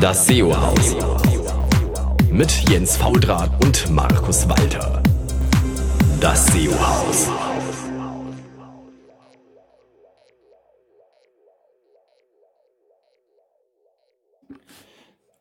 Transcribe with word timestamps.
Das 0.00 0.26
SEO-Haus. 0.26 0.94
Mit 2.30 2.50
Jens 2.68 2.98
Faudrat 2.98 3.50
und 3.64 3.90
Markus 3.90 4.46
Walter. 4.46 5.02
Das 6.20 6.46
SEO-Haus. 6.48 7.30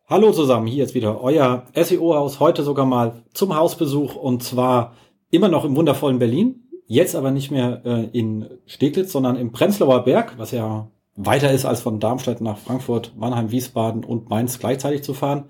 Hallo 0.07 0.31
zusammen, 0.31 0.67
hier 0.67 0.85
ist 0.85 0.93
wieder 0.93 1.21
euer 1.21 1.65
SEO-Haus, 1.73 2.39
heute 2.39 2.63
sogar 2.63 2.85
mal 2.85 3.23
zum 3.33 3.55
Hausbesuch 3.55 4.15
und 4.15 4.41
zwar 4.41 4.93
immer 5.31 5.49
noch 5.49 5.65
im 5.65 5.75
wundervollen 5.75 6.19
Berlin, 6.19 6.69
jetzt 6.85 7.15
aber 7.15 7.31
nicht 7.31 7.51
mehr 7.51 7.81
äh, 7.83 8.05
in 8.17 8.47
Steglitz, 8.67 9.11
sondern 9.11 9.35
im 9.35 9.51
Prenzlauer 9.51 10.05
Berg, 10.05 10.35
was 10.37 10.51
ja 10.51 10.87
weiter 11.15 11.51
ist 11.51 11.65
als 11.65 11.81
von 11.81 11.99
Darmstadt 11.99 12.41
nach 12.41 12.57
Frankfurt, 12.57 13.13
Mannheim, 13.15 13.51
Wiesbaden 13.51 14.03
und 14.03 14.29
Mainz 14.29 14.59
gleichzeitig 14.59 15.03
zu 15.03 15.13
fahren, 15.13 15.45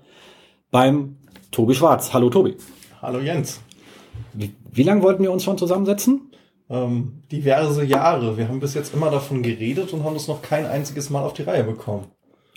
beim 0.70 1.16
Tobi 1.50 1.74
Schwarz. 1.74 2.12
Hallo 2.12 2.30
Tobi. 2.30 2.56
Hallo 3.02 3.20
Jens. 3.20 3.60
Wie, 4.32 4.54
wie 4.72 4.82
lange 4.82 5.02
wollten 5.02 5.22
wir 5.22 5.32
uns 5.32 5.44
schon 5.44 5.58
zusammensetzen? 5.58 6.30
Ähm, 6.68 7.22
diverse 7.30 7.84
Jahre. 7.84 8.36
Wir 8.36 8.48
haben 8.48 8.60
bis 8.60 8.74
jetzt 8.74 8.94
immer 8.94 9.10
davon 9.10 9.42
geredet 9.42 9.92
und 9.92 10.04
haben 10.04 10.16
es 10.16 10.28
noch 10.28 10.42
kein 10.42 10.66
einziges 10.66 11.10
Mal 11.10 11.22
auf 11.22 11.32
die 11.32 11.42
Reihe 11.42 11.64
bekommen. 11.64 12.06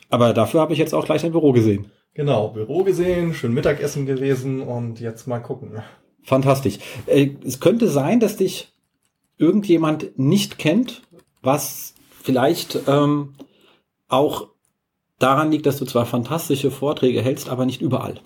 Aber 0.09 0.33
dafür 0.33 0.61
habe 0.61 0.73
ich 0.73 0.79
jetzt 0.79 0.93
auch 0.93 1.05
gleich 1.05 1.23
ein 1.23 1.31
Büro 1.31 1.51
gesehen. 1.51 1.91
Genau, 2.15 2.49
Büro 2.49 2.83
gesehen, 2.83 3.33
schön 3.33 3.53
Mittagessen 3.53 4.05
gewesen 4.05 4.61
und 4.61 4.99
jetzt 4.99 5.27
mal 5.27 5.39
gucken. 5.39 5.81
Fantastisch. 6.23 6.79
Äh, 7.05 7.29
es 7.45 7.59
könnte 7.59 7.87
sein, 7.87 8.19
dass 8.19 8.35
dich 8.35 8.73
irgendjemand 9.37 10.17
nicht 10.17 10.57
kennt, 10.57 11.03
was 11.41 11.93
vielleicht 12.21 12.79
ähm, 12.87 13.35
auch 14.07 14.47
daran 15.19 15.51
liegt, 15.51 15.65
dass 15.65 15.77
du 15.77 15.85
zwar 15.85 16.05
fantastische 16.05 16.71
Vorträge 16.71 17.21
hältst, 17.21 17.49
aber 17.49 17.65
nicht 17.65 17.81
überall. 17.81 18.21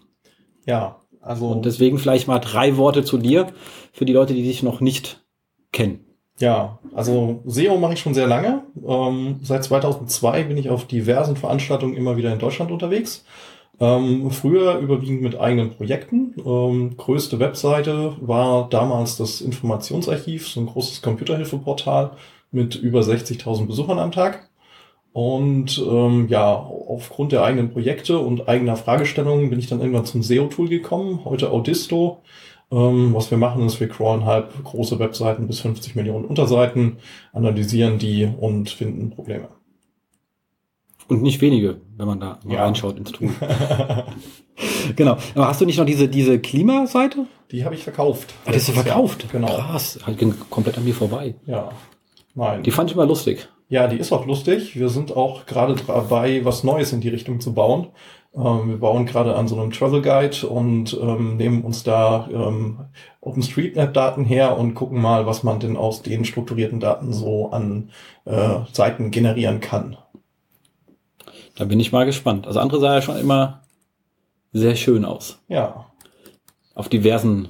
Ja, 0.65 0.97
also. 1.21 1.47
Und 1.47 1.65
deswegen 1.65 1.97
vielleicht 1.97 2.27
mal 2.27 2.39
drei 2.39 2.77
Worte 2.77 3.03
zu 3.03 3.17
dir 3.17 3.47
für 3.91 4.05
die 4.05 4.13
Leute, 4.13 4.33
die 4.33 4.43
dich 4.43 4.63
noch 4.63 4.81
nicht 4.81 5.23
kennen. 5.71 6.05
Ja, 6.39 6.79
also 6.93 7.41
SEO 7.45 7.77
mache 7.77 7.93
ich 7.93 7.99
schon 7.99 8.13
sehr 8.13 8.27
lange. 8.27 8.63
Ähm, 8.85 9.39
seit 9.43 9.63
2002 9.63 10.43
bin 10.43 10.57
ich 10.57 10.69
auf 10.69 10.85
diversen 10.85 11.35
Veranstaltungen 11.35 11.95
immer 11.95 12.17
wieder 12.17 12.33
in 12.33 12.39
Deutschland 12.39 12.71
unterwegs. 12.71 13.23
Ähm, 13.79 14.29
früher 14.31 14.77
überwiegend 14.79 15.21
mit 15.21 15.39
eigenen 15.39 15.71
Projekten. 15.71 16.35
Ähm, 16.43 16.97
größte 16.97 17.39
Webseite 17.39 18.15
war 18.19 18.67
damals 18.69 19.17
das 19.17 19.41
Informationsarchiv, 19.41 20.47
so 20.47 20.59
ein 20.59 20.67
großes 20.67 21.01
Computerhilfeportal 21.01 22.11
mit 22.53 22.75
über 22.75 23.01
60.000 23.01 23.67
Besuchern 23.67 23.99
am 23.99 24.11
Tag. 24.11 24.49
Und 25.13 25.77
ähm, 25.77 26.27
ja, 26.27 26.55
aufgrund 26.55 27.31
der 27.31 27.43
eigenen 27.43 27.71
Projekte 27.71 28.17
und 28.17 28.47
eigener 28.47 28.75
Fragestellungen 28.75 29.51
bin 29.51 29.59
ich 29.59 29.67
dann 29.67 29.79
irgendwann 29.79 30.05
zum 30.05 30.23
SEO-Tool 30.23 30.69
gekommen, 30.69 31.23
heute 31.23 31.51
Audisto. 31.51 32.21
Ähm, 32.71 33.13
was 33.13 33.29
wir 33.29 33.37
machen, 33.37 33.67
ist, 33.67 33.79
wir 33.79 33.87
crawlen 33.87 34.25
halb 34.25 34.63
große 34.63 34.97
Webseiten 34.97 35.45
bis 35.45 35.59
50 35.59 35.95
Millionen 35.95 36.25
Unterseiten, 36.25 36.97
analysieren 37.31 37.99
die 37.99 38.27
und 38.39 38.71
finden 38.71 39.11
Probleme. 39.11 39.49
Und 41.07 41.21
nicht 41.21 41.41
wenige, 41.41 41.81
wenn 41.97 42.07
man 42.07 42.19
da 42.19 42.39
mal 42.43 42.55
ja. 42.55 42.63
reinschaut 42.63 42.97
ins 42.97 43.11
Tool. 43.11 43.29
genau. 44.95 45.17
Aber 45.35 45.47
hast 45.47 45.61
du 45.61 45.65
nicht 45.65 45.77
noch 45.77 45.85
diese, 45.85 46.07
diese 46.07 46.39
Klimaseite? 46.39 47.27
Die 47.51 47.65
habe 47.65 47.75
ich 47.75 47.83
verkauft. 47.83 48.33
Ah, 48.45 48.51
die 48.51 48.57
hast 48.57 48.69
du 48.69 48.71
verkauft? 48.71 49.23
Jahr. 49.23 49.31
Genau. 49.33 49.53
Krass. 49.53 49.99
Halt 50.05 50.17
ging 50.17 50.33
komplett 50.49 50.77
an 50.77 50.85
mir 50.85 50.95
vorbei. 50.95 51.35
Ja. 51.45 51.71
Nein. 52.35 52.63
Die 52.63 52.71
fand 52.71 52.89
ich 52.89 52.95
immer 52.95 53.05
lustig. 53.05 53.47
Ja, 53.69 53.87
die 53.87 53.97
ist 53.97 54.11
auch 54.11 54.25
lustig. 54.25 54.77
Wir 54.77 54.89
sind 54.89 55.15
auch 55.15 55.45
gerade 55.45 55.75
dabei, 55.87 56.43
was 56.45 56.63
Neues 56.63 56.93
in 56.93 57.01
die 57.01 57.09
Richtung 57.09 57.39
zu 57.39 57.53
bauen. 57.53 57.87
Ähm, 58.35 58.69
wir 58.69 58.77
bauen 58.77 59.05
gerade 59.05 59.35
an 59.35 59.47
so 59.47 59.59
einem 59.59 59.71
Travel 59.71 60.01
Guide 60.01 60.47
und 60.47 60.97
ähm, 60.99 61.37
nehmen 61.37 61.63
uns 61.63 61.83
da 61.83 62.27
ähm, 62.31 62.79
OpenStreetMap-Daten 63.21 64.25
her 64.25 64.57
und 64.57 64.73
gucken 64.73 65.01
mal, 65.01 65.25
was 65.25 65.43
man 65.43 65.59
denn 65.59 65.77
aus 65.77 66.01
den 66.01 66.25
strukturierten 66.25 66.79
Daten 66.79 67.13
so 67.13 67.51
an 67.51 67.91
äh, 68.25 68.59
Seiten 68.71 69.11
generieren 69.11 69.59
kann. 69.59 69.97
Da 71.55 71.65
bin 71.65 71.79
ich 71.79 71.91
mal 71.91 72.05
gespannt. 72.05 72.47
Also 72.47 72.59
andere 72.59 72.79
sah 72.79 72.95
ja 72.95 73.01
schon 73.01 73.17
immer 73.17 73.61
sehr 74.51 74.75
schön 74.75 75.05
aus. 75.05 75.39
Ja. 75.47 75.87
Auf 76.73 76.89
diversen 76.89 77.49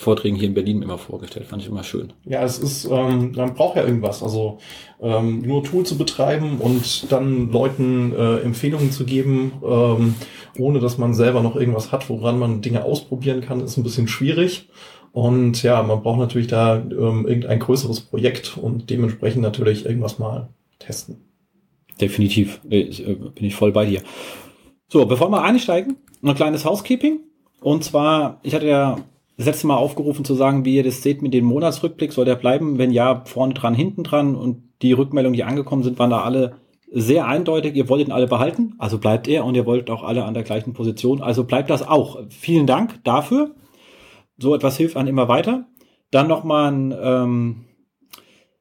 Vorträgen 0.00 0.36
hier 0.36 0.48
in 0.48 0.54
Berlin 0.54 0.80
immer 0.80 0.96
vorgestellt. 0.96 1.46
Fand 1.46 1.60
ich 1.60 1.68
immer 1.68 1.84
schön. 1.84 2.14
Ja, 2.24 2.42
es 2.42 2.58
ist, 2.58 2.86
ähm, 2.86 3.32
man 3.36 3.52
braucht 3.52 3.76
ja 3.76 3.84
irgendwas. 3.84 4.22
Also 4.22 4.56
ähm, 4.98 5.42
nur 5.42 5.62
Tool 5.62 5.84
zu 5.84 5.98
betreiben 5.98 6.56
und 6.58 7.12
dann 7.12 7.52
Leuten 7.52 8.14
äh, 8.14 8.38
Empfehlungen 8.38 8.92
zu 8.92 9.04
geben, 9.04 9.52
ähm, 9.62 10.14
ohne 10.58 10.80
dass 10.80 10.96
man 10.96 11.12
selber 11.12 11.42
noch 11.42 11.54
irgendwas 11.54 11.92
hat, 11.92 12.08
woran 12.08 12.38
man 12.38 12.62
Dinge 12.62 12.82
ausprobieren 12.82 13.42
kann, 13.42 13.60
ist 13.60 13.76
ein 13.76 13.82
bisschen 13.82 14.08
schwierig. 14.08 14.70
Und 15.12 15.62
ja, 15.62 15.82
man 15.82 16.02
braucht 16.02 16.20
natürlich 16.20 16.46
da 16.46 16.76
ähm, 16.76 17.26
irgendein 17.26 17.58
größeres 17.58 18.00
Projekt 18.00 18.56
und 18.56 18.88
dementsprechend 18.88 19.42
natürlich 19.42 19.84
irgendwas 19.84 20.18
mal 20.18 20.48
testen. 20.78 21.18
Definitiv, 22.00 22.62
äh, 22.70 22.84
bin 22.84 23.44
ich 23.44 23.54
voll 23.54 23.72
bei 23.72 23.84
dir. 23.84 24.00
So, 24.88 25.04
bevor 25.04 25.28
wir 25.28 25.42
einsteigen, 25.42 25.96
ein 26.22 26.34
kleines 26.34 26.64
Housekeeping. 26.64 27.20
Und 27.60 27.84
zwar, 27.84 28.40
ich 28.42 28.54
hatte 28.54 28.66
ja 28.66 28.96
das 29.40 29.46
letzte 29.46 29.68
Mal 29.68 29.76
aufgerufen 29.76 30.26
zu 30.26 30.34
sagen, 30.34 30.66
wie 30.66 30.76
ihr 30.76 30.82
das 30.82 31.02
seht 31.02 31.22
mit 31.22 31.32
dem 31.32 31.46
Monatsrückblick. 31.46 32.12
Soll 32.12 32.26
der 32.26 32.34
bleiben? 32.34 32.76
Wenn 32.76 32.90
ja, 32.90 33.22
vorne 33.24 33.54
dran, 33.54 33.72
hinten 33.72 34.04
dran. 34.04 34.36
Und 34.36 34.64
die 34.82 34.92
Rückmeldungen, 34.92 35.34
die 35.34 35.44
angekommen 35.44 35.82
sind, 35.82 35.98
waren 35.98 36.10
da 36.10 36.20
alle 36.20 36.56
sehr 36.92 37.26
eindeutig. 37.26 37.74
Ihr 37.74 37.88
wollt 37.88 38.06
ihn 38.06 38.12
alle 38.12 38.26
behalten, 38.26 38.74
also 38.76 38.98
bleibt 38.98 39.28
er. 39.28 39.46
Und 39.46 39.54
ihr 39.54 39.64
wollt 39.64 39.88
auch 39.88 40.02
alle 40.02 40.26
an 40.26 40.34
der 40.34 40.42
gleichen 40.42 40.74
Position, 40.74 41.22
also 41.22 41.44
bleibt 41.44 41.70
das 41.70 41.88
auch. 41.88 42.20
Vielen 42.28 42.66
Dank 42.66 43.02
dafür. 43.02 43.54
So 44.36 44.54
etwas 44.54 44.76
hilft 44.76 44.98
an 44.98 45.06
immer 45.06 45.26
weiter. 45.28 45.64
Dann 46.10 46.28
nochmal 46.28 46.70
ein 46.70 46.94
ähm, 47.02 47.64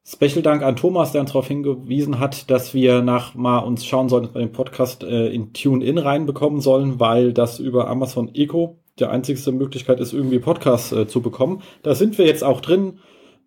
Special 0.05 0.41
Dank 0.41 0.63
an 0.63 0.77
Thomas, 0.77 1.11
der 1.11 1.19
uns 1.19 1.31
darauf 1.31 1.49
hingewiesen 1.49 2.19
hat, 2.19 2.49
dass 2.49 2.73
wir 2.73 3.01
nach 3.01 3.35
mal 3.35 3.59
uns 3.59 3.85
schauen 3.85 4.07
sollen, 4.07 4.23
dass 4.23 4.33
wir 4.33 4.39
den 4.39 4.53
Podcast 4.53 5.03
äh, 5.03 5.27
in 5.27 5.51
TuneIn 5.51 5.97
reinbekommen 5.97 6.61
sollen, 6.61 7.01
weil 7.01 7.33
das 7.33 7.59
über 7.59 7.89
Amazon 7.89 8.33
Echo 8.33 8.78
der 8.99 9.11
einzigste 9.11 9.51
Möglichkeit 9.51 9.99
ist, 9.99 10.13
irgendwie 10.13 10.39
Podcasts 10.39 10.91
äh, 10.91 11.07
zu 11.07 11.21
bekommen. 11.21 11.61
Da 11.83 11.95
sind 11.95 12.17
wir 12.17 12.25
jetzt 12.25 12.43
auch 12.43 12.61
drin. 12.61 12.99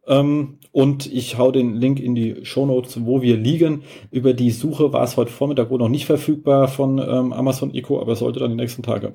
Ähm, 0.06 0.58
und 0.72 1.12
ich 1.12 1.38
hau 1.38 1.52
den 1.52 1.76
Link 1.76 2.00
in 2.00 2.14
die 2.14 2.44
Show 2.44 2.66
Notes, 2.66 3.04
wo 3.04 3.22
wir 3.22 3.36
liegen. 3.36 3.82
Über 4.10 4.34
die 4.34 4.50
Suche 4.50 4.92
war 4.92 5.04
es 5.04 5.16
heute 5.16 5.30
Vormittag 5.30 5.70
wohl 5.70 5.78
noch 5.78 5.88
nicht 5.88 6.06
verfügbar 6.06 6.68
von 6.68 6.98
ähm, 6.98 7.32
Amazon 7.32 7.72
Echo, 7.74 8.00
aber 8.00 8.12
es 8.12 8.18
sollte 8.18 8.40
dann 8.40 8.50
die 8.50 8.56
nächsten 8.56 8.82
Tage 8.82 9.12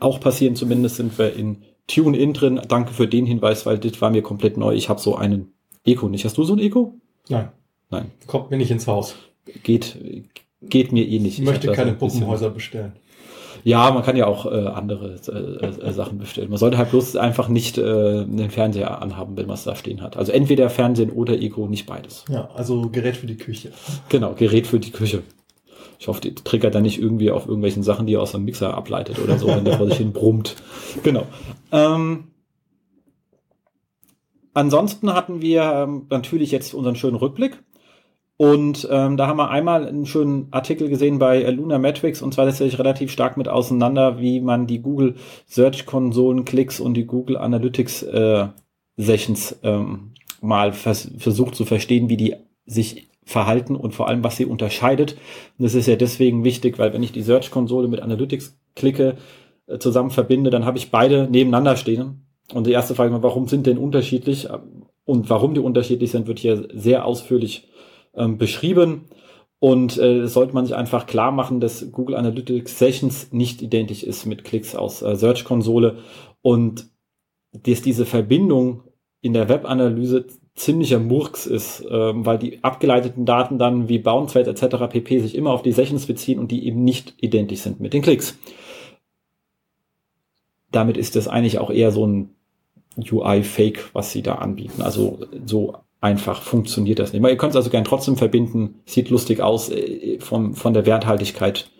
auch 0.00 0.18
passieren. 0.18 0.56
Zumindest 0.56 0.96
sind 0.96 1.16
wir 1.18 1.34
in 1.34 1.58
TuneIn 1.86 2.32
drin. 2.32 2.60
Danke 2.66 2.92
für 2.92 3.06
den 3.06 3.26
Hinweis, 3.26 3.66
weil 3.66 3.78
das 3.78 4.00
war 4.00 4.10
mir 4.10 4.22
komplett 4.22 4.56
neu. 4.56 4.74
Ich 4.74 4.88
habe 4.88 5.00
so 5.00 5.16
einen 5.16 5.52
Echo 5.84 6.08
nicht. 6.08 6.24
Hast 6.24 6.38
du 6.38 6.44
so 6.44 6.54
ein 6.54 6.58
Echo? 6.58 6.94
Nein. 7.28 7.50
Nein. 7.90 8.10
Kommt 8.26 8.50
mir 8.50 8.56
nicht 8.56 8.70
ins 8.70 8.86
Haus. 8.86 9.16
Geht, 9.62 9.98
geht 10.62 10.92
mir 10.92 11.06
eh 11.06 11.18
nicht. 11.18 11.34
Ich, 11.34 11.40
ich 11.40 11.44
möchte 11.44 11.72
keine 11.72 11.92
Puppenhäuser 11.92 12.50
bestellen. 12.50 12.92
Ja, 13.64 13.90
man 13.90 14.02
kann 14.02 14.16
ja 14.16 14.26
auch 14.26 14.46
äh, 14.46 14.66
andere 14.66 15.16
äh, 15.28 15.66
äh, 15.66 15.92
Sachen 15.92 16.18
bestellen. 16.18 16.50
Man 16.50 16.58
sollte 16.58 16.78
halt 16.78 16.90
bloß 16.90 17.16
einfach 17.16 17.48
nicht 17.48 17.78
äh, 17.78 17.82
einen 17.82 18.50
Fernseher 18.50 19.02
anhaben, 19.02 19.36
wenn 19.36 19.46
man 19.46 19.54
es 19.54 19.64
da 19.64 19.76
stehen 19.76 20.02
hat. 20.02 20.16
Also 20.16 20.32
entweder 20.32 20.70
Fernsehen 20.70 21.10
oder 21.10 21.34
Eco, 21.40 21.66
nicht 21.66 21.86
beides. 21.86 22.24
Ja, 22.28 22.48
also 22.54 22.88
Gerät 22.90 23.16
für 23.16 23.26
die 23.26 23.36
Küche. 23.36 23.72
Genau, 24.08 24.34
Gerät 24.34 24.66
für 24.66 24.80
die 24.80 24.90
Küche. 24.90 25.22
Ich 25.98 26.08
hoffe, 26.08 26.22
die 26.22 26.34
triggert 26.34 26.74
da 26.74 26.80
nicht 26.80 26.98
irgendwie 26.98 27.30
auf 27.30 27.44
irgendwelchen 27.46 27.82
Sachen, 27.82 28.06
die 28.06 28.14
er 28.14 28.22
aus 28.22 28.34
einem 28.34 28.46
Mixer 28.46 28.72
ableitet 28.74 29.18
oder 29.22 29.38
so, 29.38 29.48
wenn 29.48 29.66
der 29.66 29.76
vor 29.76 29.86
sich 29.86 29.98
hin 29.98 30.14
brummt. 30.14 30.56
Genau. 31.02 31.26
Ähm, 31.72 32.28
ansonsten 34.54 35.12
hatten 35.12 35.42
wir 35.42 35.62
ähm, 35.62 36.06
natürlich 36.08 36.52
jetzt 36.52 36.72
unseren 36.72 36.96
schönen 36.96 37.16
Rückblick. 37.16 37.62
Und 38.40 38.88
ähm, 38.90 39.18
da 39.18 39.26
haben 39.26 39.36
wir 39.36 39.50
einmal 39.50 39.86
einen 39.86 40.06
schönen 40.06 40.48
Artikel 40.50 40.88
gesehen 40.88 41.18
bei 41.18 41.42
äh, 41.42 41.50
Luna 41.50 41.78
Metrics 41.78 42.22
und 42.22 42.32
zwar 42.32 42.46
setzt 42.46 42.56
sich 42.56 42.78
relativ 42.78 43.12
stark 43.12 43.36
mit 43.36 43.48
auseinander, 43.48 44.18
wie 44.18 44.40
man 44.40 44.66
die 44.66 44.80
Google 44.80 45.16
Search 45.46 45.84
Konsolen 45.84 46.46
Klicks 46.46 46.80
und 46.80 46.94
die 46.94 47.04
Google 47.04 47.36
Analytics 47.36 48.02
äh, 48.04 48.46
Sessions 48.96 49.58
ähm, 49.62 50.14
mal 50.40 50.72
vers 50.72 51.10
versucht 51.18 51.54
zu 51.54 51.66
verstehen, 51.66 52.08
wie 52.08 52.16
die 52.16 52.34
sich 52.64 53.10
verhalten 53.24 53.76
und 53.76 53.94
vor 53.94 54.08
allem, 54.08 54.24
was 54.24 54.38
sie 54.38 54.46
unterscheidet. 54.46 55.18
Und 55.58 55.64
das 55.64 55.74
ist 55.74 55.86
ja 55.86 55.96
deswegen 55.96 56.42
wichtig, 56.42 56.78
weil 56.78 56.94
wenn 56.94 57.02
ich 57.02 57.12
die 57.12 57.20
Search 57.20 57.50
Konsole 57.50 57.88
mit 57.88 58.00
Analytics 58.00 58.58
klicke, 58.74 59.18
äh, 59.66 59.76
zusammen 59.76 60.12
verbinde, 60.12 60.48
dann 60.48 60.64
habe 60.64 60.78
ich 60.78 60.90
beide 60.90 61.28
nebeneinander 61.30 61.76
stehen. 61.76 62.24
Und 62.54 62.66
die 62.66 62.72
erste 62.72 62.94
Frage 62.94 63.22
warum 63.22 63.48
sind 63.48 63.66
denn 63.66 63.76
unterschiedlich? 63.76 64.48
Und 65.04 65.28
warum 65.28 65.52
die 65.52 65.60
unterschiedlich 65.60 66.10
sind, 66.10 66.26
wird 66.26 66.38
hier 66.38 66.68
sehr 66.72 67.04
ausführlich 67.04 67.66
ähm, 68.14 68.38
beschrieben. 68.38 69.06
Und 69.58 69.98
äh, 69.98 70.26
sollte 70.26 70.54
man 70.54 70.64
sich 70.64 70.74
einfach 70.74 71.06
klar 71.06 71.32
machen, 71.32 71.60
dass 71.60 71.92
Google 71.92 72.16
Analytics 72.16 72.78
Sessions 72.78 73.30
nicht 73.30 73.60
identisch 73.60 74.02
ist 74.02 74.24
mit 74.24 74.42
Klicks 74.42 74.74
aus 74.74 75.02
äh, 75.02 75.16
Search 75.16 75.44
Konsole 75.44 75.98
und 76.40 76.86
dass 77.52 77.82
diese 77.82 78.06
Verbindung 78.06 78.84
in 79.20 79.34
der 79.34 79.50
Webanalyse 79.50 80.26
ziemlicher 80.54 80.98
Murks 80.98 81.46
ist, 81.46 81.84
ähm, 81.90 82.24
weil 82.26 82.38
die 82.38 82.62
abgeleiteten 82.64 83.26
Daten 83.26 83.58
dann 83.58 83.88
wie 83.88 83.98
Bounce 83.98 84.38
Rate 84.38 84.50
etc. 84.50 84.90
pp. 84.90 85.20
sich 85.20 85.34
immer 85.34 85.50
auf 85.50 85.62
die 85.62 85.72
Sessions 85.72 86.06
beziehen 86.06 86.38
und 86.38 86.50
die 86.50 86.66
eben 86.66 86.82
nicht 86.82 87.14
identisch 87.18 87.60
sind 87.60 87.80
mit 87.80 87.92
den 87.92 88.02
Klicks. 88.02 88.38
Damit 90.70 90.96
ist 90.96 91.16
das 91.16 91.28
eigentlich 91.28 91.58
auch 91.58 91.70
eher 91.70 91.90
so 91.92 92.06
ein 92.06 92.30
UI-Fake, 92.98 93.90
was 93.92 94.12
sie 94.12 94.22
da 94.22 94.36
anbieten. 94.36 94.82
Also 94.82 95.18
so 95.44 95.76
einfach 96.00 96.42
funktioniert 96.42 96.98
das 96.98 97.12
nicht. 97.12 97.22
Ihr 97.22 97.36
könnt 97.36 97.50
es 97.50 97.56
also 97.56 97.70
gern 97.70 97.84
trotzdem 97.84 98.16
verbinden, 98.16 98.80
sieht 98.86 99.10
lustig 99.10 99.40
aus, 99.40 99.70
äh, 99.70 100.18
von, 100.20 100.54
von 100.54 100.74
der 100.74 100.86
Werthaltigkeit 100.86 101.70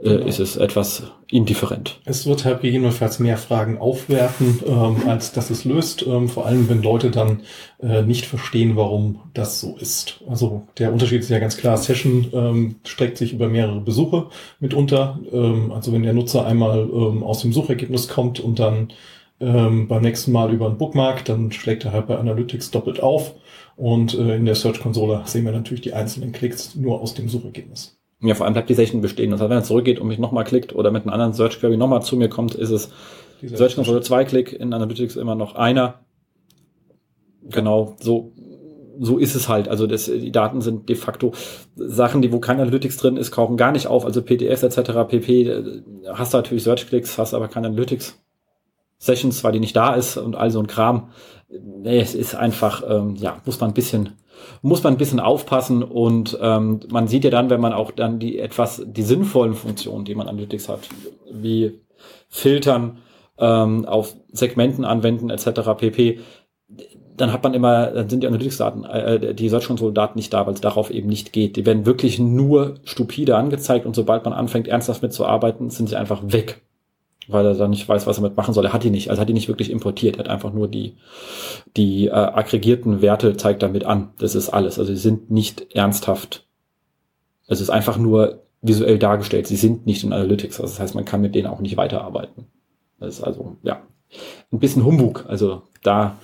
äh, 0.00 0.10
genau. 0.10 0.26
ist 0.26 0.40
es 0.40 0.56
etwas 0.56 1.04
indifferent. 1.30 2.00
Es 2.04 2.26
wird 2.26 2.44
halt 2.44 2.62
gegebenenfalls 2.62 3.18
mehr 3.18 3.36
Fragen 3.36 3.78
aufwerfen, 3.78 4.60
ähm, 4.66 5.08
als 5.08 5.32
dass 5.32 5.50
es 5.50 5.64
löst, 5.64 6.06
ähm, 6.06 6.28
vor 6.28 6.46
allem 6.46 6.68
wenn 6.68 6.82
Leute 6.82 7.10
dann 7.10 7.42
äh, 7.80 8.02
nicht 8.02 8.26
verstehen, 8.26 8.76
warum 8.76 9.20
das 9.34 9.60
so 9.60 9.76
ist. 9.78 10.20
Also 10.28 10.66
der 10.78 10.92
Unterschied 10.92 11.20
ist 11.20 11.30
ja 11.30 11.38
ganz 11.38 11.56
klar, 11.56 11.76
Session 11.76 12.28
ähm, 12.32 12.76
streckt 12.84 13.18
sich 13.18 13.32
über 13.32 13.48
mehrere 13.48 13.80
Besuche 13.80 14.26
mitunter. 14.60 15.20
Ähm, 15.32 15.72
also 15.72 15.92
wenn 15.92 16.02
der 16.02 16.14
Nutzer 16.14 16.46
einmal 16.46 16.80
ähm, 16.80 17.22
aus 17.22 17.42
dem 17.42 17.52
Suchergebnis 17.52 18.08
kommt 18.08 18.40
und 18.40 18.58
dann 18.58 18.92
ähm, 19.40 19.88
beim 19.88 20.02
nächsten 20.02 20.32
Mal 20.32 20.52
über 20.52 20.66
einen 20.66 20.78
Bookmark, 20.78 21.24
dann 21.24 21.52
schlägt 21.52 21.84
er 21.84 21.92
halt 21.92 22.06
bei 22.06 22.18
Analytics 22.18 22.70
doppelt 22.70 23.02
auf. 23.02 23.34
Und 23.76 24.14
äh, 24.14 24.36
in 24.36 24.44
der 24.44 24.56
Search-Konsole 24.56 25.22
sehen 25.24 25.44
wir 25.44 25.52
natürlich 25.52 25.82
die 25.82 25.92
einzelnen 25.92 26.32
Klicks 26.32 26.74
nur 26.74 27.00
aus 27.00 27.14
dem 27.14 27.28
Suchergebnis. 27.28 27.96
Ja, 28.20 28.34
vor 28.34 28.46
allem 28.46 28.54
bleibt 28.54 28.68
die 28.68 28.74
Session 28.74 29.00
bestehen. 29.00 29.30
Das 29.30 29.40
heißt, 29.40 29.50
wenn 29.50 29.58
er 29.58 29.62
zurückgeht 29.62 30.00
und 30.00 30.08
mich 30.08 30.18
nochmal 30.18 30.44
klickt 30.44 30.74
oder 30.74 30.90
mit 30.90 31.02
einem 31.02 31.12
anderen 31.12 31.32
Search 31.32 31.60
Query 31.60 31.76
nochmal 31.76 32.02
zu 32.02 32.16
mir 32.16 32.28
kommt, 32.28 32.56
ist 32.56 32.70
es 32.70 32.90
Search 33.40 33.76
Console 33.76 34.00
zwei 34.00 34.24
Klick, 34.24 34.52
in 34.52 34.72
Analytics 34.72 35.14
immer 35.14 35.36
noch 35.36 35.54
einer. 35.54 36.00
Genau, 37.42 37.94
so, 38.00 38.32
so 38.98 39.18
ist 39.18 39.36
es 39.36 39.48
halt. 39.48 39.68
Also 39.68 39.86
das, 39.86 40.06
die 40.06 40.32
Daten 40.32 40.60
sind 40.60 40.88
de 40.88 40.96
facto 40.96 41.32
Sachen, 41.76 42.20
die 42.20 42.32
wo 42.32 42.40
kein 42.40 42.58
Analytics 42.58 42.96
drin 42.96 43.16
ist, 43.16 43.30
kaufen 43.30 43.56
gar 43.56 43.70
nicht 43.70 43.86
auf. 43.86 44.04
Also 44.04 44.22
PDFs 44.22 44.64
etc. 44.64 45.08
pp. 45.08 45.84
Hast 46.12 46.34
du 46.34 46.38
natürlich 46.38 46.64
Search 46.64 46.88
Clicks, 46.88 47.16
hast 47.16 47.34
aber 47.34 47.46
kein 47.46 47.64
Analytics. 47.64 48.18
Sessions, 48.98 49.42
weil 49.44 49.52
die 49.52 49.60
nicht 49.60 49.76
da 49.76 49.94
ist 49.94 50.16
und 50.16 50.36
all 50.36 50.50
so 50.50 50.58
ein 50.58 50.66
Kram. 50.66 51.10
Nee, 51.48 52.00
es 52.00 52.14
ist 52.14 52.34
einfach, 52.34 52.82
ähm, 52.88 53.14
ja, 53.16 53.40
muss 53.46 53.60
man 53.60 53.70
ein 53.70 53.74
bisschen, 53.74 54.14
muss 54.60 54.82
man 54.82 54.94
ein 54.94 54.98
bisschen 54.98 55.20
aufpassen 55.20 55.82
und 55.82 56.36
ähm, 56.42 56.80
man 56.90 57.08
sieht 57.08 57.24
ja 57.24 57.30
dann, 57.30 57.48
wenn 57.48 57.60
man 57.60 57.72
auch 57.72 57.90
dann 57.90 58.18
die 58.18 58.38
etwas, 58.38 58.82
die 58.84 59.02
sinnvollen 59.02 59.54
Funktionen, 59.54 60.04
die 60.04 60.14
man 60.14 60.28
Analytics 60.28 60.68
hat, 60.68 60.80
wie 61.30 61.80
Filtern 62.28 62.98
ähm, 63.38 63.86
auf 63.86 64.14
Segmenten 64.32 64.84
anwenden 64.84 65.30
etc. 65.30 65.60
pp, 65.78 66.20
dann 67.16 67.32
hat 67.32 67.42
man 67.42 67.54
immer, 67.54 67.86
dann 67.86 68.08
sind 68.08 68.22
die 68.22 68.26
Analytics-Daten, 68.26 68.84
äh, 68.84 69.34
die 69.34 69.48
Search 69.48 69.66
Console-Daten 69.66 70.18
nicht 70.18 70.32
da, 70.32 70.46
weil 70.46 70.54
es 70.54 70.60
darauf 70.60 70.90
eben 70.90 71.08
nicht 71.08 71.32
geht. 71.32 71.56
Die 71.56 71.66
werden 71.66 71.86
wirklich 71.86 72.18
nur 72.18 72.74
stupide 72.84 73.36
angezeigt 73.36 73.86
und 73.86 73.96
sobald 73.96 74.24
man 74.24 74.34
anfängt, 74.34 74.68
ernsthaft 74.68 75.02
mitzuarbeiten, 75.02 75.70
sind 75.70 75.88
sie 75.88 75.96
einfach 75.96 76.22
weg 76.26 76.62
weil 77.28 77.46
er 77.46 77.54
dann 77.54 77.70
nicht 77.70 77.88
weiß, 77.88 78.06
was 78.06 78.18
er 78.18 78.22
mit 78.22 78.36
machen 78.36 78.54
soll. 78.54 78.64
Er 78.64 78.72
hat 78.72 78.84
die 78.84 78.90
nicht, 78.90 79.10
also 79.10 79.20
hat 79.20 79.28
die 79.28 79.34
nicht 79.34 79.48
wirklich 79.48 79.70
importiert. 79.70 80.16
Er 80.16 80.20
hat 80.20 80.28
einfach 80.28 80.52
nur 80.52 80.68
die, 80.68 80.96
die 81.76 82.06
äh, 82.06 82.10
aggregierten 82.10 83.02
Werte 83.02 83.36
zeigt 83.36 83.62
damit 83.62 83.84
an. 83.84 84.10
Das 84.18 84.34
ist 84.34 84.48
alles. 84.48 84.78
Also 84.78 84.92
sie 84.92 85.00
sind 85.00 85.30
nicht 85.30 85.74
ernsthaft. 85.74 86.46
Es 87.46 87.60
ist 87.60 87.70
einfach 87.70 87.98
nur 87.98 88.42
visuell 88.62 88.98
dargestellt. 88.98 89.46
Sie 89.46 89.56
sind 89.56 89.86
nicht 89.86 90.04
in 90.04 90.12
Analytics. 90.12 90.60
Also 90.60 90.72
das 90.72 90.80
heißt, 90.80 90.94
man 90.94 91.04
kann 91.04 91.20
mit 91.20 91.34
denen 91.34 91.46
auch 91.46 91.60
nicht 91.60 91.76
weiterarbeiten. 91.76 92.46
Das 92.98 93.18
ist 93.18 93.22
also, 93.22 93.56
ja, 93.62 93.82
ein 94.52 94.58
bisschen 94.58 94.84
Humbug. 94.84 95.24
Also 95.28 95.62
da, 95.82 96.18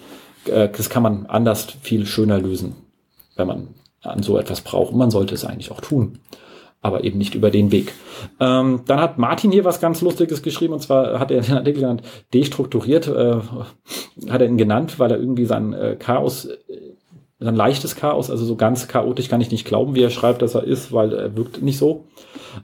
äh, 0.46 0.68
das 0.68 0.90
kann 0.90 1.02
man 1.02 1.26
anders 1.26 1.66
viel 1.82 2.06
schöner 2.06 2.38
lösen, 2.40 2.74
wenn 3.36 3.46
man 3.46 3.68
an 4.00 4.22
so 4.22 4.38
etwas 4.38 4.62
braucht. 4.62 4.92
Und 4.92 4.98
man 4.98 5.10
sollte 5.10 5.34
es 5.34 5.44
eigentlich 5.44 5.70
auch 5.70 5.80
tun 5.80 6.18
aber 6.84 7.02
eben 7.02 7.16
nicht 7.16 7.34
über 7.34 7.50
den 7.50 7.72
Weg. 7.72 7.94
Ähm, 8.38 8.82
dann 8.86 9.00
hat 9.00 9.16
Martin 9.16 9.50
hier 9.50 9.64
was 9.64 9.81
ganz 9.81 10.02
Lustiges 10.02 10.42
geschrieben, 10.42 10.75
und 10.75 10.81
zwar 10.81 11.19
hat 11.19 11.31
er 11.31 11.40
den 11.40 11.56
Artikel 11.56 11.81
genannt, 11.81 12.02
destrukturiert, 12.34 13.08
äh, 13.08 13.36
hat 14.28 14.42
er 14.42 14.46
ihn 14.46 14.58
genannt, 14.58 14.98
weil 14.98 15.10
er 15.10 15.19
irgendwie 15.19 15.46
sein 15.46 15.72
äh, 15.72 15.96
Chaos, 15.98 16.44
äh, 16.44 16.58
sein 17.40 17.56
leichtes 17.56 17.96
Chaos, 17.96 18.31
also 18.31 18.44
so 18.44 18.56
ganz 18.56 18.86
chaotisch 18.86 19.28
kann 19.28 19.40
ich 19.40 19.50
nicht 19.50 19.66
glauben, 19.66 19.94
wie 19.94 20.02
er 20.02 20.10
schreibt, 20.10 20.42
dass 20.42 20.54
er 20.54 20.64
ist, 20.64 20.92
weil 20.92 21.14
er 21.14 21.34
wirkt 21.34 21.62
nicht 21.62 21.78
so. 21.78 22.04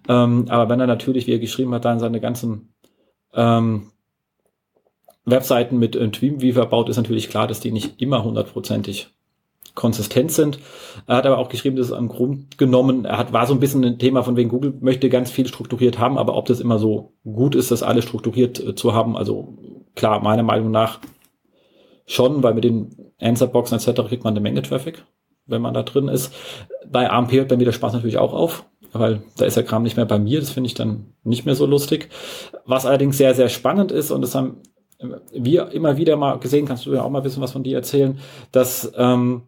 Ähm, 0.07 0.45
aber 0.51 0.69
wenn 0.69 0.81
er 0.81 0.87
natürlich, 0.87 1.27
wie 1.27 1.33
er 1.33 1.39
geschrieben 1.39 1.73
hat, 1.73 1.87
dann 1.87 1.99
seine 1.99 2.21
ganzen 2.21 2.75
ähm, 3.33 3.87
Webseiten 5.25 5.79
mit 5.79 5.97
äh, 5.97 6.09
Dreamweaver 6.09 6.67
baut, 6.67 6.91
ist 6.91 6.99
natürlich 6.99 7.31
klar, 7.31 7.47
dass 7.47 7.61
die 7.61 7.73
nicht 7.73 8.03
immer 8.03 8.23
hundertprozentig 8.23 9.15
konsistent 9.75 10.33
sind. 10.33 10.59
Er 11.07 11.17
hat 11.17 11.27
aber 11.27 11.39
auch 11.39 11.49
geschrieben, 11.49 11.77
dass 11.77 11.87
es 11.87 11.93
am 11.93 12.09
Grund 12.09 12.59
genommen, 12.59 13.05
er 13.05 13.19
hat, 13.19 13.33
war 13.33 13.47
so 13.47 13.55
ein 13.55 13.61
bisschen 13.61 13.85
ein 13.85 13.99
Thema 13.99 14.23
von 14.23 14.37
wegen 14.37 14.49
Google 14.49 14.75
möchte 14.81 15.09
ganz 15.09 15.31
viel 15.31 15.47
strukturiert 15.47 15.99
haben, 15.99 16.19
aber 16.19 16.37
ob 16.37 16.47
das 16.47 16.61
immer 16.61 16.79
so 16.79 17.13
gut 17.25 17.55
ist, 17.55 17.71
das 17.71 17.83
alles 17.83 18.05
strukturiert 18.05 18.61
äh, 18.61 18.75
zu 18.75 18.95
haben, 18.95 19.17
also 19.17 19.57
klar, 19.95 20.21
meiner 20.21 20.43
Meinung 20.43 20.71
nach 20.71 21.01
schon, 22.07 22.43
weil 22.43 22.55
mit 22.55 22.65
den 22.65 23.13
Answerboxen 23.21 23.79
etc. 23.79 24.09
kriegt 24.09 24.25
man 24.25 24.33
eine 24.33 24.41
Menge 24.41 24.63
Traffic, 24.63 25.05
wenn 25.47 25.63
man 25.63 25.75
da 25.75 25.83
drin 25.83 26.09
ist. 26.09 26.35
Bei 26.91 27.11
AMP 27.11 27.33
hört 27.33 27.49
bei 27.49 27.57
mir 27.57 27.65
der 27.65 27.73
Spaß 27.73 27.93
natürlich 27.93 28.19
auch 28.19 28.33
auf, 28.33 28.65
weil 28.93 29.23
da 29.37 29.45
ist 29.45 29.57
der 29.57 29.65
Kram 29.65 29.83
nicht 29.83 29.97
mehr 29.97 30.07
bei 30.07 30.19
mir, 30.19 30.41
das 30.41 30.51
finde 30.51 30.69
ich 30.69 30.75
dann 30.75 31.15
nicht 31.23 31.47
mehr 31.47 31.55
so 31.55 31.67
lustig. 31.67 32.09
Was 32.67 32.87
allerdings 32.87 33.17
sehr, 33.17 33.35
sehr 33.35 33.49
spannend 33.49 33.93
ist, 33.93 34.11
und 34.11 34.23
das 34.23 34.35
haben 34.35 34.57
wir 35.33 35.71
immer 35.73 35.97
wieder 35.97 36.17
mal 36.17 36.39
gesehen, 36.39 36.67
kannst 36.67 36.87
du 36.87 36.95
ja 36.95 37.03
auch 37.03 37.11
mal 37.11 37.21
bisschen 37.21 37.43
was 37.43 37.53
von 37.53 37.63
dir 37.63 37.77
erzählen, 37.77 38.19
dass 38.53 38.93
ähm, 38.97 39.43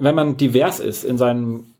wenn 0.00 0.14
man 0.14 0.36
divers 0.36 0.80
ist 0.80 1.04
in 1.04 1.18
seinen 1.18 1.74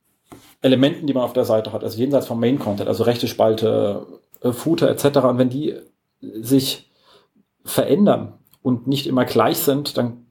Elementen, 0.62 1.06
die 1.06 1.14
man 1.14 1.24
auf 1.24 1.32
der 1.32 1.44
Seite 1.44 1.72
hat, 1.72 1.82
also 1.82 1.98
jenseits 1.98 2.26
vom 2.26 2.38
Main 2.38 2.58
Content, 2.58 2.88
also 2.88 3.04
rechte 3.04 3.28
Spalte, 3.28 4.06
äh, 4.42 4.52
Footer 4.52 4.90
etc., 4.90 5.18
und 5.20 5.38
wenn 5.38 5.48
die 5.48 5.74
sich 6.20 6.90
verändern 7.64 8.34
und 8.62 8.86
nicht 8.86 9.06
immer 9.06 9.24
gleich 9.24 9.58
sind, 9.58 9.96
dann 9.96 10.26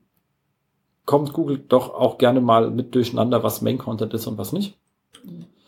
kommt 1.05 1.33
Google 1.33 1.57
doch 1.57 1.95
auch 1.95 2.19
gerne 2.19 2.41
mal 2.41 2.69
mit 2.69 2.93
durcheinander, 2.93 3.41
was 3.41 3.63
Main 3.63 3.79
Content 3.79 4.13
ist 4.13 4.27
und 4.27 4.37
was 4.37 4.53
nicht. 4.53 4.77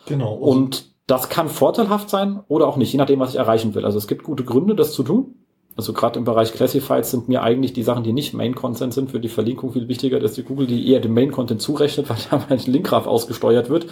Genau. 0.06 0.34
Und 0.34 0.92
das 1.08 1.30
kann 1.30 1.50
vorteilhaft 1.50 2.10
sein 2.10 2.42
oder 2.48 2.68
auch 2.68 2.78
nicht, 2.78 2.92
je 2.92 3.00
nachdem, 3.00 3.20
was 3.20 3.32
ich 3.32 3.40
erreichen 3.40 3.74
will. 3.74 3.84
Also 3.84 3.98
es 3.98 4.08
gibt 4.08 4.24
gute 4.24 4.44
Gründe, 4.44 4.76
das 4.76 4.94
zu 4.94 5.02
tun. 5.02 5.36
Also 5.76 5.94
gerade 5.94 6.20
im 6.20 6.26
Bereich 6.26 6.54
Classifieds 6.54 7.12
sind 7.12 7.30
mir 7.30 7.42
eigentlich 7.42 7.74
die 7.74 7.84
Sachen, 7.84 8.04
die 8.04 8.14
nicht 8.14 8.34
Main-Content 8.34 8.94
sind, 8.94 9.12
für 9.12 9.20
die 9.20 9.30
Verlinkung 9.30 9.72
viel 9.72 9.88
wichtiger, 9.88 10.20
dass 10.20 10.34
die 10.34 10.44
Google 10.44 10.68
die 10.68 10.90
eher 10.90 11.00
dem 11.00 11.14
Main-Content 11.14 11.62
zurechnet, 11.62 12.10
weil 12.10 12.18
da 12.30 12.46
mein 12.50 12.60
Linkgraph 12.60 13.08
ausgesteuert 13.08 13.70
wird 13.70 13.88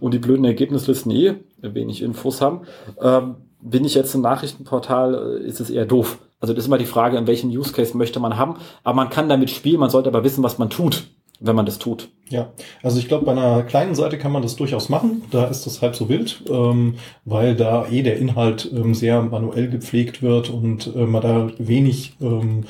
und 0.00 0.14
die 0.14 0.18
blöden 0.18 0.44
Ergebnislisten 0.44 1.10
eh 1.12 1.34
wenig 1.60 2.02
Infos 2.02 2.40
haben. 2.40 2.62
Ähm, 3.00 3.36
bin 3.60 3.84
ich 3.84 3.94
jetzt 3.94 4.14
im 4.14 4.20
Nachrichtenportal, 4.20 5.40
äh, 5.42 5.46
ist 5.46 5.60
es 5.60 5.70
eher 5.70 5.86
doof. 5.86 6.18
Also 6.40 6.54
das 6.54 6.64
ist 6.64 6.68
immer 6.68 6.78
die 6.78 6.86
Frage, 6.86 7.18
in 7.18 7.26
welchen 7.26 7.50
Use 7.50 7.72
Case 7.72 7.96
möchte 7.96 8.20
man 8.20 8.36
haben. 8.36 8.56
Aber 8.84 8.94
man 8.94 9.10
kann 9.10 9.28
damit 9.28 9.50
spielen, 9.50 9.80
man 9.80 9.90
sollte 9.90 10.08
aber 10.08 10.22
wissen, 10.22 10.44
was 10.44 10.58
man 10.58 10.70
tut 10.70 11.08
wenn 11.40 11.56
man 11.56 11.66
das 11.66 11.78
tut. 11.78 12.10
Ja, 12.30 12.52
also 12.82 12.98
ich 12.98 13.08
glaube, 13.08 13.24
bei 13.24 13.32
einer 13.32 13.62
kleinen 13.62 13.94
Seite 13.94 14.18
kann 14.18 14.32
man 14.32 14.42
das 14.42 14.56
durchaus 14.56 14.88
machen. 14.88 15.22
Da 15.30 15.46
ist 15.46 15.66
das 15.66 15.80
halb 15.80 15.96
so 15.96 16.08
wild, 16.08 16.42
ähm, 16.48 16.94
weil 17.24 17.54
da 17.54 17.88
eh 17.88 18.02
der 18.02 18.18
Inhalt 18.18 18.70
ähm, 18.74 18.94
sehr 18.94 19.22
manuell 19.22 19.68
gepflegt 19.70 20.22
wird 20.22 20.50
und 20.50 20.94
äh, 20.94 21.06
man 21.06 21.22
da 21.22 21.50
wenig 21.58 22.16
ähm, 22.20 22.64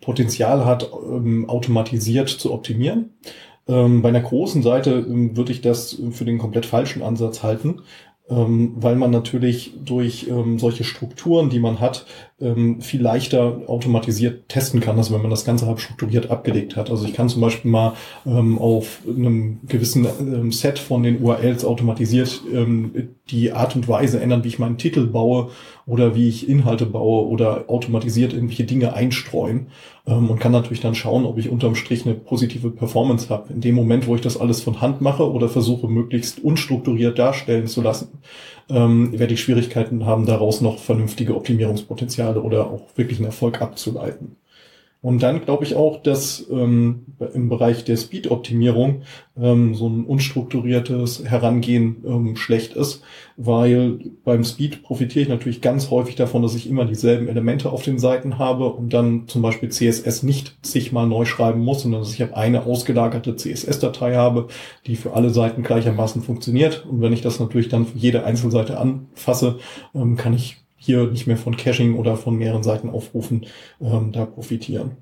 Potenzial 0.00 0.66
hat, 0.66 0.90
ähm, 1.06 1.48
automatisiert 1.48 2.28
zu 2.28 2.52
optimieren. 2.52 3.14
Ähm, 3.66 4.02
bei 4.02 4.10
einer 4.10 4.20
großen 4.20 4.62
Seite 4.62 4.90
ähm, 4.90 5.36
würde 5.36 5.52
ich 5.52 5.62
das 5.62 5.98
für 6.10 6.24
den 6.24 6.38
komplett 6.38 6.66
falschen 6.66 7.02
Ansatz 7.02 7.42
halten, 7.42 7.80
weil 8.28 8.94
man 8.96 9.10
natürlich 9.10 9.74
durch 9.84 10.30
solche 10.56 10.84
Strukturen, 10.84 11.50
die 11.50 11.58
man 11.58 11.80
hat, 11.80 12.06
ähm, 12.42 12.80
viel 12.80 13.00
leichter 13.00 13.62
automatisiert 13.66 14.48
testen 14.48 14.80
kann, 14.80 14.98
als 14.98 15.12
wenn 15.12 15.22
man 15.22 15.30
das 15.30 15.44
Ganze 15.44 15.66
halt 15.66 15.80
strukturiert 15.80 16.30
abgelegt 16.30 16.76
hat. 16.76 16.90
Also 16.90 17.06
ich 17.06 17.14
kann 17.14 17.28
zum 17.28 17.40
Beispiel 17.40 17.70
mal 17.70 17.94
ähm, 18.26 18.58
auf 18.58 19.00
einem 19.06 19.60
gewissen 19.66 20.06
ähm, 20.20 20.52
Set 20.52 20.78
von 20.78 21.02
den 21.02 21.22
URLs 21.22 21.64
automatisiert 21.64 22.42
ähm, 22.52 23.10
die 23.30 23.52
Art 23.52 23.76
und 23.76 23.88
Weise 23.88 24.20
ändern, 24.20 24.44
wie 24.44 24.48
ich 24.48 24.58
meinen 24.58 24.78
Titel 24.78 25.06
baue 25.06 25.50
oder 25.86 26.14
wie 26.14 26.28
ich 26.28 26.48
Inhalte 26.48 26.86
baue 26.86 27.26
oder 27.28 27.64
automatisiert 27.68 28.32
irgendwelche 28.32 28.64
Dinge 28.64 28.94
einstreuen 28.94 29.68
ähm, 30.06 30.30
und 30.30 30.38
kann 30.38 30.52
natürlich 30.52 30.80
dann 30.80 30.94
schauen, 30.94 31.24
ob 31.24 31.38
ich 31.38 31.48
unterm 31.48 31.74
Strich 31.74 32.04
eine 32.04 32.14
positive 32.14 32.70
Performance 32.70 33.28
habe. 33.30 33.52
In 33.52 33.60
dem 33.60 33.74
Moment, 33.74 34.06
wo 34.06 34.14
ich 34.14 34.20
das 34.20 34.36
alles 34.36 34.60
von 34.60 34.80
Hand 34.80 35.00
mache 35.00 35.30
oder 35.30 35.48
versuche, 35.48 35.88
möglichst 35.88 36.42
unstrukturiert 36.42 37.18
darstellen 37.18 37.66
zu 37.66 37.82
lassen, 37.82 38.08
ähm, 38.68 39.18
werde 39.18 39.34
ich 39.34 39.40
Schwierigkeiten 39.42 40.06
haben, 40.06 40.26
daraus 40.26 40.60
noch 40.60 40.78
vernünftige 40.78 41.34
Optimierungspotenziale 41.36 42.42
oder 42.42 42.66
auch 42.66 42.82
wirklich 42.96 43.18
einen 43.18 43.26
Erfolg 43.26 43.60
abzuleiten. 43.60 44.36
Und 45.02 45.20
dann 45.24 45.44
glaube 45.44 45.64
ich 45.64 45.74
auch, 45.74 46.00
dass 46.00 46.46
ähm, 46.48 47.06
im 47.34 47.48
Bereich 47.48 47.84
der 47.84 47.96
Speed-Optimierung 47.96 49.02
ähm, 49.36 49.74
so 49.74 49.88
ein 49.88 50.04
unstrukturiertes 50.04 51.24
Herangehen 51.24 52.04
ähm, 52.06 52.36
schlecht 52.36 52.74
ist, 52.74 53.02
weil 53.36 53.98
beim 54.24 54.44
Speed 54.44 54.84
profitiere 54.84 55.24
ich 55.24 55.28
natürlich 55.28 55.60
ganz 55.60 55.90
häufig 55.90 56.14
davon, 56.14 56.42
dass 56.42 56.54
ich 56.54 56.70
immer 56.70 56.84
dieselben 56.84 57.26
Elemente 57.26 57.72
auf 57.72 57.82
den 57.82 57.98
Seiten 57.98 58.38
habe 58.38 58.66
und 58.66 58.92
dann 58.92 59.26
zum 59.26 59.42
Beispiel 59.42 59.70
CSS 59.70 60.22
nicht 60.22 60.56
zigmal 60.62 61.08
neu 61.08 61.24
schreiben 61.24 61.64
muss, 61.64 61.82
sondern 61.82 62.02
dass 62.02 62.14
ich 62.14 62.22
habe 62.22 62.36
eine 62.36 62.64
ausgelagerte 62.64 63.34
CSS-Datei 63.34 64.14
habe, 64.14 64.46
die 64.86 64.94
für 64.94 65.14
alle 65.14 65.30
Seiten 65.30 65.64
gleichermaßen 65.64 66.22
funktioniert. 66.22 66.86
Und 66.88 67.00
wenn 67.00 67.12
ich 67.12 67.22
das 67.22 67.40
natürlich 67.40 67.68
dann 67.68 67.86
für 67.86 67.98
jede 67.98 68.24
Einzelseite 68.24 68.78
anfasse, 68.78 69.58
ähm, 69.96 70.16
kann 70.16 70.32
ich 70.32 70.61
hier 70.82 71.06
nicht 71.06 71.28
mehr 71.28 71.36
von 71.36 71.56
Caching 71.56 71.94
oder 71.94 72.16
von 72.16 72.36
mehreren 72.36 72.64
Seiten 72.64 72.90
aufrufen, 72.90 73.46
ähm, 73.80 74.10
da 74.10 74.26
profitieren. 74.26 74.96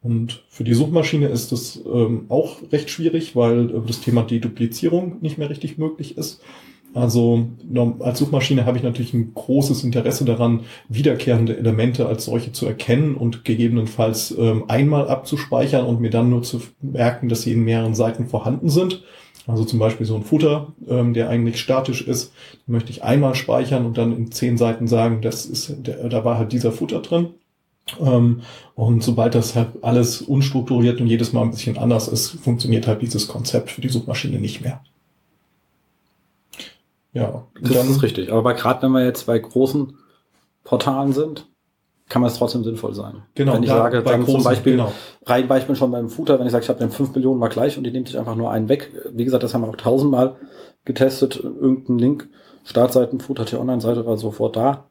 Und 0.00 0.42
für 0.48 0.64
die 0.64 0.74
Suchmaschine 0.74 1.28
ist 1.28 1.52
das 1.52 1.80
ähm, 1.86 2.24
auch 2.28 2.56
recht 2.72 2.88
schwierig, 2.88 3.36
weil 3.36 3.70
äh, 3.70 3.80
das 3.86 4.00
Thema 4.00 4.22
Deduplizierung 4.22 5.18
nicht 5.20 5.36
mehr 5.36 5.50
richtig 5.50 5.76
möglich 5.76 6.16
ist. 6.16 6.40
Also 6.94 7.48
als 8.00 8.18
Suchmaschine 8.18 8.66
habe 8.66 8.76
ich 8.76 8.82
natürlich 8.82 9.14
ein 9.14 9.32
großes 9.34 9.82
Interesse 9.82 10.26
daran, 10.26 10.60
wiederkehrende 10.88 11.56
Elemente 11.56 12.06
als 12.06 12.26
solche 12.26 12.52
zu 12.52 12.66
erkennen 12.66 13.14
und 13.14 13.44
gegebenenfalls 13.44 14.34
ähm, 14.38 14.64
einmal 14.68 15.08
abzuspeichern 15.08 15.86
und 15.86 16.00
mir 16.00 16.10
dann 16.10 16.28
nur 16.28 16.42
zu 16.42 16.60
merken, 16.82 17.30
dass 17.30 17.42
sie 17.42 17.52
in 17.52 17.64
mehreren 17.64 17.94
Seiten 17.94 18.26
vorhanden 18.26 18.68
sind. 18.68 19.02
Also 19.46 19.64
zum 19.64 19.78
Beispiel 19.78 20.06
so 20.06 20.14
ein 20.14 20.22
Footer, 20.22 20.72
ähm, 20.88 21.14
der 21.14 21.28
eigentlich 21.28 21.60
statisch 21.60 22.06
ist, 22.06 22.32
möchte 22.66 22.90
ich 22.90 23.02
einmal 23.02 23.34
speichern 23.34 23.86
und 23.86 23.98
dann 23.98 24.16
in 24.16 24.30
zehn 24.30 24.56
Seiten 24.56 24.86
sagen, 24.86 25.20
das 25.20 25.46
ist, 25.46 25.74
der, 25.86 26.08
da 26.08 26.24
war 26.24 26.38
halt 26.38 26.52
dieser 26.52 26.72
Footer 26.72 27.00
drin. 27.00 27.30
Ähm, 28.00 28.42
und 28.76 29.02
sobald 29.02 29.34
das 29.34 29.56
halt 29.56 29.82
alles 29.82 30.22
unstrukturiert 30.22 31.00
und 31.00 31.08
jedes 31.08 31.32
Mal 31.32 31.42
ein 31.42 31.50
bisschen 31.50 31.76
anders 31.76 32.06
ist, 32.06 32.30
funktioniert 32.30 32.86
halt 32.86 33.02
dieses 33.02 33.26
Konzept 33.26 33.70
für 33.70 33.80
die 33.80 33.88
Suchmaschine 33.88 34.38
nicht 34.38 34.62
mehr. 34.62 34.80
Ja, 37.12 37.46
das 37.60 37.72
dann, 37.72 37.90
ist 37.90 38.02
richtig. 38.02 38.32
Aber 38.32 38.54
gerade 38.54 38.82
wenn 38.82 38.92
wir 38.92 39.04
jetzt 39.04 39.26
bei 39.26 39.38
großen 39.38 39.94
Portalen 40.64 41.12
sind, 41.12 41.46
kann 42.12 42.20
man 42.20 42.30
es 42.30 42.36
trotzdem 42.36 42.62
sinnvoll 42.62 42.94
sein. 42.94 43.22
Genau. 43.34 43.54
Wenn 43.54 43.62
ich 43.62 43.70
da 43.70 43.78
sage, 43.78 44.02
dann 44.02 44.20
großen, 44.20 44.42
zum 44.42 44.44
Beispiel, 44.44 44.72
genau. 44.72 44.92
rein 45.24 45.48
Beispiel 45.48 45.74
schon 45.74 45.90
beim 45.90 46.10
Footer, 46.10 46.38
wenn 46.38 46.44
ich 46.44 46.52
sage, 46.52 46.62
ich 46.62 46.68
habe 46.68 46.78
den 46.78 46.90
5 46.90 47.14
Millionen 47.14 47.40
mal 47.40 47.48
gleich 47.48 47.78
und 47.78 47.84
die 47.84 47.90
nimmt 47.90 48.08
sich 48.08 48.18
einfach 48.18 48.36
nur 48.36 48.50
einen 48.50 48.68
weg. 48.68 48.92
Wie 49.14 49.24
gesagt, 49.24 49.42
das 49.42 49.54
haben 49.54 49.62
wir 49.62 49.68
auch 49.68 49.76
tausendmal 49.76 50.36
getestet. 50.84 51.42
Irgendein 51.42 51.98
Link, 51.98 52.28
Startseiten, 52.64 53.18
Footer, 53.18 53.46
die 53.46 53.56
Online-Seite 53.56 54.04
war 54.04 54.18
sofort 54.18 54.56
da. 54.56 54.90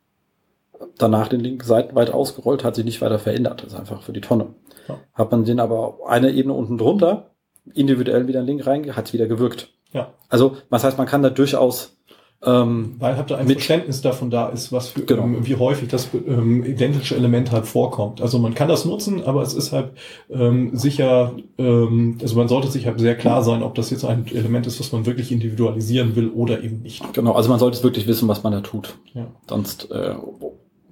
Danach 0.98 1.28
den 1.28 1.42
Link 1.42 1.64
seitenweit 1.64 2.10
ausgerollt, 2.10 2.64
hat 2.64 2.74
sich 2.74 2.86
nicht 2.86 3.02
weiter 3.02 3.20
verändert. 3.20 3.62
Das 3.62 3.74
ist 3.74 3.80
einfach 3.80 4.02
für 4.02 4.14
die 4.14 4.22
Tonne. 4.22 4.56
Ja. 4.88 4.98
Hat 5.14 5.32
man 5.32 5.46
den 5.46 5.60
aber 5.60 6.00
eine 6.08 6.32
Ebene 6.32 6.56
unten 6.56 6.80
drunter, 6.80 7.36
individuell 7.72 8.28
wieder 8.28 8.40
einen 8.40 8.48
Link 8.48 8.66
rein, 8.66 8.96
hat 8.96 9.06
es 9.06 9.14
wieder 9.14 9.28
gewirkt. 9.28 9.70
Ja. 9.92 10.14
Also, 10.28 10.58
was 10.72 10.84
heißt, 10.84 10.98
man 10.98 11.06
kann 11.06 11.22
da 11.22 11.30
durchaus 11.30 12.01
ähm, 12.44 12.96
Weil 12.98 13.18
habt 13.18 13.30
ihr 13.30 13.38
ein 13.38 13.48
Verständnis 13.48 14.02
davon 14.02 14.32
da 14.32 14.50
ist, 14.50 14.72
was 14.72 14.90
für, 14.90 15.02
genau. 15.02 15.24
ähm, 15.24 15.46
wie 15.46 15.58
häufig 15.58 15.90
das 15.90 16.10
ähm, 16.14 16.64
identische 16.64 17.16
Element 17.16 17.52
halt 17.52 17.68
vorkommt. 17.68 18.20
Also 18.20 18.40
man 18.40 18.56
kann 18.56 18.68
das 18.68 18.84
nutzen, 18.84 19.24
aber 19.24 19.44
es 19.44 19.54
ist 19.54 19.72
halt 19.72 19.92
ähm, 20.32 20.76
sicher, 20.76 21.34
ähm, 21.60 22.18
also 22.20 22.36
man 22.36 22.48
sollte 22.48 22.70
sich 22.70 22.88
halt 22.88 23.00
sehr 23.00 23.16
klar 23.16 23.44
sein, 23.44 23.62
ob 23.62 23.76
das 23.76 23.92
jetzt 23.92 24.06
ein 24.06 24.26
Element 24.26 24.66
ist, 24.66 24.80
was 24.80 24.92
man 24.92 25.06
wirklich 25.06 25.32
individualisieren 25.32 26.16
will 26.16 26.30
oder 26.30 26.64
eben 26.64 26.82
nicht. 26.82 27.14
Genau, 27.14 27.34
also 27.34 27.48
man 27.50 27.60
sollte 27.60 27.78
es 27.78 27.84
wirklich 27.84 28.08
wissen, 28.08 28.28
was 28.28 28.42
man 28.42 28.54
da 28.54 28.62
tut. 28.62 28.96
Ja. 29.14 29.28
Sonst 29.48 29.92
äh, 29.92 30.16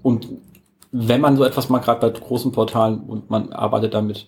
und 0.04 0.28
wenn 0.92 1.22
man 1.22 1.36
so 1.36 1.44
etwas 1.44 1.70
mal 1.70 1.80
gerade 1.80 2.00
bei 2.00 2.20
großen 2.20 2.52
Portalen 2.52 3.00
und 3.00 3.32
man 3.32 3.54
arbeitet 3.54 3.96
damit 3.96 4.28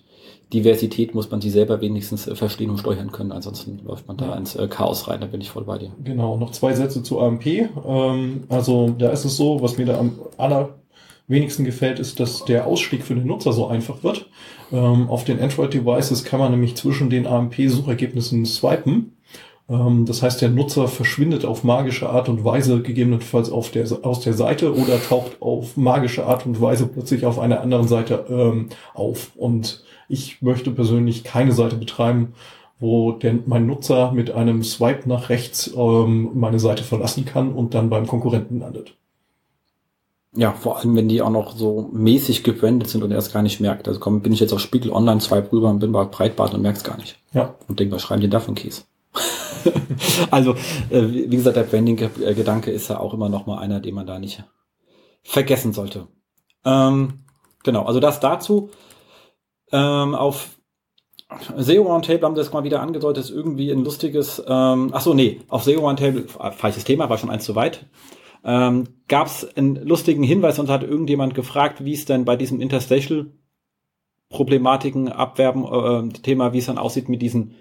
Diversität 0.52 1.14
muss 1.14 1.30
man 1.30 1.40
sie 1.40 1.50
selber 1.50 1.80
wenigstens 1.80 2.26
äh, 2.26 2.34
verstehen 2.34 2.70
und 2.70 2.78
steuern 2.78 3.12
können. 3.12 3.32
Ansonsten 3.32 3.80
läuft 3.84 4.06
man 4.08 4.16
da 4.16 4.36
ins 4.36 4.54
äh, 4.54 4.68
Chaos 4.68 5.08
rein. 5.08 5.20
Da 5.20 5.26
bin 5.26 5.40
ich 5.40 5.50
voll 5.50 5.64
bei 5.64 5.78
dir. 5.78 5.92
Genau. 6.04 6.36
Noch 6.36 6.50
zwei 6.52 6.74
Sätze 6.74 7.02
zu 7.02 7.20
AMP. 7.20 7.46
Ähm, 7.46 8.44
also 8.48 8.94
da 8.96 9.10
ist 9.10 9.24
es 9.24 9.36
so, 9.36 9.62
was 9.62 9.78
mir 9.78 9.86
da 9.86 9.98
am 9.98 10.18
allerwenigsten 10.36 11.64
gefällt, 11.64 11.98
ist, 11.98 12.20
dass 12.20 12.44
der 12.44 12.66
Ausstieg 12.66 13.02
für 13.02 13.14
den 13.14 13.26
Nutzer 13.26 13.52
so 13.52 13.66
einfach 13.66 14.02
wird. 14.02 14.26
Ähm, 14.70 15.08
auf 15.08 15.24
den 15.24 15.40
Android-Devices 15.40 16.24
kann 16.24 16.40
man 16.40 16.50
nämlich 16.50 16.76
zwischen 16.76 17.08
den 17.08 17.26
AMP-Suchergebnissen 17.26 18.44
swipen. 18.44 19.16
Ähm, 19.68 20.06
das 20.06 20.22
heißt, 20.22 20.40
der 20.42 20.50
Nutzer 20.50 20.88
verschwindet 20.88 21.44
auf 21.44 21.64
magische 21.64 22.08
Art 22.08 22.28
und 22.28 22.44
Weise 22.44 22.82
gegebenenfalls 22.82 23.50
auf 23.50 23.70
der, 23.70 23.86
aus 24.02 24.20
der 24.20 24.34
Seite 24.34 24.74
oder 24.74 25.02
taucht 25.02 25.40
auf 25.40 25.76
magische 25.76 26.26
Art 26.26 26.46
und 26.46 26.60
Weise 26.60 26.86
plötzlich 26.86 27.26
auf 27.26 27.38
einer 27.38 27.60
anderen 27.60 27.88
Seite 27.88 28.26
ähm, 28.28 28.68
auf. 28.94 29.32
Und 29.36 29.84
ich 30.08 30.42
möchte 30.42 30.70
persönlich 30.70 31.24
keine 31.24 31.52
Seite 31.52 31.76
betreiben, 31.76 32.34
wo 32.80 33.12
der, 33.12 33.38
mein 33.46 33.66
Nutzer 33.66 34.12
mit 34.12 34.32
einem 34.32 34.62
Swipe 34.64 35.08
nach 35.08 35.28
rechts 35.28 35.72
ähm, 35.76 36.30
meine 36.34 36.58
Seite 36.58 36.82
verlassen 36.82 37.24
kann 37.24 37.52
und 37.52 37.74
dann 37.74 37.90
beim 37.90 38.06
Konkurrenten 38.06 38.60
landet. 38.60 38.94
Ja, 40.34 40.52
vor 40.52 40.78
allem, 40.78 40.96
wenn 40.96 41.08
die 41.08 41.20
auch 41.20 41.30
noch 41.30 41.54
so 41.54 41.90
mäßig 41.92 42.42
gebrandet 42.42 42.88
sind 42.88 43.04
und 43.04 43.12
er 43.12 43.18
es 43.18 43.32
gar 43.32 43.42
nicht 43.42 43.60
merkt. 43.60 43.86
Also 43.86 44.00
komm, 44.00 44.22
bin 44.22 44.32
ich 44.32 44.40
jetzt 44.40 44.52
auf 44.52 44.60
Spiegel 44.60 44.90
Online, 44.90 45.20
swipe 45.20 45.52
rüber 45.52 45.68
und 45.68 45.78
bin 45.78 45.92
bei 45.92 46.04
Breitbart 46.04 46.54
und 46.54 46.62
merk's 46.62 46.84
gar 46.84 46.96
nicht. 46.96 47.18
Ja. 47.34 47.54
Und 47.68 47.78
denk, 47.78 47.92
was 47.92 48.02
schreiben 48.02 48.22
die 48.22 48.30
da 48.30 48.40
von 48.40 48.54
Kies? 48.54 48.86
also, 50.30 50.52
äh, 50.90 51.02
wie 51.08 51.36
gesagt, 51.36 51.56
der 51.56 51.64
Branding-Gedanke 51.64 52.70
ist 52.70 52.88
ja 52.88 52.98
auch 52.98 53.14
immer 53.14 53.28
noch 53.28 53.46
mal 53.46 53.58
einer, 53.58 53.80
den 53.80 53.94
man 53.94 54.06
da 54.06 54.18
nicht 54.18 54.44
vergessen 55.22 55.72
sollte. 55.72 56.08
Ähm, 56.64 57.24
genau, 57.62 57.84
also 57.84 58.00
das 58.00 58.20
dazu. 58.20 58.70
Ähm, 59.70 60.14
auf 60.14 60.58
SEO 61.56 61.82
Roundtable 61.82 62.26
haben 62.26 62.34
sie 62.34 62.42
das 62.42 62.52
mal 62.52 62.64
wieder 62.64 62.82
angedeutet, 62.82 63.24
ist 63.24 63.30
irgendwie 63.30 63.70
ein 63.70 63.84
lustiges, 63.84 64.42
ähm, 64.46 64.90
ach 64.92 65.00
so, 65.00 65.14
nee, 65.14 65.40
auf 65.48 65.64
SEO 65.64 65.80
Roundtable, 65.80 66.26
falsches 66.28 66.84
Thema, 66.84 67.08
war 67.08 67.18
schon 67.18 67.30
eins 67.30 67.44
zu 67.44 67.54
weit, 67.54 67.86
ähm, 68.44 68.84
gab 69.08 69.28
es 69.28 69.56
einen 69.56 69.76
lustigen 69.76 70.22
Hinweis 70.22 70.58
und 70.58 70.68
hat 70.68 70.82
irgendjemand 70.82 71.34
gefragt, 71.34 71.84
wie 71.84 71.94
es 71.94 72.04
denn 72.04 72.24
bei 72.24 72.36
diesem 72.36 72.60
Interstitial 72.60 73.32
Problematiken 74.28 75.08
abwerben 75.08 75.64
äh, 75.64 76.12
Thema, 76.20 76.52
wie 76.52 76.58
es 76.58 76.66
dann 76.66 76.78
aussieht 76.78 77.08
mit 77.08 77.22
diesen 77.22 77.54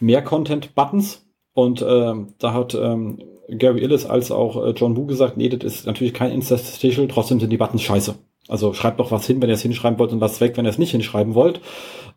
Mehr-Content-Buttons. 0.00 1.26
Und 1.54 1.84
ähm, 1.86 2.34
da 2.38 2.52
hat 2.52 2.74
ähm, 2.74 3.18
Gary 3.48 3.80
Illis 3.82 4.06
als 4.06 4.30
auch 4.30 4.62
äh, 4.62 4.70
John 4.70 4.96
Wu 4.96 5.06
gesagt, 5.06 5.36
nee, 5.36 5.48
das 5.48 5.72
ist 5.72 5.86
natürlich 5.86 6.14
kein 6.14 6.32
Interstitial, 6.32 7.08
trotzdem 7.08 7.40
sind 7.40 7.50
die 7.50 7.56
Buttons 7.56 7.82
scheiße. 7.82 8.14
Also 8.48 8.74
schreibt 8.74 9.00
doch 9.00 9.10
was 9.10 9.26
hin, 9.26 9.40
wenn 9.40 9.48
ihr 9.48 9.54
es 9.54 9.62
hinschreiben 9.62 9.98
wollt 9.98 10.12
und 10.12 10.20
was 10.20 10.40
weg, 10.40 10.56
wenn 10.56 10.66
ihr 10.66 10.70
es 10.70 10.78
nicht 10.78 10.92
hinschreiben 10.92 11.34
wollt. 11.34 11.60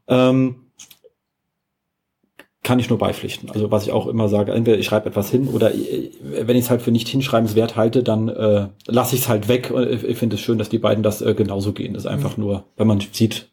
Ähm, 0.07 0.69
kann 2.61 2.77
ich 2.77 2.89
nur 2.89 2.99
beipflichten. 2.99 3.49
Also 3.49 3.71
was 3.71 3.83
ich 3.83 3.91
auch 3.91 4.05
immer 4.05 4.27
sage, 4.29 4.51
entweder 4.51 4.77
ich 4.77 4.85
schreibe 4.85 5.09
etwas 5.09 5.31
hin 5.31 5.47
oder 5.47 5.73
ich, 5.73 6.11
wenn 6.21 6.55
ich 6.55 6.65
es 6.65 6.69
halt 6.69 6.81
für 6.81 6.91
nicht 6.91 7.07
hinschreibenswert 7.07 7.75
halte, 7.75 8.03
dann 8.03 8.27
äh, 8.27 8.67
lasse 8.85 9.15
ich 9.15 9.21
es 9.21 9.29
halt 9.29 9.47
weg. 9.47 9.73
Ich 10.07 10.17
finde 10.17 10.35
es 10.35 10.41
schön, 10.41 10.57
dass 10.57 10.69
die 10.69 10.77
beiden 10.77 11.01
das 11.01 11.21
äh, 11.21 11.33
genauso 11.33 11.71
gehen. 11.71 11.93
Das 11.93 12.03
ist 12.03 12.11
einfach 12.11 12.37
mhm. 12.37 12.43
nur, 12.43 12.65
wenn 12.75 12.87
man 12.87 12.99
sieht, 13.11 13.49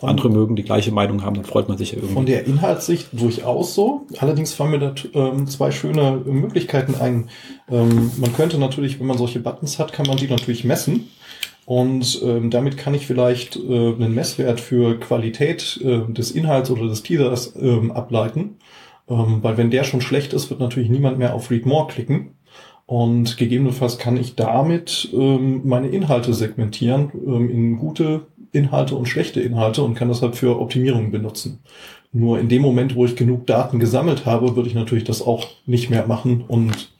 andere 0.00 0.30
mögen 0.30 0.56
die 0.56 0.62
gleiche 0.62 0.92
Meinung 0.92 1.24
haben, 1.24 1.34
dann 1.34 1.44
freut 1.44 1.68
man 1.68 1.78
sich 1.78 1.92
ja 1.92 1.98
irgendwie. 1.98 2.14
Von 2.14 2.26
der 2.26 2.46
Inhaltssicht 2.46 3.08
durchaus 3.12 3.74
so. 3.74 4.06
Allerdings 4.18 4.52
fallen 4.52 4.70
mir 4.70 4.78
da 4.78 4.94
ähm, 5.14 5.46
zwei 5.46 5.70
schöne 5.70 6.22
Möglichkeiten 6.24 6.94
ein. 6.94 7.28
Ähm, 7.70 8.10
man 8.18 8.32
könnte 8.34 8.58
natürlich, 8.58 9.00
wenn 9.00 9.06
man 9.06 9.18
solche 9.18 9.40
Buttons 9.40 9.78
hat, 9.78 9.92
kann 9.92 10.06
man 10.06 10.16
die 10.16 10.28
natürlich 10.28 10.64
messen. 10.64 11.08
Und 11.64 12.22
ähm, 12.24 12.50
damit 12.50 12.78
kann 12.78 12.94
ich 12.94 13.06
vielleicht 13.06 13.56
äh, 13.56 13.92
einen 13.92 14.14
Messwert 14.14 14.58
für 14.58 14.98
Qualität 14.98 15.78
äh, 15.84 16.00
des 16.10 16.30
Inhalts 16.30 16.70
oder 16.70 16.86
des 16.88 17.02
Teasers 17.02 17.54
ähm, 17.60 17.92
ableiten. 17.92 18.56
Ähm, 19.08 19.42
weil 19.42 19.56
wenn 19.56 19.70
der 19.70 19.84
schon 19.84 20.00
schlecht 20.00 20.32
ist, 20.32 20.48
wird 20.48 20.60
natürlich 20.60 20.88
niemand 20.88 21.18
mehr 21.18 21.34
auf 21.34 21.50
Read 21.50 21.66
More 21.66 21.86
klicken. 21.86 22.36
Und 22.86 23.36
gegebenenfalls 23.36 23.98
kann 23.98 24.16
ich 24.16 24.34
damit 24.34 25.10
ähm, 25.12 25.60
meine 25.64 25.88
Inhalte 25.88 26.32
segmentieren 26.32 27.10
ähm, 27.26 27.50
in 27.50 27.76
gute 27.76 28.22
Inhalte 28.52 28.94
und 28.94 29.06
schlechte 29.06 29.40
Inhalte 29.40 29.82
und 29.82 29.94
kann 29.94 30.08
das 30.08 30.22
halt 30.22 30.36
für 30.36 30.60
Optimierungen 30.60 31.10
benutzen. 31.10 31.60
Nur 32.12 32.38
in 32.38 32.48
dem 32.48 32.62
Moment, 32.62 32.94
wo 32.94 33.04
ich 33.04 33.16
genug 33.16 33.46
Daten 33.46 33.78
gesammelt 33.78 34.24
habe, 34.24 34.56
würde 34.56 34.68
ich 34.68 34.74
natürlich 34.74 35.04
das 35.04 35.20
auch 35.20 35.46
nicht 35.66 35.90
mehr 35.90 36.06
machen 36.06 36.44
und 36.48 36.92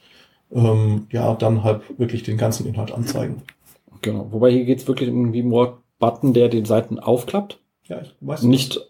ähm, 0.53 1.07
ja, 1.11 1.33
dann 1.33 1.63
halt 1.63 1.81
wirklich 1.97 2.23
den 2.23 2.37
ganzen 2.37 2.67
Inhalt 2.67 2.91
anzeigen. 2.91 3.41
Genau. 4.01 4.27
Wobei 4.31 4.51
hier 4.51 4.65
geht's 4.65 4.87
wirklich 4.87 5.09
um 5.09 5.33
wie 5.33 5.43
More 5.43 5.77
Button, 5.99 6.33
der 6.33 6.49
den 6.49 6.65
Seiten 6.65 6.99
aufklappt. 6.99 7.59
Ja, 7.87 8.01
ich 8.01 8.13
weiß 8.21 8.43
nicht. 8.43 8.75
Nicht, 8.75 8.85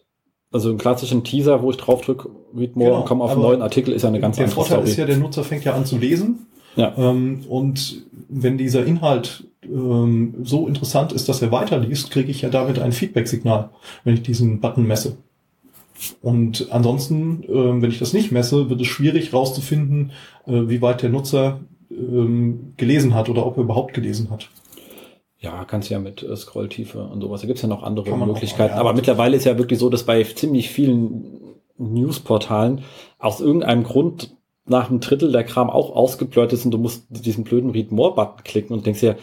also 0.52 0.70
einen 0.70 0.78
klassischen 0.78 1.24
Teaser, 1.24 1.62
wo 1.62 1.72
ich 1.72 1.78
drauf 1.78 2.02
drücke, 2.02 2.30
Read 2.56 2.76
More 2.76 2.90
genau, 2.90 3.02
und 3.02 3.08
komme 3.08 3.24
auf 3.24 3.32
einen 3.32 3.42
neuen 3.42 3.62
Artikel, 3.62 3.94
ist 3.94 4.04
ja 4.04 4.10
eine 4.10 4.20
ganz 4.20 4.38
der 4.38 4.46
andere 4.46 4.56
Vorteil 4.56 4.78
Story. 4.80 4.92
ist 4.92 4.98
ja, 4.98 5.06
der 5.06 5.18
Nutzer 5.18 5.44
fängt 5.44 5.64
ja 5.64 5.74
an 5.74 5.86
zu 5.86 5.98
lesen. 5.98 6.48
Ja. 6.76 6.94
Ähm, 6.98 7.42
und 7.48 8.04
wenn 8.28 8.58
dieser 8.58 8.86
Inhalt 8.86 9.46
ähm, 9.64 10.36
so 10.44 10.68
interessant 10.68 11.12
ist, 11.12 11.30
dass 11.30 11.42
er 11.42 11.52
weiterliest, 11.52 12.12
kriege 12.12 12.32
ich 12.32 12.42
ja 12.42 12.50
damit 12.50 12.80
ein 12.80 12.92
Feedback-Signal, 12.92 13.70
wenn 14.04 14.14
ich 14.14 14.24
diesen 14.24 14.60
Button 14.60 14.88
messe. 14.88 15.18
Und 16.22 16.68
ansonsten, 16.72 17.44
äh, 17.44 17.82
wenn 17.82 17.90
ich 17.90 18.00
das 18.00 18.14
nicht 18.14 18.32
messe, 18.32 18.70
wird 18.70 18.82
es 18.82 18.88
schwierig 18.88 19.32
herauszufinden, 19.32 20.12
äh, 20.46 20.70
wie 20.70 20.82
weit 20.82 21.02
der 21.02 21.10
Nutzer 21.10 21.60
ähm, 21.92 22.74
gelesen 22.78 23.14
hat 23.14 23.30
oder 23.30 23.46
ob 23.46 23.58
er 23.58 23.64
überhaupt 23.64 23.94
gelesen 23.94 24.30
hat. 24.30 24.50
Ja, 25.40 25.64
kannst 25.66 25.90
ja 25.90 26.00
mit 26.00 26.24
äh, 26.24 26.36
Scrolltiefe 26.36 27.02
und 27.02 27.22
sowas. 27.22 27.42
Da 27.42 27.48
gibt's 27.48 27.62
ja 27.62 27.70
noch 27.70 27.84
andere 27.84 28.12
auch 28.12 28.26
Möglichkeiten. 28.26 28.72
mal, 28.72 28.76
ja. 28.76 28.80
Aber 28.80 28.94
mittlerweile 28.94 29.38
ist 29.38 29.46
ja 29.46 29.58
wirklich 29.58 29.80
so, 29.80 29.90
dass 29.90 30.04
bei 30.04 30.24
ziemlich 30.24 30.70
vielen 30.70 31.26
Newsportalen 31.78 32.82
aus 33.20 33.40
irgendeinem 33.40 33.84
Grund 33.84 34.36
nach 34.66 34.90
einem 34.90 35.00
Drittel 35.00 35.32
der 35.32 35.44
Kram 35.44 35.70
auch 35.70 35.96
ausgeblurrt 35.96 36.54
ist 36.54 36.66
und 36.66 36.72
du 36.72 36.78
musst 36.78 37.06
diesen 37.10 37.44
blöden 37.44 37.72
Read 37.72 37.92
More-Button 37.92 38.44
klicken 38.44 38.74
und 38.76 38.86
denkst 38.86 39.00
dir, 39.00 39.18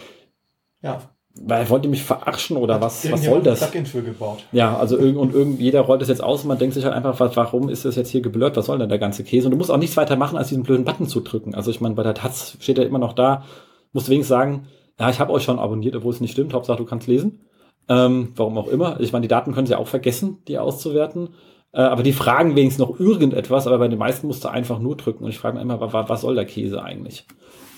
Ja. 0.82 1.00
weil 1.42 1.68
wollt 1.68 1.84
ihr 1.84 1.90
mich 1.90 2.02
verarschen 2.04 2.56
oder 2.56 2.80
was, 2.80 3.10
was 3.10 3.24
soll 3.24 3.42
das? 3.42 3.60
Plugin 3.60 3.86
für 3.86 4.02
gebaut. 4.02 4.44
Ja, 4.52 4.76
also 4.76 4.96
irgend 4.96 5.18
und 5.18 5.34
irgend, 5.34 5.60
jeder 5.60 5.80
rollt 5.82 6.00
das 6.00 6.08
jetzt 6.08 6.22
aus 6.22 6.42
und 6.42 6.48
man 6.48 6.58
denkt 6.58 6.74
sich 6.74 6.84
halt 6.84 6.94
einfach, 6.94 7.18
was, 7.20 7.36
warum 7.36 7.68
ist 7.68 7.84
das 7.84 7.96
jetzt 7.96 8.10
hier 8.10 8.20
geblurrt? 8.22 8.56
Was 8.56 8.66
soll 8.66 8.78
denn 8.78 8.88
der 8.88 8.98
ganze 8.98 9.24
Käse? 9.24 9.46
Und 9.46 9.52
du 9.52 9.56
musst 9.58 9.70
auch 9.70 9.76
nichts 9.78 9.96
weiter 9.96 10.16
machen, 10.16 10.38
als 10.38 10.48
diesen 10.48 10.62
blöden 10.62 10.84
Button 10.84 11.06
zu 11.08 11.20
drücken. 11.20 11.54
Also 11.54 11.70
ich 11.70 11.80
meine, 11.80 11.94
bei 11.94 12.02
der 12.02 12.14
Taz 12.14 12.56
steht 12.60 12.78
er 12.78 12.86
immer 12.86 12.98
noch 12.98 13.12
da. 13.12 13.44
Musst 13.92 14.08
du 14.08 14.12
wenigstens 14.12 14.28
sagen, 14.36 14.66
ja, 14.98 15.10
ich 15.10 15.20
habe 15.20 15.32
euch 15.32 15.42
schon 15.42 15.58
abonniert, 15.58 15.94
obwohl 15.96 16.12
es 16.12 16.20
nicht 16.20 16.32
stimmt. 16.32 16.54
Hauptsache, 16.54 16.78
du 16.78 16.84
kannst 16.86 17.06
lesen. 17.06 17.40
Ähm, 17.88 18.32
warum 18.34 18.56
auch 18.58 18.68
immer. 18.68 18.98
Ich 19.00 19.12
meine, 19.12 19.22
die 19.22 19.28
Daten 19.28 19.52
können 19.52 19.66
sie 19.66 19.74
auch 19.76 19.86
vergessen, 19.88 20.38
die 20.48 20.58
auszuwerten. 20.58 21.30
Äh, 21.72 21.82
aber 21.82 22.02
die 22.02 22.12
fragen 22.12 22.56
wenigstens 22.56 22.86
noch 22.86 22.98
irgendetwas, 22.98 23.66
aber 23.66 23.78
bei 23.78 23.88
den 23.88 23.98
meisten 23.98 24.26
musst 24.26 24.42
du 24.44 24.48
einfach 24.48 24.78
nur 24.78 24.96
drücken. 24.96 25.24
Und 25.24 25.30
ich 25.30 25.38
frage 25.38 25.54
mich 25.56 25.62
immer, 25.62 25.80
wa- 25.80 25.92
wa- 25.92 26.08
was 26.08 26.22
soll 26.22 26.34
der 26.34 26.46
Käse 26.46 26.82
eigentlich? 26.82 27.26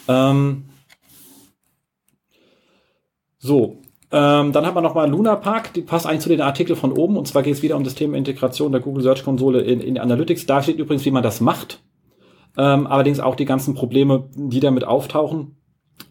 Ähm, 0.07 0.67
so, 3.39 3.79
ähm, 4.11 4.53
dann 4.53 4.65
haben 4.65 4.75
wir 4.75 4.81
nochmal 4.81 5.11
Luna 5.11 5.37
Park, 5.37 5.75
die 5.75 5.83
passt 5.83 6.07
eigentlich 6.07 6.21
zu 6.21 6.29
den 6.31 6.41
Artikel 6.41 6.77
von 6.77 6.93
oben. 6.93 7.17
Und 7.17 7.29
zwar 7.29 7.43
geht 7.43 7.55
es 7.55 7.63
wieder 7.63 7.77
um 7.77 7.85
das 7.85 7.95
Thema 7.95 8.17
Integration 8.17 8.73
der 8.73 8.81
Google 8.81 9.03
Search 9.03 9.25
Konsole 9.25 9.61
in, 9.61 9.81
in 9.81 9.99
Analytics. 9.99 10.47
Da 10.47 10.63
steht 10.63 10.79
übrigens, 10.79 11.05
wie 11.05 11.11
man 11.11 11.23
das 11.23 11.41
macht. 11.41 11.83
Ähm, 12.57 12.87
allerdings 12.87 13.21
auch 13.21 13.35
die 13.35 13.45
ganzen 13.45 13.75
Probleme, 13.75 14.29
die 14.35 14.61
damit 14.61 14.85
auftauchen. 14.85 15.57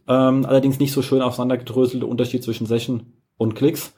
Ähm, 0.08 0.46
allerdings 0.46 0.80
nicht 0.80 0.94
so 0.94 1.02
schön 1.02 1.22
auseinandergedröselte 1.22 2.06
Unterschied 2.06 2.44
zwischen 2.44 2.68
Session 2.68 3.14
und 3.38 3.56
Klicks. 3.56 3.96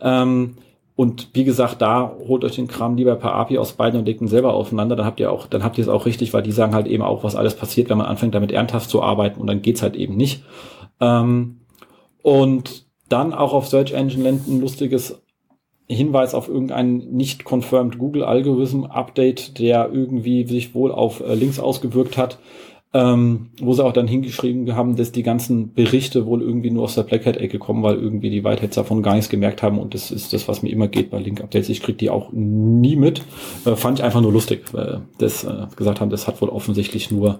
Ähm, 0.00 0.56
und 0.96 1.28
wie 1.34 1.44
gesagt, 1.44 1.82
da 1.82 2.16
holt 2.26 2.42
euch 2.42 2.56
den 2.56 2.68
Kram 2.68 2.96
lieber 2.96 3.16
per 3.16 3.34
API 3.34 3.58
aus 3.58 3.74
beiden 3.74 4.00
und 4.00 4.06
legt 4.06 4.22
ihn 4.22 4.28
selber 4.28 4.54
aufeinander. 4.54 4.96
Dann 4.96 5.06
habt 5.06 5.20
ihr 5.20 5.30
auch, 5.30 5.46
dann 5.46 5.62
habt 5.62 5.78
ihr 5.78 5.82
es 5.82 5.88
auch 5.88 6.06
richtig, 6.06 6.32
weil 6.32 6.42
die 6.42 6.52
sagen 6.52 6.74
halt 6.74 6.86
eben 6.86 7.02
auch, 7.02 7.22
was 7.22 7.36
alles 7.36 7.54
passiert, 7.54 7.90
wenn 7.90 7.98
man 7.98 8.06
anfängt, 8.06 8.34
damit 8.34 8.50
ernsthaft 8.50 8.90
zu 8.90 9.02
arbeiten 9.02 9.40
und 9.40 9.46
dann 9.46 9.62
geht's 9.62 9.82
halt 9.82 9.94
eben 9.94 10.16
nicht. 10.16 10.42
Ähm, 11.00 11.60
und 12.26 12.86
dann 13.08 13.32
auch 13.32 13.52
auf 13.52 13.68
Search 13.68 13.92
Engine 13.92 14.24
Land 14.24 14.48
ein 14.48 14.60
lustiges 14.60 15.22
Hinweis 15.86 16.34
auf 16.34 16.48
irgendein 16.48 16.96
nicht 17.12 17.44
confirmed 17.44 17.98
Google 17.98 18.24
Algorithm 18.24 18.82
Update, 18.82 19.60
der 19.60 19.90
irgendwie 19.92 20.44
sich 20.44 20.74
wohl 20.74 20.90
auf 20.90 21.20
äh, 21.20 21.36
Links 21.36 21.60
ausgewirkt 21.60 22.18
hat, 22.18 22.40
ähm, 22.94 23.50
wo 23.62 23.74
sie 23.74 23.84
auch 23.84 23.92
dann 23.92 24.08
hingeschrieben 24.08 24.74
haben, 24.74 24.96
dass 24.96 25.12
die 25.12 25.22
ganzen 25.22 25.72
Berichte 25.72 26.26
wohl 26.26 26.42
irgendwie 26.42 26.72
nur 26.72 26.82
aus 26.82 26.96
der 26.96 27.04
Black 27.04 27.26
Hat 27.26 27.36
Ecke 27.36 27.60
kommen, 27.60 27.84
weil 27.84 27.94
irgendwie 27.94 28.30
die 28.30 28.42
Whiteheads 28.42 28.74
davon 28.74 29.04
gar 29.04 29.14
nichts 29.14 29.30
gemerkt 29.30 29.62
haben 29.62 29.78
und 29.78 29.94
das 29.94 30.10
ist 30.10 30.32
das, 30.32 30.48
was 30.48 30.62
mir 30.62 30.70
immer 30.70 30.88
geht 30.88 31.12
bei 31.12 31.20
Link 31.20 31.40
Updates. 31.40 31.68
Ich 31.68 31.80
krieg 31.80 31.96
die 31.98 32.10
auch 32.10 32.32
nie 32.32 32.96
mit. 32.96 33.22
Äh, 33.64 33.76
fand 33.76 34.00
ich 34.00 34.04
einfach 34.04 34.20
nur 34.20 34.32
lustig, 34.32 34.64
weil 34.72 35.02
das 35.18 35.44
äh, 35.44 35.66
gesagt 35.76 36.00
haben, 36.00 36.10
das 36.10 36.26
hat 36.26 36.42
wohl 36.42 36.48
offensichtlich 36.48 37.12
nur 37.12 37.38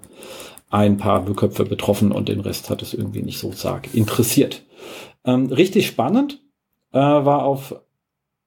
ein 0.71 0.97
paar 0.97 1.25
Köpfe 1.35 1.65
betroffen 1.65 2.13
und 2.13 2.29
den 2.29 2.41
Rest 2.41 2.71
hat 2.71 2.83
es 2.83 2.95
irgendwie 2.95 3.23
nicht 3.23 3.39
so 3.39 3.53
stark 3.53 3.95
interessiert. 3.95 4.65
Ähm, 5.25 5.47
richtig 5.47 5.87
spannend 5.87 6.43
äh, 6.93 6.99
war 6.99 7.45
auf 7.45 7.81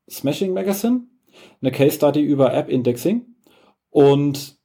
Smashing 0.10 0.54
Magazine 0.54 1.02
eine 1.62 1.72
Case 1.72 1.96
Study 1.96 2.22
über 2.22 2.54
App 2.54 2.70
Indexing 2.70 3.26
und 3.90 4.60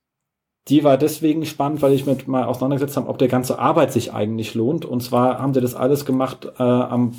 die 0.68 0.82
war 0.82 0.96
deswegen 0.96 1.44
spannend, 1.44 1.82
weil 1.82 1.92
ich 1.92 2.06
mit 2.06 2.26
mal 2.26 2.44
auseinandergesetzt 2.44 2.96
habe, 2.96 3.08
ob 3.08 3.18
der 3.18 3.28
ganze 3.28 3.58
Arbeit 3.58 3.92
sich 3.92 4.14
eigentlich 4.14 4.54
lohnt. 4.54 4.87
Und 4.87 5.02
zwar 5.02 5.38
haben 5.38 5.52
sie 5.52 5.61
das 5.61 5.75
alles 5.75 6.06
gemacht 6.06 6.46
äh, 6.58 6.62
am, 6.62 7.14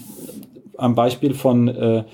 am 0.77 0.95
Beispiel 0.95 1.35
von 1.35 1.67
äh, 1.67 2.05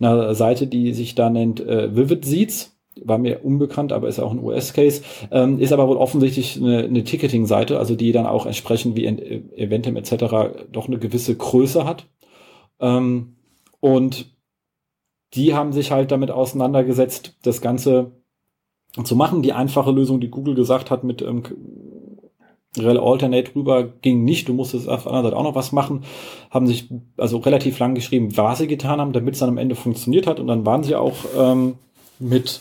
einer 0.00 0.34
Seite, 0.34 0.66
die 0.66 0.94
sich 0.94 1.14
da 1.14 1.28
nennt 1.28 1.60
äh, 1.60 1.94
Vivid 1.94 2.24
Seeds. 2.24 2.77
War 3.04 3.18
mir 3.18 3.44
unbekannt, 3.44 3.92
aber 3.92 4.08
ist 4.08 4.18
auch 4.18 4.32
ein 4.32 4.42
US-Case. 4.42 5.02
Ähm, 5.30 5.58
ist 5.58 5.72
aber 5.72 5.88
wohl 5.88 5.96
offensichtlich 5.96 6.56
eine, 6.56 6.84
eine 6.84 7.04
Ticketing-Seite, 7.04 7.78
also 7.78 7.94
die 7.94 8.12
dann 8.12 8.26
auch 8.26 8.46
entsprechend 8.46 8.96
wie 8.96 9.06
Ent- 9.06 9.22
Eventim 9.56 9.96
etc. 9.96 10.66
doch 10.72 10.86
eine 10.88 10.98
gewisse 10.98 11.34
Größe 11.36 11.84
hat. 11.84 12.06
Ähm, 12.80 13.36
und 13.80 14.26
die 15.34 15.54
haben 15.54 15.72
sich 15.72 15.90
halt 15.90 16.10
damit 16.10 16.30
auseinandergesetzt, 16.30 17.36
das 17.42 17.60
Ganze 17.60 18.12
zu 19.04 19.14
machen. 19.16 19.42
Die 19.42 19.52
einfache 19.52 19.90
Lösung, 19.90 20.20
die 20.20 20.30
Google 20.30 20.54
gesagt 20.54 20.90
hat, 20.90 21.04
mit 21.04 21.22
ähm, 21.22 21.42
Rel 22.76 22.98
Alternate 22.98 23.54
rüber 23.54 23.84
ging 23.84 24.24
nicht. 24.24 24.48
Du 24.48 24.54
musstest 24.54 24.88
auf 24.88 25.02
der 25.02 25.12
anderen 25.12 25.26
Seite 25.26 25.36
auch 25.36 25.44
noch 25.44 25.54
was 25.54 25.72
machen. 25.72 26.04
Haben 26.50 26.66
sich 26.66 26.88
also 27.16 27.38
relativ 27.38 27.78
lang 27.78 27.94
geschrieben, 27.94 28.36
was 28.36 28.58
sie 28.58 28.66
getan 28.66 29.00
haben, 29.00 29.12
damit 29.12 29.34
es 29.34 29.40
dann 29.40 29.48
am 29.48 29.58
Ende 29.58 29.74
funktioniert 29.74 30.26
hat. 30.26 30.40
Und 30.40 30.46
dann 30.46 30.66
waren 30.66 30.84
sie 30.84 30.94
auch 30.94 31.16
ähm, 31.36 31.74
mit 32.18 32.60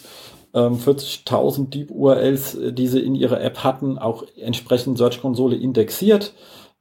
ähm, 0.58 0.76
40.000 0.76 1.70
Deep 1.70 1.92
URLs, 1.92 2.56
äh, 2.56 2.74
die 2.74 2.88
sie 2.88 3.00
in 3.00 3.16
ihrer 3.16 3.42
App 3.42 3.64
hatten, 3.64 3.98
auch 3.98 4.24
entsprechend 4.38 4.98
Search 4.98 5.22
Konsole 5.22 5.56
indexiert. 5.56 6.34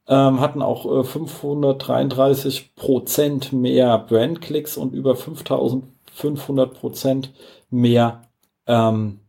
Ähm, 0.07 0.39
hatten 0.39 0.61
auch 0.61 0.85
äh, 1.01 1.03
533 1.03 2.75
Prozent 2.75 3.53
mehr 3.53 3.99
Brandklicks 3.99 4.77
und 4.77 4.93
über 4.93 5.15
5500 5.15 6.73
Prozent 6.73 7.33
mehr 7.69 8.21
ähm, 8.65 9.19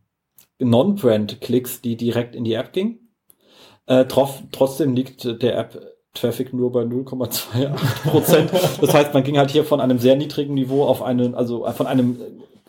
Non-Brand-Klicks, 0.57 1.81
die 1.81 1.95
direkt 1.95 2.35
in 2.35 2.43
die 2.43 2.53
App 2.53 2.73
gingen. 2.73 3.09
Äh, 3.85 4.05
trof, 4.05 4.41
trotzdem 4.51 4.95
liegt 4.95 5.41
der 5.41 5.57
App-Traffic 5.57 6.53
nur 6.53 6.71
bei 6.71 6.83
0,28 6.83 8.09
Prozent. 8.09 8.51
Das 8.81 8.93
heißt, 8.93 9.13
man 9.13 9.23
ging 9.23 9.37
halt 9.37 9.51
hier 9.51 9.65
von 9.65 9.81
einem 9.81 9.99
sehr 9.99 10.15
niedrigen 10.15 10.53
Niveau 10.53 10.85
auf 10.85 11.01
einen, 11.01 11.35
also 11.35 11.69
von 11.71 11.87
einem 11.87 12.19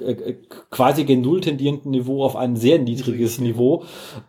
äh, 0.02 0.12
äh, 0.12 0.36
quasi 0.70 1.04
gen 1.04 1.22
Null 1.22 1.40
tendierenden 1.40 1.90
Niveau 1.90 2.24
auf 2.24 2.36
ein 2.36 2.56
sehr 2.56 2.78
niedriges 2.78 3.38
Niveau. 3.38 3.84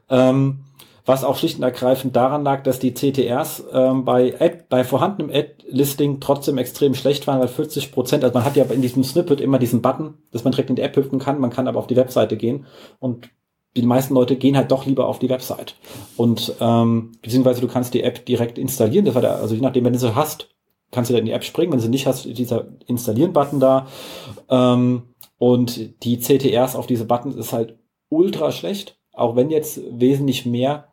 Ähm, 0.10 0.60
was 1.06 1.24
auch 1.24 1.36
schlicht 1.36 1.58
und 1.58 1.64
ergreifend 1.64 2.16
daran 2.16 2.44
lag, 2.44 2.64
dass 2.64 2.80
die 2.80 2.94
CTRs 2.94 3.66
ähm, 3.74 4.06
bei, 4.06 4.40
Ad, 4.40 4.66
bei 4.70 4.84
vorhandenem 4.84 5.36
Ad-Listing 5.36 6.20
trotzdem 6.20 6.58
extrem 6.58 6.94
schlecht 6.94 7.26
waren, 7.26 7.40
weil 7.40 7.48
40 7.48 7.92
Prozent, 7.92 8.24
also 8.24 8.34
man 8.36 8.46
hat 8.46 8.56
ja 8.56 8.66
in 8.66 8.82
diesem 8.82 9.04
Snippet 9.04 9.42
immer 9.42 9.58
diesen 9.58 9.82
Button, 9.82 10.14
dass 10.32 10.44
man 10.44 10.52
direkt 10.52 10.70
in 10.70 10.76
die 10.76 10.84
App 10.84 10.96
hüpfen 10.96 11.20
kann, 11.20 11.40
man 11.40 11.50
kann 11.50 11.68
aber 11.68 11.80
auf 11.80 11.88
die 11.88 11.96
Webseite 11.96 12.38
gehen 12.38 12.66
und 13.00 13.30
die 13.76 13.82
meisten 13.82 14.14
Leute 14.14 14.36
gehen 14.36 14.58
halt 14.58 14.72
doch 14.72 14.86
lieber 14.86 15.08
auf 15.08 15.20
die 15.20 15.30
Website. 15.30 15.76
Und 16.18 16.54
ähm, 16.60 17.14
beziehungsweise 17.22 17.62
du 17.62 17.68
kannst 17.68 17.94
die 17.94 18.04
App 18.04 18.26
direkt 18.26 18.58
installieren, 18.58 19.06
das 19.06 19.16
war 19.16 19.22
der, 19.22 19.38
also 19.38 19.56
je 19.56 19.62
nachdem, 19.62 19.86
wenn 19.86 19.94
du 19.94 20.00
sie 20.00 20.14
hast, 20.14 20.50
kannst 20.92 21.10
du 21.10 21.14
dann 21.14 21.22
in 21.22 21.28
die 21.28 21.32
App 21.32 21.44
springen, 21.44 21.72
wenn 21.72 21.80
du 21.80 21.84
sie 21.84 21.90
nicht 21.90 22.06
hast, 22.06 22.26
ist 22.26 22.38
dieser 22.38 22.68
Installieren-Button 22.86 23.60
da. 23.60 23.88
Ähm, 24.50 25.04
und 25.42 26.04
die 26.04 26.20
CTRs 26.20 26.76
auf 26.76 26.86
diese 26.86 27.06
Buttons 27.06 27.36
ist 27.36 27.52
halt 27.52 27.76
ultra 28.10 28.52
schlecht, 28.52 29.00
auch 29.12 29.36
wenn 29.36 29.50
jetzt 29.50 29.82
wesentlich 29.92 30.46
mehr 30.46 30.90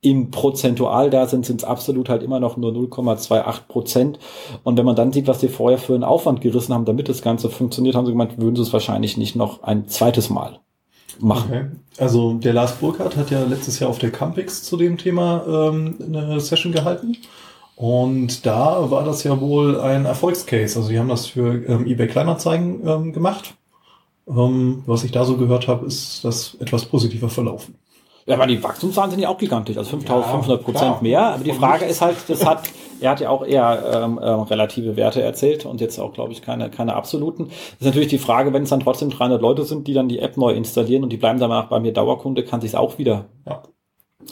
im 0.00 0.32
Prozentual 0.32 1.10
da 1.10 1.28
sind, 1.28 1.46
sind 1.46 1.60
es 1.60 1.64
absolut 1.64 2.08
halt 2.08 2.24
immer 2.24 2.40
noch 2.40 2.56
nur 2.56 2.72
0,28 2.72 3.68
Prozent. 3.68 4.18
Und 4.64 4.78
wenn 4.78 4.84
man 4.84 4.96
dann 4.96 5.12
sieht, 5.12 5.28
was 5.28 5.38
sie 5.38 5.46
vorher 5.46 5.78
für 5.78 5.94
einen 5.94 6.02
Aufwand 6.02 6.40
gerissen 6.40 6.74
haben, 6.74 6.86
damit 6.86 7.08
das 7.08 7.22
Ganze 7.22 7.50
funktioniert, 7.50 7.94
haben 7.94 8.04
sie 8.04 8.10
gemeint, 8.10 8.36
würden 8.36 8.56
sie 8.56 8.62
es 8.62 8.72
wahrscheinlich 8.72 9.16
nicht 9.16 9.36
noch 9.36 9.62
ein 9.62 9.86
zweites 9.86 10.28
Mal 10.28 10.58
machen. 11.20 11.48
Okay. 11.48 11.66
Also 11.98 12.34
der 12.34 12.54
Lars 12.54 12.78
Burkhardt 12.78 13.16
hat 13.16 13.30
ja 13.30 13.44
letztes 13.44 13.78
Jahr 13.78 13.90
auf 13.90 14.00
der 14.00 14.10
Campix 14.10 14.64
zu 14.64 14.76
dem 14.76 14.98
Thema 14.98 15.44
ähm, 15.46 15.98
eine 16.04 16.40
Session 16.40 16.72
gehalten. 16.72 17.16
Und 17.76 18.44
da 18.44 18.90
war 18.90 19.04
das 19.04 19.22
ja 19.22 19.40
wohl 19.40 19.80
ein 19.80 20.04
Erfolgscase. 20.04 20.80
Also 20.80 20.88
die 20.88 20.98
haben 20.98 21.08
das 21.08 21.26
für 21.26 21.64
ähm, 21.64 21.86
eBay 21.86 22.08
Kleinanzeigen 22.08 22.84
ähm, 22.84 23.12
gemacht. 23.12 23.54
Ähm, 24.28 24.82
was 24.86 25.04
ich 25.04 25.10
da 25.12 25.24
so 25.24 25.36
gehört 25.36 25.68
habe, 25.68 25.86
ist 25.86 26.24
das 26.24 26.56
etwas 26.60 26.84
positiver 26.86 27.28
verlaufen. 27.28 27.76
Ja, 28.26 28.34
aber 28.34 28.46
die 28.46 28.62
Wachstumszahlen 28.62 29.10
sind 29.10 29.20
ja 29.20 29.30
auch 29.30 29.38
gigantisch, 29.38 29.78
also 29.78 29.88
5500 29.88 30.58
Ja, 30.60 30.64
Prozent 30.64 30.90
klar. 30.90 31.02
mehr. 31.02 31.26
Aber 31.34 31.44
die 31.44 31.52
Frage 31.54 31.86
ist 31.86 32.02
halt, 32.02 32.16
das 32.28 32.44
hat, 32.44 32.60
er 33.00 33.12
hat 33.12 33.20
ja 33.20 33.30
auch 33.30 33.42
eher 33.42 33.82
ähm, 34.04 34.20
ähm, 34.22 34.40
relative 34.40 34.96
Werte 34.96 35.22
erzählt 35.22 35.64
und 35.64 35.80
jetzt 35.80 35.98
auch, 35.98 36.12
glaube 36.12 36.32
ich, 36.32 36.42
keine, 36.42 36.68
keine 36.68 36.94
absoluten. 36.94 37.46
Das 37.46 37.54
ist 37.80 37.86
natürlich 37.86 38.08
die 38.08 38.18
Frage, 38.18 38.52
wenn 38.52 38.64
es 38.64 38.68
dann 38.68 38.80
trotzdem 38.80 39.08
300 39.08 39.40
Leute 39.40 39.64
sind, 39.64 39.88
die 39.88 39.94
dann 39.94 40.10
die 40.10 40.18
App 40.18 40.36
neu 40.36 40.52
installieren 40.52 41.04
und 41.04 41.10
die 41.10 41.16
bleiben 41.16 41.40
danach 41.40 41.68
bei 41.70 41.80
mir 41.80 41.94
Dauerkunde, 41.94 42.44
kann 42.44 42.60
sich 42.60 42.76
auch 42.76 42.98
wieder 42.98 43.24
Ja. 43.46 43.62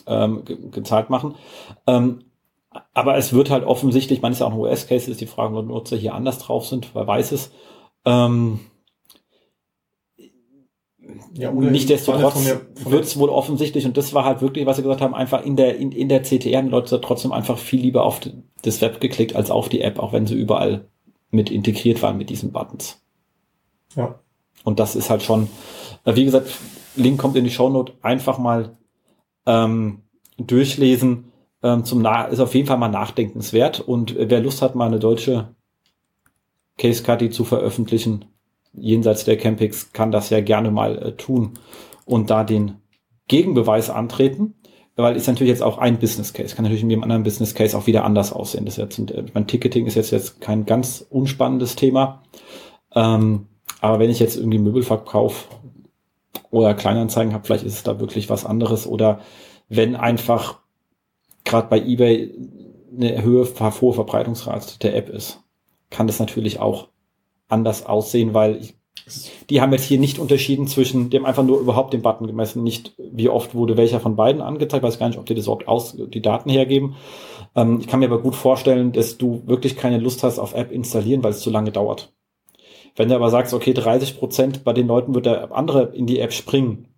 ähm, 0.07 0.45
ge 0.45 0.59
gezahlt 0.71 1.09
machen. 1.09 1.35
Ähm, 1.87 2.19
aber 2.93 3.17
es 3.17 3.33
wird 3.33 3.49
halt 3.49 3.65
offensichtlich, 3.65 4.21
man 4.21 4.33
ist 4.33 4.41
ja 4.41 4.47
auch 4.47 4.53
ein 4.53 4.59
US-Case, 4.59 5.11
ist 5.11 5.23
die 5.23 5.27
Frage, 5.27 5.57
ob 5.57 5.67
Nutzer 5.69 5.97
hier 5.97 6.13
anders 6.15 6.39
drauf 6.39 6.67
sind, 6.67 6.91
wer 6.95 7.07
weiß 7.07 7.33
es. 7.33 7.51
Ähm, 8.05 8.61
Ja, 11.35 11.53
oder 11.53 11.71
Nichtsdestotrotz 11.71 12.45
wird 12.85 13.05
es 13.05 13.19
wohl 13.19 13.29
offensichtlich, 13.29 13.85
und 13.85 13.97
das 13.97 14.15
war 14.15 14.25
halt 14.25 14.41
wirklich, 14.41 14.67
was 14.67 14.77
sie 14.77 14.83
gesagt 14.83 15.01
haben, 15.01 15.15
einfach 15.15 15.45
in 15.45 15.57
der, 15.57 15.77
in, 15.77 15.93
in 15.93 16.09
der 16.09 16.23
CTR 16.23 16.59
haben 16.59 16.67
die 16.67 16.73
Leute 16.73 17.01
trotzdem 17.01 17.33
einfach 17.33 17.59
viel 17.59 17.81
lieber 17.81 18.05
auf 18.05 18.21
das 18.63 18.81
Web 18.81 19.01
geklickt 19.01 19.37
als 19.37 19.51
auf 19.51 19.69
die 19.69 19.81
App, 19.81 19.99
auch 19.99 20.13
wenn 20.13 20.27
sie 20.27 20.35
überall 20.35 20.89
mit 21.31 21.51
integriert 21.51 22.03
waren 22.03 22.19
mit 22.19 22.31
diesen 22.31 22.53
Buttons. 22.53 23.01
Ja. 23.95 24.19
Und 24.65 24.79
das 24.81 24.97
ist 24.97 25.11
halt 25.11 25.23
schon, 25.23 25.49
äh, 26.05 26.15
wie 26.17 26.25
gesagt, 26.25 26.49
Link 26.97 27.19
kommt 27.19 27.37
in 27.37 27.45
die 27.45 27.51
Shownote, 27.51 27.95
einfach 28.03 28.39
mal 28.39 28.77
ähm, 29.47 30.03
durchlesen. 30.39 31.33
Ähm, 31.63 31.85
zum 31.85 32.03
Na 32.03 32.25
ist 32.25 32.41
auf 32.41 32.55
jeden 32.55 32.67
Fall 32.67 32.79
mal 32.79 32.89
nachdenkenswert. 32.89 33.81
Und 33.81 34.15
wer 34.19 34.41
Lust 34.41 34.63
hat, 34.63 34.75
mal 34.75 34.87
eine 34.87 34.99
deutsche 34.99 35.55
Case 36.79 37.03
Study 37.03 37.31
zu 37.31 37.45
veröffentlichen, 37.45 38.25
jenseits 38.77 39.25
der 39.25 39.37
Campings, 39.37 39.93
kann 39.93 40.11
das 40.11 40.31
ja 40.31 40.41
gerne 40.41 40.71
mal 40.71 40.99
äh, 40.99 41.13
tun 41.13 41.55
und 42.05 42.31
da 42.31 42.45
den 42.45 42.77
Gegenbeweis 43.29 43.91
antreten, 43.91 44.55
weil 44.97 45.17
ist 45.17 45.27
natürlich 45.27 45.51
jetzt 45.51 45.63
auch 45.63 45.79
ein 45.79 45.99
Business 45.99 46.33
Case, 46.33 46.55
kann 46.55 46.63
natürlich 46.63 46.83
in 46.83 46.91
jedem 46.91 47.03
anderen 47.03 47.23
Business 47.23 47.55
Case 47.55 47.77
auch 47.77 47.87
wieder 47.87 48.05
anders 48.05 48.33
aussehen. 48.33 48.65
Das 48.65 48.79
ist 48.79 48.99
jetzt, 48.99 49.11
äh, 49.11 49.25
mein 49.35 49.47
Ticketing 49.47 49.87
ist 49.87 49.95
jetzt, 49.95 50.11
jetzt 50.11 50.41
kein 50.41 50.65
ganz 50.65 51.05
unspannendes 51.11 51.77
Thema. 51.77 52.23
Ähm, 52.95 53.47
aber 53.81 53.99
wenn 53.99 54.11
ich 54.11 54.21
jetzt 54.21 54.37
irgendwie 54.37 54.59
Möbel 54.59 54.83
verkaufe 54.83 55.47
oder 56.51 56.75
Kleinanzeigen 56.75 57.35
habe, 57.35 57.45
vielleicht 57.45 57.65
ist 57.65 57.75
es 57.75 57.83
da 57.83 58.01
wirklich 58.01 58.31
was 58.31 58.47
anderes. 58.47 58.87
Oder 58.87 59.21
wenn 59.69 59.97
einfach 59.97 60.61
gerade 61.45 61.69
bei 61.69 61.81
eBay 61.81 62.35
eine 62.97 63.23
Höhe, 63.23 63.47
hohe 63.81 63.93
Verbreitungsrate 63.93 64.79
der 64.79 64.97
App 64.97 65.11
ist, 65.11 65.43
kann 65.91 66.07
das 66.07 66.19
natürlich 66.19 66.59
auch 66.59 66.89
anders 67.49 67.87
aussehen, 67.87 68.35
weil 68.35 68.57
ich, 68.57 68.75
die 69.51 69.61
haben 69.61 69.73
jetzt 69.73 69.85
hier 69.85 69.99
nicht 69.99 70.19
unterschieden 70.19 70.67
zwischen, 70.67 71.11
haben 71.13 71.27
einfach 71.27 71.45
nur 71.45 71.61
überhaupt 71.61 71.93
den 71.93 72.03
Button 72.03 72.27
gemessen, 72.27 72.63
nicht 72.63 72.95
wie 72.99 73.29
oft 73.29 73.55
wurde 73.55 73.77
welcher 73.77 74.01
von 74.01 74.17
beiden 74.17 74.43
angezeigt, 74.43 74.83
weiß 74.83 74.99
gar 74.99 75.09
nicht, 75.09 75.19
ob 75.19 75.27
die 75.27 75.35
das 75.35 75.45
überhaupt 75.45 75.69
aus, 75.69 75.97
die 75.97 76.23
Daten 76.23 76.51
hergeben. 76.51 76.97
Ähm, 77.55 77.79
ich 77.81 77.87
kann 77.87 78.01
mir 78.01 78.07
aber 78.07 78.21
gut 78.21 78.35
vorstellen, 78.35 78.93
dass 78.93 79.19
du 79.19 79.43
wirklich 79.47 79.77
keine 79.77 79.99
Lust 79.99 80.23
hast 80.23 80.39
auf 80.39 80.55
App 80.55 80.73
installieren, 80.73 81.23
weil 81.23 81.31
es 81.31 81.41
zu 81.41 81.51
lange 81.51 81.73
dauert. 81.73 82.13
Wenn 82.97 83.11
du 83.11 83.15
aber 83.15 83.31
sagst, 83.31 83.53
okay, 83.53 83.75
30 83.75 84.19
Prozent 84.19 84.65
bei 84.65 84.73
den 84.73 84.87
Leuten 84.87 85.15
wird 85.15 85.27
der 85.27 85.53
andere 85.53 85.95
in 85.95 86.07
die 86.07 86.19
App 86.19 86.33
springen, 86.33 86.89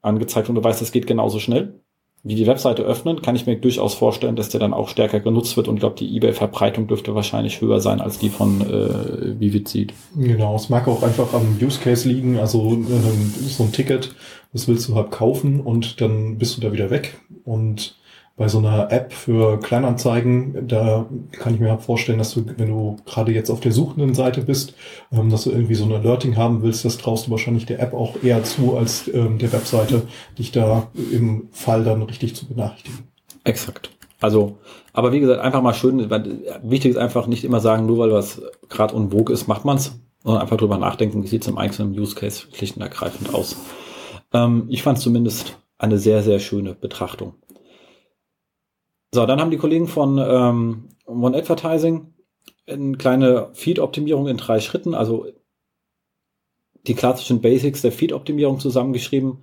angezeigt 0.00 0.48
und 0.48 0.54
du 0.54 0.62
weißt, 0.62 0.80
es 0.80 0.92
geht 0.92 1.06
genauso 1.06 1.40
schnell, 1.40 1.80
wie 2.24 2.34
die 2.34 2.46
Webseite 2.46 2.82
öffnen, 2.82 3.22
kann 3.22 3.36
ich 3.36 3.46
mir 3.46 3.56
durchaus 3.56 3.94
vorstellen, 3.94 4.36
dass 4.36 4.48
der 4.48 4.60
dann 4.60 4.74
auch 4.74 4.88
stärker 4.88 5.20
genutzt 5.20 5.56
wird 5.56 5.68
und 5.68 5.78
glaube, 5.78 5.96
die 5.96 6.16
eBay-Verbreitung 6.16 6.88
dürfte 6.88 7.14
wahrscheinlich 7.14 7.60
höher 7.60 7.80
sein 7.80 8.00
als 8.00 8.18
die 8.18 8.28
von 8.28 8.60
äh, 8.60 9.40
Vivid 9.40 9.68
Genau, 10.16 10.56
es 10.56 10.68
mag 10.68 10.88
auch 10.88 11.02
einfach 11.02 11.32
am 11.32 11.58
Use 11.60 11.80
Case 11.80 12.08
liegen, 12.08 12.38
also 12.38 12.72
äh, 12.72 13.48
so 13.48 13.64
ein 13.64 13.72
Ticket, 13.72 14.14
das 14.52 14.66
willst 14.66 14.88
du 14.88 14.94
halt 14.94 15.10
kaufen 15.10 15.60
und 15.60 16.00
dann 16.00 16.38
bist 16.38 16.56
du 16.56 16.60
da 16.60 16.72
wieder 16.72 16.90
weg. 16.90 17.20
Und 17.44 17.96
bei 18.38 18.46
so 18.46 18.58
einer 18.58 18.90
App 18.92 19.12
für 19.12 19.58
Kleinanzeigen, 19.58 20.68
da 20.68 21.06
kann 21.32 21.54
ich 21.54 21.60
mir 21.60 21.70
halt 21.70 21.82
vorstellen, 21.82 22.18
dass 22.18 22.32
du, 22.32 22.44
wenn 22.56 22.68
du 22.68 22.96
gerade 23.04 23.32
jetzt 23.32 23.50
auf 23.50 23.58
der 23.58 23.72
suchenden 23.72 24.14
Seite 24.14 24.42
bist, 24.42 24.74
ähm, 25.12 25.28
dass 25.28 25.42
du 25.42 25.50
irgendwie 25.50 25.74
so 25.74 25.84
ein 25.84 25.92
Alerting 25.92 26.36
haben 26.36 26.62
willst, 26.62 26.84
das 26.84 26.98
traust 26.98 27.26
du 27.26 27.32
wahrscheinlich 27.32 27.66
der 27.66 27.80
App 27.80 27.92
auch 27.92 28.22
eher 28.22 28.44
zu, 28.44 28.76
als 28.76 29.08
ähm, 29.12 29.38
der 29.38 29.52
Webseite, 29.52 30.02
dich 30.38 30.52
da 30.52 30.86
im 31.12 31.48
Fall 31.50 31.82
dann 31.82 32.02
richtig 32.02 32.36
zu 32.36 32.46
benachrichtigen. 32.46 33.08
Exakt. 33.42 33.90
Also, 34.20 34.58
aber 34.92 35.12
wie 35.12 35.20
gesagt, 35.20 35.40
einfach 35.40 35.62
mal 35.62 35.74
schön, 35.74 36.08
wichtig 36.62 36.92
ist 36.92 36.96
einfach 36.96 37.26
nicht 37.26 37.44
immer 37.44 37.60
sagen, 37.60 37.86
nur 37.86 37.98
weil 37.98 38.12
was 38.12 38.40
gerade 38.68 38.94
en 38.94 39.10
vogue 39.10 39.34
ist, 39.34 39.48
macht 39.48 39.64
man's, 39.64 39.98
sondern 40.22 40.42
einfach 40.42 40.56
drüber 40.56 40.78
nachdenken, 40.78 41.24
wie 41.24 41.28
sieht's 41.28 41.48
im 41.48 41.58
einzelnen 41.58 41.98
Use 41.98 42.14
Case 42.14 42.46
schlicht 42.52 42.76
und 42.76 42.82
ergreifend 42.82 43.34
aus. 43.34 43.56
Ähm, 44.32 44.66
ich 44.68 44.84
fand 44.84 44.98
zumindest 44.98 45.56
eine 45.78 45.98
sehr, 45.98 46.22
sehr 46.22 46.40
schöne 46.40 46.74
Betrachtung. 46.74 47.34
So, 49.12 49.24
dann 49.26 49.40
haben 49.40 49.50
die 49.50 49.56
Kollegen 49.56 49.88
von 49.88 50.18
ähm, 50.18 50.88
One 51.06 51.36
Advertising 51.36 52.12
eine 52.66 52.96
kleine 52.96 53.48
Feed-Optimierung 53.54 54.28
in 54.28 54.36
drei 54.36 54.60
Schritten, 54.60 54.94
also 54.94 55.26
die 56.86 56.94
klassischen 56.94 57.40
Basics 57.40 57.82
der 57.82 57.92
Feed-Optimierung 57.92 58.60
zusammengeschrieben. 58.60 59.38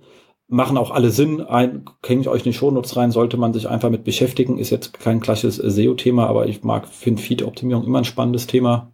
Machen 0.48 0.78
auch 0.78 0.92
alle 0.92 1.10
Sinn. 1.10 1.40
Ein, 1.40 1.84
Hänge 2.04 2.20
ich 2.20 2.28
euch 2.28 2.46
in 2.46 2.52
die 2.52 2.56
Shownotes 2.56 2.96
rein, 2.96 3.10
sollte 3.10 3.36
man 3.36 3.52
sich 3.52 3.68
einfach 3.68 3.90
mit 3.90 4.04
beschäftigen. 4.04 4.58
Ist 4.58 4.70
jetzt 4.70 4.92
kein 5.00 5.20
klassisches 5.20 5.56
SEO-Thema, 5.56 6.28
aber 6.28 6.46
ich 6.46 6.62
mag, 6.62 6.86
finde 6.86 7.20
Feed-Optimierung 7.20 7.84
immer 7.84 7.98
ein 7.98 8.04
spannendes 8.04 8.46
Thema, 8.46 8.92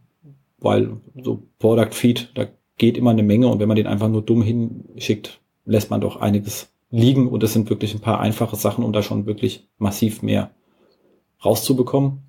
weil 0.58 0.96
so 1.22 1.42
Product 1.58 1.92
Feed, 1.92 2.30
da 2.34 2.46
geht 2.78 2.96
immer 2.96 3.10
eine 3.10 3.22
Menge 3.22 3.48
und 3.48 3.60
wenn 3.60 3.68
man 3.68 3.76
den 3.76 3.86
einfach 3.86 4.08
nur 4.08 4.22
dumm 4.22 4.40
hinschickt, 4.40 5.40
lässt 5.66 5.90
man 5.90 6.00
doch 6.00 6.16
einiges 6.16 6.72
liegen 6.90 7.28
und 7.28 7.42
das 7.42 7.52
sind 7.52 7.68
wirklich 7.70 7.94
ein 7.94 8.00
paar 8.00 8.20
einfache 8.20 8.56
Sachen 8.56 8.82
und 8.82 8.94
da 8.94 9.02
schon 9.02 9.26
wirklich 9.26 9.68
massiv 9.78 10.22
mehr 10.22 10.50
rauszubekommen. 11.44 12.22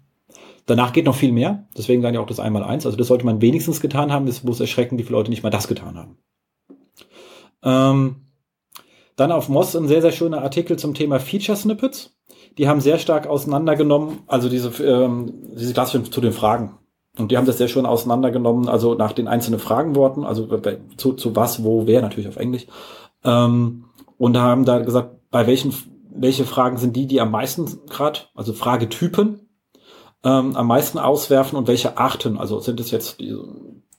Danach 0.66 0.94
geht 0.94 1.06
noch 1.06 1.16
viel 1.16 1.34
mehr, 1.34 1.68
deswegen 1.78 2.02
dann 2.02 2.14
ja 2.14 2.22
auch 2.22 2.28
das 2.28 2.40
einmal 2.40 2.64
eins. 2.64 2.86
Also 2.86 2.98
das 2.98 3.08
sollte 3.08 3.26
man 3.26 3.42
wenigstens 3.42 3.82
getan 3.82 4.12
haben. 4.12 4.28
Es 4.28 4.44
muss 4.44 4.60
erschrecken, 4.60 4.98
wie 4.98 5.04
viele 5.04 5.18
Leute 5.18 5.30
nicht 5.30 5.44
mal 5.44 5.50
das 5.50 5.68
getan 5.68 5.98
haben. 5.98 6.18
Ähm, 7.64 8.16
dann 9.16 9.32
auf 9.32 9.50
Moss 9.50 9.76
ein 9.76 9.88
sehr, 9.88 10.02
sehr 10.02 10.12
schöner 10.12 10.42
Artikel 10.42 10.78
zum 10.78 10.94
Thema 10.94 11.20
Feature 11.20 11.58
Snippets. 11.58 12.16
Die 12.58 12.68
haben 12.68 12.82
sehr 12.82 12.98
stark 12.98 13.28
auseinandergenommen, 13.28 14.20
also 14.28 14.48
diese, 14.48 14.70
ähm, 14.84 15.34
diese 15.56 15.74
klassischen 15.74 16.06
zu 16.12 16.22
den 16.22 16.34
Fragen. 16.34 16.78
Und 17.18 17.32
die 17.32 17.38
haben 17.38 17.46
das 17.46 17.58
sehr 17.58 17.68
schön 17.68 17.86
auseinandergenommen, 17.86 18.70
also 18.70 18.96
nach 18.96 19.12
den 19.12 19.28
einzelnen 19.28 19.60
Fragenworten, 19.60 20.24
also 20.24 20.48
zu, 20.98 21.14
zu 21.14 21.36
was, 21.36 21.64
wo, 21.64 21.86
wer, 21.86 22.02
natürlich 22.02 22.28
auf 22.28 22.38
Englisch. 22.38 22.66
Ähm, 23.24 23.86
und 24.18 24.38
haben 24.38 24.66
da 24.66 24.80
gesagt, 24.80 25.16
bei 25.30 25.46
welchen 25.46 25.74
welche 26.16 26.46
Fragen 26.46 26.78
sind 26.78 26.96
die, 26.96 27.08
die 27.08 27.22
am 27.22 27.32
meisten 27.32 27.86
gerade, 27.88 28.22
also 28.36 28.54
Fragetypen, 28.54 29.50
ähm, 30.24 30.56
am 30.56 30.68
meisten 30.68 31.00
auswerfen 31.00 31.58
und 31.58 31.68
welche 31.68 31.98
Arten, 31.98 32.38
also 32.38 32.60
sind 32.60 32.80
es 32.80 32.92
jetzt 32.92 33.20
die 33.20 33.36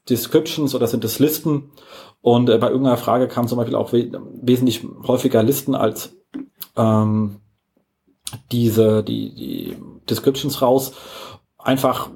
Descriptions 0.08 0.74
oder 0.74 0.86
sind 0.86 1.04
es 1.04 1.18
Listen? 1.18 1.72
Und 2.20 2.48
äh, 2.48 2.58
bei 2.58 2.68
irgendeiner 2.68 2.96
Frage 2.96 3.28
kam 3.28 3.48
zum 3.48 3.58
Beispiel 3.58 3.76
auch 3.76 3.92
we 3.92 4.10
wesentlich 4.42 4.84
häufiger 5.06 5.42
Listen 5.42 5.74
als 5.74 6.16
ähm, 6.76 7.40
diese, 8.50 9.02
die, 9.02 9.34
die 9.34 9.76
Descriptions 10.08 10.62
raus. 10.62 10.92
Einfach 11.58 12.10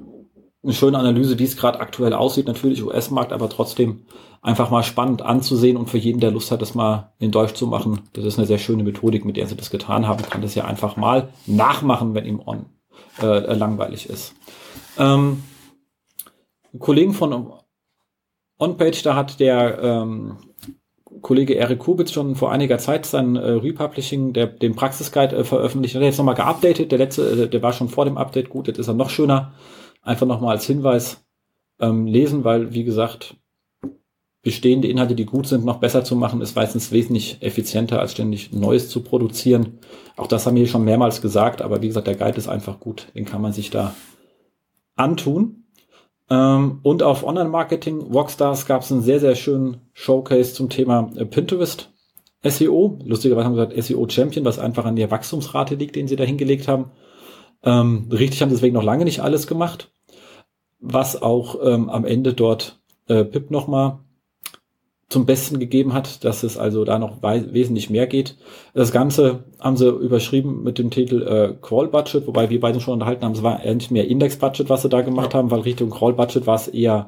eine 0.63 0.73
schöne 0.73 0.97
Analyse, 0.97 1.39
wie 1.39 1.45
es 1.45 1.57
gerade 1.57 1.79
aktuell 1.79 2.13
aussieht. 2.13 2.47
Natürlich 2.47 2.83
US-Markt, 2.83 3.31
aber 3.31 3.49
trotzdem 3.49 4.03
einfach 4.41 4.69
mal 4.69 4.83
spannend 4.83 5.21
anzusehen 5.21 5.77
und 5.77 5.89
für 5.89 5.97
jeden, 5.97 6.19
der 6.19 6.31
Lust 6.31 6.51
hat, 6.51 6.61
das 6.61 6.75
mal 6.75 7.13
in 7.19 7.31
Deutsch 7.31 7.53
zu 7.53 7.67
machen. 7.67 8.01
Das 8.13 8.25
ist 8.25 8.37
eine 8.37 8.47
sehr 8.47 8.57
schöne 8.57 8.83
Methodik, 8.83 9.25
mit 9.25 9.37
der 9.37 9.47
sie 9.47 9.55
das 9.55 9.69
getan 9.69 10.07
haben. 10.07 10.23
Kann 10.23 10.41
das 10.41 10.55
ja 10.55 10.65
einfach 10.65 10.97
mal 10.97 11.29
nachmachen, 11.45 12.13
wenn 12.13 12.25
ihm 12.25 12.41
on 12.45 12.65
äh, 13.21 13.53
langweilig 13.53 14.09
ist. 14.09 14.33
Ähm, 14.97 15.43
Kollegen 16.77 17.13
von 17.13 17.53
OnPage, 18.57 19.01
da 19.03 19.15
hat 19.15 19.39
der 19.39 19.79
ähm, 19.81 20.37
Kollege 21.21 21.53
Erik 21.53 21.79
Kubitz 21.79 22.11
schon 22.11 22.35
vor 22.35 22.51
einiger 22.51 22.77
Zeit 22.77 23.05
sein 23.05 23.35
äh, 23.35 23.51
Republishing, 23.51 24.33
der, 24.33 24.47
den 24.47 24.75
Praxisguide 24.75 25.37
äh, 25.37 25.43
veröffentlicht. 25.43 25.95
Hat 25.95 26.01
er 26.01 26.07
jetzt 26.07 26.17
nochmal 26.17 26.35
geupdatet. 26.35 26.91
Der 26.91 26.99
letzte, 26.99 27.43
äh, 27.43 27.47
der 27.49 27.61
war 27.61 27.73
schon 27.73 27.89
vor 27.89 28.05
dem 28.05 28.17
Update 28.17 28.49
gut. 28.49 28.67
Jetzt 28.67 28.77
ist 28.77 28.87
er 28.87 28.93
noch 28.93 29.09
schöner. 29.09 29.53
Einfach 30.01 30.27
nochmal 30.27 30.55
als 30.55 30.65
Hinweis 30.65 31.25
ähm, 31.79 32.05
lesen, 32.07 32.43
weil, 32.43 32.73
wie 32.73 32.83
gesagt, 32.83 33.35
bestehende 34.41 34.87
Inhalte, 34.87 35.15
die 35.15 35.25
gut 35.25 35.47
sind, 35.47 35.65
noch 35.65 35.79
besser 35.79 36.03
zu 36.03 36.15
machen, 36.15 36.41
ist 36.41 36.55
meistens 36.55 36.91
wesentlich 36.91 37.37
effizienter, 37.41 37.99
als 37.99 38.13
ständig 38.13 38.53
Neues 38.53 38.89
zu 38.89 39.03
produzieren. 39.03 39.79
Auch 40.15 40.27
das 40.27 40.45
haben 40.45 40.55
wir 40.55 40.67
schon 40.67 40.85
mehrmals 40.85 41.21
gesagt, 41.21 41.61
aber 41.61 41.81
wie 41.81 41.87
gesagt, 41.87 42.07
der 42.07 42.15
Guide 42.15 42.37
ist 42.37 42.47
einfach 42.47 42.79
gut. 42.79 43.07
Den 43.15 43.25
kann 43.25 43.41
man 43.41 43.53
sich 43.53 43.69
da 43.69 43.93
antun. 44.95 45.65
Ähm, 46.29 46.79
und 46.83 47.03
auf 47.03 47.23
Online-Marketing, 47.23 47.99
Rockstars, 47.99 48.65
gab 48.65 48.83
es 48.83 48.91
einen 48.91 49.01
sehr, 49.01 49.19
sehr 49.19 49.35
schönen 49.35 49.81
Showcase 49.93 50.53
zum 50.53 50.69
Thema 50.69 51.11
äh, 51.15 51.25
Pinterest 51.25 51.91
SEO. 52.43 52.99
Lustigerweise 53.03 53.45
haben 53.45 53.55
sie 53.55 53.65
gesagt 53.65 53.83
SEO 53.83 54.07
Champion, 54.07 54.45
was 54.45 54.59
einfach 54.59 54.85
an 54.85 54.95
der 54.95 55.11
Wachstumsrate 55.11 55.75
liegt, 55.75 55.95
den 55.95 56.07
sie 56.07 56.15
da 56.15 56.23
hingelegt 56.23 56.67
haben. 56.67 56.91
Ähm, 57.63 58.07
richtig 58.11 58.41
haben 58.41 58.49
sie 58.49 58.55
deswegen 58.55 58.75
noch 58.75 58.83
lange 58.83 59.05
nicht 59.05 59.21
alles 59.21 59.47
gemacht. 59.47 59.91
Was 60.79 61.21
auch 61.21 61.57
ähm, 61.63 61.89
am 61.89 62.05
Ende 62.05 62.33
dort 62.33 62.79
äh, 63.07 63.25
Pip 63.25 63.51
nochmal 63.51 63.99
zum 65.09 65.25
Besten 65.25 65.59
gegeben 65.59 65.93
hat, 65.93 66.23
dass 66.23 66.43
es 66.43 66.57
also 66.57 66.85
da 66.85 66.99
noch 66.99 67.23
wesentlich 67.23 67.89
mehr 67.89 68.05
geht. 68.05 68.37
Das 68.75 68.91
Ganze 68.91 69.43
haben 69.59 69.75
sie 69.75 69.89
überschrieben 69.89 70.63
mit 70.63 70.77
dem 70.77 70.91
Titel 70.91 71.23
äh, 71.23 71.55
Crawl 71.59 71.87
Budget, 71.87 72.27
wobei 72.27 72.51
wir 72.51 72.59
beide 72.59 72.79
schon 72.79 72.93
unterhalten 72.93 73.25
haben, 73.25 73.31
es 73.31 73.41
war 73.41 73.65
nicht 73.65 73.89
mehr 73.89 74.07
Index 74.07 74.37
Budget, 74.37 74.69
was 74.69 74.83
sie 74.83 74.89
da 74.89 75.01
gemacht 75.01 75.33
ja. 75.33 75.39
haben, 75.39 75.49
weil 75.49 75.61
Richtung 75.61 75.89
Crawl 75.89 76.13
Budget 76.13 76.45
war 76.45 76.55
es 76.55 76.67
eher 76.67 77.07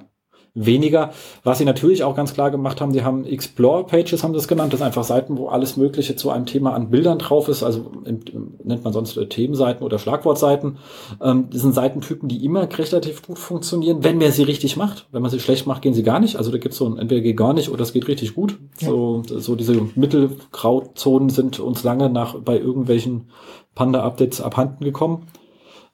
weniger. 0.53 1.11
Was 1.43 1.59
sie 1.59 1.65
natürlich 1.65 2.03
auch 2.03 2.15
ganz 2.15 2.33
klar 2.33 2.51
gemacht 2.51 2.81
haben, 2.81 2.91
sie 2.91 3.03
haben 3.03 3.25
Explore-Pages, 3.25 4.23
haben 4.23 4.33
das 4.33 4.47
genannt. 4.47 4.73
Das 4.73 4.79
sind 4.79 4.87
einfach 4.87 5.03
Seiten, 5.03 5.37
wo 5.37 5.47
alles 5.47 5.77
Mögliche 5.77 6.15
zu 6.15 6.29
einem 6.29 6.45
Thema 6.45 6.73
an 6.73 6.89
Bildern 6.89 7.19
drauf 7.19 7.47
ist. 7.47 7.63
Also 7.63 7.91
nennt 8.03 8.83
man 8.83 8.91
sonst 8.91 9.15
äh, 9.17 9.27
Themenseiten 9.27 9.83
oder 9.85 9.97
Schlagwortseiten. 9.97 10.77
Ähm, 11.21 11.47
das 11.51 11.61
sind 11.61 11.73
Seitentypen, 11.73 12.27
die 12.27 12.43
immer 12.43 12.63
relativ 12.63 13.21
gut 13.21 13.39
funktionieren, 13.39 14.03
wenn 14.03 14.17
man 14.17 14.31
sie 14.31 14.43
richtig 14.43 14.75
macht. 14.75 15.07
Wenn 15.11 15.21
man 15.21 15.31
sie 15.31 15.39
schlecht 15.39 15.67
macht, 15.67 15.81
gehen 15.81 15.93
sie 15.93 16.03
gar 16.03 16.19
nicht. 16.19 16.35
Also 16.35 16.51
da 16.51 16.57
gibt 16.57 16.73
es 16.73 16.77
so 16.77 16.85
ein, 16.85 16.97
entweder 16.97 17.21
geht 17.21 17.37
gar 17.37 17.53
nicht 17.53 17.69
oder 17.69 17.83
es 17.83 17.93
geht 17.93 18.07
richtig 18.07 18.35
gut. 18.35 18.57
Ja. 18.79 18.89
So, 18.89 19.23
so 19.25 19.55
diese 19.55 19.81
Mittelgrauzonen 19.95 21.29
sind 21.29 21.59
uns 21.59 21.83
lange 21.83 22.09
nach 22.09 22.35
bei 22.35 22.59
irgendwelchen 22.59 23.29
Panda-Updates 23.73 24.41
abhanden 24.41 24.83
gekommen. 24.83 25.27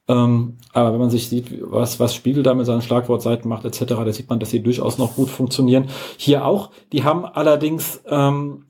Ähm, 0.08 0.58
aber 0.78 0.94
wenn 0.94 1.00
man 1.00 1.10
sich 1.10 1.28
sieht, 1.28 1.48
was, 1.62 2.00
was 2.00 2.14
Spiegel 2.14 2.44
da 2.44 2.54
mit 2.54 2.66
seinen 2.66 2.82
Schlagwortseiten 2.82 3.50
macht, 3.50 3.66
etc., 3.66 3.86
da 3.88 4.14
sieht 4.14 4.30
man, 4.30 4.40
dass 4.40 4.52
sie 4.52 4.62
durchaus 4.62 4.98
noch 4.98 5.16
gut 5.16 5.30
funktionieren. 5.30 5.88
Hier 6.18 6.46
auch, 6.46 6.70
die 6.92 7.04
haben 7.04 7.26
allerdings 7.26 8.02
ähm, 8.08 8.66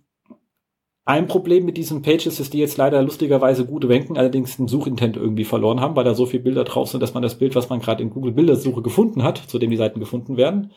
Ein 1.08 1.28
Problem 1.28 1.63
mit 1.63 1.78
diesen 1.78 2.02
Pages 2.02 2.38
ist, 2.41 2.52
die 2.52 2.58
jetzt 2.58 2.76
leider 2.76 3.02
lustigerweise 3.02 3.65
gut 3.65 3.88
ranken, 3.89 4.17
allerdings 4.17 4.58
den 4.58 4.67
Suchintent 4.67 5.15
irgendwie 5.15 5.46
verloren 5.46 5.80
haben, 5.80 5.96
weil 5.96 6.04
da 6.04 6.13
so 6.13 6.26
viele 6.26 6.43
Bilder 6.43 6.65
drauf 6.65 6.89
sind, 6.89 7.02
dass 7.02 7.13
man 7.13 7.24
das 7.24 7.36
Bild, 7.36 7.56
was 7.56 7.70
man 7.70 7.80
gerade 7.80 8.04
in 8.04 8.10
Google 8.10 8.34
Bildersuche 8.34 8.82
gefunden 8.82 9.24
hat, 9.24 9.38
zu 9.38 9.58
dem 9.58 9.70
die 9.70 9.78
Seiten 9.78 10.02
gefunden 10.02 10.36
werden, 10.36 10.72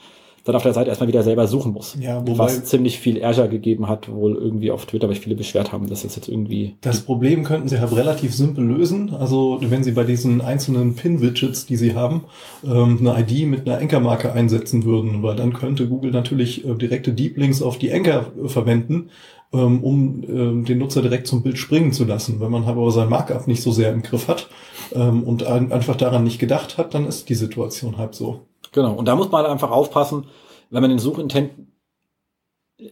dann 0.45 0.55
auf 0.55 0.63
der 0.63 0.73
Seite 0.73 0.89
erstmal 0.89 1.09
wieder 1.09 1.23
selber 1.23 1.47
suchen 1.47 1.73
muss. 1.73 1.97
Ja, 2.01 2.21
wobei- 2.27 2.39
was 2.45 2.65
ziemlich 2.65 2.99
viel 2.99 3.17
Ärger 3.19 3.49
gegeben 3.49 3.89
hat, 3.89 4.11
wohl 4.11 4.35
irgendwie 4.37 4.71
auf 4.71 4.87
Twitter, 4.87 5.09
weil 5.09 5.15
viele 5.17 5.37
beschwert 5.37 5.73
haben, 5.73 5.89
dass 5.89 6.03
das 6.03 6.17
jetzt 6.17 6.29
irgendwie 6.29 6.77
Das 6.81 7.01
Problem 7.03 7.45
könnten 7.45 7.69
Sie 7.69 7.79
halt 7.81 7.95
relativ 7.95 8.35
simpel 8.35 8.65
lösen. 8.65 9.15
Also 9.15 9.59
wenn 9.61 9.85
Sie 9.85 9.93
bei 9.93 10.05
diesen 10.05 10.41
einzelnen 10.41 10.95
Pin-Widgets, 10.95 11.67
die 11.67 11.77
Sie 11.77 11.95
haben, 11.95 12.25
ähm, 12.65 12.99
eine 13.01 13.21
ID 13.21 13.47
mit 13.47 13.69
einer 13.69 13.79
Anchor-Marke 13.79 14.33
einsetzen 14.33 14.85
würden, 14.85 15.23
weil 15.23 15.37
dann 15.37 15.53
könnte 15.53 15.87
Google 15.89 16.11
natürlich 16.11 16.65
äh, 16.67 16.75
direkte 16.75 17.13
Deep 17.13 17.37
Links 17.37 17.63
auf 17.63 17.79
die 17.79 17.93
Anchor 17.93 18.27
äh, 18.43 18.49
verwenden, 18.49 19.11
ähm, 19.53 19.83
um 19.83 20.23
ähm, 20.29 20.65
den 20.65 20.79
Nutzer 20.79 21.03
direkt 21.03 21.27
zum 21.27 21.43
Bild 21.43 21.59
springen 21.59 21.93
zu 21.93 22.05
lassen. 22.05 22.41
Wenn 22.41 22.51
man 22.53 22.65
aber 22.65 22.91
sein 22.93 23.09
Markup 23.09 23.47
nicht 23.49 23.63
so 23.63 23.73
sehr 23.73 23.93
im 23.93 24.03
Griff 24.03 24.29
hat 24.29 24.49
ähm, 24.95 25.25
und 25.25 25.45
ein, 25.45 25.73
einfach 25.73 25.97
daran 25.97 26.25
nicht 26.25 26.39
gedacht 26.39 26.79
hat, 26.79 26.95
dann 26.95 27.07
ist 27.07 27.29
die 27.29 27.35
Situation 27.35 27.99
halb 27.99 28.15
so. 28.15 28.41
Genau, 28.73 28.95
und 28.95 29.07
da 29.07 29.17
muss 29.17 29.31
man 29.31 29.43
halt 29.43 29.53
einfach 29.53 29.71
aufpassen, 29.71 30.27
wenn 30.71 30.83
man 30.83 30.91
den 30.91 30.99
Suchintent 30.99 31.51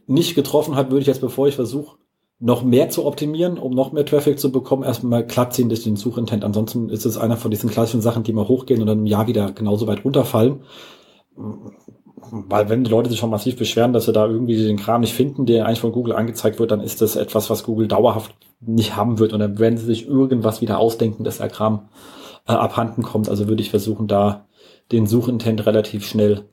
nicht 0.06 0.34
getroffen 0.34 0.76
hat, 0.76 0.90
würde 0.90 1.00
ich 1.00 1.06
jetzt, 1.06 1.20
bevor 1.20 1.48
ich 1.48 1.54
versuche, 1.54 1.96
noch 2.40 2.62
mehr 2.62 2.88
zu 2.88 3.04
optimieren, 3.04 3.58
um 3.58 3.72
noch 3.72 3.92
mehr 3.92 4.06
Traffic 4.06 4.38
zu 4.38 4.52
bekommen, 4.52 4.84
erstmal 4.84 5.24
glatt 5.24 5.54
ziehen 5.54 5.68
durch 5.68 5.82
den 5.82 5.96
Suchintent. 5.96 6.44
Ansonsten 6.44 6.88
ist 6.88 7.04
es 7.04 7.18
einer 7.18 7.36
von 7.36 7.50
diesen 7.50 7.70
klassischen 7.70 8.00
Sachen, 8.00 8.22
die 8.22 8.32
mal 8.32 8.46
hochgehen 8.46 8.80
und 8.80 8.86
dann 8.86 9.00
im 9.00 9.06
Jahr 9.06 9.26
wieder 9.26 9.50
genauso 9.50 9.86
weit 9.86 10.04
runterfallen. 10.04 10.60
Weil 12.30 12.68
wenn 12.68 12.84
die 12.84 12.90
Leute 12.90 13.10
sich 13.10 13.18
schon 13.18 13.30
massiv 13.30 13.56
beschweren, 13.56 13.92
dass 13.92 14.04
sie 14.04 14.12
da 14.12 14.26
irgendwie 14.26 14.56
den 14.56 14.76
Kram 14.76 15.00
nicht 15.00 15.14
finden, 15.14 15.46
der 15.46 15.66
eigentlich 15.66 15.80
von 15.80 15.92
Google 15.92 16.14
angezeigt 16.14 16.58
wird, 16.60 16.70
dann 16.70 16.80
ist 16.80 17.00
das 17.00 17.16
etwas, 17.16 17.50
was 17.50 17.64
Google 17.64 17.88
dauerhaft 17.88 18.34
nicht 18.60 18.96
haben 18.96 19.18
wird. 19.18 19.32
Und 19.32 19.40
dann 19.40 19.58
werden 19.58 19.78
sie 19.78 19.86
sich 19.86 20.06
irgendwas 20.06 20.60
wieder 20.60 20.78
ausdenken, 20.78 21.24
dass 21.24 21.38
der 21.38 21.48
Kram 21.48 21.88
äh, 22.46 22.52
abhanden 22.52 23.02
kommt. 23.02 23.28
Also 23.28 23.48
würde 23.48 23.62
ich 23.62 23.70
versuchen, 23.70 24.06
da 24.06 24.46
den 24.92 25.06
Suchintent 25.06 25.64
relativ 25.66 26.06
schnell 26.06 26.44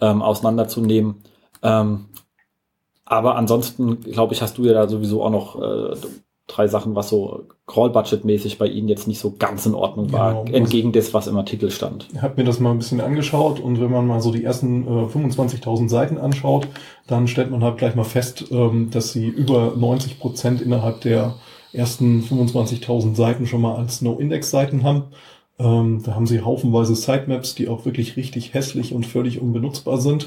ähm, 0.00 0.22
auseinanderzunehmen. 0.22 1.16
Ähm, 1.62 2.06
aber 3.04 3.36
ansonsten, 3.36 4.00
glaube 4.00 4.34
ich, 4.34 4.42
hast 4.42 4.58
du 4.58 4.64
ja 4.64 4.72
da 4.72 4.88
sowieso 4.88 5.22
auch 5.22 5.30
noch 5.30 5.60
äh, 5.62 5.96
drei 6.48 6.68
Sachen, 6.68 6.94
was 6.94 7.08
so 7.08 7.44
Crawl-Budget-mäßig 7.66 8.58
bei 8.58 8.66
Ihnen 8.66 8.88
jetzt 8.88 9.08
nicht 9.08 9.18
so 9.20 9.34
ganz 9.36 9.66
in 9.66 9.74
Ordnung 9.74 10.12
war, 10.12 10.44
Genau. 10.44 10.56
entgegen 10.56 10.92
des, 10.92 11.12
was 11.14 11.26
im 11.26 11.36
Artikel 11.36 11.70
stand. 11.70 12.08
Ich 12.14 12.22
habe 12.22 12.34
mir 12.36 12.44
das 12.44 12.60
mal 12.60 12.70
ein 12.70 12.78
bisschen 12.78 13.00
angeschaut 13.00 13.58
und 13.60 13.80
wenn 13.80 13.90
man 13.90 14.06
mal 14.06 14.20
so 14.20 14.30
die 14.32 14.44
ersten 14.44 14.86
äh, 14.86 15.06
25.000 15.06 15.88
Seiten 15.88 16.18
anschaut, 16.18 16.68
dann 17.06 17.26
stellt 17.28 17.50
man 17.50 17.62
halt 17.64 17.78
gleich 17.78 17.94
mal 17.94 18.04
fest, 18.04 18.46
ähm, 18.50 18.90
dass 18.90 19.12
sie 19.12 19.26
über 19.26 19.72
90 19.76 20.18
Prozent 20.20 20.60
innerhalb 20.60 21.00
der 21.00 21.34
ersten 21.72 22.22
25.000 22.22 23.14
Seiten 23.16 23.46
schon 23.46 23.60
mal 23.60 23.74
als 23.76 24.00
No-Index-Seiten 24.02 24.82
haben. 24.84 25.04
Ähm, 25.58 26.02
da 26.02 26.14
haben 26.14 26.26
sie 26.26 26.42
haufenweise 26.42 26.94
Sitemaps, 26.94 27.54
die 27.54 27.68
auch 27.68 27.84
wirklich 27.84 28.16
richtig 28.16 28.52
hässlich 28.54 28.92
und 28.92 29.06
völlig 29.06 29.40
unbenutzbar 29.40 29.98
sind, 29.98 30.26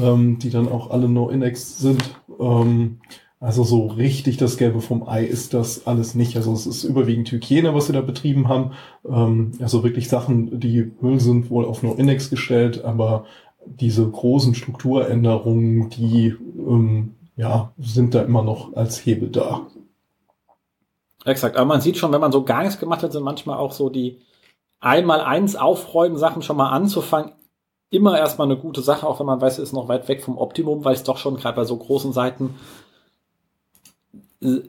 ähm, 0.00 0.38
die 0.38 0.50
dann 0.50 0.68
auch 0.68 0.90
alle 0.90 1.08
No-Index 1.08 1.78
sind. 1.78 2.20
Ähm, 2.38 3.00
also 3.40 3.62
so 3.62 3.86
richtig 3.86 4.36
das 4.36 4.56
Gelbe 4.56 4.80
vom 4.80 5.08
Ei 5.08 5.24
ist 5.24 5.54
das 5.54 5.86
alles 5.86 6.14
nicht. 6.14 6.36
Also 6.36 6.52
es 6.52 6.66
ist 6.66 6.84
überwiegend 6.84 7.30
Hygiene, 7.30 7.74
was 7.74 7.86
sie 7.86 7.92
da 7.92 8.00
betrieben 8.00 8.48
haben. 8.48 8.72
Ähm, 9.08 9.52
also 9.60 9.84
wirklich 9.84 10.08
Sachen, 10.08 10.58
die 10.58 10.92
Müll 11.00 11.20
sind, 11.20 11.50
wohl 11.50 11.64
auf 11.64 11.82
No-Index 11.82 12.30
gestellt, 12.30 12.84
aber 12.84 13.26
diese 13.64 14.08
großen 14.08 14.54
Strukturänderungen, 14.54 15.90
die 15.90 16.34
ähm, 16.56 17.14
ja, 17.36 17.72
sind 17.78 18.14
da 18.14 18.22
immer 18.22 18.42
noch 18.42 18.74
als 18.74 19.04
Hebel 19.04 19.30
da. 19.30 19.66
Exakt, 21.24 21.56
aber 21.56 21.66
man 21.66 21.80
sieht 21.80 21.96
schon, 21.96 22.12
wenn 22.12 22.20
man 22.20 22.32
so 22.32 22.42
gar 22.42 22.62
nichts 22.62 22.80
gemacht 22.80 23.02
hat, 23.02 23.12
sind 23.12 23.22
manchmal 23.22 23.58
auch 23.58 23.72
so 23.72 23.90
die 23.90 24.18
einmal 24.80 25.20
eins 25.20 25.56
aufräumen 25.56 26.16
Sachen 26.16 26.42
schon 26.42 26.56
mal 26.56 26.70
anzufangen, 26.70 27.32
immer 27.90 28.18
erstmal 28.18 28.46
eine 28.46 28.58
gute 28.58 28.82
Sache, 28.82 29.06
auch 29.06 29.18
wenn 29.18 29.26
man 29.26 29.40
weiß, 29.40 29.54
es 29.54 29.70
ist 29.70 29.72
noch 29.72 29.88
weit 29.88 30.08
weg 30.08 30.22
vom 30.22 30.38
Optimum, 30.38 30.84
weil 30.84 30.94
es 30.94 31.04
doch 31.04 31.16
schon 31.16 31.36
gerade 31.36 31.56
bei 31.56 31.64
so 31.64 31.76
großen 31.76 32.12
Seiten 32.12 32.54
äh, 34.42 34.60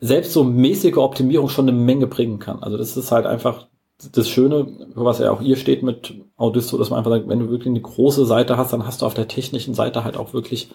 selbst 0.00 0.32
so 0.32 0.44
mäßige 0.44 0.96
Optimierung 0.96 1.48
schon 1.48 1.68
eine 1.68 1.76
Menge 1.76 2.06
bringen 2.06 2.38
kann. 2.38 2.62
Also 2.62 2.78
das 2.78 2.96
ist 2.96 3.12
halt 3.12 3.26
einfach 3.26 3.66
das 4.12 4.28
Schöne, 4.28 4.66
was 4.94 5.18
ja 5.18 5.30
auch 5.30 5.42
ihr 5.42 5.56
steht 5.56 5.82
mit 5.82 6.14
Audisto, 6.36 6.78
dass 6.78 6.88
man 6.88 6.98
einfach 6.98 7.10
sagt, 7.10 7.28
wenn 7.28 7.40
du 7.40 7.50
wirklich 7.50 7.68
eine 7.68 7.82
große 7.82 8.24
Seite 8.24 8.56
hast, 8.56 8.72
dann 8.72 8.86
hast 8.86 9.02
du 9.02 9.06
auf 9.06 9.14
der 9.14 9.28
technischen 9.28 9.74
Seite 9.74 10.04
halt 10.04 10.16
auch 10.16 10.32
wirklich 10.32 10.70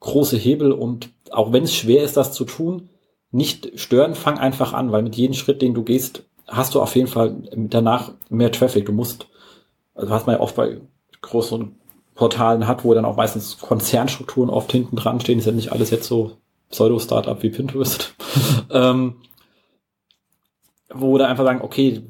große 0.00 0.36
Hebel 0.36 0.72
und 0.72 1.10
auch 1.30 1.52
wenn 1.52 1.64
es 1.64 1.74
schwer 1.74 2.02
ist, 2.02 2.16
das 2.16 2.32
zu 2.32 2.44
tun, 2.44 2.88
nicht 3.30 3.78
stören, 3.78 4.14
fang 4.14 4.38
einfach 4.38 4.72
an, 4.72 4.90
weil 4.90 5.02
mit 5.02 5.16
jedem 5.16 5.34
Schritt, 5.34 5.62
den 5.62 5.74
du 5.74 5.84
gehst, 5.84 6.24
hast 6.46 6.74
du 6.74 6.80
auf 6.80 6.94
jeden 6.94 7.08
Fall 7.08 7.36
danach 7.54 8.12
mehr 8.28 8.52
Traffic. 8.52 8.86
Du 8.86 8.92
musst, 8.92 9.28
also 9.94 10.10
was 10.10 10.26
man 10.26 10.36
ja 10.36 10.40
oft 10.40 10.56
bei 10.56 10.80
großen 11.22 11.76
Portalen 12.14 12.66
hat, 12.66 12.84
wo 12.84 12.94
dann 12.94 13.04
auch 13.04 13.16
meistens 13.16 13.58
Konzernstrukturen 13.58 14.50
oft 14.50 14.72
hinten 14.72 14.96
dran 14.96 15.20
stehen, 15.20 15.38
ist 15.38 15.46
ja 15.46 15.52
nicht 15.52 15.72
alles 15.72 15.90
jetzt 15.90 16.08
so 16.08 16.32
Pseudo-Startup 16.70 17.42
wie 17.42 17.50
Pinterest. 17.50 18.14
ähm, 18.70 19.16
wo 20.92 21.18
da 21.18 21.26
einfach 21.26 21.44
sagen, 21.44 21.62
okay, 21.62 22.02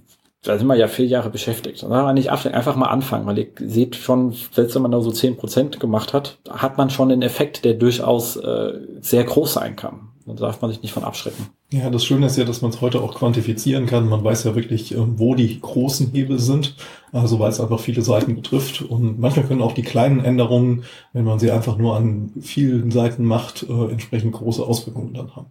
da 0.42 0.56
sind 0.56 0.68
wir 0.68 0.76
ja 0.76 0.86
vier 0.86 1.06
Jahre 1.06 1.30
beschäftigt. 1.30 1.82
Und 1.82 1.90
da 1.90 2.12
nicht 2.12 2.30
absteigen, 2.30 2.56
einfach 2.56 2.76
mal 2.76 2.86
anfangen, 2.86 3.26
weil 3.26 3.38
ihr 3.38 3.48
seht 3.58 3.96
schon, 3.96 4.32
selbst 4.52 4.74
wenn 4.74 4.82
man 4.82 4.92
da 4.92 5.00
so 5.00 5.10
zehn 5.10 5.36
Prozent 5.36 5.80
gemacht 5.80 6.12
hat, 6.12 6.38
hat 6.48 6.78
man 6.78 6.88
schon 6.88 7.10
einen 7.10 7.22
Effekt, 7.22 7.64
der 7.64 7.74
durchaus 7.74 8.36
äh, 8.36 8.74
sehr 9.00 9.24
groß 9.24 9.54
sein 9.54 9.74
kann. 9.74 10.05
Da 10.26 10.34
darf 10.34 10.60
man 10.60 10.72
sich 10.72 10.82
nicht 10.82 10.92
von 10.92 11.04
abschrecken. 11.04 11.46
Ja, 11.70 11.88
das 11.88 12.04
Schöne 12.04 12.26
ist 12.26 12.36
ja, 12.36 12.44
dass 12.44 12.60
man 12.60 12.72
es 12.72 12.80
heute 12.80 13.00
auch 13.00 13.14
quantifizieren 13.14 13.86
kann. 13.86 14.08
Man 14.08 14.24
weiß 14.24 14.42
ja 14.42 14.56
wirklich, 14.56 14.92
ähm, 14.92 15.20
wo 15.20 15.36
die 15.36 15.60
großen 15.60 16.10
Hebel 16.10 16.40
sind, 16.40 16.74
also 17.12 17.38
weil 17.38 17.50
es 17.50 17.60
einfach 17.60 17.78
viele 17.78 18.02
Seiten 18.02 18.34
betrifft. 18.34 18.82
Und 18.82 19.20
manchmal 19.20 19.46
können 19.46 19.62
auch 19.62 19.72
die 19.72 19.82
kleinen 19.82 20.24
Änderungen, 20.24 20.82
wenn 21.12 21.24
man 21.24 21.38
sie 21.38 21.52
einfach 21.52 21.78
nur 21.78 21.96
an 21.96 22.32
vielen 22.40 22.90
Seiten 22.90 23.24
macht, 23.24 23.62
äh, 23.68 23.90
entsprechend 23.90 24.32
große 24.32 24.64
Auswirkungen 24.64 25.14
dann 25.14 25.36
haben. 25.36 25.46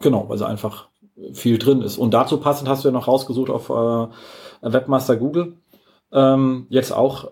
Genau, 0.00 0.26
weil 0.28 0.38
sie 0.38 0.46
einfach 0.46 0.88
viel 1.34 1.58
drin 1.58 1.82
ist. 1.82 1.98
Und 1.98 2.14
dazu 2.14 2.38
passend 2.38 2.68
hast 2.68 2.84
du 2.84 2.88
ja 2.88 2.92
noch 2.92 3.08
rausgesucht 3.08 3.50
auf 3.50 3.68
äh, 3.68 4.06
Webmaster 4.62 5.16
Google. 5.16 5.58
Ähm, 6.12 6.66
jetzt 6.70 6.92
auch 6.92 7.30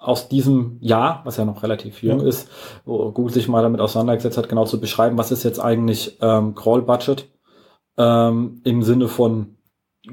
aus 0.00 0.28
diesem 0.28 0.78
Jahr, 0.80 1.20
was 1.24 1.36
ja 1.36 1.44
noch 1.44 1.62
relativ 1.62 2.02
jung 2.02 2.20
Ja. 2.20 2.26
ist, 2.26 2.48
wo 2.84 3.12
Google 3.12 3.32
sich 3.32 3.48
mal 3.48 3.62
damit 3.62 3.80
auseinandergesetzt 3.80 4.38
hat, 4.38 4.48
genau 4.48 4.64
zu 4.64 4.80
beschreiben, 4.80 5.18
was 5.18 5.30
ist 5.30 5.44
jetzt 5.44 5.60
eigentlich 5.60 6.16
ähm, 6.22 6.54
Crawl 6.54 6.82
Budget 6.82 7.28
ähm, 7.98 8.62
im 8.64 8.82
Sinne 8.82 9.08
von 9.08 9.56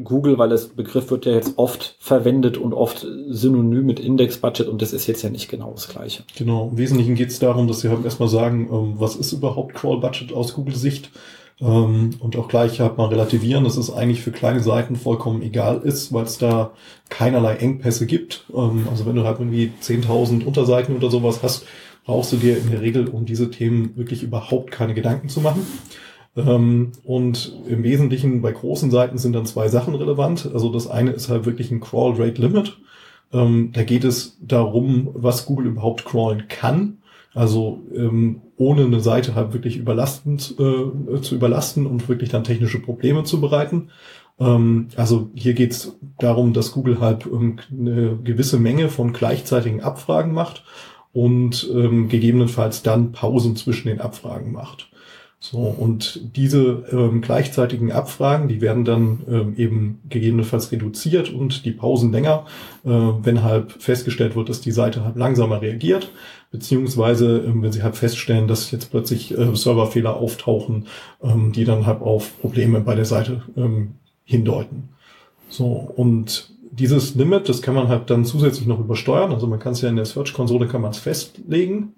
Google, 0.03 0.37
weil 0.37 0.49
das 0.49 0.67
Begriff 0.67 1.09
wird 1.09 1.25
ja 1.25 1.31
jetzt 1.31 1.57
oft 1.57 1.95
verwendet 1.99 2.57
und 2.57 2.73
oft 2.73 3.07
synonym 3.29 3.85
mit 3.85 4.01
Index 4.01 4.37
Budget 4.39 4.67
und 4.67 4.81
das 4.81 4.91
ist 4.91 5.07
jetzt 5.07 5.21
ja 5.21 5.29
nicht 5.29 5.47
genau 5.49 5.71
das 5.71 5.87
gleiche. 5.87 6.23
Genau. 6.37 6.67
Im 6.71 6.77
Wesentlichen 6.77 7.15
geht 7.15 7.29
es 7.29 7.39
darum, 7.39 7.67
dass 7.69 7.79
sie 7.79 7.89
halt 7.89 8.03
erstmal 8.03 8.27
sagen, 8.27 8.67
ähm, 8.69 8.95
was 8.97 9.15
ist 9.15 9.31
überhaupt 9.31 9.73
Crawl 9.73 10.01
Budget 10.01 10.33
aus 10.33 10.53
Google-Sicht? 10.53 11.11
Ähm, 11.59 12.11
und 12.19 12.35
auch 12.35 12.47
gleich 12.47 12.79
halt 12.79 12.97
mal 12.97 13.07
relativieren, 13.07 13.63
dass 13.63 13.77
es 13.77 13.91
eigentlich 13.91 14.21
für 14.21 14.31
kleine 14.31 14.59
Seiten 14.59 14.95
vollkommen 14.95 15.41
egal 15.41 15.81
ist, 15.83 16.13
weil 16.13 16.23
es 16.25 16.37
da 16.37 16.71
keinerlei 17.09 17.55
Engpässe 17.55 18.05
gibt. 18.05 18.45
Ähm, 18.55 18.87
also 18.89 19.05
wenn 19.05 19.15
du 19.15 19.23
halt 19.23 19.39
irgendwie 19.39 19.71
10.000 19.81 20.45
Unterseiten 20.45 20.95
oder 20.95 21.09
sowas 21.09 21.41
hast, 21.41 21.65
brauchst 22.05 22.31
du 22.31 22.37
dir 22.37 22.57
in 22.57 22.71
der 22.71 22.81
Regel 22.81 23.07
um 23.07 23.25
diese 23.25 23.49
Themen 23.51 23.97
wirklich 23.97 24.23
überhaupt 24.23 24.71
keine 24.71 24.93
Gedanken 24.93 25.29
zu 25.29 25.41
machen. 25.41 25.65
Ähm, 26.35 26.91
und 27.03 27.53
im 27.67 27.83
Wesentlichen 27.83 28.41
bei 28.41 28.51
großen 28.51 28.91
Seiten 28.91 29.17
sind 29.17 29.33
dann 29.33 29.47
zwei 29.47 29.67
Sachen 29.67 29.95
relevant. 29.95 30.49
Also 30.53 30.71
das 30.71 30.87
eine 30.87 31.11
ist 31.11 31.29
halt 31.29 31.45
wirklich 31.45 31.71
ein 31.71 31.79
Crawl 31.79 32.21
Rate 32.21 32.41
Limit. 32.41 32.77
Ähm, 33.33 33.71
da 33.73 33.83
geht 33.83 34.03
es 34.03 34.37
darum, 34.41 35.09
was 35.13 35.45
Google 35.45 35.67
überhaupt 35.67 36.05
crawlen 36.05 36.47
kann. 36.47 36.99
Also 37.37 37.83
ähm, 37.95 38.41
ohne 38.57 38.85
eine 38.85 38.99
Seite 38.99 39.35
halt 39.35 39.53
wirklich 39.53 39.77
überlastend 39.77 40.55
äh, 40.59 41.21
zu 41.21 41.35
überlasten 41.35 41.85
und 41.85 42.09
wirklich 42.09 42.29
dann 42.29 42.43
technische 42.43 42.79
Probleme 42.79 43.23
zu 43.25 43.39
bereiten. 43.39 43.89
Ähm, 44.39 44.87
also 44.95 45.29
hier 45.35 45.53
geht 45.53 45.71
es 45.71 45.97
darum, 46.17 46.53
dass 46.53 46.71
Google 46.71 46.99
halt 46.99 47.27
ähm, 47.27 47.59
eine 47.71 48.17
gewisse 48.23 48.57
Menge 48.57 48.89
von 48.89 49.13
gleichzeitigen 49.13 49.81
Abfragen 49.81 50.33
macht 50.33 50.63
und 51.13 51.69
ähm, 51.71 52.09
gegebenenfalls 52.09 52.81
dann 52.81 53.11
Pausen 53.11 53.55
zwischen 53.55 53.87
den 53.87 54.01
Abfragen 54.01 54.51
macht. 54.51 54.89
So, 55.39 55.59
und 55.59 56.19
diese 56.35 56.83
ähm, 56.91 57.21
gleichzeitigen 57.21 57.91
Abfragen, 57.91 58.47
die 58.47 58.59
werden 58.59 58.85
dann 58.85 59.19
ähm, 59.29 59.53
eben 59.55 59.99
gegebenenfalls 60.09 60.71
reduziert 60.71 61.31
und 61.31 61.63
die 61.63 61.71
Pausen 61.71 62.11
länger, 62.11 62.45
äh, 62.83 62.89
wenn 62.89 63.43
halt 63.43 63.71
festgestellt 63.73 64.35
wird, 64.35 64.49
dass 64.49 64.61
die 64.61 64.71
Seite 64.71 65.03
halt 65.03 65.15
langsamer 65.15 65.61
reagiert, 65.61 66.11
beziehungsweise 66.49 67.37
ähm, 67.45 67.61
wenn 67.61 67.71
sie 67.71 67.83
halt 67.83 67.95
feststellen, 67.95 68.47
dass 68.47 68.71
jetzt 68.71 68.89
plötzlich 68.89 69.37
äh, 69.37 69.55
Serverfehler 69.55 70.15
auftauchen, 70.15 70.87
ähm, 71.21 71.51
die 71.51 71.65
dann 71.65 71.85
halt 71.85 72.01
auf 72.01 72.41
Probleme 72.41 72.81
bei 72.81 72.95
der 72.95 73.05
Seite 73.05 73.43
ähm, 73.55 73.93
hindeuten. 74.23 74.89
So, 75.49 75.65
und 75.67 76.51
dieses 76.71 77.13
Limit, 77.15 77.47
das 77.47 77.61
kann 77.61 77.75
man 77.75 77.89
halt 77.89 78.09
dann 78.09 78.25
zusätzlich 78.25 78.67
noch 78.67 78.79
übersteuern. 78.79 79.31
Also 79.31 79.47
man 79.47 79.59
kann 79.59 79.73
es 79.73 79.81
ja 79.81 79.89
in 79.89 79.95
der 79.95 80.05
Search-Konsole 80.05 80.67
kann 80.67 80.81
man 80.81 80.91
es 80.91 80.99
festlegen. 80.99 81.93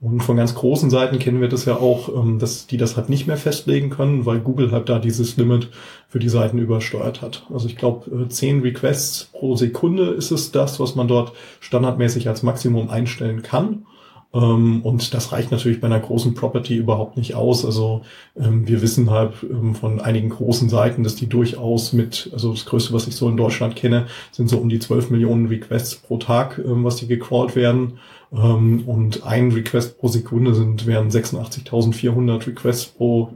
Und 0.00 0.22
von 0.22 0.36
ganz 0.36 0.54
großen 0.54 0.90
Seiten 0.90 1.18
kennen 1.18 1.40
wir 1.40 1.48
das 1.48 1.64
ja 1.64 1.76
auch, 1.76 2.08
ähm, 2.08 2.38
dass 2.38 2.66
die 2.66 2.76
das 2.76 2.96
halt 2.96 3.08
nicht 3.08 3.26
mehr 3.26 3.36
festlegen 3.36 3.90
können, 3.90 4.26
weil 4.26 4.40
Google 4.40 4.70
halt 4.70 4.88
da 4.88 4.98
dieses 4.98 5.36
Limit 5.36 5.70
für 6.08 6.18
die 6.18 6.28
Seiten 6.28 6.58
übersteuert 6.58 7.22
hat. 7.22 7.46
Also 7.52 7.68
ich 7.68 7.76
glaube, 7.76 8.28
10 8.28 8.60
Requests 8.60 9.30
pro 9.32 9.56
Sekunde 9.56 10.10
ist 10.10 10.30
es 10.30 10.52
das, 10.52 10.78
was 10.78 10.94
man 10.94 11.08
dort 11.08 11.32
standardmäßig 11.60 12.28
als 12.28 12.42
Maximum 12.42 12.90
einstellen 12.90 13.42
kann. 13.42 13.86
Ähm, 14.34 14.82
und 14.82 15.14
das 15.14 15.32
reicht 15.32 15.52
natürlich 15.52 15.80
bei 15.80 15.86
einer 15.86 16.00
großen 16.00 16.34
Property 16.34 16.76
überhaupt 16.76 17.16
nicht 17.16 17.34
aus. 17.34 17.64
Also 17.64 18.02
ähm, 18.36 18.66
wir 18.66 18.82
wissen 18.82 19.10
halt 19.10 19.34
ähm, 19.42 19.74
von 19.74 20.00
einigen 20.00 20.30
großen 20.30 20.68
Seiten, 20.68 21.04
dass 21.04 21.14
die 21.14 21.28
durchaus 21.28 21.92
mit, 21.92 22.30
also 22.32 22.52
das 22.52 22.66
Größte, 22.66 22.92
was 22.92 23.06
ich 23.06 23.14
so 23.14 23.28
in 23.28 23.36
Deutschland 23.36 23.76
kenne, 23.76 24.08
sind 24.32 24.48
so 24.48 24.58
um 24.58 24.68
die 24.68 24.80
12 24.80 25.10
Millionen 25.10 25.46
Requests 25.46 25.94
pro 25.94 26.18
Tag, 26.18 26.60
was 26.64 26.96
die 26.96 27.06
gecrawlt 27.06 27.54
werden. 27.54 27.98
und 28.30 29.24
ein 29.24 29.52
Request 29.52 29.98
pro 29.98 30.08
Sekunde 30.08 30.54
sind, 30.54 30.86
wären 30.86 31.10
86.400 31.10 32.46
Requests 32.48 32.86
pro, 32.86 33.30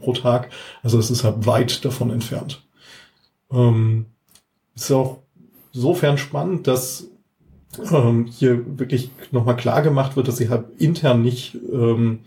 pro 0.00 0.12
Tag. 0.12 0.50
Also 0.82 0.98
es 0.98 1.10
ist 1.10 1.22
halt 1.22 1.46
weit 1.46 1.84
davon 1.84 2.10
entfernt. 2.10 2.62
ist 4.74 4.90
auch 4.90 5.18
sofern 5.72 6.18
spannend, 6.18 6.66
dass 6.66 7.06
ähm, 7.92 8.26
hier 8.26 8.78
wirklich 8.78 9.10
nochmal 9.30 9.56
klar 9.56 9.82
gemacht 9.82 10.16
wird, 10.16 10.28
dass 10.28 10.36
sie 10.36 10.48
halt 10.48 10.64
intern 10.78 11.22
nicht 11.22 11.56
ähm, 11.72 12.20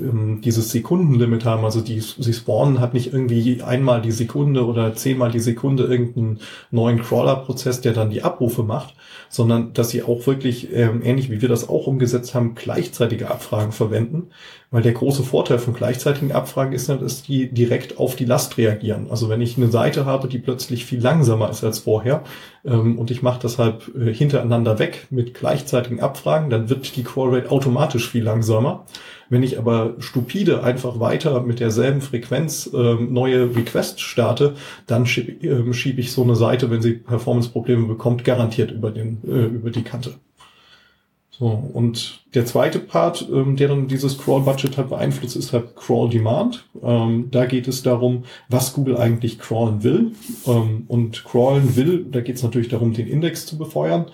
ähm, 0.00 0.40
dieses 0.42 0.70
Sekundenlimit 0.70 1.44
haben. 1.44 1.64
Also 1.64 1.80
die, 1.80 2.00
sie 2.00 2.32
spawnen 2.32 2.80
halt 2.80 2.94
nicht 2.94 3.12
irgendwie 3.12 3.62
einmal 3.62 4.02
die 4.02 4.10
Sekunde 4.10 4.64
oder 4.66 4.94
zehnmal 4.94 5.30
die 5.30 5.40
Sekunde 5.40 5.84
irgendeinen 5.84 6.40
neuen 6.70 7.00
Crawler-Prozess, 7.00 7.80
der 7.80 7.92
dann 7.92 8.10
die 8.10 8.22
Abrufe 8.22 8.62
macht, 8.62 8.94
sondern 9.28 9.72
dass 9.72 9.90
sie 9.90 10.02
auch 10.02 10.26
wirklich, 10.26 10.72
ähm, 10.72 11.02
ähnlich 11.02 11.30
wie 11.30 11.42
wir 11.42 11.48
das 11.48 11.68
auch 11.68 11.86
umgesetzt 11.86 12.34
haben, 12.34 12.54
gleichzeitige 12.54 13.30
Abfragen 13.30 13.72
verwenden. 13.72 14.28
Weil 14.70 14.82
der 14.82 14.92
große 14.92 15.22
Vorteil 15.22 15.58
von 15.58 15.74
gleichzeitigen 15.74 16.32
Abfragen 16.32 16.72
ist, 16.72 16.88
dass 16.88 17.22
die 17.22 17.52
direkt 17.52 17.98
auf 17.98 18.16
die 18.16 18.24
Last 18.24 18.56
reagieren. 18.56 19.08
Also 19.10 19.28
wenn 19.28 19.42
ich 19.42 19.58
eine 19.58 19.70
Seite 19.70 20.06
habe, 20.06 20.28
die 20.28 20.38
plötzlich 20.38 20.86
viel 20.86 21.00
langsamer 21.00 21.50
ist 21.50 21.62
als 21.62 21.80
vorher 21.80 22.22
ähm, 22.64 22.98
und 22.98 23.10
ich 23.10 23.22
mache 23.22 23.40
das 23.42 23.58
halt 23.58 23.90
äh, 23.94 24.12
hintereinander 24.12 24.78
weg 24.78 25.08
mit 25.10 25.34
gleichzeitigen 25.34 26.00
Abfragen, 26.00 26.48
dann 26.48 26.70
wird 26.70 26.96
die 26.96 27.04
Crawlrate 27.04 27.50
automatisch 27.50 28.10
viel 28.10 28.24
langsamer. 28.24 28.86
Wenn 29.32 29.42
ich 29.42 29.58
aber 29.58 29.94
stupide 29.98 30.62
einfach 30.62 31.00
weiter 31.00 31.40
mit 31.40 31.58
derselben 31.58 32.02
Frequenz 32.02 32.68
ähm, 32.74 33.14
neue 33.14 33.56
Requests 33.56 34.02
starte, 34.02 34.56
dann 34.86 35.06
schiebe 35.06 35.32
ähm, 35.46 35.72
schieb 35.72 35.98
ich 35.98 36.12
so 36.12 36.22
eine 36.22 36.36
Seite, 36.36 36.70
wenn 36.70 36.82
sie 36.82 36.92
Performance-Probleme 36.92 37.86
bekommt, 37.86 38.24
garantiert 38.24 38.72
über, 38.72 38.90
den, 38.90 39.22
äh, 39.26 39.46
über 39.46 39.70
die 39.70 39.84
Kante. 39.84 40.16
So, 41.30 41.46
und 41.46 42.20
der 42.34 42.44
zweite 42.44 42.78
Part, 42.78 43.26
ähm, 43.32 43.56
der 43.56 43.68
dann 43.68 43.88
dieses 43.88 44.18
Crawl-Budget 44.18 44.76
halt 44.76 44.90
beeinflusst, 44.90 45.36
ist 45.36 45.54
halt 45.54 45.76
Crawl-Demand. 45.76 46.66
Ähm, 46.82 47.28
da 47.30 47.46
geht 47.46 47.68
es 47.68 47.82
darum, 47.82 48.24
was 48.50 48.74
Google 48.74 48.98
eigentlich 48.98 49.38
crawlen 49.38 49.82
will. 49.82 50.12
Ähm, 50.46 50.84
und 50.88 51.24
crawlen 51.24 51.74
will, 51.74 52.04
da 52.04 52.20
geht 52.20 52.36
es 52.36 52.42
natürlich 52.42 52.68
darum, 52.68 52.92
den 52.92 53.06
Index 53.06 53.46
zu 53.46 53.56
befeuern. 53.56 54.10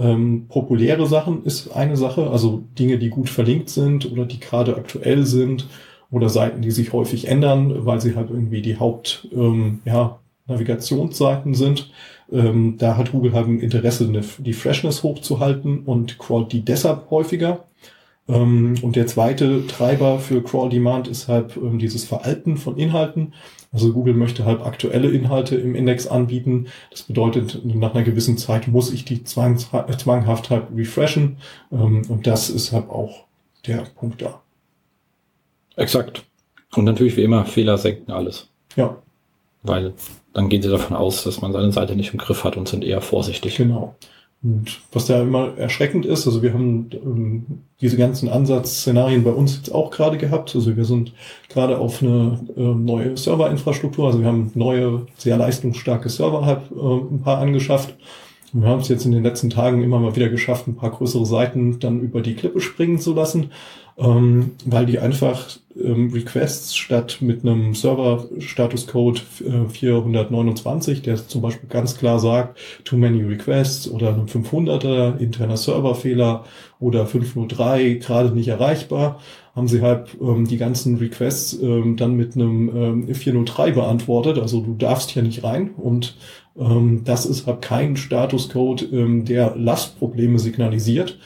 Ähm, 0.00 0.46
populäre 0.48 1.06
Sachen 1.06 1.44
ist 1.44 1.72
eine 1.76 1.96
Sache, 1.96 2.30
also 2.30 2.64
Dinge, 2.78 2.98
die 2.98 3.10
gut 3.10 3.28
verlinkt 3.28 3.68
sind 3.68 4.10
oder 4.10 4.24
die 4.24 4.40
gerade 4.40 4.76
aktuell 4.76 5.26
sind 5.26 5.68
oder 6.10 6.30
Seiten, 6.30 6.62
die 6.62 6.70
sich 6.70 6.94
häufig 6.94 7.28
ändern, 7.28 7.84
weil 7.84 8.00
sie 8.00 8.16
halt 8.16 8.30
irgendwie 8.30 8.62
die 8.62 8.78
Haupt, 8.78 9.28
ähm, 9.32 9.80
ja, 9.84 10.18
Navigationsseiten 10.46 11.54
sind. 11.54 11.90
Ähm, 12.32 12.76
da 12.78 12.96
hat 12.96 13.12
Google 13.12 13.34
halt 13.34 13.46
ein 13.46 13.60
Interesse, 13.60 14.10
die 14.38 14.52
Freshness 14.54 15.02
hochzuhalten 15.02 15.80
und 15.80 16.18
crawlt 16.18 16.52
die 16.52 16.62
deshalb 16.62 17.10
häufiger. 17.10 17.64
Ähm, 18.28 18.76
und 18.82 18.96
der 18.96 19.06
zweite 19.06 19.66
Treiber 19.66 20.18
für 20.18 20.42
Crawl 20.42 20.70
Demand 20.70 21.08
ist 21.08 21.28
halt 21.28 21.56
ähm, 21.56 21.78
dieses 21.78 22.04
Veralten 22.04 22.56
von 22.56 22.76
Inhalten. 22.76 23.34
Also 23.72 23.92
Google 23.92 24.14
möchte 24.14 24.44
halt 24.44 24.62
aktuelle 24.62 25.10
Inhalte 25.10 25.56
im 25.56 25.74
Index 25.74 26.06
anbieten. 26.06 26.66
Das 26.90 27.02
bedeutet, 27.02 27.64
nach 27.64 27.94
einer 27.94 28.04
gewissen 28.04 28.36
Zeit 28.36 28.66
muss 28.66 28.92
ich 28.92 29.04
die 29.04 29.22
zwanghaft 29.22 30.50
halt 30.50 30.64
refreshen. 30.74 31.38
Ähm, 31.70 32.02
und 32.08 32.26
das 32.26 32.50
ist 32.50 32.72
halt 32.72 32.90
auch 32.90 33.26
der 33.66 33.84
Punkt 33.96 34.22
da. 34.22 34.42
Exakt. 35.76 36.24
Und 36.74 36.84
natürlich 36.84 37.16
wie 37.16 37.24
immer, 37.24 37.44
Fehler 37.44 37.78
senken 37.78 38.12
alles. 38.12 38.48
Ja. 38.76 38.96
Weil 39.62 39.94
dann 40.32 40.48
gehen 40.48 40.62
sie 40.62 40.70
davon 40.70 40.96
aus, 40.96 41.24
dass 41.24 41.40
man 41.40 41.52
seine 41.52 41.72
Seite 41.72 41.96
nicht 41.96 42.12
im 42.12 42.18
Griff 42.18 42.44
hat 42.44 42.56
und 42.56 42.68
sind 42.68 42.84
eher 42.84 43.00
vorsichtig. 43.00 43.56
Genau. 43.56 43.96
Und 44.42 44.80
was 44.92 45.06
da 45.06 45.20
immer 45.20 45.58
erschreckend 45.58 46.06
ist, 46.06 46.26
also 46.26 46.42
wir 46.42 46.54
haben 46.54 46.88
ähm, 46.94 47.46
diese 47.82 47.98
ganzen 47.98 48.30
Ansatzszenarien 48.30 49.22
bei 49.22 49.32
uns 49.32 49.56
jetzt 49.56 49.70
auch 49.70 49.90
gerade 49.90 50.16
gehabt. 50.16 50.54
Also 50.54 50.76
wir 50.76 50.84
sind 50.86 51.12
gerade 51.50 51.78
auf 51.78 52.02
eine 52.02 52.40
äh, 52.56 52.60
neue 52.60 53.18
Serverinfrastruktur, 53.18 54.06
also 54.06 54.20
wir 54.20 54.26
haben 54.26 54.50
neue, 54.54 55.06
sehr 55.18 55.36
leistungsstarke 55.36 56.08
Server 56.08 56.62
äh, 56.70 57.14
ein 57.14 57.20
paar 57.22 57.38
angeschafft. 57.38 57.94
Wir 58.52 58.68
haben 58.68 58.80
es 58.80 58.88
jetzt 58.88 59.04
in 59.04 59.12
den 59.12 59.22
letzten 59.22 59.50
Tagen 59.50 59.82
immer 59.82 60.00
mal 60.00 60.16
wieder 60.16 60.28
geschafft, 60.28 60.66
ein 60.66 60.76
paar 60.76 60.90
größere 60.90 61.26
Seiten 61.26 61.78
dann 61.78 62.00
über 62.00 62.20
die 62.20 62.34
Klippe 62.34 62.60
springen 62.60 62.98
zu 62.98 63.14
lassen 63.14 63.50
ähm, 64.00 64.52
weil 64.64 64.86
die 64.86 64.98
einfach 64.98 65.46
ähm, 65.78 66.10
Requests 66.12 66.74
statt 66.74 67.18
mit 67.20 67.44
einem 67.44 67.74
Server-Status-Code 67.74 69.20
äh, 69.46 69.68
429, 69.68 71.02
der 71.02 71.16
zum 71.16 71.42
Beispiel 71.42 71.68
ganz 71.68 71.98
klar 71.98 72.18
sagt, 72.18 72.58
too 72.84 72.96
many 72.96 73.22
requests 73.22 73.88
oder 73.88 74.14
einem 74.14 74.26
500er 74.26 75.18
interner 75.18 75.58
Serverfehler 75.58 76.44
oder 76.78 77.06
503 77.06 77.94
gerade 77.94 78.30
nicht 78.30 78.48
erreichbar, 78.48 79.20
haben 79.54 79.68
sie 79.68 79.82
halt 79.82 80.16
ähm, 80.20 80.46
die 80.46 80.56
ganzen 80.56 80.96
Requests 80.96 81.58
ähm, 81.60 81.96
dann 81.96 82.14
mit 82.14 82.36
einem 82.36 83.06
ähm, 83.08 83.14
403 83.14 83.72
beantwortet. 83.72 84.38
Also 84.38 84.62
du 84.62 84.74
darfst 84.74 85.10
hier 85.10 85.22
nicht 85.22 85.44
rein 85.44 85.72
und 85.76 86.16
das 86.54 87.26
ist 87.26 87.46
halt 87.46 87.62
kein 87.62 87.96
Statuscode, 87.96 88.92
ähm, 88.92 89.24
der 89.24 89.54
Lastprobleme 89.56 90.38
signalisiert 90.38 91.18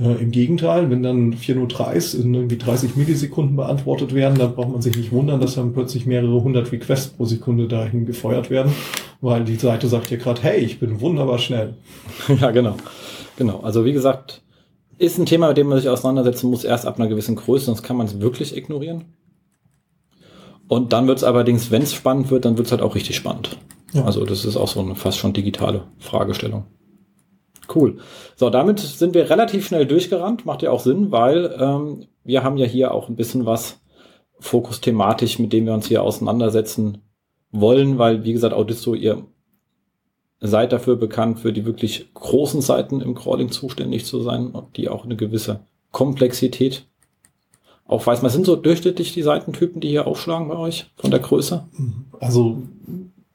äh, 0.00 0.22
Im 0.22 0.30
Gegenteil, 0.30 0.90
wenn 0.90 1.02
dann 1.02 1.34
403s 1.34 2.18
in 2.18 2.32
irgendwie 2.32 2.56
30 2.56 2.96
Millisekunden 2.96 3.56
beantwortet 3.56 4.14
werden, 4.14 4.38
dann 4.38 4.54
braucht 4.54 4.70
man 4.70 4.80
sich 4.80 4.96
nicht 4.96 5.12
wundern, 5.12 5.40
dass 5.40 5.56
dann 5.56 5.74
plötzlich 5.74 6.06
mehrere 6.06 6.42
hundert 6.42 6.72
Requests 6.72 7.08
pro 7.08 7.26
Sekunde 7.26 7.68
dahin 7.68 8.06
gefeuert 8.06 8.48
werden, 8.48 8.72
weil 9.20 9.44
die 9.44 9.56
Seite 9.56 9.88
sagt 9.88 10.10
ja 10.10 10.16
gerade, 10.16 10.42
hey, 10.42 10.60
ich 10.60 10.80
bin 10.80 11.00
wunderbar 11.00 11.38
schnell. 11.38 11.74
Ja, 12.40 12.50
genau. 12.50 12.76
Genau. 13.36 13.60
Also 13.60 13.84
wie 13.84 13.92
gesagt, 13.92 14.42
ist 14.96 15.18
ein 15.18 15.26
Thema, 15.26 15.48
mit 15.48 15.56
dem 15.56 15.66
man 15.66 15.78
sich 15.78 15.88
auseinandersetzen 15.88 16.48
muss, 16.48 16.64
erst 16.64 16.86
ab 16.86 16.98
einer 16.98 17.08
gewissen 17.08 17.36
Größe, 17.36 17.66
sonst 17.66 17.82
kann 17.82 17.96
man 17.96 18.06
es 18.06 18.20
wirklich 18.20 18.56
ignorieren. 18.56 19.04
Und 20.70 20.92
dann 20.92 21.08
wird 21.08 21.18
es 21.18 21.24
allerdings, 21.24 21.72
wenn 21.72 21.82
es 21.82 21.92
spannend 21.92 22.30
wird, 22.30 22.44
dann 22.44 22.56
wird 22.56 22.66
es 22.66 22.70
halt 22.70 22.80
auch 22.80 22.94
richtig 22.94 23.16
spannend. 23.16 23.56
Ja. 23.92 24.04
Also 24.04 24.24
das 24.24 24.44
ist 24.44 24.56
auch 24.56 24.68
so 24.68 24.78
eine 24.78 24.94
fast 24.94 25.18
schon 25.18 25.32
digitale 25.32 25.82
Fragestellung. 25.98 26.66
Cool. 27.74 27.98
So, 28.36 28.50
damit 28.50 28.78
sind 28.78 29.12
wir 29.12 29.28
relativ 29.30 29.66
schnell 29.66 29.84
durchgerannt. 29.84 30.46
Macht 30.46 30.62
ja 30.62 30.70
auch 30.70 30.78
Sinn, 30.78 31.10
weil 31.10 31.56
ähm, 31.58 32.06
wir 32.22 32.44
haben 32.44 32.56
ja 32.56 32.66
hier 32.66 32.94
auch 32.94 33.08
ein 33.08 33.16
bisschen 33.16 33.46
was 33.46 33.80
Fokus 34.38 34.80
thematisch, 34.80 35.40
mit 35.40 35.52
dem 35.52 35.66
wir 35.66 35.74
uns 35.74 35.88
hier 35.88 36.04
auseinandersetzen 36.04 36.98
wollen, 37.50 37.98
weil, 37.98 38.22
wie 38.22 38.32
gesagt, 38.32 38.54
Audisto, 38.54 38.94
ihr 38.94 39.24
seid 40.38 40.70
dafür 40.70 40.94
bekannt, 40.94 41.40
für 41.40 41.52
die 41.52 41.66
wirklich 41.66 42.14
großen 42.14 42.60
Seiten 42.60 43.00
im 43.00 43.16
Crawling 43.16 43.50
zuständig 43.50 44.04
zu 44.04 44.20
sein, 44.20 44.56
die 44.76 44.88
auch 44.88 45.04
eine 45.04 45.16
gewisse 45.16 45.66
Komplexität 45.90 46.86
aufweisen. 47.90 48.22
Was 48.22 48.32
sind 48.32 48.46
so 48.46 48.56
durchschnittlich 48.56 49.12
die 49.12 49.22
Seitentypen, 49.22 49.80
die 49.80 49.88
hier 49.88 50.06
aufschlagen 50.06 50.48
bei 50.48 50.56
euch 50.56 50.86
von 50.96 51.10
der 51.10 51.20
Größe? 51.20 51.64
Also 52.20 52.62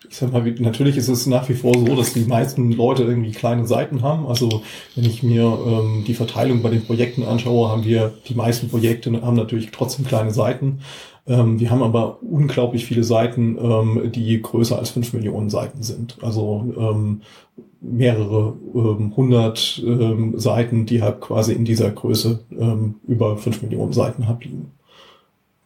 ich 0.09 0.17
sag 0.17 0.31
mal, 0.31 0.43
natürlich 0.59 0.97
ist 0.97 1.09
es 1.09 1.25
nach 1.25 1.49
wie 1.49 1.55
vor 1.55 1.73
so, 1.73 1.95
dass 1.95 2.13
die 2.13 2.25
meisten 2.25 2.71
Leute 2.71 3.03
irgendwie 3.03 3.31
kleine 3.31 3.65
Seiten 3.67 4.01
haben. 4.01 4.27
Also 4.27 4.61
wenn 4.95 5.03
ich 5.03 5.23
mir 5.23 5.43
ähm, 5.43 6.03
die 6.07 6.13
Verteilung 6.13 6.61
bei 6.61 6.69
den 6.69 6.85
Projekten 6.85 7.23
anschaue, 7.23 7.69
haben 7.69 7.83
wir 7.83 8.13
die 8.27 8.35
meisten 8.35 8.69
Projekte 8.69 9.11
haben 9.21 9.35
natürlich 9.35 9.71
trotzdem 9.71 10.05
kleine 10.05 10.31
Seiten. 10.31 10.79
Ähm, 11.27 11.59
wir 11.59 11.71
haben 11.71 11.83
aber 11.83 12.19
unglaublich 12.21 12.85
viele 12.85 13.03
Seiten, 13.03 13.57
ähm, 13.59 14.11
die 14.11 14.41
größer 14.41 14.77
als 14.77 14.91
fünf 14.91 15.13
Millionen 15.13 15.49
Seiten 15.49 15.81
sind. 15.81 16.17
Also 16.21 16.73
ähm, 16.77 17.21
mehrere 17.81 18.55
ähm, 18.73 19.13
hundert 19.15 19.81
ähm, 19.85 20.37
Seiten, 20.37 20.85
die 20.85 21.01
halt 21.01 21.21
quasi 21.21 21.53
in 21.53 21.65
dieser 21.65 21.91
Größe 21.91 22.39
ähm, 22.51 22.95
über 23.07 23.37
fünf 23.37 23.61
Millionen 23.61 23.93
Seiten 23.93 24.27
haben 24.27 24.41
liegen. 24.41 24.71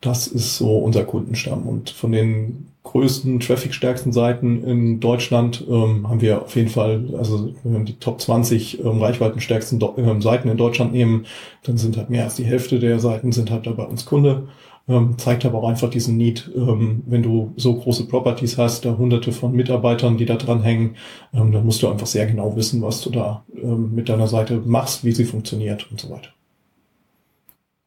Das 0.01 0.27
ist 0.27 0.57
so 0.57 0.77
unser 0.77 1.03
Kundenstamm. 1.03 1.67
Und 1.67 1.89
von 1.89 2.11
den 2.11 2.67
größten, 2.83 3.41
trafficstärksten 3.41 4.13
Seiten 4.13 4.63
in 4.63 4.99
Deutschland 4.99 5.65
ähm, 5.69 6.07
haben 6.09 6.21
wir 6.21 6.41
auf 6.41 6.55
jeden 6.55 6.69
Fall, 6.69 7.03
also 7.17 7.53
wenn 7.63 7.73
wir 7.73 7.79
die 7.81 7.99
Top 7.99 8.21
20 8.21 8.83
ähm, 8.83 9.01
reichweitenstärksten 9.01 9.79
Do 9.79 9.93
ähm, 9.97 10.21
Seiten 10.21 10.47
in 10.49 10.57
Deutschland 10.57 10.93
nehmen, 10.93 11.25
dann 11.63 11.77
sind 11.77 11.97
halt 11.97 12.09
mehr 12.09 12.23
als 12.23 12.35
die 12.35 12.45
Hälfte 12.45 12.79
der 12.79 12.99
Seiten 12.99 13.31
sind 13.31 13.51
halt 13.51 13.67
da 13.67 13.71
bei 13.71 13.83
uns 13.83 14.05
Kunde. 14.05 14.47
Ähm, 14.89 15.19
zeigt 15.19 15.45
aber 15.45 15.59
auch 15.59 15.69
einfach 15.69 15.91
diesen 15.91 16.17
Need, 16.17 16.49
ähm, 16.55 17.03
wenn 17.05 17.21
du 17.21 17.53
so 17.57 17.75
große 17.75 18.07
Properties 18.07 18.57
hast, 18.57 18.85
da 18.85 18.97
hunderte 18.97 19.31
von 19.31 19.51
Mitarbeitern, 19.51 20.17
die 20.17 20.25
da 20.25 20.35
dran 20.35 20.63
hängen, 20.63 20.95
ähm, 21.31 21.51
dann 21.51 21.63
musst 21.63 21.83
du 21.83 21.87
einfach 21.87 22.07
sehr 22.07 22.25
genau 22.25 22.55
wissen, 22.55 22.81
was 22.81 23.01
du 23.01 23.11
da 23.11 23.45
ähm, 23.55 23.93
mit 23.93 24.09
deiner 24.09 24.27
Seite 24.27 24.57
machst, 24.65 25.03
wie 25.03 25.11
sie 25.11 25.25
funktioniert 25.25 25.89
und 25.91 26.01
so 26.01 26.09
weiter. 26.09 26.31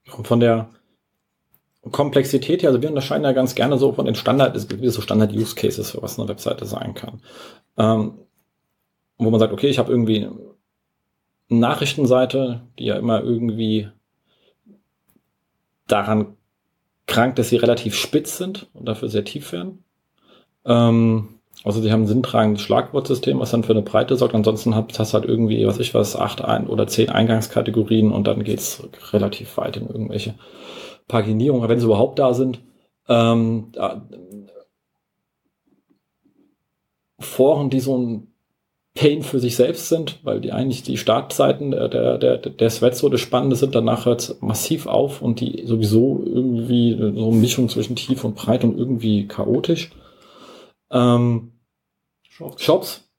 von 0.07 0.39
der 0.39 0.69
Komplexität 1.91 2.63
her, 2.63 2.69
also 2.69 2.81
wir 2.81 2.89
unterscheiden 2.89 3.25
ja 3.25 3.33
ganz 3.33 3.57
gerne 3.57 3.77
so 3.77 3.93
von 3.93 4.07
den 4.07 4.15
Standard, 4.15 4.55
es 4.55 4.69
gibt 4.69 4.89
so 4.89 5.01
Standard-Use-Cases, 5.01 5.91
für 5.91 6.03
was 6.03 6.17
eine 6.19 6.29
Webseite 6.29 6.65
sein 6.67 6.95
kann. 6.95 7.21
Ähm, 7.77 8.13
wo 9.19 9.31
man 9.31 9.41
sagt, 9.41 9.53
okay, 9.53 9.69
ich 9.69 9.79
habe 9.79 9.91
irgendwie 9.91 10.25
eine 10.25 10.37
Nachrichtenseite, 11.49 12.63
die 12.79 12.85
ja 12.85 12.97
immer 12.97 13.23
irgendwie 13.23 13.89
daran 15.89 16.37
krank, 17.13 17.37
dass 17.37 17.51
sie 17.51 17.57
relativ 17.57 17.95
spitz 17.95 18.39
sind 18.39 18.69
und 18.73 18.89
dafür 18.89 19.09
sehr 19.09 19.25
tief 19.25 19.53
werden. 19.53 19.85
Ähm, 20.65 21.29
also 21.65 21.81
sie 21.81 21.93
haben 21.93 22.03
ein 22.03 22.09
sinntragendes 22.09 22.63
Schlagwortsystem, 22.63 23.39
was 23.39 23.51
dann 23.51 23.65
für 23.65 23.73
eine 23.73 23.83
Breite 23.83 24.17
sorgt. 24.17 24.35
Ansonsten 24.35 24.75
hast 24.75 24.89
du 24.99 25.15
halt 25.15 25.27
irgendwie, 25.27 25.67
was 25.67 25.79
ich 25.79 25.95
was, 25.95 26.17
acht 26.17 26.43
ein 26.43 26.67
oder 26.67 26.87
zehn 26.87 27.11
Eingangskategorien 27.11 28.11
und 28.11 28.27
dann 28.27 28.43
geht's 28.43 28.83
relativ 29.13 29.57
weit 29.59 29.77
in 29.77 29.87
irgendwelche 29.87 30.35
Paginierung, 31.07 31.69
wenn 31.69 31.79
sie 31.79 31.87
überhaupt 31.87 32.19
da 32.19 32.35
sind. 32.35 32.63
Ähm, 33.09 33.69
da, 33.73 34.09
Foren, 37.21 37.71
die 37.71 37.81
so 37.81 37.97
ein 37.97 38.32
Pain 38.95 39.23
für 39.23 39.41
sich 39.41 39.57
selbst 39.57 39.89
sind, 39.89 40.19
weil 40.23 40.41
die 40.41 40.53
eigentlich 40.53 40.83
die 40.83 40.99
Startseiten 40.99 41.71
der, 41.71 41.89
der, 41.89 42.19
der, 42.19 42.37
der 42.37 42.69
Threads 42.69 42.99
so 42.99 43.09
das 43.09 43.21
Spannende 43.21 43.57
sind, 43.57 43.75
danach 43.75 44.05
hört 44.05 44.21
es 44.21 44.43
massiv 44.43 44.87
auf 44.87 45.23
und 45.23 45.41
die 45.41 45.67
sowieso 45.67 46.23
irgendwie 46.25 46.97
so 46.99 47.07
eine 47.29 47.37
Mischung 47.37 47.71
zwischen 47.71 47.97
tief 47.97 48.23
und 48.25 48.35
breit 48.35 48.65
und 48.65 48.77
irgendwie 48.77 49.27
chaotisch. 49.27 49.91
Ähm, 50.91 51.53
Shops. 52.29 52.63
Shops 52.63 53.11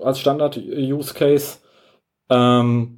als 0.00 0.20
Standard-Use-Case. 0.20 1.58
Ähm, 2.30 2.97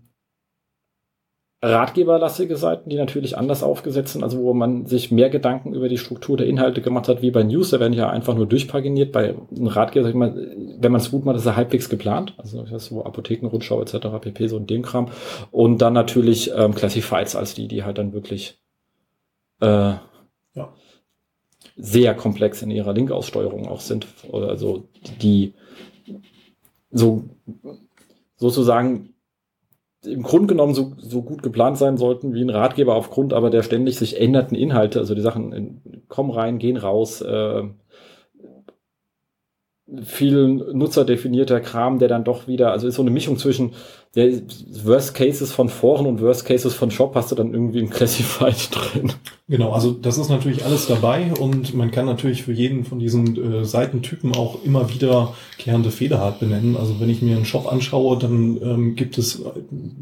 ratgeberlastige 1.62 2.56
Seiten, 2.56 2.88
die 2.88 2.96
natürlich 2.96 3.36
anders 3.36 3.62
aufgesetzt 3.62 4.14
sind, 4.14 4.24
also 4.24 4.38
wo 4.38 4.54
man 4.54 4.86
sich 4.86 5.10
mehr 5.10 5.28
Gedanken 5.28 5.74
über 5.74 5.90
die 5.90 5.98
Struktur 5.98 6.38
der 6.38 6.46
Inhalte 6.46 6.80
gemacht 6.80 7.06
hat, 7.06 7.20
wie 7.20 7.30
bei 7.30 7.42
News, 7.42 7.70
da 7.70 7.80
werden 7.80 7.92
ja 7.92 8.08
einfach 8.08 8.34
nur 8.34 8.46
durchpaginiert. 8.46 9.12
Bei 9.12 9.34
einem 9.34 9.66
Ratgeber, 9.66 10.04
sag 10.04 10.10
ich 10.10 10.16
mal, 10.16 10.34
wenn 10.78 10.92
man 10.92 11.02
es 11.02 11.10
gut 11.10 11.26
macht, 11.26 11.36
ist 11.36 11.44
er 11.44 11.56
halbwegs 11.56 11.90
geplant. 11.90 12.34
Also 12.38 12.62
das 12.62 12.84
ist 12.84 12.92
wo 12.92 13.02
Apothekenrundschau 13.02 13.82
etc., 13.82 14.08
pp, 14.20 14.46
so 14.48 14.56
ein 14.56 14.66
dem 14.66 14.82
Kram. 14.82 15.10
Und 15.50 15.82
dann 15.82 15.92
natürlich 15.92 16.50
ähm, 16.56 16.74
Classifieds 16.74 17.36
als 17.36 17.52
die, 17.54 17.68
die 17.68 17.84
halt 17.84 17.98
dann 17.98 18.14
wirklich 18.14 18.58
äh, 19.60 19.66
ja. 20.54 20.72
sehr 21.76 22.14
komplex 22.14 22.62
in 22.62 22.70
ihrer 22.70 22.94
Linkaussteuerung 22.94 23.68
auch 23.68 23.80
sind. 23.80 24.06
Also 24.32 24.88
die 25.20 25.52
so 26.90 27.24
sozusagen 28.36 29.10
im 30.04 30.22
Grunde 30.22 30.48
genommen 30.48 30.74
so, 30.74 30.92
so 30.96 31.22
gut 31.22 31.42
geplant 31.42 31.76
sein 31.76 31.98
sollten 31.98 32.32
wie 32.32 32.42
ein 32.42 32.50
Ratgeber 32.50 32.94
aufgrund 32.94 33.32
aber 33.32 33.50
der 33.50 33.62
ständig 33.62 33.98
sich 33.98 34.20
ändernden 34.20 34.56
Inhalte. 34.56 34.98
Also 34.98 35.14
die 35.14 35.20
Sachen 35.20 35.52
in, 35.52 36.02
kommen 36.08 36.30
rein, 36.30 36.58
gehen 36.58 36.76
raus, 36.76 37.20
äh, 37.20 37.62
viel 40.04 40.46
nutzerdefinierter 40.72 41.60
Kram, 41.60 41.98
der 41.98 42.08
dann 42.08 42.24
doch 42.24 42.46
wieder, 42.46 42.72
also 42.72 42.86
ist 42.86 42.94
so 42.94 43.02
eine 43.02 43.10
Mischung 43.10 43.38
zwischen 43.38 43.72
der 44.16 44.32
Worst 44.82 45.14
Cases 45.14 45.52
von 45.52 45.68
Foren 45.68 46.06
und 46.06 46.20
Worst 46.20 46.44
Cases 46.44 46.74
von 46.74 46.90
Shop 46.90 47.14
hast 47.14 47.30
du 47.30 47.36
dann 47.36 47.54
irgendwie 47.54 47.78
im 47.78 47.90
Classified 47.90 48.68
drin. 48.74 49.12
Genau, 49.48 49.72
also 49.72 49.92
das 49.92 50.18
ist 50.18 50.30
natürlich 50.30 50.64
alles 50.64 50.88
dabei 50.88 51.32
und 51.38 51.74
man 51.74 51.92
kann 51.92 52.06
natürlich 52.06 52.42
für 52.42 52.52
jeden 52.52 52.84
von 52.84 52.98
diesen 52.98 53.60
äh, 53.60 53.64
Seitentypen 53.64 54.34
auch 54.34 54.64
immer 54.64 54.92
wieder 54.92 55.34
klärende 55.58 55.92
Fehler 55.92 56.20
halt 56.20 56.40
benennen. 56.40 56.76
Also 56.76 56.98
wenn 56.98 57.08
ich 57.08 57.22
mir 57.22 57.36
einen 57.36 57.44
Shop 57.44 57.70
anschaue, 57.70 58.18
dann 58.18 58.60
ähm, 58.62 58.96
gibt 58.96 59.16
es 59.16 59.40
äh, 59.40 59.50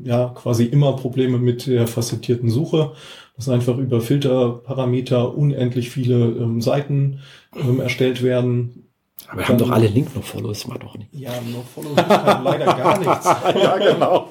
ja 0.05 0.33
quasi 0.35 0.65
immer 0.65 0.95
Probleme 0.95 1.37
mit 1.39 1.67
der 1.67 1.87
facettierten 1.87 2.49
Suche, 2.49 2.93
dass 3.37 3.51
einfach 3.51 3.77
über 3.77 4.01
Filterparameter 4.01 5.37
unendlich 5.37 5.91
viele 5.91 6.15
ähm, 6.15 6.63
Seiten 6.63 7.21
ähm, 7.55 7.81
erstellt 7.81 8.23
werden 8.23 8.88
aber 9.29 9.41
wir 9.41 9.49
haben 9.49 9.59
doch 9.59 9.71
alle 9.71 9.87
Link-No-Follow, 9.87 10.49
das 10.49 10.67
macht 10.67 10.83
doch 10.83 10.97
nicht. 10.97 11.13
Ja, 11.13 11.33
No-Follow 11.41 11.97
halt 11.97 12.45
leider 12.45 12.65
gar 12.65 12.99
nichts. 12.99 13.25
ja, 13.63 13.77
genau. 13.79 14.29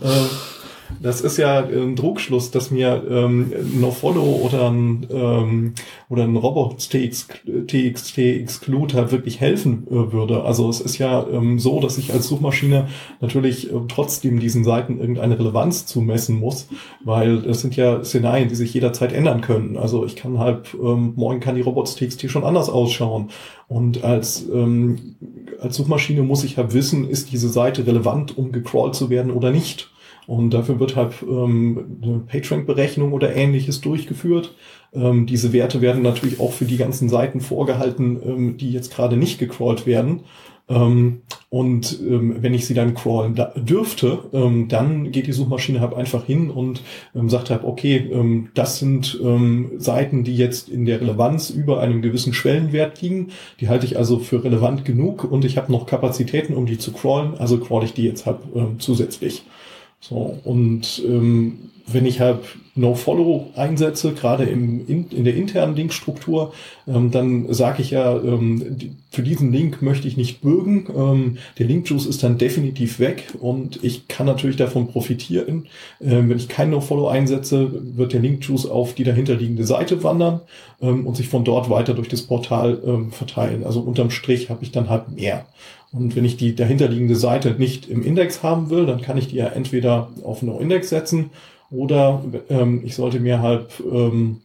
Das 1.02 1.20
ist 1.20 1.36
ja 1.36 1.64
ein 1.64 1.96
Druckschluss, 1.96 2.50
dass 2.50 2.70
mir 2.70 3.02
ähm, 3.08 3.52
NoFollow 3.80 4.40
oder 4.44 4.70
ein, 4.70 5.06
ähm, 5.10 5.74
oder 6.08 6.24
ein 6.24 6.36
Robot 6.36 6.88
TXT 6.88 8.18
Exclude 8.18 8.94
halt 8.94 9.12
wirklich 9.12 9.40
helfen 9.40 9.86
äh, 9.88 10.12
würde. 10.12 10.44
Also 10.44 10.68
es 10.68 10.80
ist 10.80 10.98
ja 10.98 11.26
ähm, 11.28 11.58
so, 11.58 11.80
dass 11.80 11.98
ich 11.98 12.12
als 12.12 12.28
Suchmaschine 12.28 12.88
natürlich 13.20 13.72
äh, 13.72 13.74
trotzdem 13.88 14.40
diesen 14.40 14.64
Seiten 14.64 14.98
irgendeine 14.98 15.38
Relevanz 15.38 15.86
zumessen 15.86 16.38
muss, 16.38 16.68
weil 17.04 17.42
das 17.42 17.60
sind 17.60 17.76
ja 17.76 18.04
Szenarien, 18.04 18.48
die 18.48 18.54
sich 18.54 18.72
jederzeit 18.72 19.12
ändern 19.12 19.40
können. 19.40 19.76
Also 19.76 20.06
ich 20.06 20.16
kann 20.16 20.38
halt, 20.38 20.74
ähm, 20.74 21.14
morgen 21.16 21.40
kann 21.40 21.56
die 21.56 21.62
Robots.txt 21.62 22.30
schon 22.30 22.44
anders 22.44 22.68
ausschauen. 22.68 23.30
Und 23.68 24.04
als, 24.04 24.46
ähm, 24.48 25.16
als 25.60 25.76
Suchmaschine 25.76 26.22
muss 26.22 26.44
ich 26.44 26.56
halt 26.56 26.72
wissen, 26.72 27.08
ist 27.08 27.32
diese 27.32 27.48
Seite 27.48 27.86
relevant, 27.86 28.38
um 28.38 28.52
gecrawlt 28.52 28.94
zu 28.94 29.10
werden 29.10 29.32
oder 29.32 29.50
nicht. 29.50 29.90
Und 30.26 30.50
dafür 30.50 30.80
wird 30.80 30.96
halt 30.96 31.14
ähm, 31.22 31.98
eine 32.02 32.18
PageRank-Berechnung 32.26 33.12
oder 33.12 33.34
ähnliches 33.34 33.80
durchgeführt. 33.80 34.54
Ähm, 34.92 35.26
diese 35.26 35.52
Werte 35.52 35.80
werden 35.80 36.02
natürlich 36.02 36.40
auch 36.40 36.52
für 36.52 36.64
die 36.64 36.78
ganzen 36.78 37.08
Seiten 37.08 37.40
vorgehalten, 37.40 38.20
ähm, 38.24 38.56
die 38.56 38.72
jetzt 38.72 38.92
gerade 38.94 39.16
nicht 39.16 39.38
gecrawlt 39.38 39.86
werden. 39.86 40.24
Ähm, 40.68 41.22
und 41.48 42.00
ähm, 42.00 42.38
wenn 42.40 42.52
ich 42.52 42.66
sie 42.66 42.74
dann 42.74 42.94
crawlen 42.94 43.40
dürfte, 43.54 44.18
ähm, 44.32 44.66
dann 44.68 45.12
geht 45.12 45.28
die 45.28 45.32
Suchmaschine 45.32 45.80
halt 45.80 45.94
einfach 45.94 46.24
hin 46.24 46.50
und 46.50 46.82
ähm, 47.14 47.28
sagt 47.28 47.50
halt, 47.50 47.62
okay, 47.62 48.10
ähm, 48.12 48.48
das 48.54 48.80
sind 48.80 49.18
ähm, 49.22 49.70
Seiten, 49.78 50.24
die 50.24 50.36
jetzt 50.36 50.68
in 50.68 50.84
der 50.84 51.00
Relevanz 51.00 51.50
über 51.50 51.80
einem 51.80 52.02
gewissen 52.02 52.32
Schwellenwert 52.32 53.00
liegen. 53.00 53.28
Die 53.60 53.68
halte 53.68 53.86
ich 53.86 53.96
also 53.96 54.18
für 54.18 54.42
relevant 54.42 54.84
genug 54.84 55.22
und 55.22 55.44
ich 55.44 55.56
habe 55.56 55.70
noch 55.70 55.86
Kapazitäten, 55.86 56.54
um 56.54 56.66
die 56.66 56.78
zu 56.78 56.92
crawlen, 56.92 57.34
also 57.38 57.58
crawl 57.58 57.84
ich 57.84 57.92
die 57.92 58.04
jetzt 58.04 58.26
halt 58.26 58.38
zusätzlich. 58.78 59.44
So, 60.00 60.38
und 60.44 61.02
ähm, 61.04 61.70
wenn 61.86 62.06
ich 62.06 62.20
halt 62.20 62.40
No-Follow 62.76 63.52
einsetze, 63.56 64.12
gerade 64.12 64.44
im, 64.44 64.86
in, 64.86 65.08
in 65.10 65.24
der 65.24 65.34
internen 65.34 65.74
Linkstruktur, 65.74 66.52
ähm, 66.86 67.10
dann 67.10 67.52
sage 67.52 67.82
ich 67.82 67.90
ja, 67.90 68.14
ähm, 68.16 68.76
für 69.10 69.22
diesen 69.22 69.50
Link 69.50 69.80
möchte 69.80 70.06
ich 70.06 70.18
nicht 70.18 70.42
bürgen. 70.42 70.86
Ähm, 70.94 71.38
der 71.58 71.66
Link-Juice 71.66 72.06
ist 72.06 72.22
dann 72.22 72.36
definitiv 72.36 73.00
weg 73.00 73.28
und 73.40 73.82
ich 73.82 74.08
kann 74.08 74.26
natürlich 74.26 74.56
davon 74.56 74.88
profitieren. 74.88 75.66
Ähm, 76.02 76.28
wenn 76.28 76.36
ich 76.36 76.48
kein 76.48 76.70
No-Follow 76.70 77.08
einsetze, 77.08 77.70
wird 77.96 78.12
der 78.12 78.20
Link-Juice 78.20 78.66
auf 78.66 78.94
die 78.94 79.04
dahinterliegende 79.04 79.64
Seite 79.64 80.02
wandern 80.02 80.40
ähm, 80.82 81.06
und 81.06 81.16
sich 81.16 81.28
von 81.28 81.44
dort 81.44 81.70
weiter 81.70 81.94
durch 81.94 82.08
das 82.08 82.22
Portal 82.22 82.78
ähm, 82.86 83.10
verteilen. 83.10 83.64
Also 83.64 83.80
unterm 83.80 84.10
Strich 84.10 84.50
habe 84.50 84.62
ich 84.62 84.70
dann 84.70 84.90
halt 84.90 85.16
mehr. 85.16 85.46
Und 85.92 86.14
wenn 86.14 86.26
ich 86.26 86.36
die 86.36 86.54
dahinterliegende 86.54 87.16
Seite 87.16 87.54
nicht 87.56 87.88
im 87.88 88.02
Index 88.02 88.42
haben 88.42 88.68
will, 88.68 88.84
dann 88.84 89.00
kann 89.00 89.16
ich 89.16 89.28
die 89.28 89.36
ja 89.36 89.46
entweder 89.46 90.10
auf 90.24 90.42
No-Index 90.42 90.90
setzen 90.90 91.30
oder 91.70 92.22
ähm, 92.48 92.82
ich 92.84 92.94
sollte 92.94 93.20
mir 93.20 93.40
halt 93.40 93.82
ähm, 93.90 94.40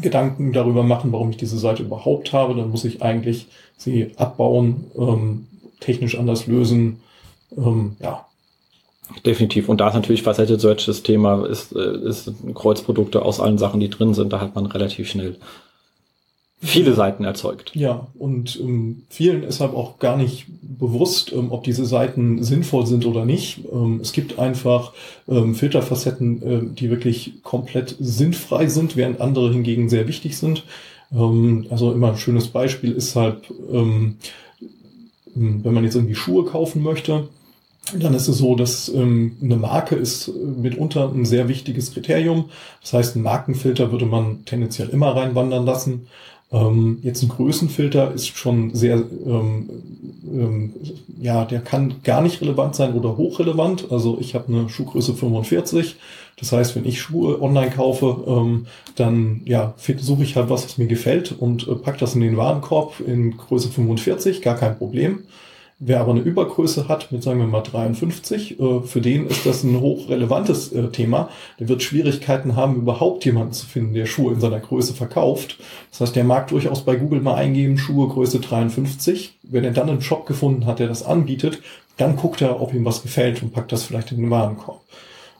Gedanken 0.00 0.52
darüber 0.52 0.82
machen, 0.82 1.12
warum 1.12 1.30
ich 1.30 1.36
diese 1.36 1.58
Seite 1.58 1.82
überhaupt 1.82 2.32
habe. 2.32 2.54
Dann 2.54 2.70
muss 2.70 2.84
ich 2.84 3.02
eigentlich 3.02 3.46
sie 3.76 4.12
abbauen, 4.16 4.84
ähm, 4.96 5.46
technisch 5.80 6.18
anders 6.18 6.46
lösen. 6.46 7.00
Ähm, 7.56 7.96
ja. 8.00 8.26
Definitiv. 9.24 9.68
Und 9.68 9.80
da 9.80 9.88
ist 9.88 9.94
natürlich 9.94 10.22
Faceted 10.22 10.60
Search 10.60 10.86
das 10.86 11.02
Thema, 11.02 11.46
ist, 11.46 11.74
äh, 11.76 12.08
ist 12.08 12.32
Kreuzprodukte 12.54 13.22
aus 13.22 13.40
allen 13.40 13.58
Sachen, 13.58 13.78
die 13.78 13.88
drin 13.88 14.14
sind. 14.14 14.32
Da 14.32 14.40
hat 14.40 14.54
man 14.54 14.66
relativ 14.66 15.08
schnell 15.08 15.36
viele 16.62 16.94
Seiten 16.94 17.24
erzeugt. 17.24 17.72
Ja, 17.74 18.08
und 18.18 18.58
ähm, 18.60 19.02
vielen 19.08 19.42
ist 19.42 19.60
halt 19.60 19.74
auch 19.74 19.98
gar 19.98 20.16
nicht 20.16 20.46
bewusst, 20.62 21.32
ähm, 21.32 21.52
ob 21.52 21.64
diese 21.64 21.84
Seiten 21.84 22.42
sinnvoll 22.42 22.86
sind 22.86 23.06
oder 23.06 23.24
nicht. 23.24 23.60
Ähm, 23.70 24.00
es 24.00 24.12
gibt 24.12 24.38
einfach 24.38 24.92
ähm, 25.28 25.54
Filterfacetten, 25.54 26.42
äh, 26.42 26.74
die 26.74 26.90
wirklich 26.90 27.42
komplett 27.42 27.96
sinnfrei 28.00 28.66
sind, 28.68 28.96
während 28.96 29.20
andere 29.20 29.52
hingegen 29.52 29.88
sehr 29.88 30.08
wichtig 30.08 30.38
sind. 30.38 30.64
Ähm, 31.12 31.66
also 31.70 31.92
immer 31.92 32.12
ein 32.12 32.18
schönes 32.18 32.48
Beispiel 32.48 32.92
ist 32.92 33.14
halt, 33.16 33.52
ähm, 33.70 34.16
wenn 35.34 35.74
man 35.74 35.84
jetzt 35.84 35.94
irgendwie 35.94 36.14
Schuhe 36.14 36.46
kaufen 36.46 36.82
möchte, 36.82 37.28
dann 37.94 38.14
ist 38.14 38.26
es 38.26 38.38
so, 38.38 38.56
dass 38.56 38.88
ähm, 38.88 39.36
eine 39.42 39.56
Marke 39.56 39.94
ist 39.94 40.32
mitunter 40.34 41.12
ein 41.12 41.24
sehr 41.24 41.48
wichtiges 41.48 41.92
Kriterium. 41.92 42.46
Das 42.80 42.94
heißt, 42.94 43.14
einen 43.14 43.24
Markenfilter 43.24 43.92
würde 43.92 44.06
man 44.06 44.44
tendenziell 44.44 44.88
immer 44.88 45.14
reinwandern 45.14 45.64
lassen. 45.64 46.08
Ähm, 46.52 46.98
jetzt 47.02 47.22
ein 47.22 47.28
Größenfilter 47.28 48.12
ist 48.12 48.28
schon 48.28 48.74
sehr, 48.74 49.02
ähm, 49.26 49.68
ähm, 50.24 50.72
ja, 51.20 51.44
der 51.44 51.60
kann 51.60 52.02
gar 52.04 52.20
nicht 52.20 52.40
relevant 52.40 52.76
sein 52.76 52.94
oder 52.94 53.16
hochrelevant. 53.16 53.90
Also 53.90 54.18
ich 54.20 54.34
habe 54.34 54.48
eine 54.48 54.68
Schuhgröße 54.68 55.14
45. 55.14 55.96
Das 56.38 56.52
heißt, 56.52 56.76
wenn 56.76 56.84
ich 56.84 57.00
Schuhe 57.00 57.40
online 57.40 57.70
kaufe, 57.70 58.24
ähm, 58.26 58.66
dann 58.94 59.40
ja, 59.44 59.74
suche 59.98 60.22
ich 60.22 60.36
halt 60.36 60.50
was, 60.50 60.64
was 60.64 60.78
mir 60.78 60.86
gefällt 60.86 61.32
und 61.32 61.66
äh, 61.66 61.74
pack 61.74 61.98
das 61.98 62.14
in 62.14 62.20
den 62.20 62.36
Warenkorb 62.36 63.00
in 63.00 63.36
Größe 63.36 63.68
45, 63.68 64.42
gar 64.42 64.56
kein 64.56 64.76
Problem. 64.76 65.24
Wer 65.78 66.00
aber 66.00 66.12
eine 66.12 66.22
Übergröße 66.22 66.88
hat, 66.88 67.12
mit 67.12 67.22
sagen 67.22 67.38
wir 67.38 67.46
mal 67.46 67.60
53, 67.60 68.58
äh, 68.58 68.80
für 68.80 69.02
den 69.02 69.26
ist 69.26 69.44
das 69.44 69.62
ein 69.62 69.78
hochrelevantes 69.78 70.72
äh, 70.72 70.88
Thema. 70.88 71.28
Der 71.60 71.68
wird 71.68 71.82
Schwierigkeiten 71.82 72.56
haben, 72.56 72.76
überhaupt 72.76 73.26
jemanden 73.26 73.52
zu 73.52 73.66
finden, 73.66 73.92
der 73.92 74.06
Schuhe 74.06 74.32
in 74.32 74.40
seiner 74.40 74.60
Größe 74.60 74.94
verkauft. 74.94 75.58
Das 75.90 76.00
heißt, 76.00 76.16
der 76.16 76.24
mag 76.24 76.48
durchaus 76.48 76.82
bei 76.82 76.96
Google 76.96 77.20
mal 77.20 77.34
eingeben, 77.34 77.76
Schuhe 77.76 78.08
Größe 78.08 78.40
53. 78.40 79.38
Wenn 79.42 79.64
er 79.64 79.72
dann 79.72 79.90
einen 79.90 80.00
Shop 80.00 80.24
gefunden 80.24 80.64
hat, 80.64 80.78
der 80.78 80.88
das 80.88 81.02
anbietet, 81.04 81.60
dann 81.98 82.16
guckt 82.16 82.40
er, 82.40 82.62
ob 82.62 82.72
ihm 82.72 82.86
was 82.86 83.02
gefällt 83.02 83.42
und 83.42 83.52
packt 83.52 83.70
das 83.70 83.84
vielleicht 83.84 84.12
in 84.12 84.18
den 84.18 84.30
Warenkorb. 84.30 84.80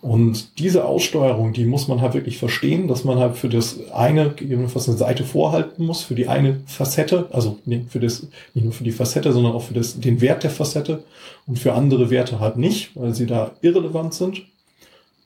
Und 0.06 0.60
diese 0.60 0.84
Aussteuerung, 0.84 1.52
die 1.52 1.64
muss 1.64 1.88
man 1.88 2.00
halt 2.00 2.14
wirklich 2.14 2.38
verstehen, 2.38 2.86
dass 2.86 3.02
man 3.02 3.18
halt 3.18 3.36
für 3.36 3.48
das 3.48 3.90
eine 3.92 4.30
gegebenenfalls 4.30 4.88
eine 4.88 4.96
Seite 4.96 5.24
vorhalten 5.24 5.84
muss, 5.84 6.04
für 6.04 6.14
die 6.14 6.28
eine 6.28 6.60
Facette, 6.66 7.26
also 7.32 7.58
für 7.88 7.98
das, 7.98 8.24
nicht 8.54 8.62
nur 8.62 8.72
für 8.72 8.84
die 8.84 8.92
Facette, 8.92 9.32
sondern 9.32 9.52
auch 9.52 9.64
für 9.64 9.74
das, 9.74 9.98
den 9.98 10.20
Wert 10.20 10.44
der 10.44 10.52
Facette 10.52 11.02
und 11.48 11.58
für 11.58 11.72
andere 11.72 12.08
Werte 12.08 12.38
halt 12.38 12.56
nicht, 12.56 12.90
weil 12.94 13.16
sie 13.16 13.26
da 13.26 13.50
irrelevant 13.62 14.14
sind. 14.14 14.42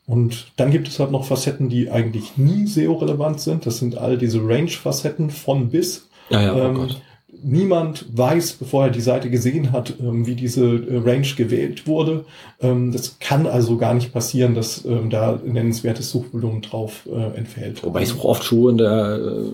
Und 0.07 0.47
dann 0.57 0.71
gibt 0.71 0.89
es 0.89 0.99
halt 0.99 1.11
noch 1.11 1.27
Facetten, 1.27 1.69
die 1.69 1.91
eigentlich 1.91 2.39
nie 2.39 2.67
SEO-relevant 2.67 3.39
sind. 3.39 3.67
Das 3.67 3.81
sind 3.81 3.99
all 3.99 4.17
diese 4.17 4.39
Range-Facetten 4.39 5.29
von 5.29 5.69
bis. 5.69 6.09
Ja, 6.31 6.41
ja, 6.41 6.55
oh 6.55 6.59
ähm, 6.59 6.75
Gott 6.77 7.03
niemand 7.43 8.07
weiß, 8.17 8.55
bevor 8.55 8.85
er 8.85 8.91
die 8.91 9.01
Seite 9.01 9.31
gesehen 9.31 9.73
hat, 9.73 9.95
ähm, 10.01 10.27
wie 10.27 10.35
diese 10.35 10.65
äh, 10.65 10.99
Range 10.99 11.27
gewählt 11.37 11.87
wurde. 11.87 12.25
Ähm, 12.61 12.93
das 12.93 13.19
kann 13.19 13.47
also 13.47 13.77
gar 13.77 13.95
nicht 13.95 14.13
passieren, 14.13 14.55
dass 14.55 14.85
ähm, 14.85 15.11
da 15.11 15.41
nennenswertes 15.45 16.11
Suchvolumen 16.11 16.63
drauf 16.63 17.09
äh, 17.11 17.37
entfällt. 17.37 17.83
Wobei 17.85 18.03
ich 18.03 18.09
suche 18.09 18.29
oft 18.29 18.45
Schuhe 18.45 18.71
in 18.71 18.79
der 18.79 19.19
äh, 19.19 19.53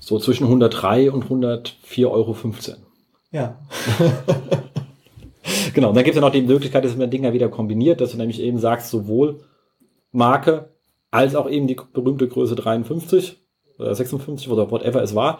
so 0.00 0.18
zwischen 0.18 0.44
103 0.44 1.10
und 1.10 1.24
104,15 1.24 2.06
Euro. 2.06 2.36
Ja. 3.32 3.58
genau, 5.74 5.88
und 5.88 5.94
dann 5.96 6.04
gibt 6.04 6.14
es 6.14 6.20
ja 6.20 6.26
noch 6.26 6.32
die 6.32 6.42
Möglichkeit, 6.42 6.84
dass 6.84 6.96
man 6.96 7.10
Dinger 7.10 7.32
wieder 7.32 7.48
kombiniert, 7.48 8.00
dass 8.00 8.12
du 8.12 8.18
nämlich 8.18 8.40
eben 8.40 8.58
sagst, 8.58 8.90
sowohl 8.90 9.40
Marke 10.12 10.68
als 11.10 11.34
auch 11.34 11.48
eben 11.48 11.66
die 11.66 11.76
berühmte 11.92 12.28
Größe 12.28 12.54
53 12.54 13.38
oder 13.78 13.94
56 13.94 14.50
oder 14.50 14.70
whatever 14.70 15.02
es 15.02 15.14
war, 15.14 15.38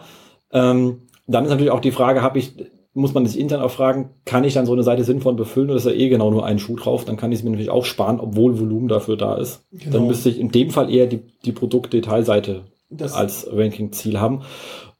ähm, 0.51 1.01
dann 1.27 1.43
ist 1.43 1.49
natürlich 1.49 1.71
auch 1.71 1.81
die 1.81 1.91
Frage, 1.91 2.21
habe 2.21 2.39
ich, 2.39 2.53
muss 2.93 3.13
man 3.13 3.25
sich 3.25 3.39
intern 3.39 3.61
auch 3.61 3.71
fragen, 3.71 4.11
kann 4.25 4.43
ich 4.43 4.53
dann 4.53 4.65
so 4.65 4.73
eine 4.73 4.83
Seite 4.83 5.03
sinnvoll 5.03 5.33
befüllen 5.33 5.69
oder 5.69 5.77
ist 5.77 5.85
da 5.85 5.91
eh 5.91 6.09
genau 6.09 6.31
nur 6.31 6.45
ein 6.45 6.59
Schuh 6.59 6.75
drauf? 6.75 7.05
Dann 7.05 7.17
kann 7.17 7.31
ich 7.31 7.39
es 7.39 7.43
mir 7.43 7.51
natürlich 7.51 7.71
auch 7.71 7.85
sparen, 7.85 8.19
obwohl 8.19 8.59
Volumen 8.59 8.87
dafür 8.87 9.17
da 9.17 9.35
ist. 9.35 9.65
Genau. 9.71 9.91
Dann 9.91 10.07
müsste 10.07 10.29
ich 10.29 10.39
in 10.39 10.49
dem 10.49 10.69
Fall 10.69 10.93
eher 10.93 11.07
die, 11.07 11.21
die 11.43 11.51
Produktdetailseite 11.51 12.61
als 12.99 13.47
Ranking-Ziel 13.51 14.19
haben. 14.19 14.43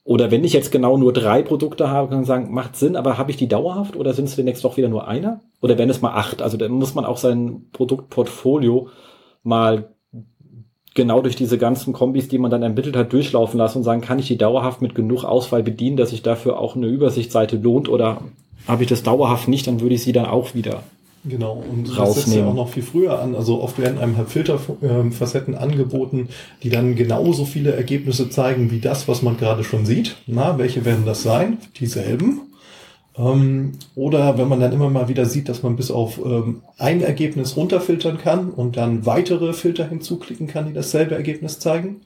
Oder 0.06 0.30
wenn 0.30 0.44
ich 0.44 0.52
jetzt 0.52 0.70
genau 0.70 0.96
nur 0.96 1.12
drei 1.12 1.42
Produkte 1.42 1.90
habe, 1.90 2.08
kann 2.08 2.20
ich 2.20 2.28
sagen, 2.28 2.54
macht 2.54 2.76
Sinn, 2.76 2.94
aber 2.94 3.18
habe 3.18 3.32
ich 3.32 3.36
die 3.36 3.48
dauerhaft 3.48 3.96
oder 3.96 4.14
sind 4.14 4.26
es 4.26 4.36
demnächst 4.36 4.64
doch 4.64 4.76
wieder 4.76 4.88
nur 4.88 5.08
einer? 5.08 5.40
Oder 5.60 5.78
wenn 5.78 5.90
es 5.90 6.00
mal 6.00 6.12
acht? 6.12 6.42
Also 6.42 6.56
dann 6.56 6.70
muss 6.70 6.94
man 6.94 7.04
auch 7.04 7.16
sein 7.16 7.66
Produktportfolio 7.72 8.88
mal 9.42 9.95
genau 10.96 11.20
durch 11.20 11.36
diese 11.36 11.58
ganzen 11.58 11.92
Kombis, 11.92 12.28
die 12.28 12.38
man 12.38 12.50
dann 12.50 12.62
ermittelt 12.64 12.96
hat, 12.96 13.12
durchlaufen 13.12 13.58
lassen 13.58 13.78
und 13.78 13.84
sagen, 13.84 14.00
kann 14.00 14.18
ich 14.18 14.26
die 14.26 14.36
dauerhaft 14.38 14.82
mit 14.82 14.94
genug 14.96 15.22
Auswahl 15.24 15.62
bedienen, 15.62 15.96
dass 15.96 16.10
sich 16.10 16.22
dafür 16.22 16.58
auch 16.58 16.74
eine 16.74 16.86
Übersichtsseite 16.86 17.56
lohnt 17.56 17.88
oder 17.88 18.22
habe 18.66 18.82
ich 18.82 18.88
das 18.88 19.04
dauerhaft 19.04 19.46
nicht, 19.46 19.68
dann 19.68 19.80
würde 19.80 19.94
ich 19.94 20.02
sie 20.02 20.12
dann 20.12 20.26
auch 20.26 20.54
wieder 20.54 20.82
Genau, 21.28 21.54
und 21.54 21.86
rausnehmen. 21.88 21.96
das 21.96 22.14
setzt 22.14 22.36
ja 22.36 22.46
auch 22.46 22.54
noch 22.54 22.68
viel 22.68 22.82
früher 22.84 23.20
an. 23.20 23.34
Also 23.34 23.60
oft 23.60 23.80
werden 23.80 23.98
einem 23.98 24.16
halt 24.16 24.28
Filterfacetten 24.28 25.56
angeboten, 25.56 26.28
die 26.62 26.70
dann 26.70 26.94
genauso 26.94 27.44
viele 27.44 27.72
Ergebnisse 27.74 28.30
zeigen 28.30 28.70
wie 28.70 28.78
das, 28.78 29.08
was 29.08 29.22
man 29.22 29.36
gerade 29.36 29.64
schon 29.64 29.86
sieht. 29.86 30.16
Na, 30.26 30.56
welche 30.58 30.84
werden 30.84 31.04
das 31.04 31.22
sein? 31.24 31.58
Dieselben. 31.80 32.42
Ähm, 33.18 33.72
oder 33.94 34.38
wenn 34.38 34.48
man 34.48 34.60
dann 34.60 34.72
immer 34.72 34.90
mal 34.90 35.08
wieder 35.08 35.26
sieht, 35.26 35.48
dass 35.48 35.62
man 35.62 35.76
bis 35.76 35.90
auf 35.90 36.18
ähm, 36.24 36.62
ein 36.78 37.02
Ergebnis 37.02 37.56
runterfiltern 37.56 38.18
kann 38.18 38.50
und 38.50 38.76
dann 38.76 39.06
weitere 39.06 39.52
Filter 39.52 39.88
hinzuklicken 39.88 40.46
kann, 40.46 40.66
die 40.66 40.72
dasselbe 40.72 41.14
Ergebnis 41.14 41.58
zeigen. 41.58 42.02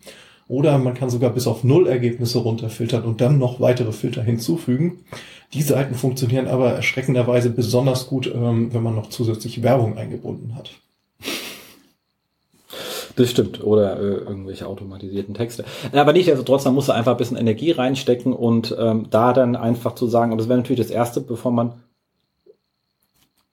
Oder 0.49 0.79
man 0.79 0.95
kann 0.95 1.11
sogar 1.11 1.31
bis 1.31 1.47
auf 1.47 1.63
null 1.63 1.87
Ergebnisse 1.87 2.39
runterfiltern 2.39 3.05
und 3.05 3.21
dann 3.21 3.39
noch 3.39 3.61
weitere 3.61 3.93
Filter 3.93 4.23
hinzufügen. 4.23 5.05
Die 5.53 5.63
Seiten 5.63 5.95
funktionieren 5.95 6.49
aber 6.49 6.73
erschreckenderweise 6.73 7.51
besonders 7.51 8.09
gut, 8.09 8.33
ähm, 8.33 8.73
wenn 8.73 8.83
man 8.83 8.95
noch 8.95 9.11
zusätzlich 9.11 9.63
Werbung 9.63 9.97
eingebunden 9.97 10.57
hat. 10.57 10.73
Das 13.17 13.31
stimmt. 13.31 13.63
Oder 13.63 13.99
äh, 13.99 14.03
irgendwelche 14.03 14.67
automatisierten 14.67 15.35
Texte. 15.35 15.65
Aber 15.93 16.13
nicht, 16.13 16.31
also 16.31 16.43
trotzdem 16.43 16.75
muss 16.75 16.89
er 16.89 16.95
einfach 16.95 17.13
ein 17.13 17.19
bisschen 17.19 17.37
Energie 17.37 17.73
reinstecken 17.73 18.33
und 18.33 18.75
ähm, 18.79 19.09
da 19.11 19.33
dann 19.33 19.57
einfach 19.57 19.95
zu 19.95 20.07
sagen, 20.07 20.33
und 20.33 20.39
das 20.39 20.49
wäre 20.49 20.59
natürlich 20.59 20.87
das 20.87 20.91
Erste, 20.91 21.21
bevor 21.21 21.53
man 21.53 21.83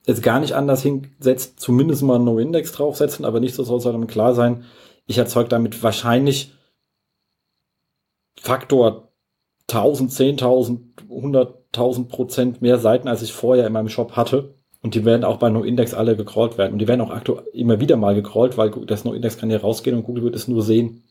es 0.05 0.22
gar 0.22 0.39
nicht 0.39 0.53
anders 0.53 0.82
hinsetzt, 0.82 1.60
zumindest 1.60 2.01
mal 2.01 2.16
einen 2.16 2.26
No-Index 2.26 2.72
draufsetzen, 2.72 3.26
aber 3.26 3.39
nicht 3.39 3.55
so 3.55 3.64
soll 3.64 3.80
es 3.80 4.08
klar 4.08 4.34
sein, 4.34 4.64
ich 5.05 5.18
erzeuge 5.18 5.49
damit 5.49 5.84
wahrscheinlich 5.84 6.53
Faktor 8.39 9.10
1000, 9.70 10.12
10.000, 10.12 10.80
100.000 11.10 12.08
Prozent 12.08 12.62
mehr 12.62 12.78
Seiten, 12.78 13.08
als 13.08 13.22
ich 13.22 13.34
vorher 13.34 13.68
in 13.68 13.74
meinem 13.74 13.89
Shop 13.89 14.14
hatte. 14.14 14.55
Und 14.88 14.95
die 14.95 15.03
werden 15.03 15.25
auch 15.25 15.35
bei 15.35 15.49
NoIndex 15.49 15.93
alle 15.93 16.15
gecrawlt 16.15 16.57
werden. 16.57 16.71
Und 16.71 16.79
die 16.79 16.88
werden 16.88 17.01
auch 17.01 17.09
aktuell 17.09 17.43
immer 17.51 17.81
wieder 17.81 17.97
mal 17.97 18.15
gecrawlt, 18.15 18.57
weil 18.57 18.69
das 18.69 19.03
NoIndex 19.03 19.38
kann 19.38 19.51
ja 19.51 19.57
rausgehen 19.57 19.97
und 19.97 20.03
Google 20.03 20.23
wird 20.23 20.33
es 20.33 20.47
nur 20.47 20.63
sehen. 20.63 21.03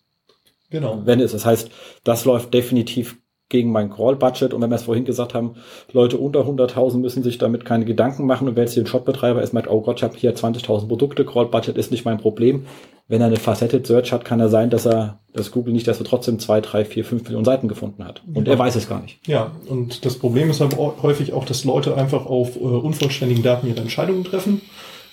Genau. 0.71 1.03
Wenn 1.05 1.21
es. 1.21 1.33
Das 1.33 1.45
heißt, 1.45 1.71
das 2.03 2.25
läuft 2.25 2.55
definitiv 2.55 3.19
gegen 3.49 3.71
mein 3.71 3.91
Crawl-Budget. 3.91 4.53
Und 4.53 4.63
wenn 4.63 4.71
wir 4.71 4.77
es 4.77 4.85
vorhin 4.85 5.05
gesagt 5.05 5.35
haben, 5.35 5.55
Leute 5.93 6.19
unter 6.19 6.41
100.000 6.41 6.99
müssen 6.99 7.23
sich 7.23 7.39
damit 7.39 7.65
keine 7.65 7.85
Gedanken 7.85 8.27
machen. 8.27 8.49
Und 8.49 8.57
wenn 8.57 8.65
jetzt 8.65 8.75
hier 8.75 8.83
ein 8.83 8.89
Shopbetreiber 8.89 9.43
ist, 9.43 9.53
merkt, 9.53 9.71
oh 9.71 9.81
Gott, 9.81 9.99
ich 9.99 10.03
habe 10.03 10.17
hier 10.17 10.35
20.000 10.35 10.89
Produkte, 10.89 11.25
Crawl-Budget 11.25 11.77
ist 11.79 11.91
nicht 11.91 12.05
mein 12.05 12.19
Problem. 12.19 12.67
Wenn 13.09 13.21
er 13.21 13.29
eine 13.29 13.37
Faceted 13.37 13.87
Search 13.87 14.13
hat, 14.13 14.25
kann 14.25 14.41
er 14.41 14.49
sein, 14.49 14.69
dass 14.69 14.85
er, 14.85 15.21
dass 15.33 15.53
Google 15.53 15.73
nicht, 15.73 15.87
dass 15.87 16.01
er 16.01 16.05
trotzdem 16.05 16.41
zwei, 16.41 16.61
drei, 16.61 16.85
vier, 16.85 17.05
fünf 17.05 17.23
Millionen 17.23 17.45
Seiten 17.45 17.69
gefunden 17.69 18.05
hat. 18.05 18.23
Und 18.35 18.49
ja. 18.49 18.55
er 18.55 18.59
weiß 18.59 18.75
es 18.75 18.89
gar 18.89 19.01
nicht. 19.01 19.21
Ja, 19.29 19.53
und 19.69 20.05
das 20.05 20.19
Problem 20.19 20.51
ist 20.51 20.61
halt 20.61 20.77
häufig 20.77 21.33
auch, 21.33 21.45
dass 21.45 21.65
Leute 21.65 21.97
einfach 21.97 22.27
auf 22.27 22.57
äh, 22.57 22.59
unvollständigen 22.59 23.45
Daten 23.45 23.69
ihre 23.69 23.81
Entscheidungen 23.81 24.25
treffen. 24.25 24.61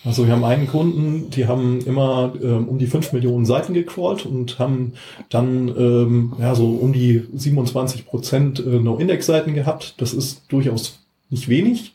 Also 0.06 0.26
wir 0.26 0.34
haben 0.34 0.44
einen 0.44 0.68
Kunden, 0.68 1.30
die 1.30 1.48
haben 1.48 1.80
immer 1.86 2.34
ähm, 2.42 2.68
um 2.68 2.78
die 2.78 2.88
fünf 2.88 3.14
Millionen 3.14 3.46
Seiten 3.46 3.74
gecrawlt 3.74 4.26
und 4.26 4.60
haben 4.60 4.94
dann 5.30 5.70
ähm, 5.70 6.34
ja 6.40 6.56
so 6.56 6.68
um 6.68 6.92
die 6.92 7.24
27 7.34 8.06
Prozent 8.06 8.60
äh, 8.60 8.80
No-Index-Seiten 8.80 9.54
gehabt. 9.54 9.96
Das 9.98 10.14
ist 10.14 10.44
durchaus 10.50 11.00
nicht 11.30 11.48
wenig. 11.48 11.94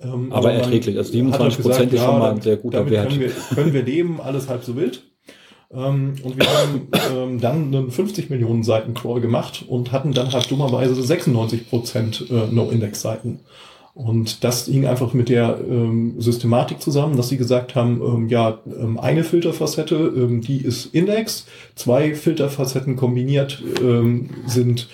Ähm, 0.00 0.30
aber, 0.30 0.48
aber 0.48 0.52
erträglich. 0.52 0.98
Also 0.98 1.12
27 1.12 1.62
Prozent 1.62 1.92
ist 1.92 2.02
schon 2.02 2.18
mal 2.18 2.32
ein 2.32 2.42
sehr 2.42 2.58
guter 2.58 2.88
Wert. 2.90 3.08
Können 3.08 3.20
wir, 3.20 3.30
können 3.54 3.72
wir 3.72 3.82
leben, 3.82 4.20
alles 4.20 4.48
halb 4.48 4.62
so 4.62 4.76
wild. 4.76 5.02
Ähm, 5.72 6.14
und 6.22 6.36
wir 6.36 6.46
haben 6.46 6.88
ähm, 7.14 7.40
dann 7.40 7.74
einen 7.74 7.90
50 7.90 8.30
Millionen 8.30 8.62
Seiten 8.62 8.94
Crawl 8.94 9.20
gemacht 9.20 9.64
und 9.66 9.92
hatten 9.92 10.12
dann 10.12 10.32
halt 10.32 10.50
dummerweise 10.50 10.94
96 10.94 11.68
Prozent 11.68 12.26
äh, 12.30 12.52
No-Index-Seiten. 12.52 13.40
Und 13.96 14.44
das 14.44 14.66
hing 14.66 14.84
einfach 14.84 15.14
mit 15.14 15.30
der 15.30 15.58
ähm, 15.66 16.20
Systematik 16.20 16.82
zusammen, 16.82 17.16
dass 17.16 17.30
sie 17.30 17.38
gesagt 17.38 17.74
haben, 17.74 18.02
ähm, 18.02 18.28
ja, 18.28 18.58
ähm, 18.66 19.00
eine 19.00 19.24
Filterfacette, 19.24 19.94
ähm, 19.94 20.42
die 20.42 20.58
ist 20.58 20.94
Index, 20.94 21.46
zwei 21.76 22.14
Filterfacetten 22.14 22.96
kombiniert 22.96 23.62
ähm, 23.82 24.28
sind 24.46 24.90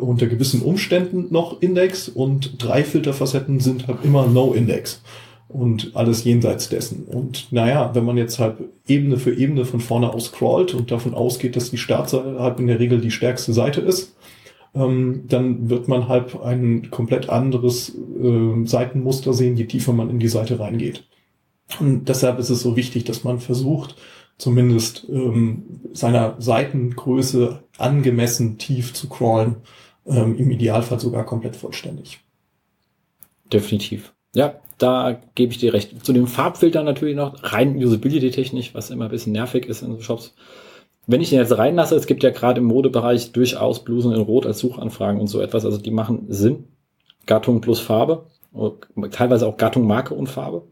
unter 0.00 0.26
gewissen 0.26 0.62
Umständen 0.62 1.26
noch 1.30 1.60
Index. 1.60 2.08
Und 2.08 2.54
drei 2.64 2.82
Filterfacetten 2.82 3.60
sind 3.60 3.86
halt 3.88 3.98
immer 4.04 4.26
No-Index 4.26 5.02
und 5.48 5.90
alles 5.94 6.24
jenseits 6.24 6.70
dessen. 6.70 7.04
Und 7.04 7.48
naja, 7.50 7.90
wenn 7.92 8.06
man 8.06 8.16
jetzt 8.16 8.38
halt 8.38 8.56
Ebene 8.86 9.18
für 9.18 9.34
Ebene 9.34 9.66
von 9.66 9.80
vorne 9.80 10.14
aus 10.14 10.26
scrollt 10.26 10.72
und 10.72 10.90
davon 10.90 11.12
ausgeht, 11.12 11.56
dass 11.56 11.70
die 11.70 11.76
Startseite 11.76 12.38
halt 12.38 12.58
in 12.58 12.68
der 12.68 12.78
Regel 12.78 13.02
die 13.02 13.10
stärkste 13.10 13.52
Seite 13.52 13.82
ist, 13.82 14.14
ähm, 14.74 15.24
dann 15.28 15.68
wird 15.68 15.88
man 15.88 16.08
halt 16.08 16.40
ein 16.40 16.90
komplett 16.90 17.28
anderes 17.28 17.94
äh, 17.94 18.64
Seitenmuster 18.66 19.32
sehen, 19.32 19.56
je 19.56 19.66
tiefer 19.66 19.92
man 19.92 20.10
in 20.10 20.18
die 20.18 20.28
Seite 20.28 20.60
reingeht. 20.60 21.04
Und 21.78 22.08
deshalb 22.08 22.38
ist 22.38 22.50
es 22.50 22.62
so 22.62 22.76
wichtig, 22.76 23.04
dass 23.04 23.24
man 23.24 23.38
versucht, 23.38 23.96
zumindest 24.38 25.06
ähm, 25.08 25.80
seiner 25.92 26.36
Seitengröße 26.38 27.62
angemessen 27.78 28.58
tief 28.58 28.92
zu 28.92 29.08
crawlen, 29.08 29.56
ähm, 30.06 30.36
im 30.36 30.50
Idealfall 30.50 30.98
sogar 30.98 31.24
komplett 31.24 31.56
vollständig. 31.56 32.20
Definitiv. 33.52 34.12
Ja, 34.34 34.54
da 34.78 35.20
gebe 35.34 35.52
ich 35.52 35.58
dir 35.58 35.74
recht. 35.74 36.04
Zu 36.04 36.12
dem 36.12 36.26
Farbfilter 36.26 36.82
natürlich 36.82 37.16
noch, 37.16 37.52
rein 37.52 37.76
Usability-technisch, 37.76 38.74
was 38.74 38.90
immer 38.90 39.04
ein 39.04 39.10
bisschen 39.10 39.32
nervig 39.32 39.66
ist 39.66 39.82
in 39.82 39.92
so 39.92 40.00
Shops 40.00 40.34
wenn 41.10 41.20
ich 41.20 41.30
den 41.30 41.38
jetzt 41.38 41.56
reinlasse, 41.56 41.96
es 41.96 42.06
gibt 42.06 42.22
ja 42.22 42.30
gerade 42.30 42.60
im 42.60 42.66
Modebereich 42.66 43.32
durchaus 43.32 43.84
Blusen 43.84 44.12
in 44.12 44.20
Rot 44.20 44.46
als 44.46 44.58
Suchanfragen 44.58 45.20
und 45.20 45.26
so 45.28 45.40
etwas, 45.40 45.64
also 45.64 45.78
die 45.78 45.90
machen 45.90 46.26
Sinn. 46.28 46.64
Gattung 47.26 47.60
plus 47.60 47.80
Farbe, 47.80 48.26
teilweise 49.10 49.46
auch 49.46 49.56
Gattung, 49.56 49.86
Marke 49.86 50.14
und 50.14 50.28
Farbe. 50.28 50.62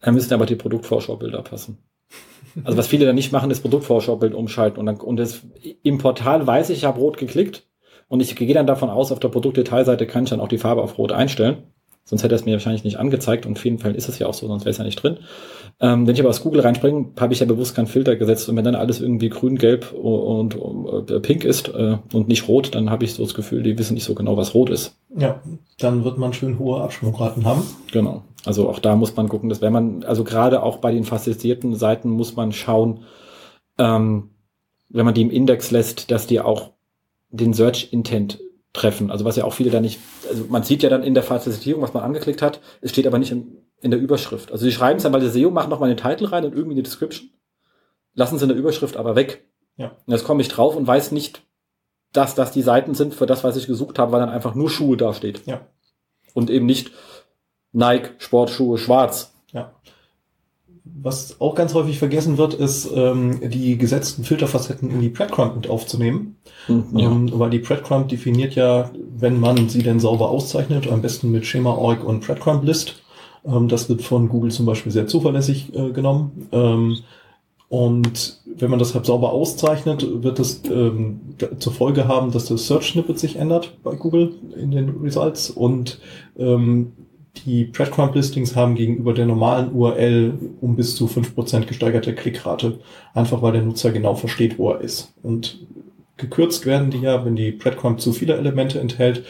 Da 0.00 0.12
müssen 0.12 0.34
aber 0.34 0.46
die 0.46 0.56
Produktvorschaubilder 0.56 1.42
passen. 1.42 1.78
Also 2.62 2.76
was 2.78 2.86
viele 2.86 3.06
da 3.06 3.12
nicht 3.12 3.32
machen, 3.32 3.50
ist 3.50 3.62
Produktvorschaubild 3.62 4.34
umschalten 4.34 4.78
und 4.78 4.86
dann 4.86 4.96
und 4.96 5.16
das, 5.16 5.42
im 5.82 5.98
Portal 5.98 6.46
weiß 6.46 6.70
ich, 6.70 6.78
ich 6.78 6.84
habe 6.84 7.00
rot 7.00 7.16
geklickt 7.16 7.66
Und 8.08 8.20
ich 8.20 8.36
gehe 8.36 8.54
dann 8.54 8.66
davon 8.66 8.90
aus, 8.90 9.12
auf 9.12 9.20
der 9.20 9.28
Produktdetailseite 9.28 10.06
kann 10.06 10.24
ich 10.24 10.30
dann 10.30 10.40
auch 10.40 10.48
die 10.48 10.58
Farbe 10.58 10.82
auf 10.82 10.98
Rot 10.98 11.12
einstellen. 11.12 11.73
Sonst 12.04 12.22
hätte 12.22 12.34
er 12.34 12.38
es 12.38 12.44
mir 12.44 12.52
wahrscheinlich 12.52 12.84
nicht 12.84 12.98
angezeigt 12.98 13.46
und 13.46 13.52
in 13.52 13.56
vielen 13.56 13.78
Fällen 13.78 13.94
ist 13.94 14.08
es 14.08 14.18
ja 14.18 14.26
auch 14.26 14.34
so, 14.34 14.46
sonst 14.46 14.64
wäre 14.64 14.70
es 14.70 14.78
ja 14.78 14.84
nicht 14.84 15.02
drin. 15.02 15.18
Ähm, 15.80 16.06
wenn 16.06 16.14
ich 16.14 16.20
aber 16.20 16.28
aus 16.28 16.42
Google 16.42 16.60
reinspringe, 16.60 17.06
habe 17.18 17.32
ich 17.32 17.40
ja 17.40 17.46
bewusst 17.46 17.74
keinen 17.74 17.86
Filter 17.86 18.14
gesetzt 18.14 18.48
und 18.48 18.56
wenn 18.56 18.64
dann 18.64 18.74
alles 18.74 19.00
irgendwie 19.00 19.30
grün, 19.30 19.56
gelb 19.56 19.92
und, 19.92 20.54
und 20.54 21.10
äh, 21.10 21.18
pink 21.20 21.44
ist 21.44 21.68
äh, 21.68 21.96
und 22.12 22.28
nicht 22.28 22.46
rot, 22.46 22.74
dann 22.74 22.90
habe 22.90 23.04
ich 23.04 23.14
so 23.14 23.22
das 23.22 23.34
Gefühl, 23.34 23.62
die 23.62 23.78
wissen 23.78 23.94
nicht 23.94 24.04
so 24.04 24.14
genau, 24.14 24.36
was 24.36 24.54
rot 24.54 24.68
ist. 24.68 24.96
Ja, 25.16 25.40
dann 25.78 26.04
wird 26.04 26.18
man 26.18 26.34
schön 26.34 26.58
hohe 26.58 26.82
Absprungraten 26.82 27.44
haben. 27.46 27.62
Genau. 27.90 28.22
Also 28.44 28.68
auch 28.68 28.78
da 28.78 28.94
muss 28.96 29.16
man 29.16 29.28
gucken, 29.28 29.48
dass 29.48 29.62
wenn 29.62 29.72
man, 29.72 30.04
also 30.04 30.24
gerade 30.24 30.62
auch 30.62 30.76
bei 30.76 30.92
den 30.92 31.04
favorisierten 31.04 31.74
Seiten 31.74 32.10
muss 32.10 32.36
man 32.36 32.52
schauen, 32.52 33.04
ähm, 33.78 34.30
wenn 34.90 35.06
man 35.06 35.14
die 35.14 35.22
im 35.22 35.30
Index 35.30 35.70
lässt, 35.70 36.10
dass 36.10 36.26
die 36.26 36.40
auch 36.40 36.70
den 37.30 37.54
Search 37.54 37.88
Intent 37.92 38.38
treffen. 38.74 39.10
Also 39.10 39.24
was 39.24 39.36
ja 39.36 39.44
auch 39.44 39.54
viele 39.54 39.70
da 39.70 39.80
nicht, 39.80 40.00
also 40.28 40.44
man 40.50 40.62
sieht 40.62 40.82
ja 40.82 40.90
dann 40.90 41.02
in 41.02 41.14
der 41.14 41.22
Fazilitierung, 41.22 41.80
was 41.80 41.94
man 41.94 42.02
angeklickt 42.02 42.42
hat, 42.42 42.60
es 42.82 42.90
steht 42.90 43.06
aber 43.06 43.18
nicht 43.18 43.32
in, 43.32 43.56
in 43.80 43.90
der 43.90 44.00
Überschrift. 44.00 44.52
Also 44.52 44.66
die 44.66 44.72
schreiben 44.72 44.98
es 44.98 45.04
dann, 45.04 45.12
weil 45.12 45.20
der 45.20 45.30
SEO 45.30 45.50
macht 45.50 45.70
nochmal 45.70 45.88
den 45.88 45.96
Titel 45.96 46.26
rein 46.26 46.44
und 46.44 46.52
irgendwie 46.52 46.72
in 46.72 46.76
die 46.76 46.82
Description, 46.82 47.30
lassen 48.14 48.36
sie 48.36 48.44
in 48.44 48.50
der 48.50 48.58
Überschrift 48.58 48.96
aber 48.96 49.16
weg. 49.16 49.46
Ja. 49.76 49.92
Und 50.06 50.12
jetzt 50.12 50.24
komme 50.24 50.42
ich 50.42 50.48
drauf 50.48 50.76
und 50.76 50.86
weiß 50.86 51.12
nicht, 51.12 51.42
dass 52.12 52.34
das 52.34 52.52
die 52.52 52.62
Seiten 52.62 52.94
sind 52.94 53.14
für 53.14 53.26
das, 53.26 53.42
was 53.44 53.56
ich 53.56 53.66
gesucht 53.66 53.98
habe, 53.98 54.12
weil 54.12 54.20
dann 54.20 54.28
einfach 54.28 54.54
nur 54.54 54.70
Schuhe 54.70 54.96
dasteht. 54.96 55.46
Ja. 55.46 55.66
Und 56.32 56.50
eben 56.50 56.66
nicht 56.66 56.90
Nike, 57.72 58.10
Sportschuhe, 58.18 58.76
schwarz. 58.78 59.33
Was 60.86 61.40
auch 61.40 61.54
ganz 61.54 61.72
häufig 61.72 61.98
vergessen 61.98 62.36
wird, 62.36 62.52
ist, 62.52 62.90
ähm, 62.94 63.40
die 63.48 63.78
gesetzten 63.78 64.22
Filterfacetten 64.22 64.90
in 64.90 65.00
die 65.00 65.08
Breadcrumb 65.08 65.56
mit 65.56 65.70
aufzunehmen. 65.70 66.36
Mhm, 66.68 66.84
ja. 66.94 67.10
Ähm, 67.10 67.30
weil 67.32 67.48
die 67.48 67.58
Breadcrumb 67.58 68.08
definiert 68.08 68.54
ja, 68.54 68.90
wenn 69.16 69.40
man 69.40 69.70
sie 69.70 69.82
denn 69.82 69.98
sauber 69.98 70.28
auszeichnet, 70.28 70.90
am 70.92 71.00
besten 71.00 71.30
mit 71.30 71.46
Schema.org 71.46 72.04
und 72.04 72.26
Breadcrumb 72.26 72.64
List. 72.64 73.02
Ähm, 73.46 73.68
das 73.68 73.88
wird 73.88 74.02
von 74.02 74.28
Google 74.28 74.50
zum 74.50 74.66
Beispiel 74.66 74.92
sehr 74.92 75.06
zuverlässig 75.06 75.74
äh, 75.74 75.90
genommen. 75.90 76.48
Ähm, 76.52 76.98
und 77.70 78.40
wenn 78.44 78.70
man 78.70 78.78
das 78.78 78.94
halt 78.94 79.06
sauber 79.06 79.32
auszeichnet, 79.32 80.06
wird 80.22 80.38
das 80.38 80.60
ähm, 80.70 81.20
zur 81.58 81.72
Folge 81.72 82.06
haben, 82.06 82.30
dass 82.30 82.44
das 82.44 82.66
Search 82.66 82.92
Snippet 82.92 83.18
sich 83.18 83.36
ändert 83.36 83.78
bei 83.82 83.94
Google 83.94 84.34
in 84.56 84.70
den 84.70 84.90
Results 85.02 85.50
und 85.50 85.98
ähm, 86.38 86.92
die 87.36 87.64
Breadcrumb-Listings 87.64 88.54
haben 88.54 88.74
gegenüber 88.74 89.12
der 89.12 89.26
normalen 89.26 89.72
URL 89.72 90.38
um 90.60 90.76
bis 90.76 90.96
zu 90.96 91.06
fünf 91.06 91.34
Prozent 91.34 91.66
gesteigerte 91.66 92.14
Klickrate, 92.14 92.78
einfach 93.12 93.42
weil 93.42 93.52
der 93.52 93.62
Nutzer 93.62 93.90
genau 93.90 94.14
versteht, 94.14 94.58
wo 94.58 94.70
er 94.70 94.80
ist. 94.80 95.12
Und 95.22 95.66
gekürzt 96.16 96.64
werden 96.64 96.90
die 96.90 97.00
ja, 97.00 97.24
wenn 97.24 97.36
die 97.36 97.52
Breadcrumb 97.52 98.00
zu 98.00 98.12
viele 98.12 98.36
Elemente 98.36 98.80
enthält, 98.80 99.24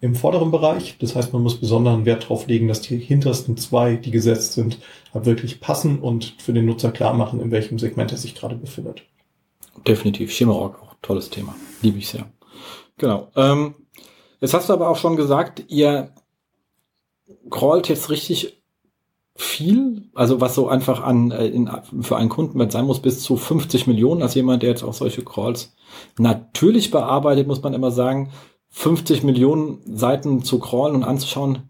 im 0.00 0.16
vorderen 0.16 0.50
Bereich. 0.50 0.96
Das 0.98 1.14
heißt, 1.14 1.32
man 1.32 1.42
muss 1.42 1.60
besonderen 1.60 2.04
Wert 2.04 2.24
darauf 2.24 2.48
legen, 2.48 2.66
dass 2.66 2.80
die 2.80 2.98
hintersten 2.98 3.56
zwei, 3.56 3.94
die 3.94 4.10
gesetzt 4.10 4.54
sind, 4.54 4.78
halt 5.14 5.26
wirklich 5.26 5.60
passen 5.60 6.00
und 6.00 6.34
für 6.38 6.52
den 6.52 6.66
Nutzer 6.66 6.90
klar 6.90 7.14
machen, 7.14 7.40
in 7.40 7.52
welchem 7.52 7.78
Segment 7.78 8.10
er 8.10 8.18
sich 8.18 8.34
gerade 8.34 8.56
befindet. 8.56 9.04
Definitiv. 9.86 10.32
Schema.org, 10.32 10.82
auch 10.82 10.94
tolles 11.02 11.30
Thema. 11.30 11.54
Liebe 11.82 11.98
ich 11.98 12.08
sehr. 12.08 12.26
Genau. 12.98 13.28
Ähm, 13.36 13.74
jetzt 14.40 14.54
hast 14.54 14.68
du 14.68 14.72
aber 14.72 14.88
auch 14.88 14.96
schon 14.96 15.16
gesagt, 15.16 15.64
ihr 15.68 16.10
crawlt 17.52 17.88
jetzt 17.88 18.10
richtig 18.10 18.62
viel, 19.34 20.10
also 20.14 20.40
was 20.40 20.54
so 20.54 20.68
einfach 20.68 21.02
an 21.02 21.30
äh, 21.30 21.46
in, 21.46 21.70
für 22.00 22.16
einen 22.16 22.28
Kunden 22.28 22.70
sein 22.70 22.84
muss, 22.84 23.00
bis 23.00 23.22
zu 23.22 23.36
50 23.36 23.86
Millionen, 23.86 24.22
als 24.22 24.34
jemand, 24.34 24.62
der 24.62 24.70
jetzt 24.70 24.82
auch 24.82 24.92
solche 24.92 25.22
Crawls 25.22 25.74
natürlich 26.18 26.90
bearbeitet, 26.90 27.46
muss 27.46 27.62
man 27.62 27.74
immer 27.74 27.90
sagen, 27.90 28.30
50 28.70 29.22
Millionen 29.22 29.80
Seiten 29.96 30.42
zu 30.42 30.58
crawlen 30.58 30.96
und 30.96 31.04
anzuschauen, 31.04 31.68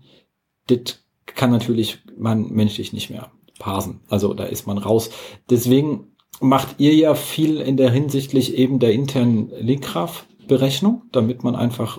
das 0.68 1.00
kann 1.26 1.50
natürlich 1.50 1.98
man 2.16 2.50
menschlich 2.50 2.92
nicht 2.92 3.10
mehr 3.10 3.30
parsen. 3.58 4.00
Also 4.08 4.34
da 4.34 4.44
ist 4.44 4.66
man 4.66 4.78
raus. 4.78 5.10
Deswegen 5.50 6.12
macht 6.40 6.76
ihr 6.78 6.94
ja 6.94 7.14
viel 7.14 7.60
in 7.60 7.76
der 7.76 7.90
hinsichtlich 7.90 8.54
eben 8.54 8.78
der 8.78 8.92
internen 8.92 9.50
Linkgraph-Berechnung, 9.58 11.02
damit 11.12 11.42
man 11.42 11.56
einfach 11.56 11.98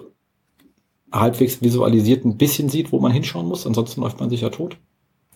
halbwegs 1.13 1.61
visualisiert 1.61 2.25
ein 2.25 2.37
bisschen 2.37 2.69
sieht, 2.69 2.91
wo 2.91 2.99
man 2.99 3.11
hinschauen 3.11 3.47
muss. 3.47 3.67
Ansonsten 3.67 4.01
läuft 4.01 4.19
man 4.19 4.29
sich 4.29 4.41
ja 4.41 4.49
tot. 4.49 4.77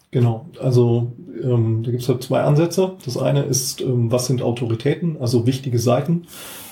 Genau, 0.09 0.45
also 0.61 1.11
ähm, 1.43 1.83
da 1.83 1.91
gibt 1.91 2.01
es 2.01 2.09
halt 2.09 2.23
zwei 2.23 2.41
Ansätze. 2.41 2.93
Das 3.03 3.17
eine 3.17 3.43
ist, 3.43 3.81
ähm, 3.81 4.11
was 4.11 4.27
sind 4.27 4.41
Autoritäten, 4.41 5.17
also 5.19 5.45
wichtige 5.45 5.79
Seiten. 5.79 6.27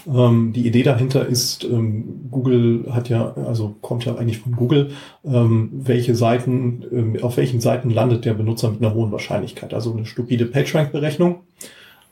Ähm, 0.07 0.53
die 0.53 0.65
Idee 0.65 0.83
dahinter 0.83 1.25
ist, 1.27 1.65
ähm, 1.65 2.29
Google 2.31 2.85
hat 2.91 3.09
ja, 3.09 3.33
also 3.33 3.75
kommt 3.81 4.05
ja 4.05 4.15
eigentlich 4.15 4.39
von 4.39 4.53
Google, 4.53 4.91
ähm, 5.25 5.69
welche 5.73 6.15
Seiten, 6.15 6.85
ähm, 6.91 7.17
auf 7.21 7.35
welchen 7.37 7.59
Seiten 7.59 7.89
landet 7.89 8.23
der 8.23 8.35
Benutzer 8.35 8.71
mit 8.71 8.81
einer 8.81 8.93
hohen 8.93 9.11
Wahrscheinlichkeit. 9.11 9.73
Also 9.73 9.91
eine 9.91 10.05
stupide 10.05 10.45
PageRank-Berechnung. 10.45 11.41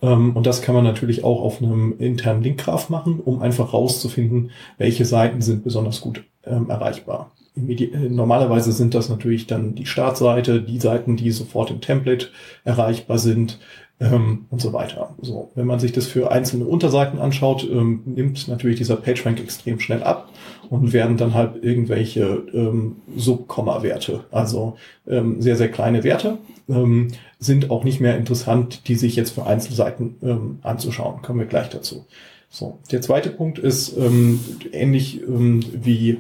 Ähm, 0.03 0.35
und 0.35 0.45
das 0.45 0.61
kann 0.61 0.75
man 0.75 0.83
natürlich 0.83 1.23
auch 1.23 1.41
auf 1.41 1.61
einem 1.61 1.95
internen 1.97 2.43
Linkgraph 2.43 2.89
machen, 2.89 3.19
um 3.23 3.41
einfach 3.41 3.73
rauszufinden, 3.73 4.51
welche 4.77 5.05
Seiten 5.05 5.41
sind 5.41 5.63
besonders 5.63 6.01
gut 6.01 6.23
ähm, 6.43 6.69
erreichbar. 6.69 7.31
Äh, 7.55 8.09
normalerweise 8.09 8.73
sind 8.73 8.93
das 8.93 9.09
natürlich 9.09 9.47
dann 9.47 9.75
die 9.75 9.85
Startseite, 9.85 10.61
die 10.61 10.79
Seiten, 10.79 11.15
die 11.15 11.31
sofort 11.31 11.71
im 11.71 11.81
Template 11.81 12.27
erreichbar 12.65 13.17
sind 13.17 13.59
ähm, 13.99 14.45
und 14.49 14.61
so 14.61 14.73
weiter. 14.73 15.15
So, 15.21 15.51
wenn 15.55 15.67
man 15.67 15.79
sich 15.79 15.91
das 15.91 16.07
für 16.07 16.31
einzelne 16.31 16.65
Unterseiten 16.65 17.19
anschaut, 17.19 17.67
ähm, 17.69 18.01
nimmt 18.05 18.47
natürlich 18.47 18.77
dieser 18.77 18.95
PageRank 18.95 19.39
extrem 19.39 19.79
schnell 19.79 20.03
ab 20.03 20.29
und 20.69 20.93
werden 20.93 21.17
dann 21.17 21.33
halt 21.33 21.63
irgendwelche 21.63 22.43
ähm, 22.53 22.97
Subkomma-Werte, 23.15 24.25
also 24.31 24.77
ähm, 25.07 25.41
sehr, 25.41 25.55
sehr 25.55 25.69
kleine 25.69 26.03
Werte, 26.03 26.37
ähm, 26.69 27.09
sind 27.39 27.69
auch 27.69 27.83
nicht 27.83 27.99
mehr 27.99 28.17
interessant, 28.17 28.87
die 28.87 28.95
sich 28.95 29.15
jetzt 29.15 29.31
für 29.31 29.45
Einzelseiten 29.45 30.15
ähm, 30.21 30.59
anzuschauen. 30.63 31.21
Kommen 31.21 31.39
wir 31.39 31.47
gleich 31.47 31.69
dazu. 31.69 32.05
So, 32.49 32.77
der 32.91 33.01
zweite 33.01 33.29
Punkt 33.29 33.57
ist 33.57 33.97
ähm, 33.97 34.39
ähnlich 34.71 35.21
ähm, 35.21 35.61
wie 35.73 36.19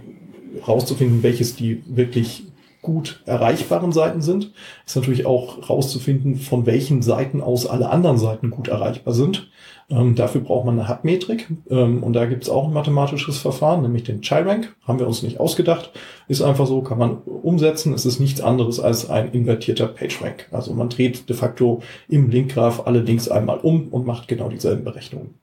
rauszufinden, 0.67 1.23
welches 1.23 1.55
die 1.55 1.83
wirklich 1.87 2.45
gut 2.83 3.23
erreichbaren 3.25 3.91
Seiten 3.91 4.21
sind, 4.21 4.51
ist 4.85 4.95
natürlich 4.95 5.25
auch 5.25 5.67
rauszufinden, 5.69 6.35
von 6.35 6.67
welchen 6.67 7.01
Seiten 7.01 7.41
aus 7.41 7.65
alle 7.65 7.89
anderen 7.89 8.19
Seiten 8.19 8.51
gut 8.51 8.67
erreichbar 8.67 9.15
sind. 9.15 9.49
Ähm, 9.89 10.15
dafür 10.15 10.41
braucht 10.41 10.65
man 10.65 10.79
eine 10.79 10.87
Hub-Metrik 10.87 11.47
ähm, 11.69 12.03
und 12.03 12.13
da 12.13 12.25
gibt 12.25 12.43
es 12.43 12.49
auch 12.49 12.67
ein 12.67 12.73
mathematisches 12.73 13.39
Verfahren, 13.39 13.81
nämlich 13.81 14.03
den 14.03 14.21
Chi-Rank. 14.21 14.75
Haben 14.87 14.99
wir 14.99 15.07
uns 15.07 15.23
nicht 15.23 15.39
ausgedacht. 15.39 15.91
Ist 16.27 16.41
einfach 16.41 16.67
so, 16.67 16.81
kann 16.81 16.97
man 16.99 17.17
umsetzen. 17.17 17.93
Es 17.93 18.05
ist 18.05 18.19
nichts 18.19 18.41
anderes 18.41 18.79
als 18.79 19.09
ein 19.09 19.31
invertierter 19.31 19.87
PageRank. 19.87 20.47
Also 20.51 20.73
man 20.73 20.89
dreht 20.89 21.27
de 21.29 21.35
facto 21.35 21.81
im 22.07 22.29
Linkgraph 22.29 22.85
alle 22.85 22.99
Links 22.99 23.27
einmal 23.29 23.57
um 23.59 23.87
und 23.89 24.05
macht 24.05 24.27
genau 24.27 24.49
dieselben 24.49 24.83
Berechnungen. 24.83 25.35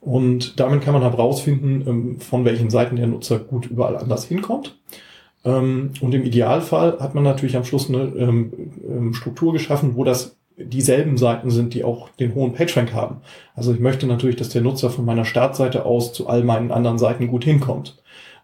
Und 0.00 0.58
damit 0.58 0.82
kann 0.82 0.94
man 0.94 1.04
halt 1.04 1.18
rausfinden, 1.18 1.84
ähm, 1.86 2.20
von 2.20 2.44
welchen 2.44 2.70
Seiten 2.70 2.96
der 2.96 3.06
Nutzer 3.06 3.38
gut 3.38 3.66
überall 3.66 3.96
anders 3.96 4.24
hinkommt. 4.24 4.78
Ähm, 5.44 5.92
und 6.00 6.14
im 6.14 6.24
Idealfall 6.24 6.98
hat 7.00 7.14
man 7.14 7.24
natürlich 7.24 7.56
am 7.56 7.64
Schluss 7.64 7.88
eine 7.88 8.02
ähm, 8.16 9.14
Struktur 9.14 9.52
geschaffen, 9.52 9.96
wo 9.96 10.04
das 10.04 10.36
dieselben 10.56 11.16
Seiten 11.16 11.50
sind, 11.50 11.72
die 11.72 11.84
auch 11.84 12.10
den 12.10 12.34
hohen 12.34 12.52
PageRank 12.52 12.92
haben. 12.92 13.22
Also 13.54 13.72
ich 13.72 13.80
möchte 13.80 14.06
natürlich, 14.06 14.36
dass 14.36 14.50
der 14.50 14.60
Nutzer 14.60 14.90
von 14.90 15.06
meiner 15.06 15.24
Startseite 15.24 15.86
aus 15.86 16.12
zu 16.12 16.28
all 16.28 16.44
meinen 16.44 16.70
anderen 16.70 16.98
Seiten 16.98 17.28
gut 17.28 17.44
hinkommt. 17.44 17.96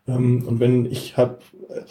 Und 0.06 0.60
wenn 0.60 0.86
ich 0.86 1.18
halt 1.18 1.32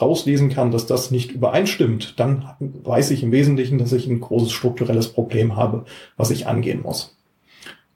rauslesen 0.01 0.49
kann, 0.49 0.71
dass 0.71 0.87
das 0.87 1.11
nicht 1.11 1.33
übereinstimmt, 1.33 2.19
dann 2.19 2.49
weiß 2.59 3.11
ich 3.11 3.21
im 3.21 3.31
Wesentlichen, 3.31 3.77
dass 3.77 3.93
ich 3.93 4.07
ein 4.07 4.21
großes 4.21 4.51
strukturelles 4.51 5.09
Problem 5.09 5.55
habe, 5.57 5.85
was 6.17 6.31
ich 6.31 6.47
angehen 6.47 6.81
muss. 6.81 7.14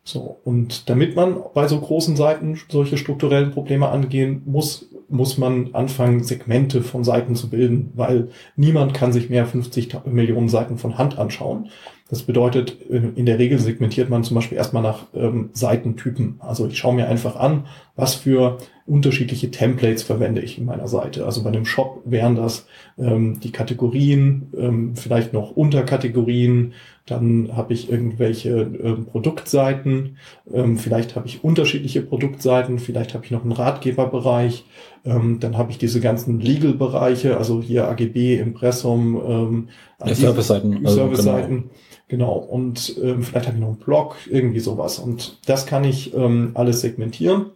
So, 0.04 0.40
und 0.44 0.90
damit 0.90 1.16
man 1.16 1.38
bei 1.54 1.68
so 1.68 1.80
großen 1.80 2.16
Seiten 2.16 2.60
solche 2.70 2.98
strukturellen 2.98 3.52
Probleme 3.52 3.90
angehen 3.90 4.42
muss, 4.46 4.90
muss 5.10 5.38
man 5.38 5.74
anfangen, 5.74 6.24
Segmente 6.24 6.82
von 6.82 7.04
Seiten 7.04 7.36
zu 7.36 7.50
bilden, 7.50 7.92
weil 7.96 8.30
niemand 8.56 8.94
kann 8.94 9.12
sich 9.12 9.30
mehr 9.30 9.46
50 9.46 10.06
Millionen 10.06 10.50
Seiten 10.50 10.78
von 10.78 10.98
Hand 10.98 11.18
anschauen. 11.18 11.70
Das 12.10 12.24
bedeutet, 12.24 12.82
in 12.90 13.26
der 13.28 13.38
Regel 13.38 13.60
segmentiert 13.60 14.10
man 14.10 14.24
zum 14.24 14.34
Beispiel 14.34 14.58
erstmal 14.58 14.82
nach 14.82 15.06
ähm, 15.14 15.52
Seitentypen. 15.54 16.38
Also 16.40 16.68
ich 16.68 16.78
schaue 16.78 16.96
mir 16.96 17.08
einfach 17.08 17.36
an, 17.36 17.68
was 18.00 18.16
für 18.16 18.58
unterschiedliche 18.88 19.52
Templates 19.52 20.04
verwende 20.04 20.42
ich 20.42 20.58
in 20.58 20.66
meiner 20.66 20.88
Seite. 20.88 21.26
Also 21.26 21.44
bei 21.44 21.50
einem 21.50 21.66
Shop 21.66 22.02
wären 22.06 22.36
das 22.36 22.66
ähm, 22.98 23.40
die 23.40 23.52
Kategorien, 23.52 24.52
ähm, 24.58 24.96
vielleicht 24.96 25.32
noch 25.32 25.52
Unterkategorien, 25.52 26.74
dann 27.06 27.56
habe 27.56 27.74
ich 27.74 27.92
irgendwelche 27.92 28.50
ähm, 28.50 29.06
Produktseiten, 29.06 30.18
ähm, 30.52 30.78
vielleicht 30.78 31.16
habe 31.16 31.28
ich 31.28 31.44
unterschiedliche 31.44 32.02
Produktseiten, 32.02 32.80
vielleicht 32.80 33.14
habe 33.14 33.26
ich 33.26 33.32
noch 33.32 33.44
einen 33.44 33.52
Ratgeberbereich, 33.52 34.66
ähm, 35.06 35.40
dann 35.40 35.58
habe 35.58 35.72
ich 35.72 35.78
diese 35.78 36.00
ganzen 36.00 36.40
Legal-Bereiche, 36.40 37.38
also 37.38 37.62
hier 37.62 37.88
AGB, 37.88 38.40
Impressum, 38.40 39.22
ähm, 39.24 39.68
ja, 40.04 40.16
Service-Seiten. 40.16 40.86
Also 40.86 40.98
Service-Seiten. 40.98 41.56
Genau. 41.56 41.70
Genau, 42.08 42.34
und 42.34 42.98
ähm, 43.04 43.22
vielleicht 43.22 43.46
habe 43.46 43.58
ich 43.58 43.62
noch 43.62 43.68
einen 43.68 43.78
Blog, 43.78 44.16
irgendwie 44.28 44.62
sowas. 44.62 44.98
Und 44.98 45.38
das 45.46 45.68
kann 45.68 45.84
ich 45.84 46.16
ähm, 46.16 46.52
alles 46.56 46.82
segmentieren 46.82 47.52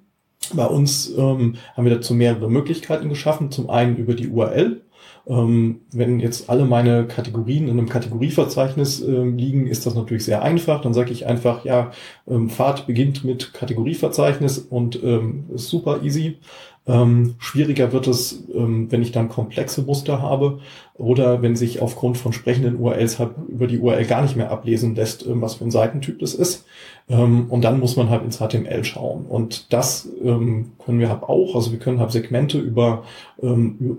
Bei 0.53 0.65
uns 0.65 1.09
ähm, 1.17 1.55
haben 1.75 1.85
wir 1.85 1.95
dazu 1.95 2.13
mehrere 2.13 2.49
Möglichkeiten 2.49 3.09
geschaffen. 3.09 3.51
Zum 3.51 3.69
einen 3.69 3.97
über 3.97 4.13
die 4.13 4.27
URL. 4.27 4.81
Ähm, 5.25 5.81
wenn 5.93 6.19
jetzt 6.19 6.49
alle 6.49 6.65
meine 6.65 7.07
Kategorien 7.07 7.69
in 7.69 7.77
einem 7.77 7.87
Kategorieverzeichnis 7.87 9.01
äh, 9.01 9.23
liegen, 9.23 9.67
ist 9.67 9.85
das 9.85 9.95
natürlich 9.95 10.25
sehr 10.25 10.41
einfach. 10.41 10.81
Dann 10.81 10.93
sage 10.93 11.11
ich 11.11 11.25
einfach, 11.25 11.63
ja, 11.63 11.91
ähm, 12.27 12.49
Fahrt 12.49 12.87
beginnt 12.87 13.23
mit 13.23 13.53
Kategorieverzeichnis 13.53 14.57
und 14.59 15.01
ähm, 15.01 15.45
ist 15.53 15.69
super 15.69 16.03
easy. 16.03 16.39
Ähm, 16.85 17.35
schwieriger 17.39 17.93
wird 17.93 18.07
es, 18.07 18.43
ähm, 18.53 18.91
wenn 18.91 19.01
ich 19.01 19.13
dann 19.13 19.29
komplexe 19.29 19.83
Muster 19.83 20.21
habe 20.21 20.59
oder 20.95 21.41
wenn 21.41 21.55
sich 21.55 21.81
aufgrund 21.81 22.17
von 22.17 22.33
sprechenden 22.33 22.77
URLs 22.77 23.19
halt 23.19 23.31
über 23.47 23.67
die 23.67 23.79
URL 23.79 24.05
gar 24.05 24.21
nicht 24.21 24.35
mehr 24.35 24.51
ablesen 24.51 24.93
lässt, 24.93 25.25
ähm, 25.25 25.41
was 25.41 25.55
für 25.55 25.63
ein 25.63 25.71
Seitentyp 25.71 26.19
das 26.19 26.33
ist. 26.33 26.65
Ähm, 27.09 27.45
und 27.49 27.63
dann 27.63 27.79
muss 27.79 27.95
man 27.95 28.09
halt 28.09 28.23
ins 28.23 28.39
HTML 28.39 28.83
schauen. 28.83 29.25
Und 29.25 29.71
das 29.71 30.09
ähm, 30.21 30.73
können 30.83 30.99
wir 30.99 31.09
halt 31.09 31.23
auch. 31.23 31.55
Also 31.55 31.71
wir 31.71 31.79
können 31.79 32.01
halt 32.01 32.11
Segmente 32.11 32.59
über, 32.59 33.03
ähm, 33.41 33.97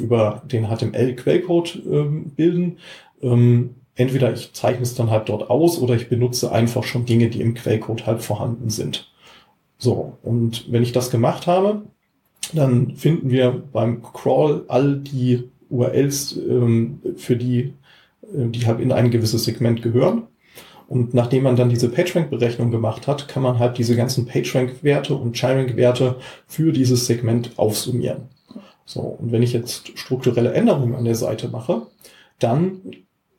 über 0.00 0.42
den 0.46 0.66
HTML-Quellcode 0.66 1.82
bilden 2.36 2.76
entweder 4.00 4.32
ich 4.32 4.54
zeichne 4.54 4.82
es 4.82 4.94
dann 4.94 5.10
halt 5.10 5.28
dort 5.28 5.50
aus 5.50 5.78
oder 5.78 5.94
ich 5.94 6.08
benutze 6.08 6.50
einfach 6.50 6.84
schon 6.84 7.04
Dinge, 7.04 7.28
die 7.28 7.42
im 7.42 7.52
Quellcode 7.52 8.06
halt 8.06 8.22
vorhanden 8.22 8.70
sind. 8.70 9.12
So, 9.76 10.16
und 10.22 10.72
wenn 10.72 10.82
ich 10.82 10.92
das 10.92 11.10
gemacht 11.10 11.46
habe, 11.46 11.82
dann 12.54 12.96
finden 12.96 13.30
wir 13.30 13.50
beim 13.72 14.02
Crawl 14.02 14.64
all 14.68 14.96
die 14.98 15.50
URLs, 15.68 16.36
ähm, 16.36 17.00
für 17.16 17.36
die, 17.36 17.74
äh, 18.22 18.46
die 18.48 18.66
halt 18.66 18.80
in 18.80 18.92
ein 18.92 19.10
gewisses 19.10 19.44
Segment 19.44 19.82
gehören. 19.82 20.24
Und 20.88 21.14
nachdem 21.14 21.44
man 21.44 21.54
dann 21.54 21.68
diese 21.68 21.88
PageRank-Berechnung 21.88 22.72
gemacht 22.72 23.06
hat, 23.06 23.28
kann 23.28 23.44
man 23.44 23.60
halt 23.60 23.78
diese 23.78 23.94
ganzen 23.94 24.26
PageRank-Werte 24.26 25.14
und 25.14 25.36
ChiRank-Werte 25.36 26.16
für 26.48 26.72
dieses 26.72 27.06
Segment 27.06 27.52
aufsummieren. 27.56 28.22
So, 28.84 29.00
und 29.00 29.30
wenn 29.30 29.44
ich 29.44 29.52
jetzt 29.52 29.96
strukturelle 29.96 30.52
Änderungen 30.52 30.96
an 30.96 31.04
der 31.04 31.14
Seite 31.14 31.48
mache, 31.48 31.82
dann 32.40 32.80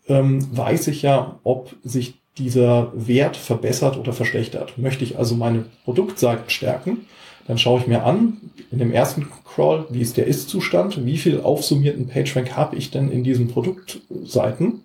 ähm, 0.07 0.47
weiß 0.55 0.87
ich 0.87 1.01
ja, 1.01 1.39
ob 1.43 1.75
sich 1.83 2.21
dieser 2.37 2.93
Wert 2.95 3.35
verbessert 3.35 3.97
oder 3.97 4.13
verschlechtert. 4.13 4.77
Möchte 4.77 5.03
ich 5.03 5.17
also 5.17 5.35
meine 5.35 5.65
Produktseiten 5.83 6.49
stärken, 6.49 7.05
dann 7.47 7.57
schaue 7.57 7.81
ich 7.81 7.87
mir 7.87 8.03
an, 8.03 8.37
in 8.71 8.79
dem 8.79 8.91
ersten 8.91 9.27
Crawl, 9.45 9.85
wie 9.89 10.01
ist 10.01 10.17
der 10.17 10.27
Ist-Zustand, 10.27 11.05
wie 11.05 11.17
viel 11.17 11.41
aufsummierten 11.41 12.07
PageRank 12.07 12.55
habe 12.55 12.75
ich 12.75 12.91
denn 12.91 13.11
in 13.11 13.23
diesen 13.23 13.47
Produktseiten. 13.47 14.81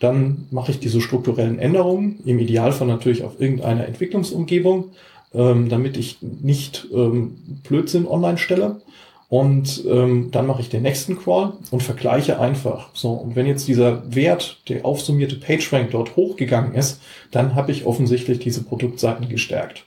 Dann 0.00 0.46
mache 0.50 0.72
ich 0.72 0.78
diese 0.80 1.00
strukturellen 1.00 1.58
Änderungen, 1.58 2.20
im 2.24 2.38
Idealfall 2.38 2.86
natürlich 2.86 3.24
auf 3.24 3.40
irgendeiner 3.40 3.86
Entwicklungsumgebung, 3.86 4.92
ähm, 5.34 5.68
damit 5.68 5.96
ich 5.96 6.18
nicht 6.20 6.86
ähm, 6.92 7.36
Blödsinn 7.68 8.06
online 8.06 8.38
stelle. 8.38 8.80
Und 9.28 9.84
ähm, 9.86 10.30
dann 10.30 10.46
mache 10.46 10.62
ich 10.62 10.70
den 10.70 10.82
nächsten 10.82 11.18
Crawl 11.18 11.52
und 11.70 11.82
vergleiche 11.82 12.40
einfach. 12.40 12.88
So, 12.94 13.10
und 13.10 13.36
wenn 13.36 13.44
jetzt 13.46 13.68
dieser 13.68 14.14
Wert, 14.14 14.62
der 14.68 14.86
aufsummierte 14.86 15.36
PageRank 15.36 15.90
dort 15.90 16.16
hochgegangen 16.16 16.74
ist, 16.74 17.02
dann 17.30 17.54
habe 17.54 17.72
ich 17.72 17.84
offensichtlich 17.84 18.38
diese 18.38 18.62
Produktseiten 18.62 19.28
gestärkt. 19.28 19.84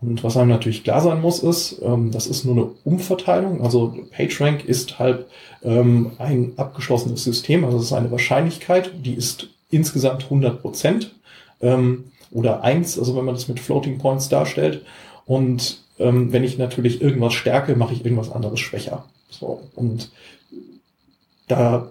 Und 0.00 0.22
was 0.22 0.36
einem 0.36 0.50
natürlich 0.50 0.84
klar 0.84 1.00
sein 1.00 1.20
muss, 1.20 1.42
ist, 1.42 1.80
ähm, 1.82 2.10
das 2.10 2.26
ist 2.26 2.44
nur 2.44 2.54
eine 2.54 2.70
Umverteilung. 2.84 3.62
Also 3.62 3.96
PageRank 4.10 4.64
ist 4.64 4.98
halt 4.98 5.26
ähm, 5.62 6.12
ein 6.18 6.52
abgeschlossenes 6.56 7.24
System, 7.24 7.64
also 7.64 7.78
es 7.78 7.84
ist 7.84 7.92
eine 7.92 8.10
Wahrscheinlichkeit, 8.10 8.92
die 9.04 9.14
ist 9.14 9.48
insgesamt 9.70 10.24
100 10.24 10.60
Prozent 10.60 11.14
ähm, 11.60 12.04
oder 12.30 12.62
eins, 12.62 12.98
also 12.98 13.16
wenn 13.16 13.24
man 13.24 13.34
das 13.34 13.48
mit 13.48 13.58
Floating 13.58 13.98
Points 13.98 14.28
darstellt. 14.28 14.84
Und 15.24 15.82
ähm, 15.98 16.32
wenn 16.32 16.44
ich 16.44 16.58
natürlich 16.58 17.00
irgendwas 17.00 17.32
stärke, 17.32 17.74
mache 17.74 17.94
ich 17.94 18.04
irgendwas 18.04 18.30
anderes 18.30 18.60
schwächer. 18.60 19.06
So, 19.30 19.62
und 19.74 20.10
da 21.48 21.88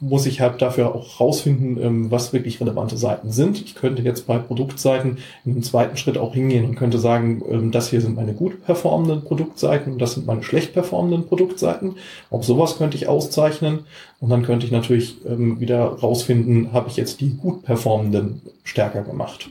muss 0.00 0.24
ich 0.24 0.40
halt 0.40 0.62
dafür 0.62 0.94
auch 0.94 1.20
rausfinden, 1.20 1.80
ähm, 1.82 2.10
was 2.10 2.32
wirklich 2.32 2.60
relevante 2.60 2.96
Seiten 2.96 3.30
sind. 3.30 3.60
Ich 3.60 3.74
könnte 3.74 4.02
jetzt 4.02 4.26
bei 4.26 4.38
Produktseiten 4.38 5.18
im 5.44 5.62
zweiten 5.62 5.98
Schritt 5.98 6.16
auch 6.16 6.32
hingehen 6.32 6.64
und 6.64 6.74
könnte 6.74 6.98
sagen, 6.98 7.42
ähm, 7.48 7.70
das 7.70 7.90
hier 7.90 8.00
sind 8.00 8.16
meine 8.16 8.32
gut 8.32 8.64
performenden 8.64 9.22
Produktseiten 9.22 9.92
und 9.92 9.98
das 9.98 10.14
sind 10.14 10.26
meine 10.26 10.42
schlecht 10.42 10.72
performenden 10.72 11.26
Produktseiten. 11.26 11.96
Auch 12.30 12.42
sowas 12.42 12.78
könnte 12.78 12.96
ich 12.96 13.08
auszeichnen 13.08 13.80
und 14.20 14.30
dann 14.30 14.42
könnte 14.42 14.64
ich 14.64 14.72
natürlich 14.72 15.16
ähm, 15.26 15.60
wieder 15.60 15.84
rausfinden, 15.84 16.72
habe 16.72 16.88
ich 16.88 16.96
jetzt 16.96 17.20
die 17.20 17.36
gut 17.36 17.62
performenden 17.62 18.40
stärker 18.64 19.02
gemacht. 19.02 19.50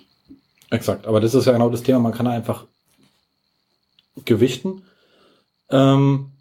Exakt, 0.72 1.06
aber 1.06 1.22
das 1.22 1.36
ist 1.36 1.46
ja 1.46 1.54
genau 1.54 1.70
das 1.70 1.84
Thema, 1.84 2.00
man 2.00 2.14
kann 2.14 2.28
einfach 2.28 2.66
gewichten. 4.26 4.82
Ähm 5.70 6.32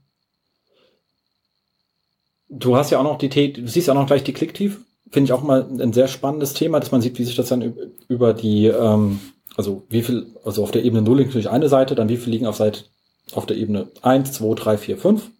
Du 2.49 2.77
hast 2.77 2.91
ja 2.91 2.99
auch 2.99 3.05
noch 3.05 3.19
die, 3.19 3.53
du 3.53 3.67
siehst 3.67 3.87
ja 3.89 3.95
auch 3.95 3.99
noch 3.99 4.07
gleich 4.07 4.25
die 4.25 4.33
Klicktiefe. 4.33 4.81
Finde 5.11 5.27
ich 5.27 5.33
auch 5.33 5.43
mal 5.43 5.67
ein 5.81 5.93
sehr 5.93 6.09
spannendes 6.09 6.55
Thema, 6.55 6.81
dass 6.81 6.93
man 6.93 7.01
sieht, 7.01 7.19
wie 7.19 7.25
sich 7.25 7.37
das 7.37 7.49
dann 7.49 7.75
über 8.09 8.35
die, 8.35 8.67
ähm, 8.67 9.21
also 9.57 9.85
wie 9.89 10.03
viel, 10.03 10.27
also 10.45 10.63
auf 10.63 10.71
der 10.71 10.85
Ebene 10.85 11.03
0 11.03 11.19
liegt 11.19 11.29
natürlich 11.31 11.49
eine 11.49 11.69
Seite, 11.69 11.95
dann 11.95 12.09
wie 12.09 12.17
viel 12.17 12.33
liegen 12.33 12.47
auf 12.47 12.57
Seite, 12.57 12.85
auf 13.33 13.47
der 13.47 13.57
Ebene 13.57 13.89
1, 14.03 14.33
2, 14.33 14.55
3, 14.55 14.79
4, 14.79 14.99
5 14.99 15.31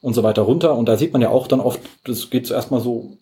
und 0.00 0.14
so 0.14 0.22
weiter 0.22 0.42
runter. 0.42 0.76
Und 0.76 0.88
da 0.88 0.96
sieht 0.96 1.12
man 1.12 1.22
ja 1.22 1.28
auch 1.28 1.46
dann 1.46 1.60
oft, 1.60 1.80
das 2.04 2.30
geht 2.30 2.46
zuerst 2.46 2.70
mal 2.70 2.80
so 2.80 3.18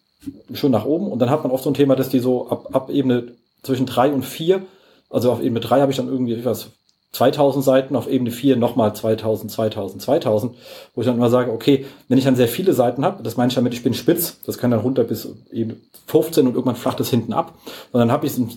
schön 0.52 0.72
nach 0.72 0.84
oben 0.84 1.10
und 1.10 1.18
dann 1.20 1.30
hat 1.30 1.42
man 1.42 1.52
oft 1.52 1.64
so 1.64 1.70
ein 1.70 1.74
Thema, 1.74 1.96
dass 1.96 2.08
die 2.08 2.18
so 2.18 2.48
ab, 2.48 2.68
ab 2.72 2.90
Ebene 2.90 3.32
zwischen 3.62 3.86
3 3.86 4.12
und 4.12 4.24
4, 4.24 4.62
also 5.10 5.32
auf 5.32 5.42
Ebene 5.42 5.60
3 5.60 5.80
habe 5.80 5.90
ich 5.90 5.96
dann 5.96 6.08
irgendwie, 6.08 6.34
ich 6.34 6.44
2000 7.16 7.64
Seiten, 7.64 7.96
auf 7.96 8.08
Ebene 8.08 8.30
4 8.30 8.56
nochmal 8.56 8.94
2000, 8.94 9.50
2000, 9.50 10.02
2000, 10.02 10.54
wo 10.94 11.00
ich 11.00 11.06
dann 11.06 11.16
immer 11.16 11.30
sage, 11.30 11.50
okay, 11.50 11.86
wenn 12.08 12.18
ich 12.18 12.24
dann 12.24 12.36
sehr 12.36 12.48
viele 12.48 12.74
Seiten 12.74 13.04
habe, 13.04 13.22
das 13.22 13.36
meine 13.38 13.48
ich 13.48 13.54
damit, 13.54 13.72
ich 13.72 13.82
bin 13.82 13.94
spitz, 13.94 14.40
das 14.44 14.58
kann 14.58 14.70
dann 14.70 14.80
runter 14.80 15.04
bis 15.04 15.28
eben 15.50 15.80
15 16.06 16.46
und 16.46 16.54
irgendwann 16.54 16.76
flacht 16.76 17.00
es 17.00 17.08
hinten 17.08 17.32
ab, 17.32 17.54
dann 17.92 18.12
habe 18.12 18.26
ich 18.26 18.36
in, 18.36 18.50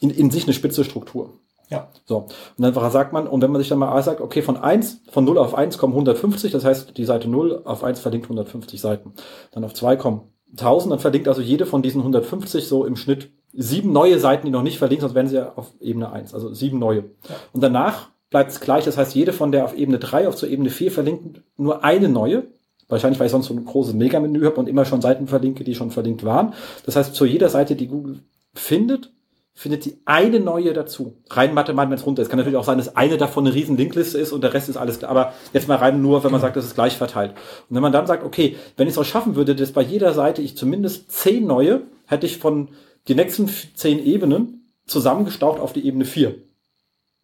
in, 0.00 0.10
in 0.10 0.30
sich 0.30 0.44
eine 0.44 0.54
spitze 0.54 0.84
Struktur. 0.84 1.34
Ja. 1.68 1.88
So. 2.06 2.28
Und 2.56 2.74
dann 2.74 2.90
sagt 2.90 3.12
man, 3.12 3.26
und 3.26 3.42
wenn 3.42 3.50
man 3.50 3.60
sich 3.60 3.68
dann 3.68 3.78
mal 3.78 4.02
sagt, 4.02 4.22
okay, 4.22 4.40
von 4.40 4.56
1, 4.56 5.02
von 5.10 5.24
0 5.24 5.36
auf 5.36 5.54
1 5.54 5.76
kommen 5.76 5.92
150, 5.92 6.50
das 6.50 6.64
heißt, 6.64 6.96
die 6.96 7.04
Seite 7.04 7.28
0 7.28 7.60
auf 7.66 7.84
1 7.84 8.00
verlinkt 8.00 8.24
150 8.24 8.80
Seiten. 8.80 9.12
Dann 9.52 9.64
auf 9.64 9.74
2 9.74 9.96
kommen 9.96 10.32
1000, 10.52 10.92
dann 10.92 10.98
verlinkt 10.98 11.28
also 11.28 11.42
jede 11.42 11.66
von 11.66 11.82
diesen 11.82 12.00
150 12.00 12.66
so 12.66 12.86
im 12.86 12.96
Schnitt 12.96 13.30
sieben 13.60 13.92
neue 13.92 14.20
Seiten, 14.20 14.46
die 14.46 14.52
noch 14.52 14.62
nicht 14.62 14.78
verlinkt, 14.78 15.02
sonst 15.02 15.14
wären 15.14 15.26
sie 15.26 15.36
ja 15.36 15.52
auf 15.56 15.72
Ebene 15.80 16.12
1, 16.12 16.32
also 16.32 16.54
sieben 16.54 16.78
neue. 16.78 17.04
Ja. 17.28 17.34
Und 17.52 17.62
danach 17.62 18.08
bleibt 18.30 18.52
es 18.52 18.60
gleich, 18.60 18.84
das 18.84 18.96
heißt, 18.96 19.14
jede 19.14 19.32
von 19.32 19.50
der 19.50 19.64
auf 19.64 19.76
Ebene 19.76 19.98
3 19.98 20.28
auf 20.28 20.36
zur 20.36 20.48
Ebene 20.48 20.70
4 20.70 20.92
verlinkt 20.92 21.42
nur 21.56 21.84
eine 21.84 22.08
neue. 22.08 22.44
Wahrscheinlich, 22.88 23.18
weil 23.18 23.26
ich 23.26 23.32
sonst 23.32 23.48
so 23.48 23.54
ein 23.54 23.64
großes 23.64 23.94
Megamenü 23.94 24.44
habe 24.44 24.56
und 24.56 24.68
immer 24.68 24.86
schon 24.86 25.02
Seiten 25.02 25.26
verlinke, 25.26 25.62
die 25.62 25.74
schon 25.74 25.90
verlinkt 25.90 26.24
waren. 26.24 26.54
Das 26.86 26.96
heißt, 26.96 27.14
zu 27.14 27.26
jeder 27.26 27.50
Seite, 27.50 27.76
die 27.76 27.88
Google 27.88 28.20
findet, 28.54 29.12
findet 29.52 29.82
sie 29.82 29.98
eine 30.06 30.40
neue 30.40 30.72
dazu. 30.72 31.16
Rein 31.28 31.52
mathematisch, 31.52 31.90
wenn 31.90 31.98
es 31.98 32.06
runter 32.06 32.22
ist. 32.22 32.28
Kann 32.30 32.38
natürlich 32.38 32.56
auch 32.56 32.64
sein, 32.64 32.78
dass 32.78 32.96
eine 32.96 33.18
davon 33.18 33.44
eine 33.44 33.54
riesen 33.54 33.76
Linkliste 33.76 34.16
ist 34.16 34.32
und 34.32 34.42
der 34.42 34.54
Rest 34.54 34.68
ist 34.68 34.76
alles 34.76 35.00
klar. 35.00 35.10
Aber 35.10 35.32
jetzt 35.52 35.68
mal 35.68 35.76
rein 35.76 36.00
nur, 36.00 36.22
wenn 36.22 36.30
man 36.30 36.40
sagt, 36.40 36.56
das 36.56 36.64
ist 36.64 36.76
gleich 36.76 36.96
verteilt. 36.96 37.32
Und 37.68 37.74
wenn 37.74 37.82
man 37.82 37.92
dann 37.92 38.06
sagt, 38.06 38.24
okay, 38.24 38.56
wenn 38.76 38.86
ich 38.86 38.94
es 38.94 38.98
auch 38.98 39.04
schaffen 39.04 39.34
würde, 39.34 39.54
dass 39.56 39.72
bei 39.72 39.82
jeder 39.82 40.14
Seite 40.14 40.40
ich 40.40 40.56
zumindest 40.56 41.10
zehn 41.10 41.46
neue, 41.46 41.82
hätte 42.06 42.24
ich 42.24 42.38
von 42.38 42.68
die 43.08 43.14
nächsten 43.14 43.48
zehn 43.48 44.04
Ebenen 44.04 44.70
zusammengestaucht 44.86 45.60
auf 45.60 45.72
die 45.72 45.86
Ebene 45.86 46.04
vier. 46.04 46.36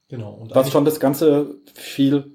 Genau. 0.09 0.33
Und 0.33 0.55
was 0.55 0.71
schon 0.71 0.85
das 0.85 1.01
Ganze 1.01 1.55
viel 1.75 2.33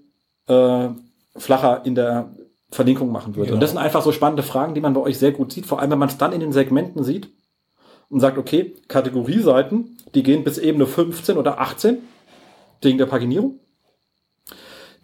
äh, 0.47 0.89
flacher 1.35 1.85
in 1.85 1.95
der 1.95 2.31
Verlinkung 2.71 3.11
machen 3.11 3.35
würde. 3.35 3.47
Genau. 3.47 3.55
Und 3.55 3.61
das 3.61 3.71
sind 3.71 3.79
einfach 3.79 4.03
so 4.03 4.11
spannende 4.11 4.43
Fragen, 4.43 4.75
die 4.75 4.81
man 4.81 4.93
bei 4.93 5.01
euch 5.01 5.17
sehr 5.17 5.31
gut 5.31 5.51
sieht, 5.51 5.65
vor 5.65 5.79
allem 5.79 5.91
wenn 5.91 5.99
man 5.99 6.09
es 6.09 6.17
dann 6.17 6.33
in 6.33 6.39
den 6.39 6.53
Segmenten 6.53 7.03
sieht 7.03 7.29
und 8.09 8.19
sagt, 8.19 8.37
okay, 8.37 8.75
Kategorieseiten, 8.87 9.97
die 10.13 10.23
gehen 10.23 10.43
bis 10.43 10.57
Ebene 10.57 10.85
15 10.85 11.37
oder 11.37 11.59
18 11.59 11.99
wegen 12.81 12.97
der 12.97 13.05
Paginierung. 13.05 13.59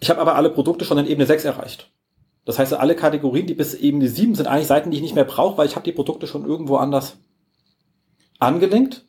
Ich 0.00 0.10
habe 0.10 0.20
aber 0.20 0.34
alle 0.34 0.50
Produkte 0.50 0.84
schon 0.84 0.98
in 0.98 1.06
Ebene 1.06 1.26
6 1.26 1.44
erreicht. 1.44 1.90
Das 2.44 2.58
heißt, 2.58 2.74
alle 2.74 2.94
Kategorien, 2.94 3.46
die 3.46 3.54
bis 3.54 3.74
Ebene 3.74 4.08
7 4.08 4.34
sind 4.34 4.46
eigentlich 4.46 4.68
Seiten, 4.68 4.90
die 4.90 4.98
ich 4.98 5.02
nicht 5.02 5.14
mehr 5.14 5.24
brauche, 5.24 5.58
weil 5.58 5.66
ich 5.66 5.74
habe 5.74 5.84
die 5.84 5.92
Produkte 5.92 6.26
schon 6.26 6.44
irgendwo 6.44 6.76
anders 6.76 7.16
angelenkt. 8.38 9.04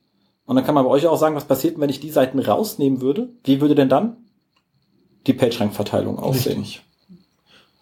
Und 0.45 0.55
dann 0.55 0.65
kann 0.65 0.75
man 0.75 0.86
bei 0.86 0.89
euch 0.89 1.05
auch 1.07 1.17
sagen, 1.17 1.36
was 1.36 1.45
passiert, 1.45 1.80
wenn 1.80 1.89
ich 1.89 1.99
die 1.99 2.09
Seiten 2.09 2.39
rausnehmen 2.39 3.01
würde? 3.01 3.30
Wie 3.43 3.59
würde 3.59 3.75
denn 3.75 3.89
dann 3.89 4.17
die 5.25 5.34
PageRank-Verteilung 5.34 6.19
aussehen? 6.19 6.61
Richtig. 6.61 6.84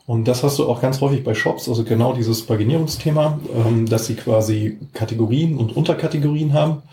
Und 0.07 0.27
das 0.27 0.43
hast 0.43 0.59
du 0.59 0.67
auch 0.67 0.81
ganz 0.81 1.01
häufig 1.01 1.23
bei 1.23 1.33
Shops, 1.33 1.67
also 1.67 1.83
genau 1.83 2.13
dieses 2.13 2.45
Paginierungsthema, 2.45 3.39
ähm, 3.55 3.87
dass 3.87 4.05
sie 4.05 4.15
quasi 4.15 4.77
Kategorien 4.93 5.57
und 5.57 5.75
Unterkategorien 5.75 6.53
haben. 6.53 6.83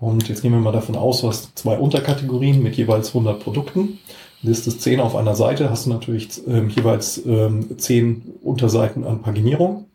Und 0.00 0.28
jetzt 0.28 0.42
gehen 0.42 0.52
wir 0.52 0.60
mal 0.60 0.72
davon 0.72 0.96
aus, 0.96 1.22
du 1.22 1.28
hast 1.28 1.58
zwei 1.58 1.78
Unterkategorien 1.78 2.62
mit 2.62 2.76
jeweils 2.76 3.08
100 3.08 3.40
Produkten. 3.40 3.98
Listest 4.42 4.82
10 4.82 5.00
auf 5.00 5.16
einer 5.16 5.34
Seite, 5.34 5.70
hast 5.70 5.86
du 5.86 5.90
natürlich 5.90 6.28
ähm, 6.46 6.68
jeweils 6.68 7.24
ähm, 7.26 7.76
10 7.76 8.34
Unterseiten 8.42 9.04
an 9.04 9.22
Paginierung. 9.22 9.87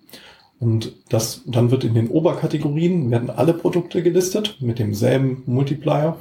Und 0.64 0.93
das, 1.09 1.41
dann 1.45 1.72
wird 1.72 1.84
in 1.84 1.93
den 1.93 2.07
Oberkategorien 2.07 3.11
werden 3.11 3.30
alle 3.30 3.53
Produkte 3.53 4.01
gelistet 4.01 4.55
mit 4.61 4.80
demselben 4.80 5.43
Multiplier. 5.45 6.16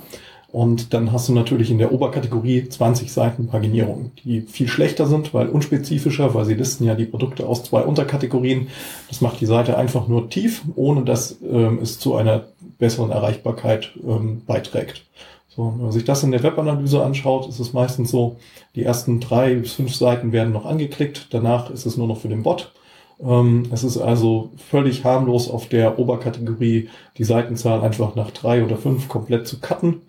Und 0.50 0.92
dann 0.92 1.12
hast 1.12 1.28
du 1.28 1.32
natürlich 1.32 1.70
in 1.70 1.78
der 1.78 1.92
Oberkategorie 1.92 2.68
20 2.68 3.12
Seiten 3.12 3.46
Paginierung, 3.46 4.10
die 4.24 4.40
viel 4.40 4.66
schlechter 4.66 5.06
sind, 5.06 5.32
weil 5.32 5.48
unspezifischer, 5.48 6.34
weil 6.34 6.44
sie 6.44 6.54
listen 6.54 6.84
ja 6.84 6.96
die 6.96 7.04
Produkte 7.04 7.46
aus 7.46 7.62
zwei 7.62 7.82
Unterkategorien. 7.82 8.66
Das 9.08 9.20
macht 9.20 9.40
die 9.40 9.46
Seite 9.46 9.78
einfach 9.78 10.08
nur 10.08 10.28
tief, 10.28 10.62
ohne 10.74 11.04
dass 11.04 11.38
ähm, 11.48 11.78
es 11.80 12.00
zu 12.00 12.16
einer 12.16 12.46
besseren 12.78 13.12
Erreichbarkeit 13.12 13.92
ähm, 14.04 14.42
beiträgt. 14.44 15.04
So, 15.50 15.72
wenn 15.76 15.84
man 15.84 15.92
sich 15.92 16.04
das 16.04 16.24
in 16.24 16.32
der 16.32 16.42
Webanalyse 16.42 17.00
anschaut, 17.00 17.48
ist 17.48 17.60
es 17.60 17.72
meistens 17.72 18.10
so, 18.10 18.38
die 18.74 18.82
ersten 18.82 19.20
drei 19.20 19.54
bis 19.54 19.74
fünf 19.74 19.94
Seiten 19.94 20.32
werden 20.32 20.52
noch 20.52 20.66
angeklickt, 20.66 21.28
danach 21.30 21.70
ist 21.70 21.86
es 21.86 21.96
nur 21.96 22.08
noch 22.08 22.18
für 22.18 22.28
den 22.28 22.42
Bot. 22.42 22.72
Ähm, 23.20 23.68
es 23.72 23.84
ist 23.84 23.98
also 23.98 24.50
völlig 24.70 25.04
harmlos 25.04 25.50
auf 25.50 25.68
der 25.68 25.98
Oberkategorie 25.98 26.88
die 27.18 27.24
Seitenzahl 27.24 27.82
einfach 27.82 28.14
nach 28.14 28.30
drei 28.30 28.64
oder 28.64 28.76
fünf 28.76 29.08
komplett 29.08 29.46
zu 29.46 29.60
cutten 29.60 30.02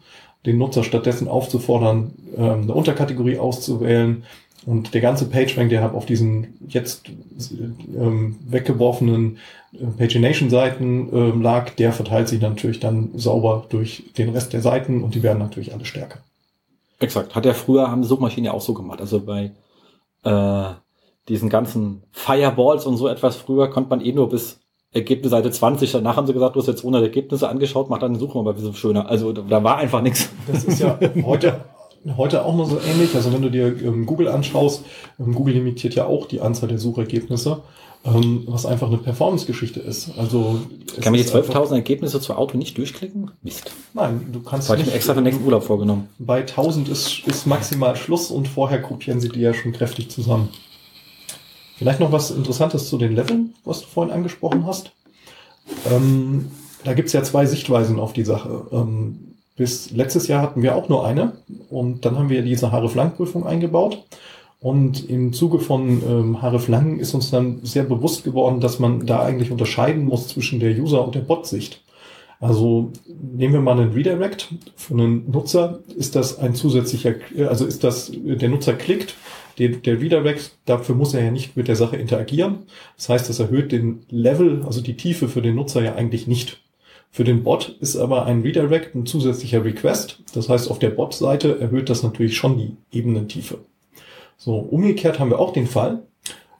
den 0.45 0.57
Nutzer 0.57 0.83
stattdessen 0.83 1.27
aufzufordern, 1.27 2.13
ähm, 2.35 2.63
eine 2.63 2.73
Unterkategorie 2.73 3.37
auszuwählen. 3.37 4.23
Und 4.65 4.93
der 4.93 5.01
ganze 5.01 5.25
PageRank, 5.25 5.69
der 5.69 5.81
halt 5.81 5.93
auf 5.93 6.05
diesen 6.05 6.53
jetzt 6.67 7.09
ähm, 7.97 8.37
weggeworfenen 8.47 9.39
äh, 9.73 9.85
Pagination-Seiten 9.97 11.09
ähm, 11.11 11.41
lag, 11.41 11.71
der 11.71 11.91
verteilt 11.91 12.29
sich 12.29 12.41
natürlich 12.41 12.79
dann 12.79 13.09
sauber 13.15 13.65
durch 13.69 14.03
den 14.17 14.29
Rest 14.29 14.53
der 14.53 14.61
Seiten 14.61 15.03
und 15.03 15.15
die 15.15 15.23
werden 15.23 15.39
natürlich 15.39 15.73
alle 15.73 15.85
stärker. 15.85 16.19
Exakt. 16.99 17.35
Hat 17.35 17.45
ja 17.45 17.53
früher, 17.53 17.91
haben 17.91 18.03
die 18.03 18.07
Suchmaschinen 18.07 18.45
ja 18.45 18.53
auch 18.53 18.61
so 18.61 18.73
gemacht. 18.73 19.01
Also 19.01 19.19
bei 19.19 19.51
äh, 20.23 20.73
diesen 21.29 21.49
ganzen 21.49 22.03
Fireballs 22.11 22.85
und 22.85 22.97
so 22.97 23.07
etwas 23.07 23.35
früher 23.35 23.69
konnte 23.69 23.89
man 23.89 24.01
eh 24.01 24.11
nur 24.11 24.29
bis 24.29 24.59
Ergebnis 24.93 25.31
Seite 25.31 25.49
20, 25.49 25.91
danach 25.91 26.15
haben 26.17 26.27
sie 26.27 26.33
gesagt, 26.33 26.55
du 26.55 26.59
hast 26.59 26.67
jetzt 26.67 26.81
100 26.81 27.01
Ergebnisse 27.01 27.49
angeschaut, 27.49 27.89
mach 27.89 27.97
deine 27.97 28.19
Suche 28.19 28.41
mal 28.41 28.51
ein 28.51 28.55
bisschen 28.55 28.75
schöner. 28.75 29.09
Also 29.09 29.31
da 29.31 29.63
war 29.63 29.77
einfach 29.77 30.01
nichts. 30.01 30.29
Das 30.47 30.63
ist 30.63 30.79
ja 30.79 30.99
heute, 31.25 31.61
heute 32.15 32.45
auch 32.45 32.55
nur 32.55 32.67
so 32.67 32.77
ähnlich. 32.79 33.15
Also 33.15 33.33
wenn 33.33 33.41
du 33.41 33.49
dir 33.49 33.67
ähm, 33.81 34.05
Google 34.05 34.27
anschaust, 34.27 34.85
ähm, 35.19 35.33
Google 35.33 35.55
limitiert 35.55 35.95
ja 35.95 36.05
auch 36.05 36.27
die 36.27 36.41
Anzahl 36.41 36.69
der 36.69 36.77
Suchergebnisse, 36.77 37.63
ähm, 38.05 38.43
was 38.45 38.67
einfach 38.67 38.87
eine 38.87 38.99
Performance-Geschichte 38.99 39.79
ist. 39.79 40.11
Also 40.15 40.59
Kann 41.01 41.13
man 41.13 41.21
die 41.21 41.27
12.000 41.27 41.73
Ergebnisse 41.73 42.21
zur 42.21 42.37
Auto 42.37 42.55
nicht 42.59 42.77
durchklicken? 42.77 43.31
Mist. 43.41 43.71
Nein, 43.95 44.27
du 44.31 44.41
kannst 44.41 44.69
das 44.69 44.77
nicht. 44.77 44.85
ich 44.85 44.93
mir 44.93 44.95
extra 44.95 45.13
für 45.13 45.21
den 45.21 45.23
nächsten 45.23 45.43
Urlaub 45.43 45.63
vorgenommen. 45.63 46.09
Bei 46.19 46.41
1000 46.41 46.87
ist, 46.89 47.25
ist 47.25 47.47
maximal 47.47 47.95
Schluss 47.95 48.29
und 48.29 48.47
vorher 48.47 48.79
kopieren 48.79 49.19
sie 49.19 49.29
die 49.29 49.41
ja 49.41 49.55
schon 49.55 49.71
kräftig 49.71 50.11
zusammen. 50.11 50.49
Vielleicht 51.77 51.99
noch 51.99 52.11
was 52.11 52.31
Interessantes 52.31 52.89
zu 52.89 52.97
den 52.97 53.15
Leveln, 53.15 53.55
was 53.65 53.81
du 53.81 53.87
vorhin 53.87 54.13
angesprochen 54.13 54.65
hast. 54.65 54.91
Ähm, 55.91 56.51
da 56.83 56.93
gibt's 56.93 57.13
ja 57.13 57.23
zwei 57.23 57.45
Sichtweisen 57.45 57.99
auf 57.99 58.13
die 58.13 58.25
Sache. 58.25 58.67
Ähm, 58.71 59.35
bis 59.55 59.91
letztes 59.91 60.27
Jahr 60.27 60.41
hatten 60.41 60.63
wir 60.63 60.75
auch 60.75 60.89
nur 60.89 61.05
eine 61.05 61.33
und 61.69 62.05
dann 62.05 62.17
haben 62.17 62.29
wir 62.29 62.41
diese 62.41 62.71
Haare-Flank-Prüfung 62.71 63.45
eingebaut. 63.45 64.03
Und 64.59 65.09
im 65.09 65.33
Zuge 65.33 65.59
von 65.59 66.01
ähm, 66.07 66.41
Haare 66.41 66.59
Flanken 66.59 66.99
ist 66.99 67.13
uns 67.13 67.29
dann 67.29 67.59
sehr 67.63 67.83
bewusst 67.83 68.23
geworden, 68.23 68.61
dass 68.61 68.79
man 68.79 69.05
da 69.05 69.21
eigentlich 69.21 69.51
unterscheiden 69.51 70.05
muss 70.05 70.29
zwischen 70.29 70.61
der 70.61 70.71
User- 70.71 71.05
und 71.05 71.15
der 71.15 71.19
Bot-Sicht. 71.19 71.81
Also 72.39 72.91
nehmen 73.07 73.53
wir 73.53 73.61
mal 73.61 73.79
einen 73.79 73.91
Redirect. 73.91 74.53
Für 74.75 74.93
einen 74.93 75.29
Nutzer 75.29 75.79
ist 75.97 76.15
das 76.15 76.39
ein 76.39 76.55
zusätzlicher, 76.55 77.15
also 77.49 77.65
ist 77.65 77.83
das, 77.83 78.11
der 78.13 78.49
Nutzer 78.49 78.73
klickt 78.73 79.15
der, 79.57 79.69
der 79.69 79.99
Redirect, 79.99 80.57
dafür 80.65 80.95
muss 80.95 81.13
er 81.13 81.23
ja 81.23 81.31
nicht 81.31 81.55
mit 81.55 81.67
der 81.67 81.75
Sache 81.75 81.97
interagieren. 81.97 82.63
Das 82.97 83.09
heißt, 83.09 83.29
das 83.29 83.39
erhöht 83.39 83.71
den 83.71 84.05
Level, 84.09 84.63
also 84.65 84.81
die 84.81 84.97
Tiefe 84.97 85.27
für 85.27 85.41
den 85.41 85.55
Nutzer 85.55 85.83
ja 85.83 85.95
eigentlich 85.95 86.27
nicht. 86.27 86.61
Für 87.11 87.23
den 87.23 87.43
Bot 87.43 87.77
ist 87.79 87.95
aber 87.95 88.25
ein 88.25 88.41
Redirect 88.41 88.95
ein 88.95 89.05
zusätzlicher 89.05 89.63
Request. 89.63 90.23
Das 90.33 90.49
heißt, 90.49 90.71
auf 90.71 90.79
der 90.79 90.89
Bot-Seite 90.89 91.59
erhöht 91.59 91.89
das 91.89 92.01
natürlich 92.01 92.35
schon 92.35 92.57
die 92.57 92.75
Ebenentiefe. 92.91 93.59
So, 94.37 94.55
umgekehrt 94.55 95.19
haben 95.19 95.29
wir 95.29 95.37
auch 95.37 95.53
den 95.53 95.67
Fall, 95.67 96.01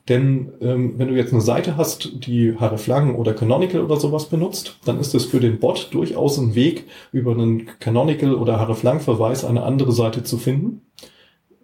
denn 0.10 0.52
ähm, 0.62 0.96
wenn 0.98 1.08
du 1.08 1.16
jetzt 1.16 1.32
eine 1.32 1.42
Seite 1.42 1.78
hast, 1.78 2.28
die 2.28 2.54
Hreflang 2.60 3.16
oder 3.16 3.34
Canonical 3.34 3.82
oder 3.82 4.00
sowas 4.00 4.26
benutzt, 4.26 4.78
dann 4.86 5.00
ist 5.00 5.16
es 5.16 5.26
für 5.26 5.40
den 5.40 5.60
Bot 5.60 5.90
durchaus 5.92 6.38
ein 6.38 6.56
Weg, 6.56 6.86
über 7.12 7.32
einen 7.32 7.68
Canonical 7.80 8.36
oder 8.36 8.60
Hreflang-Verweis 8.60 9.46
eine 9.46 9.64
andere 9.64 9.92
Seite 9.94 10.24
zu 10.24 10.38
finden. 10.38 10.82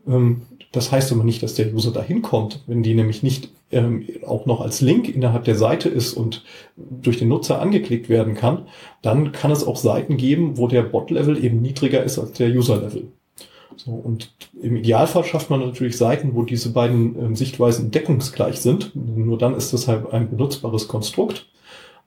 Ähm, 0.07 0.43
das 0.71 0.91
heißt 0.91 1.11
aber 1.11 1.23
nicht, 1.23 1.41
dass 1.41 1.55
der 1.55 1.73
User 1.73 1.91
dahin 1.91 2.21
kommt, 2.21 2.61
wenn 2.67 2.83
die 2.83 2.93
nämlich 2.93 3.23
nicht 3.23 3.49
ähm, 3.71 4.05
auch 4.25 4.45
noch 4.45 4.61
als 4.61 4.81
Link 4.81 5.09
innerhalb 5.13 5.43
der 5.43 5.55
Seite 5.55 5.89
ist 5.89 6.13
und 6.13 6.43
durch 6.75 7.17
den 7.17 7.27
Nutzer 7.27 7.61
angeklickt 7.61 8.09
werden 8.09 8.35
kann, 8.35 8.67
dann 9.01 9.31
kann 9.31 9.51
es 9.51 9.65
auch 9.65 9.77
Seiten 9.77 10.17
geben, 10.17 10.57
wo 10.57 10.67
der 10.67 10.83
Bot-Level 10.83 11.43
eben 11.43 11.61
niedriger 11.61 12.03
ist 12.03 12.19
als 12.19 12.33
der 12.33 12.49
User-Level. 12.49 13.07
So, 13.75 13.91
und 13.91 14.31
im 14.61 14.75
Idealfall 14.75 15.23
schafft 15.23 15.49
man 15.49 15.61
natürlich 15.61 15.97
Seiten, 15.97 16.35
wo 16.35 16.43
diese 16.43 16.71
beiden 16.71 17.17
ähm, 17.17 17.35
Sichtweisen 17.35 17.91
deckungsgleich 17.91 18.59
sind. 18.59 18.91
Nur 18.95 19.37
dann 19.37 19.55
ist 19.55 19.71
das 19.71 19.87
halt 19.87 20.11
ein 20.11 20.29
benutzbares 20.29 20.87
Konstrukt. 20.87 21.47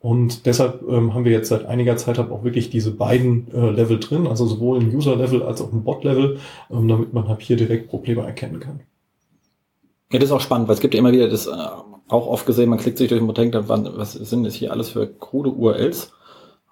Und 0.03 0.47
deshalb 0.47 0.83
ähm, 0.89 1.15
haben 1.15 1.25
wir 1.25 1.31
jetzt 1.31 1.49
seit 1.49 1.65
einiger 1.65 1.97
Zeit 1.97 2.19
auch 2.19 2.43
wirklich 2.43 2.71
diese 2.71 2.91
beiden 2.91 3.47
äh, 3.55 3.71
Level 3.71 4.01
drin, 4.01 4.27
also 4.27 4.47
sowohl 4.47 4.83
im 4.83 4.93
User-Level 4.93 5.45
als 5.45 5.63
auch 5.63 5.73
im 5.73 5.85
Bot-Level, 5.85 6.41
ähm, 6.73 6.89
damit 6.89 7.13
man 7.13 7.29
halt 7.29 7.41
hier 7.41 7.57
direkt 7.57 7.89
Probleme 7.89 8.23
erkennen 8.23 8.59
kann. 8.59 8.81
Ja, 10.11 10.19
das 10.19 10.31
ist 10.31 10.33
auch 10.33 10.41
spannend, 10.41 10.67
weil 10.67 10.75
es 10.75 10.81
gibt 10.81 10.95
ja 10.95 10.99
immer 10.99 11.13
wieder 11.13 11.29
das 11.29 11.47
äh, 11.47 11.53
auch 12.09 12.27
oft 12.27 12.47
gesehen, 12.47 12.69
man 12.69 12.81
klickt 12.81 12.99
sich 12.99 13.09
durch 13.09 13.23
und 13.23 13.39
denkt, 13.39 13.57
was 13.69 14.15
sind 14.15 14.43
das 14.43 14.55
hier 14.55 14.73
alles 14.73 14.91
für 14.91 15.07
krude 15.07 15.51
URLs? 15.51 16.13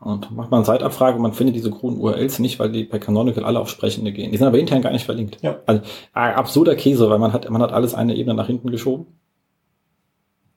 Und 0.01 0.33
macht 0.33 0.51
man 0.51 0.59
eine 0.59 0.67
Zeitabfrage 0.67 1.17
und 1.17 1.23
man 1.23 1.35
findet 1.35 1.55
diese 1.55 1.71
kruden 1.71 2.01
URLs 2.01 2.41
nicht, 2.41 2.59
weil 2.59 2.73
die 2.73 2.85
bei 2.85 2.99
Canonical 2.99 3.45
alle 3.45 3.61
auf 3.61 3.69
Sprechende 3.69 4.13
gehen. 4.13 4.33
Die 4.33 4.39
sind 4.39 4.47
aber 4.47 4.59
intern 4.59 4.83
gar 4.83 4.93
nicht 4.93 5.05
verlinkt. 5.05 5.39
Ja. 5.43 5.61
Also 5.67 5.83
äh, 6.15 6.19
absurder 6.19 6.75
Käse, 6.75 7.09
weil 7.11 7.19
man 7.21 7.33
hat, 7.33 7.49
man 7.49 7.63
hat 7.63 7.73
alles 7.73 7.95
eine 7.95 8.17
Ebene 8.17 8.35
nach 8.35 8.49
hinten 8.49 8.71
geschoben. 8.71 9.07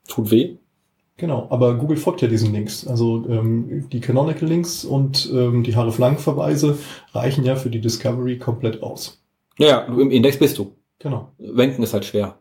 Tut 0.08 0.32
weh. 0.32 0.56
Genau, 1.16 1.46
aber 1.50 1.76
Google 1.76 1.96
folgt 1.96 2.22
ja 2.22 2.28
diesen 2.28 2.52
Links. 2.52 2.86
Also 2.86 3.24
ähm, 3.28 3.88
die 3.90 4.00
Canonical 4.00 4.48
Links 4.48 4.84
und 4.84 5.30
ähm, 5.32 5.62
die 5.62 5.76
hreflang-Verweise 5.76 6.78
reichen 7.12 7.44
ja 7.44 7.54
für 7.54 7.70
die 7.70 7.80
Discovery 7.80 8.38
komplett 8.38 8.82
aus. 8.82 9.22
Ja, 9.58 9.82
im 9.82 10.10
Index 10.10 10.38
bist 10.38 10.58
du. 10.58 10.72
Genau. 10.98 11.28
Wenken 11.38 11.84
ist 11.84 11.94
halt 11.94 12.04
schwer. 12.04 12.38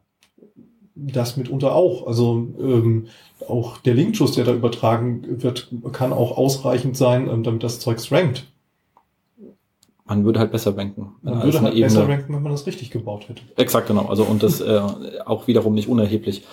Das 0.96 1.38
mitunter 1.38 1.76
auch. 1.76 2.08
Also 2.08 2.48
ähm, 2.60 3.08
auch 3.48 3.78
der 3.78 3.94
Linkschuss, 3.94 4.34
der 4.34 4.46
da 4.46 4.54
übertragen 4.54 5.44
wird, 5.44 5.70
kann 5.92 6.12
auch 6.12 6.38
ausreichend 6.38 6.98
sein, 6.98 7.30
ähm, 7.30 7.44
damit 7.44 7.64
das 7.64 7.80
Zeugs 7.80 8.12
rankt. 8.12 8.52
Man 10.06 10.26
würde 10.26 10.40
halt 10.40 10.52
besser 10.52 10.76
ranken. 10.76 11.16
Man 11.22 11.44
würde 11.44 11.62
halt 11.62 11.74
Ebene. 11.74 11.86
besser 11.86 12.08
ranken, 12.08 12.34
wenn 12.34 12.44
man 12.44 12.52
das 12.52 12.68
richtig 12.68 12.92
gebaut 12.92 13.30
hätte. 13.30 13.42
Exakt, 13.56 13.88
genau. 13.88 14.08
Also 14.08 14.24
und 14.24 14.44
das 14.44 14.60
äh, 14.60 14.82
auch 15.26 15.48
wiederum 15.48 15.74
nicht 15.74 15.88
unerheblich. 15.88 16.44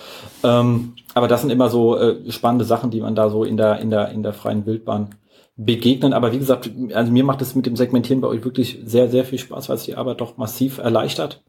Ähm, 0.43 0.93
aber 1.13 1.27
das 1.27 1.41
sind 1.41 1.49
immer 1.49 1.69
so 1.69 1.97
äh, 1.97 2.31
spannende 2.31 2.63
Sachen, 2.63 2.91
die 2.91 3.01
man 3.01 3.13
da 3.13 3.29
so 3.29 3.43
in 3.43 3.57
der 3.57 3.79
in 3.79 3.89
der 3.89 4.09
in 4.11 4.23
der 4.23 4.31
freien 4.31 4.65
Wildbahn 4.65 5.15
begegnen. 5.57 6.13
Aber 6.13 6.31
wie 6.31 6.39
gesagt, 6.39 6.71
also 6.93 7.11
mir 7.11 7.25
macht 7.25 7.41
es 7.41 7.53
mit 7.53 7.65
dem 7.65 7.75
Segmentieren 7.75 8.21
bei 8.21 8.29
euch 8.29 8.45
wirklich 8.45 8.79
sehr 8.85 9.09
sehr 9.09 9.25
viel 9.25 9.39
Spaß, 9.39 9.67
weil 9.67 9.75
es 9.75 9.83
die 9.83 9.95
Arbeit 9.95 10.21
doch 10.21 10.37
massiv 10.37 10.77
erleichtert. 10.77 11.43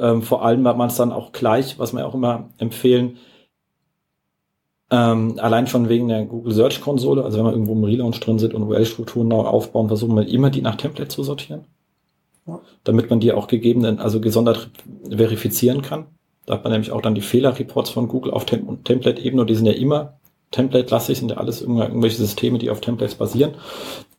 Ähm, 0.00 0.22
vor 0.22 0.44
allem, 0.44 0.62
weil 0.62 0.74
man 0.74 0.88
es 0.88 0.96
dann 0.96 1.12
auch 1.12 1.32
gleich, 1.32 1.80
was 1.80 1.92
wir 1.92 2.06
auch 2.06 2.14
immer 2.14 2.50
empfehlen, 2.58 3.16
ähm, 4.90 5.38
allein 5.38 5.66
schon 5.66 5.88
wegen 5.88 6.08
der 6.08 6.24
Google 6.24 6.52
Search 6.52 6.80
Konsole, 6.80 7.24
also 7.24 7.38
wenn 7.38 7.44
man 7.44 7.54
irgendwo 7.54 7.72
im 7.72 7.84
Relaunch 7.84 8.20
drin 8.20 8.38
sind 8.38 8.54
und 8.54 8.64
URL-Strukturen 8.64 9.28
neu 9.28 9.42
aufbauen, 9.42 9.88
versuchen 9.88 10.16
wir 10.16 10.28
immer 10.28 10.50
die 10.50 10.60
nach 10.60 10.76
Template 10.76 11.08
zu 11.08 11.22
sortieren. 11.22 11.64
Ja. 12.46 12.60
Damit 12.84 13.08
man 13.08 13.20
die 13.20 13.32
auch 13.32 13.46
gegebenen, 13.46 13.98
also 13.98 14.20
gesondert 14.20 14.70
verifizieren 15.08 15.80
kann. 15.80 16.06
Da 16.46 16.54
hat 16.54 16.64
man 16.64 16.72
nämlich 16.72 16.92
auch 16.92 17.00
dann 17.00 17.14
die 17.14 17.22
Fehlerreports 17.22 17.90
von 17.90 18.08
Google 18.08 18.32
auf 18.32 18.44
Tem 18.44 18.84
Template-Ebene 18.84 19.40
und 19.40 19.48
die 19.48 19.54
sind 19.54 19.66
ja 19.66 19.72
immer 19.72 20.18
Template-lastig, 20.50 21.18
sind 21.18 21.30
ja 21.30 21.38
alles 21.38 21.62
irgendwelche 21.62 22.18
Systeme, 22.18 22.58
die 22.58 22.68
auf 22.68 22.80
Templates 22.80 23.14
basieren. 23.14 23.54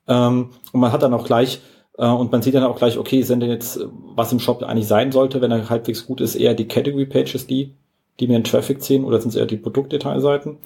Ähm, 0.07 0.49
und 0.72 0.80
man 0.80 0.91
hat 0.91 1.03
dann 1.03 1.13
auch 1.13 1.26
gleich, 1.26 1.61
äh, 1.97 2.07
und 2.07 2.32
man 2.32 2.41
sieht 2.41 2.55
dann 2.55 2.63
auch 2.63 2.78
gleich, 2.78 2.97
okay, 2.97 3.22
sind 3.22 3.41
denn 3.41 3.51
jetzt, 3.51 3.80
was 4.16 4.32
im 4.32 4.39
Shop 4.39 4.63
eigentlich 4.63 4.88
sein 4.88 5.11
sollte, 5.11 5.41
wenn 5.41 5.51
er 5.51 5.70
halbwegs 5.70 6.07
gut 6.07 6.20
ist, 6.20 6.36
eher 6.36 6.55
die 6.55 6.68
Category 6.68 7.05
Pages, 7.05 7.45
die 7.45 7.76
die 8.20 8.28
mir 8.28 8.38
in 8.38 8.43
Traffic 8.43 8.82
ziehen 8.82 9.03
oder 9.03 9.20
sind 9.20 9.30
es 9.30 9.36
eher 9.36 9.45
die 9.45 9.57
Produktdetailseiten. 9.57 10.57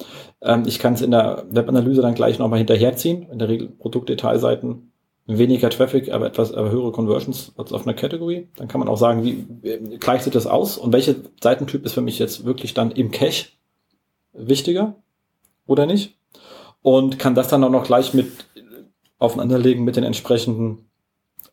Ähm, 0.42 0.64
ich 0.68 0.80
kann 0.80 0.94
es 0.94 1.02
in 1.02 1.12
der 1.12 1.46
Webanalyse 1.50 2.02
dann 2.02 2.16
gleich 2.16 2.40
nochmal 2.40 2.60
hinterherziehen. 2.60 3.28
In 3.32 3.40
der 3.40 3.50
Regel 3.50 3.68
Produktdetailseiten 3.68 4.92
weniger 5.26 5.70
Traffic, 5.70 6.12
aber 6.12 6.26
etwas 6.26 6.54
aber 6.54 6.72
höhere 6.72 6.92
Conversions 6.92 7.52
als 7.56 7.72
auf 7.72 7.86
einer 7.86 7.94
Category. 7.94 8.48
Dann 8.56 8.68
kann 8.68 8.80
man 8.80 8.88
auch 8.88 8.98
sagen, 8.98 9.24
wie, 9.24 9.46
wie 9.62 9.98
gleicht 9.98 10.24
sich 10.24 10.34
das 10.34 10.48
aus 10.48 10.78
und 10.78 10.92
welcher 10.92 11.16
Seitentyp 11.42 11.86
ist 11.86 11.94
für 11.94 12.02
mich 12.02 12.18
jetzt 12.18 12.46
wirklich 12.46 12.74
dann 12.74 12.92
im 12.92 13.12
Cache 13.12 13.50
wichtiger 14.34 14.96
oder 15.68 15.86
nicht? 15.86 16.16
Und 16.82 17.20
kann 17.20 17.36
das 17.36 17.48
dann 17.48 17.64
auch 17.64 17.70
noch 17.70 17.84
gleich 17.84 18.14
mit 18.14 18.32
aufeinanderlegen 19.20 19.84
mit 19.84 19.98
den 19.98 20.04
entsprechenden 20.04 20.90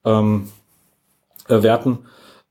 ähm, 0.05 0.49
äh, 1.49 1.63
Werten 1.63 1.99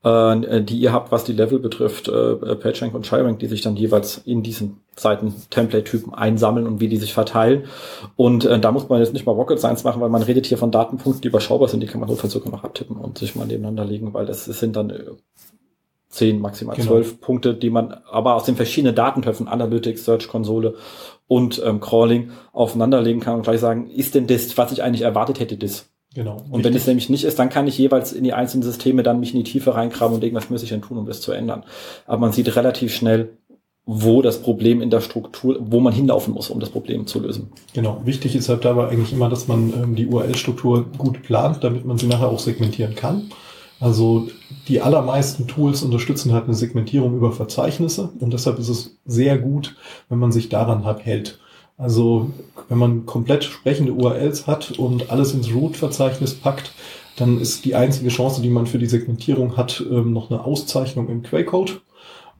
äh, 0.06 0.62
die 0.62 0.78
ihr 0.78 0.92
habt, 0.92 1.10
was 1.10 1.24
die 1.24 1.32
Level 1.32 1.58
betrifft, 1.58 2.08
äh, 2.08 2.34
PageRank 2.34 2.94
und 2.94 3.06
ShiRank, 3.06 3.38
die 3.38 3.46
sich 3.46 3.62
dann 3.62 3.76
jeweils 3.76 4.18
in 4.18 4.42
diesen 4.42 4.80
Seiten-Template-Typen 4.96 6.14
einsammeln 6.14 6.66
und 6.66 6.80
wie 6.80 6.88
die 6.88 6.96
sich 6.96 7.12
verteilen. 7.12 7.64
Und 8.14 8.44
äh, 8.44 8.58
da 8.58 8.72
muss 8.72 8.88
man 8.88 9.00
jetzt 9.00 9.12
nicht 9.12 9.26
mal 9.26 9.32
Rocket 9.32 9.58
Science 9.58 9.84
machen, 9.84 10.00
weil 10.00 10.08
man 10.08 10.22
redet 10.22 10.46
hier 10.46 10.58
von 10.58 10.70
Datenpunkten, 10.70 11.22
die 11.22 11.28
überschaubar 11.28 11.68
sind, 11.68 11.80
die 11.80 11.86
kann 11.86 12.00
man 12.00 12.08
notfalls 12.08 12.32
sogar 12.32 12.52
noch 12.52 12.64
abtippen 12.64 12.96
und 12.96 13.18
sich 13.18 13.34
mal 13.34 13.46
nebeneinander 13.46 13.84
legen, 13.84 14.14
weil 14.14 14.26
das, 14.26 14.44
das 14.44 14.60
sind 14.60 14.76
dann 14.76 14.90
äh, 14.90 15.04
zehn, 16.08 16.40
maximal 16.40 16.76
genau. 16.76 16.88
zwölf 16.88 17.20
Punkte, 17.20 17.54
die 17.54 17.70
man 17.70 17.92
aber 18.10 18.34
aus 18.34 18.44
den 18.44 18.56
verschiedenen 18.56 18.94
Datentöpfen, 18.94 19.48
Analytics, 19.48 20.04
Search-Konsole 20.04 20.74
und 21.26 21.60
ähm, 21.64 21.80
Crawling 21.80 22.30
aufeinanderlegen 22.52 23.20
kann 23.20 23.36
und 23.36 23.42
gleich 23.42 23.60
sagen, 23.60 23.90
ist 23.90 24.14
denn 24.14 24.26
das, 24.26 24.56
was 24.56 24.72
ich 24.72 24.82
eigentlich 24.82 25.02
erwartet 25.02 25.40
hätte, 25.40 25.56
das? 25.56 25.90
Genau. 26.16 26.38
Und 26.50 26.64
wenn 26.64 26.74
es 26.74 26.86
nämlich 26.86 27.10
nicht 27.10 27.24
ist, 27.24 27.38
dann 27.38 27.50
kann 27.50 27.66
ich 27.66 27.76
jeweils 27.76 28.14
in 28.14 28.24
die 28.24 28.32
einzelnen 28.32 28.62
Systeme 28.62 29.02
dann 29.02 29.20
mich 29.20 29.34
in 29.34 29.44
die 29.44 29.50
Tiefe 29.50 29.74
reingraben 29.74 30.14
und 30.14 30.22
denken, 30.22 30.34
was 30.34 30.48
muss 30.48 30.62
ich 30.62 30.70
denn 30.70 30.80
tun, 30.80 30.96
um 30.96 31.04
das 31.04 31.20
zu 31.20 31.30
ändern. 31.30 31.62
Aber 32.06 32.16
man 32.16 32.32
sieht 32.32 32.56
relativ 32.56 32.94
schnell, 32.94 33.36
wo 33.84 34.22
das 34.22 34.40
Problem 34.40 34.80
in 34.80 34.88
der 34.88 35.02
Struktur, 35.02 35.58
wo 35.60 35.78
man 35.78 35.92
hinlaufen 35.92 36.32
muss, 36.32 36.48
um 36.48 36.58
das 36.58 36.70
Problem 36.70 37.06
zu 37.06 37.20
lösen. 37.20 37.52
Genau. 37.74 38.00
Wichtig 38.06 38.34
ist 38.34 38.48
halt 38.48 38.64
dabei 38.64 38.88
eigentlich 38.88 39.12
immer, 39.12 39.28
dass 39.28 39.46
man 39.46 39.74
ähm, 39.74 39.94
die 39.94 40.06
URL-Struktur 40.06 40.86
gut 40.96 41.22
plant, 41.22 41.62
damit 41.62 41.84
man 41.84 41.98
sie 41.98 42.06
nachher 42.06 42.28
auch 42.28 42.38
segmentieren 42.38 42.94
kann. 42.94 43.30
Also 43.78 44.28
die 44.68 44.80
allermeisten 44.80 45.46
Tools 45.46 45.82
unterstützen 45.82 46.32
halt 46.32 46.44
eine 46.44 46.54
Segmentierung 46.54 47.14
über 47.14 47.30
Verzeichnisse 47.30 48.08
und 48.20 48.32
deshalb 48.32 48.58
ist 48.58 48.70
es 48.70 48.96
sehr 49.04 49.36
gut, 49.36 49.76
wenn 50.08 50.18
man 50.18 50.32
sich 50.32 50.48
daran 50.48 50.86
halt 50.86 51.04
hält. 51.04 51.38
Also 51.78 52.30
wenn 52.68 52.78
man 52.78 53.06
komplett 53.06 53.44
sprechende 53.44 53.92
URLs 53.92 54.46
hat 54.46 54.78
und 54.78 55.10
alles 55.10 55.34
ins 55.34 55.52
Root-Verzeichnis 55.52 56.34
packt, 56.34 56.72
dann 57.16 57.40
ist 57.40 57.64
die 57.64 57.74
einzige 57.74 58.08
Chance, 58.08 58.42
die 58.42 58.50
man 58.50 58.66
für 58.66 58.78
die 58.78 58.86
Segmentierung 58.86 59.56
hat, 59.56 59.84
ähm, 59.90 60.12
noch 60.12 60.30
eine 60.30 60.44
Auszeichnung 60.44 61.08
im 61.08 61.22
Quellcode. 61.22 61.80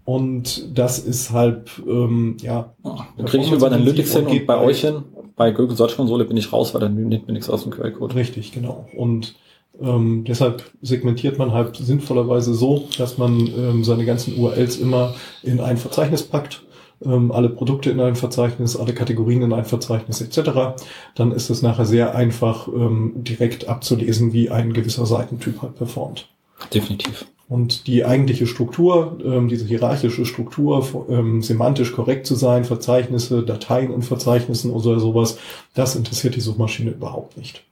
Und 0.05 0.79
das 0.79 0.99
ist 0.99 1.33
halt, 1.33 1.83
ähm, 1.87 2.37
ja. 2.41 2.73
Da 2.83 3.25
kriege 3.25 3.45
ich 3.45 3.53
über 3.53 3.67
Analytics 3.67 4.15
hin 4.15 4.27
und 4.27 4.47
bei 4.47 4.59
euch 4.59 4.83
hin. 4.83 5.03
Bei 5.35 5.51
Google 5.51 5.77
Search 5.77 5.97
Konsole 5.97 6.25
bin 6.25 6.37
ich 6.37 6.53
raus, 6.53 6.73
weil 6.73 6.81
dann 6.81 6.95
nimmt 6.95 7.27
mir 7.27 7.33
nichts 7.33 7.51
aus 7.51 7.65
dem 7.65 7.73
Quellcode. 7.73 8.15
Richtig, 8.15 8.53
genau. 8.53 8.87
Und 8.97 9.35
ähm, 9.81 10.25
deshalb 10.27 10.63
segmentiert 10.81 11.39
man 11.39 11.53
halt 11.53 11.77
sinnvollerweise 11.77 12.55
so, 12.55 12.89
dass 12.97 13.19
man 13.19 13.47
ähm, 13.47 13.85
seine 13.85 14.07
ganzen 14.07 14.39
URLs 14.39 14.77
immer 14.77 15.15
in 15.43 15.61
ein 15.61 15.77
Verzeichnis 15.77 16.23
packt 16.23 16.63
ähm, 17.05 17.33
alle 17.33 17.49
Produkte 17.49 17.91
in 17.91 18.01
ein 18.01 18.17
Verzeichnis, 18.17 18.77
alle 18.77 18.95
Kategorien 18.95 19.43
in 19.43 19.53
ein 19.53 19.65
Verzeichnis 19.65 20.21
etc., 20.21 20.79
dann 21.15 21.33
ist 21.33 21.51
es 21.51 21.63
nachher 21.63 21.87
sehr 21.87 22.15
einfach 22.15 22.69
ähm, 22.69 23.13
direkt 23.17 23.69
abzulesen, 23.69 24.33
wie 24.33 24.51
ein 24.51 24.73
gewisser 24.73 25.07
Seitentyp 25.07 25.63
halt 25.63 25.77
performt. 25.77 26.29
Definitiv. 26.73 27.27
Und 27.49 27.87
die 27.87 28.05
eigentliche 28.05 28.47
Struktur, 28.47 29.19
ähm, 29.25 29.49
diese 29.49 29.67
hierarchische 29.67 30.27
Struktur, 30.27 31.07
ähm, 31.09 31.43
semantisch 31.43 31.93
korrekt 31.93 32.27
zu 32.27 32.35
sein, 32.35 32.65
Verzeichnisse, 32.65 33.45
Dateien 33.45 33.93
in 33.93 34.03
Verzeichnissen 34.03 34.73
oder 34.73 34.99
sowas, 34.99 35.39
das 35.75 35.95
interessiert 35.95 36.35
die 36.35 36.41
Suchmaschine 36.41 36.91
überhaupt 36.91 37.37
nicht. 37.37 37.63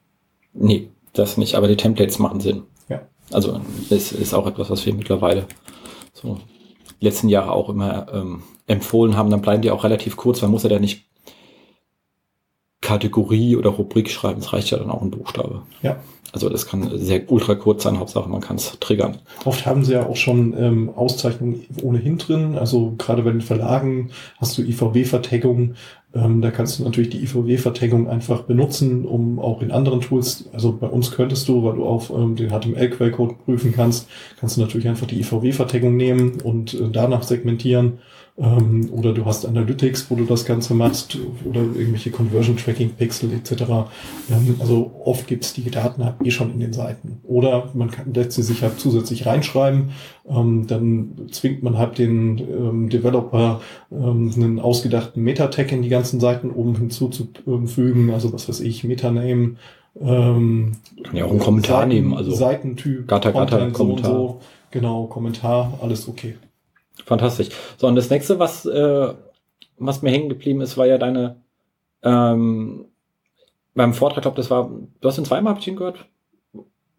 Nee, 0.53 0.91
das 1.13 1.39
nicht, 1.39 1.57
aber 1.57 1.67
die 1.67 1.77
Templates 1.77 2.21
machen 2.21 2.39
Sinn. 2.39 2.63
Ja. 2.89 3.03
Also 3.33 3.61
es 3.91 4.13
ist 4.13 4.33
auch 4.33 4.47
etwas, 4.47 4.71
was 4.71 4.87
wir 4.87 4.95
mittlerweile 4.95 5.47
so 6.13 6.39
letzten 7.01 7.29
Jahre 7.29 7.51
auch 7.51 7.69
immer 7.69 8.07
ähm, 8.13 8.43
empfohlen 8.67 9.17
haben, 9.17 9.31
dann 9.31 9.43
bleiben 9.43 9.63
die 9.63 9.71
auch 9.71 9.85
relativ 9.85 10.17
kurz. 10.17 10.43
Man 10.43 10.51
muss 10.51 10.63
ja 10.63 10.69
da 10.69 10.79
nicht 10.79 11.05
Kategorie 12.81 13.57
oder 13.57 13.71
Rubrik 13.71 14.11
schreiben. 14.11 14.41
Es 14.41 14.53
reicht 14.53 14.71
ja 14.71 14.79
dann 14.79 14.91
auch 14.91 15.03
ein 15.03 15.11
Buchstabe. 15.11 15.63
Ja. 15.83 15.97
Also 16.33 16.49
das 16.49 16.67
kann 16.67 16.91
sehr 16.99 17.31
ultra 17.31 17.55
kurz 17.55 17.85
sein, 17.85 18.01
Hauptsache 18.01 18.29
man 18.29 18.41
kann 18.41 18.57
es 18.57 18.77
triggern. 18.81 19.19
Oft 19.45 19.67
haben 19.67 19.85
sie 19.85 19.93
ja 19.93 20.05
auch 20.05 20.17
schon 20.17 20.53
ähm, 20.59 20.91
Auszeichnungen 20.95 21.65
ohnehin 21.81 22.19
drin. 22.19 22.59
Also 22.59 22.95
gerade 22.99 23.23
bei 23.23 23.31
den 23.31 23.41
Verlagen 23.41 24.11
hast 24.39 24.59
du 24.59 24.63
IVW-Vertagungen. 24.63 25.77
Ähm, 26.13 26.43
da 26.43 26.51
kannst 26.51 26.79
du 26.79 26.85
natürlich 26.85 27.11
die 27.11 27.23
IVW-Vertagung 27.23 28.09
einfach 28.09 28.43
benutzen, 28.43 29.05
um 29.05 29.39
auch 29.39 29.63
in 29.63 29.71
anderen 29.71 30.01
Tools, 30.01 30.49
also 30.53 30.73
bei 30.73 30.89
uns 30.89 31.13
könntest 31.13 31.49
du, 31.49 31.63
weil 31.63 31.77
du 31.77 31.85
auf 31.85 32.11
ähm, 32.11 32.35
den 32.35 32.51
HTML-Quellcode 32.51 33.45
prüfen 33.45 33.73
kannst, 33.73 34.09
kannst 34.39 34.57
du 34.57 34.61
natürlich 34.61 34.89
einfach 34.89 35.07
die 35.07 35.21
IVW-Vertagung 35.21 35.97
nehmen 35.97 36.41
und 36.43 36.75
äh, 36.75 36.91
danach 36.91 37.23
segmentieren 37.23 38.01
ähm, 38.37 38.89
oder 38.91 39.13
du 39.13 39.25
hast 39.25 39.47
Analytics, 39.47 40.11
wo 40.11 40.17
du 40.17 40.25
das 40.25 40.45
Ganze 40.45 40.75
machst, 40.75 41.19
oder 41.45 41.61
irgendwelche 41.61 42.11
Conversion 42.11 42.57
Tracking 42.57 42.91
Pixel 42.91 43.33
etc. 43.33 43.63
Ähm, 44.31 44.57
also 44.59 44.91
oft 45.05 45.27
gibt 45.27 45.45
es 45.45 45.53
die 45.53 45.71
Daten 45.71 46.05
halt 46.05 46.17
eh 46.25 46.31
schon 46.31 46.53
in 46.53 46.59
den 46.59 46.73
Seiten. 46.73 47.21
Oder 47.23 47.71
man 47.75 47.91
kann, 47.91 48.13
lässt 48.13 48.33
sie 48.33 48.43
sich 48.43 48.63
halt 48.63 48.81
zusätzlich 48.81 49.27
reinschreiben, 49.27 49.91
ähm, 50.29 50.67
dann 50.67 51.29
zwingt 51.31 51.63
man 51.63 51.79
halt 51.79 51.99
den 51.99 52.39
ähm, 52.39 52.89
Developer 52.89 53.61
ähm, 53.93 54.33
einen 54.35 54.59
ausgedachten 54.59 55.23
Meta-Tag 55.23 55.71
in 55.71 55.83
die 55.83 55.89
ganzen 55.89 56.19
Seiten 56.19 56.51
oben 56.51 56.75
hinzuzufügen, 56.75 58.11
also 58.11 58.33
was 58.33 58.49
weiß 58.49 58.61
ich, 58.61 58.83
Meta-Name, 58.83 59.57
ähm, 60.01 60.73
Kann 61.05 61.17
ja 61.17 61.25
auch 61.25 61.31
einen 61.31 61.39
Kommentar 61.39 61.83
Seiten, 61.83 61.89
nehmen, 61.89 62.15
also 62.15 62.35
Seitentyp, 62.35 63.07
Gata, 63.07 63.31
Gata, 63.31 63.71
Kommentar. 63.71 64.11
So 64.11 64.17
so. 64.17 64.41
Genau, 64.73 65.05
Kommentar, 65.05 65.79
alles 65.81 66.09
okay. 66.09 66.35
Fantastisch. 67.05 67.49
So, 67.77 67.87
und 67.87 67.97
das 67.97 68.11
nächste, 68.11 68.39
was, 68.39 68.67
äh, 68.67 69.15
was 69.79 70.03
mir 70.03 70.11
hängen 70.11 70.29
geblieben 70.29 70.61
ist, 70.61 70.77
war 70.77 70.87
ja 70.87 70.99
deine, 70.99 71.43
ähm, 72.03 72.87
beim 73.75 73.95
Vortrag, 73.95 74.23
glaube 74.23 74.37
das 74.37 74.51
war, 74.51 74.71
du 75.01 75.09
hast 75.09 75.19
ihn 75.19 75.25
zweimal, 75.25 75.53
habe 75.53 75.61
ich 75.61 75.69
ihn 75.69 75.77
gehört? 75.77 76.07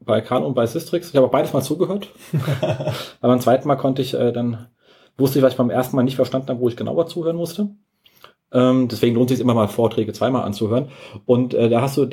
Bei 0.02 0.22
Khan 0.22 0.44
und 0.44 0.54
bei 0.54 0.66
Sistrix. 0.66 1.10
Ich 1.10 1.16
habe 1.16 1.28
auch 1.28 1.32
beides 1.32 1.54
mal 1.54 1.62
zugehört. 1.62 2.10
Aber 2.62 3.34
beim 3.34 3.40
zweiten 3.40 3.68
Mal 3.68 3.78
konnte 3.78 4.02
ich 4.02 4.14
äh, 4.14 4.32
dann, 4.32 4.68
wusste 5.18 5.40
ich, 5.40 5.44
was 5.44 5.54
ich 5.54 5.58
beim 5.58 5.70
ersten 5.70 5.96
Mal 5.96 6.04
nicht 6.04 6.18
verstanden 6.18 6.50
habe, 6.50 6.60
wo 6.60 6.68
ich 6.68 6.78
genauer 6.78 7.08
zuhören 7.08 7.38
musste. 7.38 7.70
Ähm, 8.52 8.88
deswegen 8.88 9.16
lohnt 9.16 9.32
es 9.32 9.38
sich 9.38 9.44
immer 9.44 9.56
mal 9.56 9.68
Vorträge 9.68 10.14
zweimal 10.14 10.44
anzuhören. 10.44 10.90
Und 11.26 11.54
äh, 11.54 11.70
da 11.70 11.82
hast 11.82 11.98
du 11.98 12.08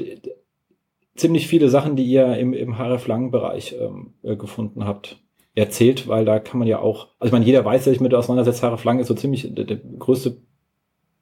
ziemlich 1.17 1.49
viele 1.49 1.69
Sachen, 1.69 1.97
die 1.97 2.07
ihr 2.07 2.37
im, 2.39 2.55
im 2.55 2.79
HRF-Lang-Bereich 2.79 3.77
ähm, 3.79 4.15
äh, 4.23 4.37
gefunden 4.37 4.87
habt 4.87 5.19
erzählt, 5.55 6.09
weil 6.09 6.25
da 6.25 6.39
kann 6.39 6.59
man 6.59 6.69
ja 6.69 6.79
auch, 6.79 7.09
also 7.19 7.29
ich 7.29 7.33
meine, 7.33 7.45
jeder 7.45 7.65
weiß, 7.65 7.85
der 7.85 7.93
sich 7.93 8.01
mit 8.01 8.15
auseinandersetzt, 8.15 8.63
Haare 8.63 8.79
Flanke 8.79 9.03
ist 9.03 9.09
so 9.09 9.15
ziemlich 9.15 9.55
der, 9.55 9.65
der 9.65 9.77
größte 9.77 10.39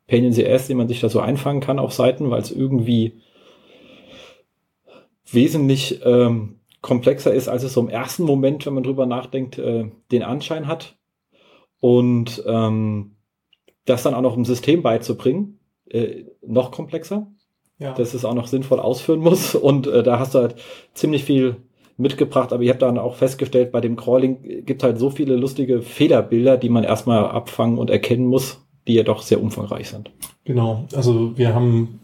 Pain 0.06 0.24
in 0.24 0.32
the 0.32 0.46
Ass, 0.46 0.66
den 0.66 0.76
man 0.76 0.88
sich 0.88 1.00
da 1.00 1.08
so 1.08 1.20
einfangen 1.20 1.60
kann 1.60 1.78
auf 1.78 1.92
Seiten, 1.92 2.30
weil 2.30 2.40
es 2.40 2.50
irgendwie 2.50 3.20
wesentlich 5.30 6.00
ähm, 6.04 6.60
komplexer 6.80 7.32
ist, 7.32 7.48
als 7.48 7.62
es 7.62 7.74
so 7.74 7.80
im 7.80 7.88
ersten 7.88 8.24
Moment, 8.24 8.66
wenn 8.66 8.74
man 8.74 8.82
drüber 8.82 9.06
nachdenkt, 9.06 9.58
äh, 9.58 9.90
den 10.10 10.22
Anschein 10.22 10.66
hat. 10.66 10.96
Und 11.80 12.42
ähm, 12.46 13.16
das 13.84 14.02
dann 14.02 14.14
auch 14.14 14.20
noch 14.20 14.36
im 14.36 14.44
System 14.44 14.82
beizubringen, 14.82 15.60
äh, 15.86 16.24
noch 16.46 16.70
komplexer. 16.70 17.26
Ja. 17.78 17.94
Dass 17.94 18.12
es 18.12 18.26
auch 18.26 18.34
noch 18.34 18.46
sinnvoll 18.46 18.78
ausführen 18.78 19.20
muss. 19.20 19.54
Und 19.54 19.86
äh, 19.86 20.02
da 20.02 20.18
hast 20.18 20.34
du 20.34 20.40
halt 20.40 20.56
ziemlich 20.92 21.24
viel 21.24 21.56
mitgebracht, 22.00 22.52
aber 22.52 22.62
ihr 22.62 22.70
habt 22.70 22.82
dann 22.82 22.98
auch 22.98 23.16
festgestellt, 23.16 23.72
bei 23.72 23.80
dem 23.80 23.96
Crawling 23.96 24.64
gibt 24.64 24.82
halt 24.82 24.98
so 24.98 25.10
viele 25.10 25.36
lustige 25.36 25.82
Fehlerbilder, 25.82 26.56
die 26.56 26.68
man 26.68 26.84
erstmal 26.84 27.24
abfangen 27.24 27.78
und 27.78 27.90
erkennen 27.90 28.26
muss, 28.26 28.60
die 28.88 28.94
ja 28.94 29.02
doch 29.02 29.22
sehr 29.22 29.42
umfangreich 29.42 29.88
sind. 29.88 30.10
Genau, 30.44 30.86
also 30.94 31.36
wir 31.36 31.54
haben 31.54 32.00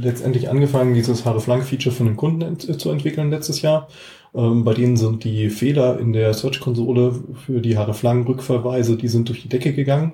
letztendlich 0.00 0.48
angefangen, 0.48 0.94
dieses 0.94 1.24
Haare-Flank-Feature 1.24 1.94
für 1.94 2.04
einen 2.04 2.16
Kunden 2.16 2.58
zu 2.58 2.90
entwickeln 2.90 3.30
letztes 3.30 3.62
Jahr. 3.62 3.88
Ähm, 4.34 4.64
bei 4.64 4.74
denen 4.74 4.96
sind 4.96 5.24
die 5.24 5.48
Fehler 5.50 5.98
in 5.98 6.12
der 6.12 6.34
Search-Konsole 6.34 7.14
für 7.46 7.60
die 7.60 7.76
Haare-Flank-Rückverweise, 7.78 8.96
die 8.96 9.08
sind 9.08 9.28
durch 9.28 9.42
die 9.42 9.48
Decke 9.48 9.72
gegangen. 9.72 10.12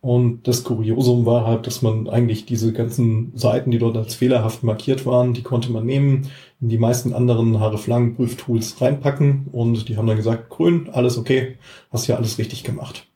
Und 0.00 0.46
das 0.46 0.62
Kuriosum 0.62 1.26
war 1.26 1.44
halt, 1.44 1.66
dass 1.66 1.82
man 1.82 2.08
eigentlich 2.08 2.46
diese 2.46 2.72
ganzen 2.72 3.32
Seiten, 3.34 3.72
die 3.72 3.78
dort 3.78 3.96
als 3.96 4.14
fehlerhaft 4.14 4.62
markiert 4.62 5.06
waren, 5.06 5.34
die 5.34 5.42
konnte 5.42 5.72
man 5.72 5.84
nehmen, 5.86 6.30
in 6.60 6.68
die 6.68 6.78
meisten 6.78 7.12
anderen 7.12 7.58
Haare-Flangen-Prüftools 7.58 8.80
reinpacken 8.80 9.48
und 9.50 9.88
die 9.88 9.96
haben 9.96 10.06
dann 10.06 10.16
gesagt, 10.16 10.50
grün, 10.50 10.88
alles 10.92 11.18
okay, 11.18 11.56
hast 11.90 12.06
ja 12.06 12.16
alles 12.16 12.38
richtig 12.38 12.62
gemacht. 12.62 13.06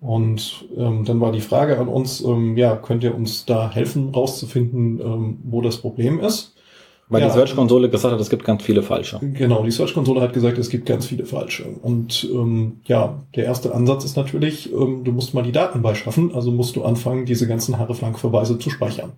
Und 0.00 0.66
ähm, 0.76 1.04
dann 1.04 1.20
war 1.20 1.32
die 1.32 1.40
Frage 1.40 1.78
an 1.78 1.88
uns, 1.88 2.20
ähm, 2.20 2.56
ja, 2.56 2.76
könnt 2.76 3.02
ihr 3.04 3.14
uns 3.14 3.46
da 3.46 3.70
helfen, 3.70 4.10
rauszufinden, 4.10 5.00
ähm, 5.00 5.38
wo 5.44 5.60
das 5.60 5.78
Problem 5.78 6.20
ist? 6.20 6.57
Weil 7.08 7.22
ja, 7.22 7.28
die 7.28 7.34
Search-Konsole 7.34 7.88
gesagt 7.88 8.12
hat, 8.12 8.20
es 8.20 8.28
gibt 8.28 8.44
ganz 8.44 8.62
viele 8.62 8.82
falsche. 8.82 9.18
Genau, 9.20 9.62
die 9.62 9.70
Search-Konsole 9.70 10.20
hat 10.20 10.34
gesagt, 10.34 10.58
es 10.58 10.68
gibt 10.68 10.86
ganz 10.86 11.06
viele 11.06 11.24
falsche. 11.24 11.64
Und 11.64 12.28
ähm, 12.30 12.80
ja, 12.84 13.24
der 13.34 13.44
erste 13.44 13.74
Ansatz 13.74 14.04
ist 14.04 14.16
natürlich, 14.16 14.72
ähm, 14.72 15.04
du 15.04 15.12
musst 15.12 15.32
mal 15.32 15.42
die 15.42 15.52
Daten 15.52 15.80
beischaffen, 15.80 16.34
also 16.34 16.50
musst 16.50 16.76
du 16.76 16.84
anfangen, 16.84 17.24
diese 17.24 17.46
ganzen 17.46 17.78
Haare-Flank-Verweise 17.78 18.58
zu 18.58 18.68
speichern. 18.68 19.12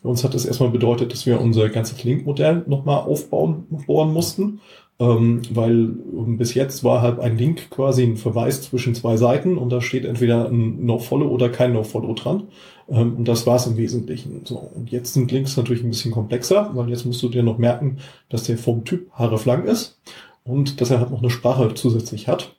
Für 0.00 0.08
uns 0.08 0.24
hat 0.24 0.34
das 0.34 0.46
erstmal 0.46 0.70
bedeutet, 0.70 1.12
dass 1.12 1.26
wir 1.26 1.40
unser 1.40 1.68
ganzes 1.68 2.02
Link-Modell 2.02 2.64
nochmal 2.66 3.00
aufbauen, 3.00 3.66
bohren 3.86 4.12
mussten 4.12 4.60
ähm, 5.00 5.42
weil 5.50 5.72
ähm, 5.72 6.36
bis 6.36 6.54
jetzt 6.54 6.84
war 6.84 7.02
halt 7.02 7.18
ein 7.18 7.36
Link 7.36 7.70
quasi 7.70 8.04
ein 8.04 8.16
Verweis 8.16 8.62
zwischen 8.62 8.94
zwei 8.94 9.16
Seiten 9.16 9.58
und 9.58 9.70
da 9.70 9.80
steht 9.80 10.04
entweder 10.04 10.48
ein 10.48 10.84
No-Follow 10.86 11.26
oder 11.26 11.48
kein 11.48 11.72
No-Follow 11.72 12.14
dran. 12.14 12.44
Ähm, 12.88 13.16
und 13.16 13.24
das 13.26 13.46
war 13.46 13.56
es 13.56 13.66
im 13.66 13.76
Wesentlichen. 13.76 14.42
So, 14.44 14.56
und 14.56 14.90
jetzt 14.90 15.14
sind 15.14 15.30
Links 15.32 15.56
natürlich 15.56 15.82
ein 15.82 15.90
bisschen 15.90 16.12
komplexer, 16.12 16.70
weil 16.74 16.88
jetzt 16.88 17.06
musst 17.06 17.22
du 17.22 17.28
dir 17.28 17.42
noch 17.42 17.58
merken, 17.58 17.98
dass 18.28 18.44
der 18.44 18.58
vom 18.58 18.84
Typ 18.84 19.10
hreflang 19.16 19.64
ist 19.64 19.98
und 20.44 20.80
dass 20.80 20.90
er 20.90 21.00
halt 21.00 21.10
noch 21.10 21.20
eine 21.20 21.30
Sprache 21.30 21.72
zusätzlich 21.74 22.28
hat. 22.28 22.54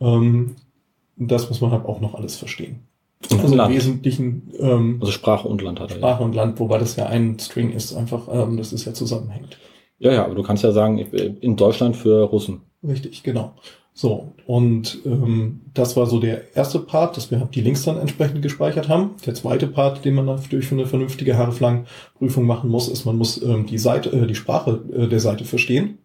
Ähm, 0.00 0.56
das 1.16 1.48
muss 1.48 1.60
man 1.60 1.70
halt 1.70 1.84
auch 1.86 2.00
noch 2.00 2.14
alles 2.14 2.36
verstehen. 2.36 2.80
Und 3.30 3.40
Also 3.40 3.52
im 3.54 3.58
Land. 3.58 3.74
Wesentlichen 3.74 4.52
ähm, 4.58 4.98
Also 5.00 5.12
Sprache 5.12 5.48
und 5.48 5.62
Land 5.62 5.80
hat 5.80 5.90
er. 5.90 5.96
Sprache 5.96 6.22
und 6.22 6.34
Land, 6.34 6.60
wobei 6.60 6.78
das 6.78 6.96
ja 6.96 7.06
ein 7.06 7.38
String 7.38 7.70
ist, 7.70 7.94
einfach, 7.94 8.28
ähm, 8.30 8.56
das 8.56 8.72
ist 8.72 8.84
ja 8.84 8.92
zusammenhängt. 8.92 9.58
Ja, 9.98 10.12
ja, 10.12 10.24
aber 10.24 10.34
du 10.34 10.42
kannst 10.42 10.62
ja 10.64 10.72
sagen, 10.72 10.98
in 10.98 11.56
Deutschland 11.56 11.96
für 11.96 12.24
Russen. 12.24 12.62
Richtig, 12.86 13.22
genau. 13.22 13.54
So, 13.96 14.34
und 14.46 14.98
ähm, 15.06 15.60
das 15.72 15.96
war 15.96 16.06
so 16.06 16.18
der 16.18 16.56
erste 16.56 16.80
Part, 16.80 17.16
dass 17.16 17.30
wir 17.30 17.48
die 17.54 17.60
Links 17.60 17.84
dann 17.84 17.96
entsprechend 17.96 18.42
gespeichert 18.42 18.88
haben. 18.88 19.10
Der 19.24 19.34
zweite 19.34 19.68
Part, 19.68 20.04
den 20.04 20.14
man 20.14 20.26
natürlich 20.26 20.66
für 20.66 20.74
eine 20.74 20.86
vernünftige 20.86 21.38
Haareflang-Prüfung 21.38 22.44
machen 22.44 22.70
muss, 22.70 22.88
ist, 22.88 23.04
man 23.04 23.16
muss 23.16 23.40
ähm, 23.40 23.66
die 23.66 23.78
Seite, 23.78 24.10
äh, 24.10 24.26
die 24.26 24.34
Sprache 24.34 24.82
äh, 24.92 25.06
der 25.06 25.20
Seite 25.20 25.44
verstehen. 25.44 25.98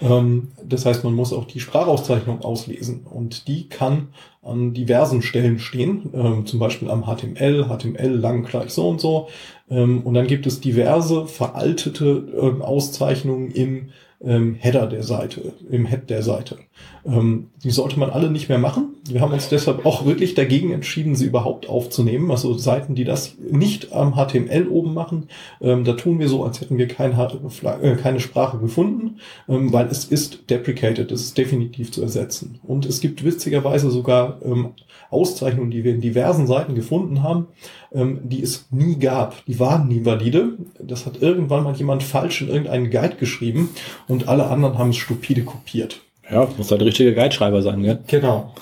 Ähm, 0.00 0.52
das 0.62 0.86
heißt, 0.86 1.02
man 1.02 1.14
muss 1.14 1.32
auch 1.32 1.46
die 1.46 1.58
Sprachauszeichnung 1.58 2.42
auslesen 2.42 3.02
und 3.04 3.48
die 3.48 3.68
kann 3.68 4.08
an 4.42 4.72
diversen 4.72 5.20
Stellen 5.20 5.58
stehen, 5.58 6.10
ähm, 6.14 6.46
zum 6.46 6.60
Beispiel 6.60 6.88
am 6.88 7.04
HTML, 7.04 7.64
HTML 7.64 8.10
lang 8.10 8.44
gleich 8.44 8.70
so 8.70 8.88
und 8.88 9.00
so. 9.00 9.28
Ähm, 9.68 10.02
und 10.02 10.14
dann 10.14 10.28
gibt 10.28 10.46
es 10.46 10.60
diverse 10.60 11.26
veraltete 11.26 12.28
ähm, 12.40 12.62
Auszeichnungen 12.62 13.50
im 13.50 13.88
ähm, 14.22 14.54
Header 14.54 14.86
der 14.86 15.02
Seite, 15.02 15.52
im 15.68 15.86
Head 15.86 16.10
der 16.10 16.22
Seite. 16.22 16.58
Ähm, 17.06 17.48
die 17.62 17.70
sollte 17.70 17.98
man 17.98 18.10
alle 18.10 18.30
nicht 18.30 18.48
mehr 18.48 18.58
machen. 18.58 18.94
Wir 19.06 19.20
haben 19.20 19.32
uns 19.32 19.48
deshalb 19.48 19.84
auch 19.84 20.06
wirklich 20.06 20.34
dagegen 20.34 20.72
entschieden, 20.72 21.14
sie 21.14 21.26
überhaupt 21.26 21.68
aufzunehmen. 21.68 22.30
Also 22.30 22.56
Seiten, 22.56 22.94
die 22.94 23.04
das 23.04 23.36
nicht 23.38 23.92
am 23.92 24.14
HTML 24.14 24.68
oben 24.68 24.94
machen, 24.94 25.28
ähm, 25.60 25.84
da 25.84 25.92
tun 25.92 26.18
wir 26.18 26.28
so, 26.28 26.44
als 26.44 26.60
hätten 26.60 26.78
wir 26.78 26.88
kein, 26.88 27.12
äh, 27.12 27.96
keine 27.96 28.20
Sprache 28.20 28.58
gefunden, 28.58 29.18
ähm, 29.48 29.72
weil 29.72 29.86
es 29.86 30.04
ist 30.06 30.48
deprecated, 30.48 31.12
es 31.12 31.22
ist 31.22 31.38
definitiv 31.38 31.92
zu 31.92 32.00
ersetzen. 32.00 32.58
Und 32.62 32.86
es 32.86 33.00
gibt 33.00 33.24
witzigerweise 33.24 33.90
sogar 33.90 34.40
ähm, 34.42 34.70
Auszeichnungen, 35.10 35.70
die 35.70 35.84
wir 35.84 35.94
in 35.94 36.00
diversen 36.00 36.46
Seiten 36.46 36.74
gefunden 36.74 37.22
haben, 37.22 37.48
ähm, 37.92 38.20
die 38.24 38.42
es 38.42 38.66
nie 38.70 38.98
gab. 38.98 39.44
Die 39.46 39.60
waren 39.60 39.88
nie 39.88 40.04
valide. 40.04 40.54
Das 40.82 41.04
hat 41.04 41.20
irgendwann 41.20 41.64
mal 41.64 41.76
jemand 41.76 42.02
falsch 42.02 42.42
in 42.42 42.48
irgendeinen 42.48 42.90
Guide 42.90 43.16
geschrieben 43.16 43.70
und 44.08 44.28
alle 44.28 44.46
anderen 44.46 44.78
haben 44.78 44.90
es 44.90 44.96
stupide 44.96 45.44
kopiert. 45.44 46.03
Ja, 46.30 46.48
muss 46.56 46.70
halt 46.70 46.80
der 46.80 46.88
richtige 46.88 47.14
Guideschreiber 47.14 47.62
sein, 47.62 47.82
gell? 47.82 47.98
Genau. 48.06 48.52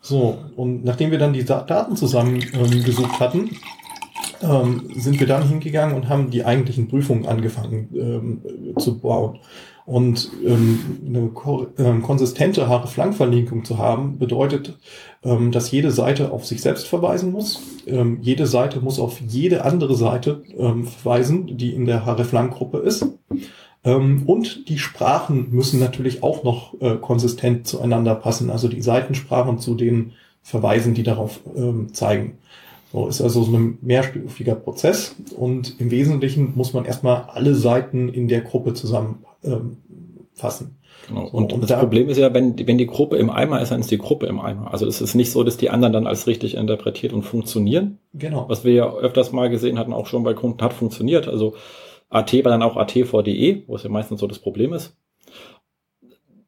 So, 0.00 0.38
und 0.56 0.84
nachdem 0.84 1.10
wir 1.10 1.18
dann 1.18 1.32
die 1.32 1.44
Da- 1.44 1.62
Daten 1.62 1.94
zusammen 1.96 2.42
ähm, 2.54 2.84
hatten, 3.18 3.50
ähm, 4.42 4.88
sind 4.96 5.20
wir 5.20 5.26
dann 5.26 5.46
hingegangen 5.46 5.94
und 5.94 6.08
haben 6.08 6.30
die 6.30 6.44
eigentlichen 6.44 6.88
Prüfungen 6.88 7.26
angefangen 7.26 7.88
ähm, 7.94 8.74
zu 8.78 8.98
bauen. 8.98 9.38
Und 9.84 10.30
ähm, 10.46 11.00
eine 11.04 11.30
ähm, 11.78 12.02
konsistente 12.02 12.68
Haare-Flank-Verlinkung 12.68 13.64
zu 13.64 13.76
haben, 13.76 14.18
bedeutet, 14.18 14.78
ähm, 15.24 15.50
dass 15.52 15.70
jede 15.70 15.90
Seite 15.90 16.30
auf 16.30 16.46
sich 16.46 16.62
selbst 16.62 16.86
verweisen 16.86 17.32
muss. 17.32 17.60
Ähm, 17.86 18.18
jede 18.22 18.46
Seite 18.46 18.80
muss 18.80 19.00
auf 19.00 19.20
jede 19.20 19.64
andere 19.64 19.96
Seite 19.96 20.42
verweisen, 20.56 21.58
die 21.58 21.74
in 21.74 21.86
der 21.86 22.06
Haare-Flank-Gruppe 22.06 22.78
ist. 22.78 23.04
Ähm, 23.84 24.24
und 24.26 24.68
die 24.68 24.78
Sprachen 24.78 25.50
müssen 25.50 25.80
natürlich 25.80 26.22
auch 26.22 26.44
noch 26.44 26.74
äh, 26.80 26.96
konsistent 26.96 27.66
zueinander 27.66 28.14
passen, 28.14 28.50
also 28.50 28.68
die 28.68 28.82
Seitensprachen 28.82 29.58
zu 29.58 29.74
den 29.74 30.12
Verweisen, 30.42 30.94
die 30.94 31.02
darauf 31.02 31.40
ähm, 31.56 31.92
zeigen. 31.94 32.38
So 32.92 33.06
ist 33.06 33.20
also 33.20 33.42
so 33.44 33.56
ein 33.56 33.78
mehrstufiger 33.82 34.54
Prozess 34.56 35.14
und 35.36 35.80
im 35.80 35.90
Wesentlichen 35.90 36.52
muss 36.56 36.72
man 36.72 36.84
erstmal 36.84 37.22
alle 37.32 37.54
Seiten 37.54 38.08
in 38.08 38.26
der 38.28 38.40
Gruppe 38.40 38.74
zusammenfassen. 38.74 39.22
Ähm. 39.44 40.76
Genau. 41.08 41.28
Und, 41.28 41.52
und 41.52 41.60
das 41.62 41.70
da- 41.70 41.78
Problem 41.78 42.08
ist 42.08 42.18
ja, 42.18 42.34
wenn, 42.34 42.54
wenn 42.66 42.78
die 42.78 42.86
Gruppe 42.86 43.16
im 43.16 43.30
Eimer 43.30 43.60
ist, 43.62 43.70
dann 43.72 43.80
ist 43.80 43.90
die 43.90 43.98
Gruppe 43.98 44.26
im 44.26 44.38
Eimer. 44.40 44.72
Also 44.72 44.86
es 44.86 45.00
ist 45.00 45.14
nicht 45.14 45.32
so, 45.32 45.42
dass 45.44 45.56
die 45.56 45.70
anderen 45.70 45.92
dann 45.92 46.06
als 46.06 46.26
richtig 46.26 46.54
interpretiert 46.56 47.12
und 47.12 47.22
funktionieren. 47.22 47.98
genau. 48.12 48.44
Was 48.48 48.64
wir 48.64 48.72
ja 48.74 48.92
öfters 48.92 49.32
mal 49.32 49.48
gesehen 49.48 49.78
hatten, 49.78 49.92
auch 49.92 50.06
schon 50.06 50.22
bei 50.22 50.34
Kunden, 50.34 50.62
hat 50.62 50.72
funktioniert. 50.72 51.26
Also 51.26 51.54
AT 52.10 52.32
war 52.44 52.50
dann 52.50 52.62
auch 52.62 52.76
AT 52.76 52.92
vor 53.06 53.22
DE, 53.22 53.62
wo 53.66 53.76
es 53.76 53.84
ja 53.84 53.88
meistens 53.88 54.20
so 54.20 54.26
das 54.26 54.40
Problem 54.40 54.72
ist. 54.72 54.96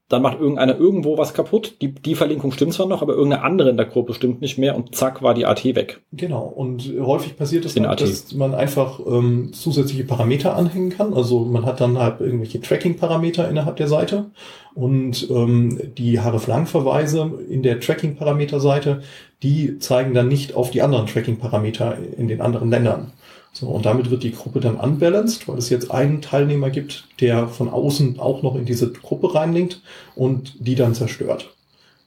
Dann 0.08 0.20
macht 0.20 0.40
irgendeiner 0.40 0.78
irgendwo 0.78 1.16
was 1.16 1.32
kaputt. 1.32 1.76
Die, 1.80 1.94
die 1.94 2.14
Verlinkung 2.14 2.52
stimmt 2.52 2.74
zwar 2.74 2.86
noch, 2.86 3.00
aber 3.00 3.14
irgendeine 3.14 3.44
andere 3.44 3.70
in 3.70 3.78
der 3.78 3.86
Gruppe 3.86 4.12
stimmt 4.12 4.42
nicht 4.42 4.58
mehr 4.58 4.76
und 4.76 4.94
zack 4.94 5.22
war 5.22 5.32
die 5.32 5.46
AT 5.46 5.64
weg. 5.64 6.02
Genau, 6.12 6.42
und 6.42 6.92
häufig 7.00 7.38
passiert 7.38 7.64
es 7.64 7.76
In 7.76 7.84
dann, 7.84 7.96
dass 7.96 8.34
man 8.34 8.54
einfach 8.54 9.00
ähm, 9.06 9.54
zusätzliche 9.54 10.04
Parameter 10.04 10.54
anhängen 10.54 10.90
kann. 10.90 11.14
Also 11.14 11.46
man 11.46 11.64
hat 11.64 11.80
dann 11.80 11.96
halt 11.96 12.20
irgendwelche 12.20 12.60
Tracking-Parameter 12.60 13.48
innerhalb 13.48 13.76
der 13.76 13.88
Seite 13.88 14.32
und 14.74 15.30
ähm, 15.30 15.80
die 15.96 16.20
Haare-Flank-Verweise 16.20 17.30
in 17.48 17.62
der 17.62 17.80
Tracking-Parameter-Seite, 17.80 19.00
die 19.42 19.78
zeigen 19.78 20.12
dann 20.12 20.28
nicht 20.28 20.54
auf 20.54 20.70
die 20.70 20.82
anderen 20.82 21.06
Tracking-Parameter 21.06 21.96
in 22.18 22.28
den 22.28 22.42
anderen 22.42 22.68
Ländern. 22.68 23.12
So, 23.52 23.66
und 23.66 23.84
damit 23.84 24.10
wird 24.10 24.22
die 24.22 24.32
Gruppe 24.32 24.60
dann 24.60 24.76
unbalanced, 24.76 25.46
weil 25.46 25.58
es 25.58 25.68
jetzt 25.68 25.90
einen 25.90 26.22
Teilnehmer 26.22 26.70
gibt, 26.70 27.04
der 27.20 27.48
von 27.48 27.68
außen 27.68 28.18
auch 28.18 28.42
noch 28.42 28.56
in 28.56 28.64
diese 28.64 28.90
Gruppe 28.90 29.34
reinlinkt 29.34 29.82
und 30.14 30.54
die 30.58 30.74
dann 30.74 30.94
zerstört. 30.94 31.50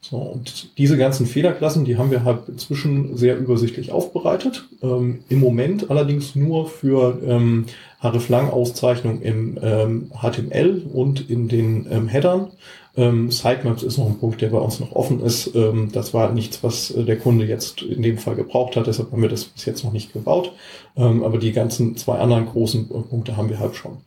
So, 0.01 0.17
und 0.17 0.77
diese 0.77 0.97
ganzen 0.97 1.25
Fehlerklassen, 1.25 1.83
die 1.83 1.97
haben 1.97 2.11
wir 2.11 2.23
halt 2.23 2.47
inzwischen 2.47 3.17
sehr 3.17 3.37
übersichtlich 3.37 3.91
aufbereitet. 3.91 4.65
Ähm, 4.83 5.23
Im 5.29 5.39
Moment 5.39 5.89
allerdings 5.89 6.35
nur 6.35 6.67
für 6.67 7.19
ähm, 7.25 7.65
Hreflang-Auszeichnung 8.01 9.21
im 9.21 9.57
ähm, 9.61 10.11
HTML 10.11 10.83
und 10.93 11.27
in 11.29 11.47
den 11.47 11.87
ähm, 11.89 12.07
Headern. 12.07 12.51
Ähm, 12.97 13.29
Sitemaps 13.29 13.83
ist 13.83 13.97
noch 13.97 14.07
ein 14.07 14.19
Punkt, 14.19 14.41
der 14.41 14.49
bei 14.49 14.57
uns 14.57 14.79
noch 14.79 14.93
offen 14.93 15.21
ist. 15.21 15.53
Ähm, 15.53 15.91
das 15.91 16.13
war 16.13 16.31
nichts, 16.31 16.63
was 16.63 16.91
äh, 16.91 17.03
der 17.03 17.17
Kunde 17.17 17.45
jetzt 17.45 17.81
in 17.81 18.01
dem 18.01 18.17
Fall 18.17 18.35
gebraucht 18.35 18.75
hat, 18.75 18.87
deshalb 18.87 19.11
haben 19.11 19.21
wir 19.21 19.29
das 19.29 19.43
bis 19.43 19.65
jetzt 19.65 19.83
noch 19.83 19.91
nicht 19.91 20.13
gebaut. 20.13 20.53
Ähm, 20.95 21.23
aber 21.23 21.37
die 21.37 21.51
ganzen 21.51 21.97
zwei 21.97 22.19
anderen 22.19 22.45
großen 22.45 22.89
äh, 22.89 23.01
Punkte 23.01 23.35
haben 23.35 23.49
wir 23.49 23.59
halt 23.59 23.75
schon. 23.75 23.97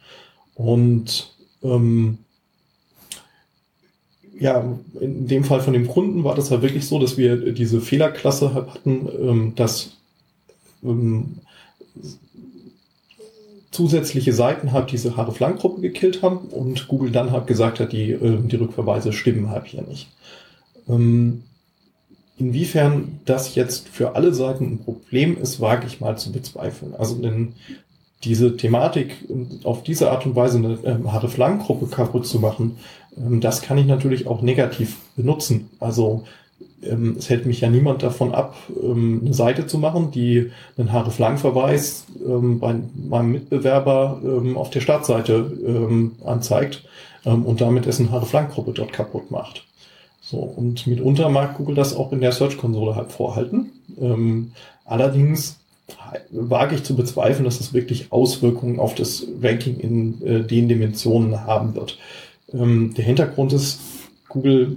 Und 0.55 1.35
ähm, 1.63 2.19
ja, 4.39 4.79
in 5.01 5.27
dem 5.27 5.45
Fall 5.45 5.61
von 5.61 5.73
dem 5.73 5.89
Kunden 5.89 6.25
war 6.25 6.35
das 6.35 6.51
halt 6.51 6.63
wirklich 6.63 6.87
so, 6.87 6.99
dass 6.99 7.19
wir 7.19 7.53
diese 7.53 7.81
Fehlerklasse 7.81 8.55
hatten, 8.55 9.09
ähm, 9.21 9.53
dass 9.57 9.97
ähm, 10.83 11.39
zusätzliche 13.71 14.33
Seiten 14.33 14.73
halt 14.73 14.93
diese 14.93 15.17
Haare-Flank-Gruppe 15.17 15.81
gekillt 15.81 16.23
haben 16.23 16.39
und 16.51 16.89
Google 16.89 17.11
dann 17.11 17.33
halt 17.33 17.47
gesagt 17.47 17.81
hat, 17.81 17.93
die, 17.93 18.13
äh, 18.13 18.39
die 18.43 18.57
Rückverweise 18.57 19.13
stimmen 19.13 19.51
halt 19.51 19.67
hier 19.67 19.83
nicht. 19.83 20.09
Ähm, 20.89 21.43
inwiefern 22.39 23.21
das 23.25 23.55
jetzt 23.55 23.89
für 23.89 24.15
alle 24.15 24.33
Seiten 24.33 24.65
ein 24.65 24.79
Problem 24.79 25.37
ist, 25.37 25.61
wage 25.61 25.87
ich 25.87 26.01
mal 26.01 26.17
zu 26.17 26.33
bezweifeln. 26.33 26.95
Also 26.97 27.17
denn 27.17 27.55
diese 28.25 28.57
Thematik 28.57 29.17
ähm, 29.29 29.61
auf 29.65 29.83
diese 29.83 30.11
Art 30.11 30.25
und 30.27 30.35
Weise 30.35 30.59
eine 30.59 30.79
ähm, 30.85 31.13
Haare-Flank-Gruppe 31.13 31.87
kaputt 31.87 32.27
zu 32.27 32.41
machen, 32.41 32.79
ähm, 33.17 33.41
das 33.41 33.63
kann 33.63 33.79
ich 33.79 33.87
natürlich 33.87 34.27
auch 34.27 34.43
negativ 34.43 34.97
benutzen. 35.17 35.71
Also 35.79 36.25
ähm, 36.83 37.17
es 37.19 37.29
hält 37.29 37.47
mich 37.47 37.61
ja 37.61 37.71
niemand 37.71 38.03
davon 38.03 38.35
ab, 38.35 38.57
ähm, 38.83 39.23
eine 39.25 39.35
Seite 39.35 39.67
zu 39.67 39.79
machen, 39.79 40.11
die 40.11 40.51
einen 40.77 40.93
Haare-Flank-Verweis 40.93 42.07
ähm, 42.25 42.61
bei 42.61 42.77
meinem 43.09 43.33
Mitbewerber 43.33 44.21
ähm, 44.23 44.57
auf 44.57 44.71
der 44.71 44.81
Startseite 44.81 45.53
ähm, 45.67 46.13
anzeigt 46.25 46.85
ähm, 47.25 47.45
und 47.45 47.61
damit 47.61 47.87
dessen 47.87 48.11
Haare-Flank-Gruppe 48.11 48.73
dort 48.73 48.93
kaputt 48.93 49.31
macht. 49.31 49.65
So, 50.21 50.39
und 50.39 50.87
mitunter 50.87 51.29
mag 51.31 51.57
Google 51.57 51.75
das 51.75 51.97
auch 51.97 52.13
in 52.13 52.21
der 52.21 52.33
Search-Konsole 52.33 52.97
halt 52.97 53.13
vorhalten. 53.13 53.73
Allerdings 54.85 55.59
wage 56.31 56.75
ich 56.75 56.85
zu 56.85 56.95
bezweifeln, 56.95 57.47
dass 57.47 57.61
es 57.61 57.73
wirklich 57.73 58.13
Auswirkungen 58.13 58.79
auf 58.79 58.95
das 58.95 59.27
Ranking 59.43 59.81
in 59.81 60.23
äh, 60.27 60.45
den 60.45 60.69
Dimensionen 60.69 61.47
haben 61.47 61.75
wird. 61.75 61.99
Der 62.53 63.05
Hintergrund 63.05 63.53
ist, 63.53 63.81
Google 64.29 64.77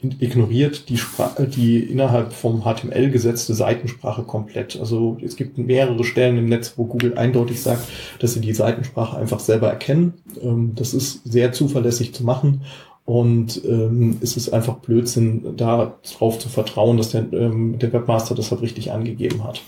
ignoriert 0.00 0.88
die, 0.88 0.96
Sprache, 0.96 1.46
die 1.46 1.80
innerhalb 1.80 2.32
vom 2.32 2.62
HTML 2.62 3.10
gesetzte 3.10 3.54
Seitensprache 3.54 4.22
komplett. 4.22 4.78
Also 4.78 5.18
es 5.22 5.36
gibt 5.36 5.58
mehrere 5.58 6.04
Stellen 6.04 6.38
im 6.38 6.46
Netz, 6.46 6.74
wo 6.76 6.84
Google 6.84 7.18
eindeutig 7.18 7.60
sagt, 7.60 7.88
dass 8.20 8.34
sie 8.34 8.40
die 8.40 8.54
Seitensprache 8.54 9.16
einfach 9.16 9.40
selber 9.40 9.68
erkennen. 9.68 10.14
Ähm, 10.40 10.72
das 10.74 10.94
ist 10.94 11.22
sehr 11.24 11.52
zuverlässig 11.52 12.14
zu 12.14 12.24
machen. 12.24 12.62
Und 13.04 13.64
ähm, 13.64 14.18
es 14.20 14.36
ist 14.36 14.50
einfach 14.50 14.76
Blödsinn, 14.76 15.56
darauf 15.56 16.38
zu 16.38 16.48
vertrauen, 16.48 16.98
dass 16.98 17.10
der, 17.10 17.32
ähm, 17.32 17.78
der 17.78 17.92
Webmaster 17.92 18.34
das 18.34 18.50
halt 18.50 18.60
richtig 18.60 18.92
angegeben 18.92 19.44
hat. 19.44 19.62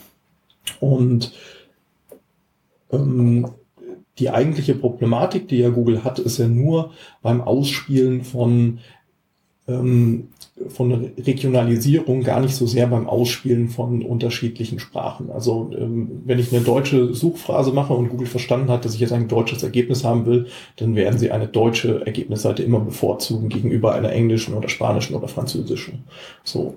Und 0.78 1.32
ähm, 2.93 3.47
die 4.19 4.31
eigentliche 4.31 4.74
Problematik, 4.74 5.48
die 5.48 5.57
ja 5.57 5.70
Google 5.70 6.05
hat, 6.05 6.19
ist 6.19 6.39
ja 6.39 6.48
nur 6.48 6.93
beim 7.23 7.40
Ausspielen 7.40 8.23
von 8.23 8.81
von 10.69 11.11
Regionalisierung 11.19 12.23
gar 12.23 12.41
nicht 12.41 12.55
so 12.55 12.67
sehr 12.67 12.87
beim 12.87 13.09
Ausspielen 13.09 13.69
von 13.69 14.03
unterschiedlichen 14.03 14.79
Sprachen. 14.79 15.31
Also 15.31 15.71
ähm, 15.77 16.23
wenn 16.25 16.39
ich 16.39 16.53
eine 16.53 16.63
deutsche 16.63 17.15
Suchphrase 17.15 17.73
mache 17.73 17.95
und 17.95 18.11
Google 18.11 18.27
verstanden 18.27 18.71
hat, 18.71 18.85
dass 18.85 18.95
ich 18.95 19.01
jetzt 19.01 19.13
ein 19.13 19.29
deutsches 19.29 19.63
Ergebnis 19.63 20.05
haben 20.05 20.27
will, 20.27 20.47
dann 20.77 20.97
werden 20.97 21.19
sie 21.19 21.31
eine 21.31 21.49
deutsche 21.49 22.05
Ergebnisseite 22.05 22.63
immer 22.63 22.81
bevorzugen 22.81 23.49
gegenüber 23.49 23.95
einer 23.95 24.13
englischen 24.13 24.55
oder 24.55 24.69
spanischen 24.69 25.15
oder 25.15 25.29
französischen. 25.29 26.05
So. 26.45 26.75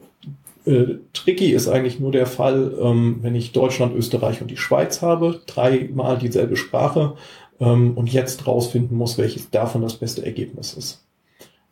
Äh, 0.65 0.95
tricky 1.11 1.52
ist 1.52 1.68
eigentlich 1.68 1.99
nur 1.99 2.14
der 2.14 2.26
Fall, 2.26 2.74
ähm, 2.82 3.18
wenn 3.22 3.36
ich 3.36 3.52
Deutschland, 3.52 3.94
Österreich 3.95 4.41
und 4.41 4.49
die 4.49 4.57
Schweiz 4.57 5.02
habe, 5.02 5.41
dreimal 5.45 6.18
dieselbe 6.18 6.56
Sprache 6.56 7.15
ähm, 7.60 7.98
und 7.98 8.11
jetzt 8.11 8.48
rausfinden 8.48 8.98
muss, 8.98 9.18
welches 9.18 9.49
davon 9.49 9.82
das 9.82 9.95
beste 9.95 10.26
Ergebnis 10.26 10.74
ist. 10.74 11.03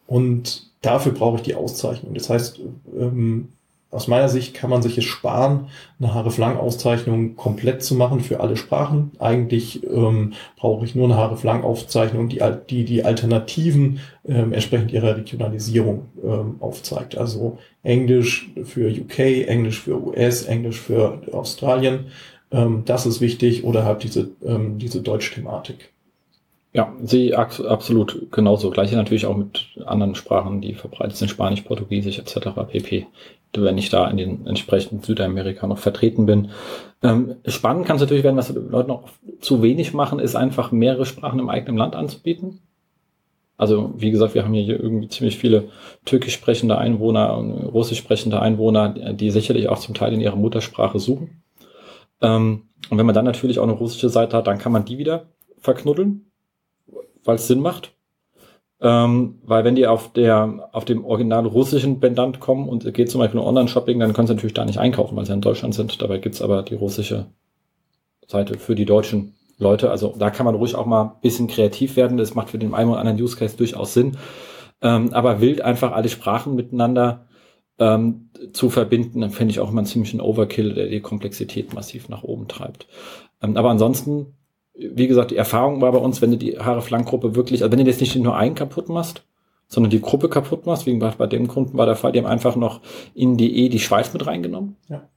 Und 0.07 0.70
dafür 0.81 1.11
brauche 1.13 1.37
ich 1.37 1.43
die 1.43 1.55
Auszeichnung. 1.55 2.13
Das 2.13 2.29
heißt, 2.29 2.59
ähm, 2.97 3.49
aus 3.91 4.07
meiner 4.07 4.29
Sicht 4.29 4.53
kann 4.53 4.69
man 4.69 4.81
sich 4.81 4.97
es 4.97 5.03
sparen, 5.03 5.67
eine 5.99 6.13
Haare-Flang-Auszeichnung 6.13 7.35
komplett 7.35 7.83
zu 7.83 7.93
machen 7.93 8.21
für 8.21 8.39
alle 8.39 8.55
Sprachen. 8.55 9.11
Eigentlich 9.19 9.85
ähm, 9.85 10.31
brauche 10.55 10.85
ich 10.85 10.95
nur 10.95 11.05
eine 11.05 11.17
Haare-Flang-Auszeichnung, 11.17 12.29
die, 12.29 12.41
die 12.69 12.85
die 12.85 13.03
Alternativen 13.03 13.99
ähm, 14.25 14.53
entsprechend 14.53 14.93
ihrer 14.93 15.17
Regionalisierung 15.17 16.05
ähm, 16.23 16.55
aufzeigt. 16.61 17.17
Also 17.17 17.57
Englisch 17.83 18.49
für 18.63 18.89
UK, 18.89 19.19
Englisch 19.19 19.81
für 19.81 20.01
US, 20.01 20.43
Englisch 20.43 20.79
für 20.79 21.21
Australien. 21.33 22.05
Ähm, 22.49 22.83
das 22.85 23.05
ist 23.05 23.19
wichtig 23.19 23.65
oder 23.65 23.83
halt 23.83 24.03
diese, 24.03 24.31
ähm, 24.45 24.77
diese 24.77 25.01
Deutsch-Thematik. 25.01 25.90
Ja, 26.73 26.93
sie 27.03 27.35
absolut 27.35 28.31
genauso. 28.31 28.69
Gleiche 28.69 28.95
natürlich 28.95 29.25
auch 29.25 29.35
mit 29.35 29.67
anderen 29.85 30.15
Sprachen, 30.15 30.61
die 30.61 30.73
verbreitet 30.73 31.17
sind, 31.17 31.27
Spanisch, 31.27 31.61
Portugiesisch 31.61 32.17
etc. 32.17 32.49
pp. 32.69 33.07
Wenn 33.53 33.77
ich 33.77 33.89
da 33.89 34.07
in 34.07 34.15
den 34.15 34.47
entsprechenden 34.47 35.03
Südamerika 35.03 35.67
noch 35.67 35.79
vertreten 35.79 36.25
bin. 36.25 36.51
Ähm, 37.03 37.35
spannend 37.45 37.85
kann 37.85 37.97
es 37.97 38.01
natürlich 38.01 38.23
werden, 38.23 38.37
was 38.37 38.53
Leute 38.53 38.87
noch 38.87 39.09
zu 39.41 39.61
wenig 39.61 39.93
machen, 39.93 40.19
ist 40.19 40.37
einfach 40.37 40.71
mehrere 40.71 41.05
Sprachen 41.05 41.39
im 41.39 41.49
eigenen 41.49 41.75
Land 41.75 41.93
anzubieten. 41.93 42.59
Also 43.57 43.93
wie 43.97 44.11
gesagt, 44.11 44.33
wir 44.33 44.45
haben 44.45 44.53
hier 44.53 44.79
irgendwie 44.79 45.09
ziemlich 45.09 45.37
viele 45.37 45.67
türkisch 46.05 46.33
sprechende 46.33 46.77
Einwohner 46.77 47.37
und 47.37 47.51
russisch 47.51 47.97
sprechende 47.97 48.39
Einwohner, 48.39 48.89
die 49.13 49.29
sicherlich 49.29 49.67
auch 49.67 49.79
zum 49.79 49.93
Teil 49.93 50.13
in 50.13 50.21
ihrer 50.21 50.37
Muttersprache 50.37 50.99
suchen. 50.99 51.43
Ähm, 52.21 52.61
und 52.89 52.97
wenn 52.97 53.05
man 53.05 53.15
dann 53.15 53.25
natürlich 53.25 53.59
auch 53.59 53.63
eine 53.63 53.73
russische 53.73 54.09
Seite 54.09 54.37
hat, 54.37 54.47
dann 54.47 54.57
kann 54.57 54.71
man 54.71 54.85
die 54.85 54.97
wieder 54.97 55.25
verknuddeln 55.59 56.30
weil 57.23 57.35
es 57.35 57.47
Sinn 57.47 57.59
macht. 57.59 57.93
Ähm, 58.81 59.39
weil 59.43 59.63
wenn 59.63 59.75
die 59.75 59.85
auf 59.85 60.11
der 60.11 60.69
auf 60.71 60.85
dem 60.85 61.05
original 61.05 61.45
russischen 61.45 61.99
Pendant 61.99 62.39
kommen 62.39 62.67
und 62.67 62.83
es 62.83 62.93
geht 62.93 63.11
zum 63.11 63.19
Beispiel 63.19 63.39
Online-Shopping, 63.39 63.99
dann 63.99 64.13
können 64.13 64.27
sie 64.27 64.33
natürlich 64.33 64.55
da 64.55 64.65
nicht 64.65 64.79
einkaufen, 64.79 65.15
weil 65.15 65.25
sie 65.25 65.33
in 65.33 65.41
Deutschland 65.41 65.75
sind. 65.75 66.01
Dabei 66.01 66.17
gibt's 66.17 66.41
aber 66.41 66.63
die 66.63 66.75
russische 66.75 67.27
Seite 68.27 68.57
für 68.57 68.73
die 68.73 68.85
deutschen 68.85 69.35
Leute. 69.59 69.91
Also 69.91 70.15
da 70.17 70.31
kann 70.31 70.45
man 70.47 70.55
ruhig 70.55 70.75
auch 70.75 70.87
mal 70.87 71.03
ein 71.03 71.21
bisschen 71.21 71.47
kreativ 71.47 71.95
werden. 71.95 72.17
Das 72.17 72.33
macht 72.33 72.49
für 72.49 72.57
den 72.57 72.73
einen 72.73 72.89
oder 72.89 72.99
anderen 72.99 73.21
Use 73.21 73.37
Case 73.37 73.55
durchaus 73.55 73.93
Sinn. 73.93 74.17
Ähm, 74.81 75.13
aber 75.13 75.41
wild 75.41 75.61
einfach 75.61 75.91
alle 75.91 76.09
Sprachen 76.09 76.55
miteinander 76.55 77.27
ähm, 77.77 78.29
zu 78.53 78.69
verbinden, 78.69 79.21
dann 79.21 79.31
finde 79.31 79.51
ich 79.51 79.59
auch 79.59 79.69
immer 79.69 79.79
einen 79.79 79.87
ziemlichen 79.87 80.21
Overkill, 80.21 80.73
der 80.73 80.87
die 80.87 81.01
Komplexität 81.01 81.73
massiv 81.73 82.09
nach 82.09 82.23
oben 82.23 82.47
treibt. 82.47 82.87
Ähm, 83.41 83.57
aber 83.57 83.69
ansonsten 83.69 84.35
wie 84.73 85.07
gesagt, 85.07 85.31
die 85.31 85.37
Erfahrung 85.37 85.81
war 85.81 85.91
bei 85.91 85.97
uns, 85.97 86.21
wenn 86.21 86.31
du 86.31 86.37
die 86.37 86.57
Haare 86.57 86.81
Flankgruppe 86.81 87.35
wirklich, 87.35 87.63
also 87.63 87.71
wenn 87.71 87.83
du 87.83 87.89
jetzt 87.89 88.01
nicht 88.01 88.15
nur 88.15 88.35
einen 88.35 88.55
kaputt 88.55 88.89
machst, 88.89 89.23
sondern 89.67 89.89
die 89.89 90.01
Gruppe 90.01 90.29
kaputt 90.29 90.65
machst, 90.65 90.85
wie 90.85 90.93
bei 90.95 91.27
dem 91.27 91.47
Kunden 91.47 91.77
war 91.77 91.85
der 91.85 91.95
Fall, 91.95 92.11
die 92.11 92.19
haben 92.19 92.25
einfach 92.25 92.55
noch 92.55 92.81
in 93.13 93.37
die 93.37 93.65
E 93.65 93.69
die 93.69 93.79
Schweiz 93.79 94.11
mit 94.13 94.25
reingenommen. 94.27 94.75
Ja. 94.89 95.07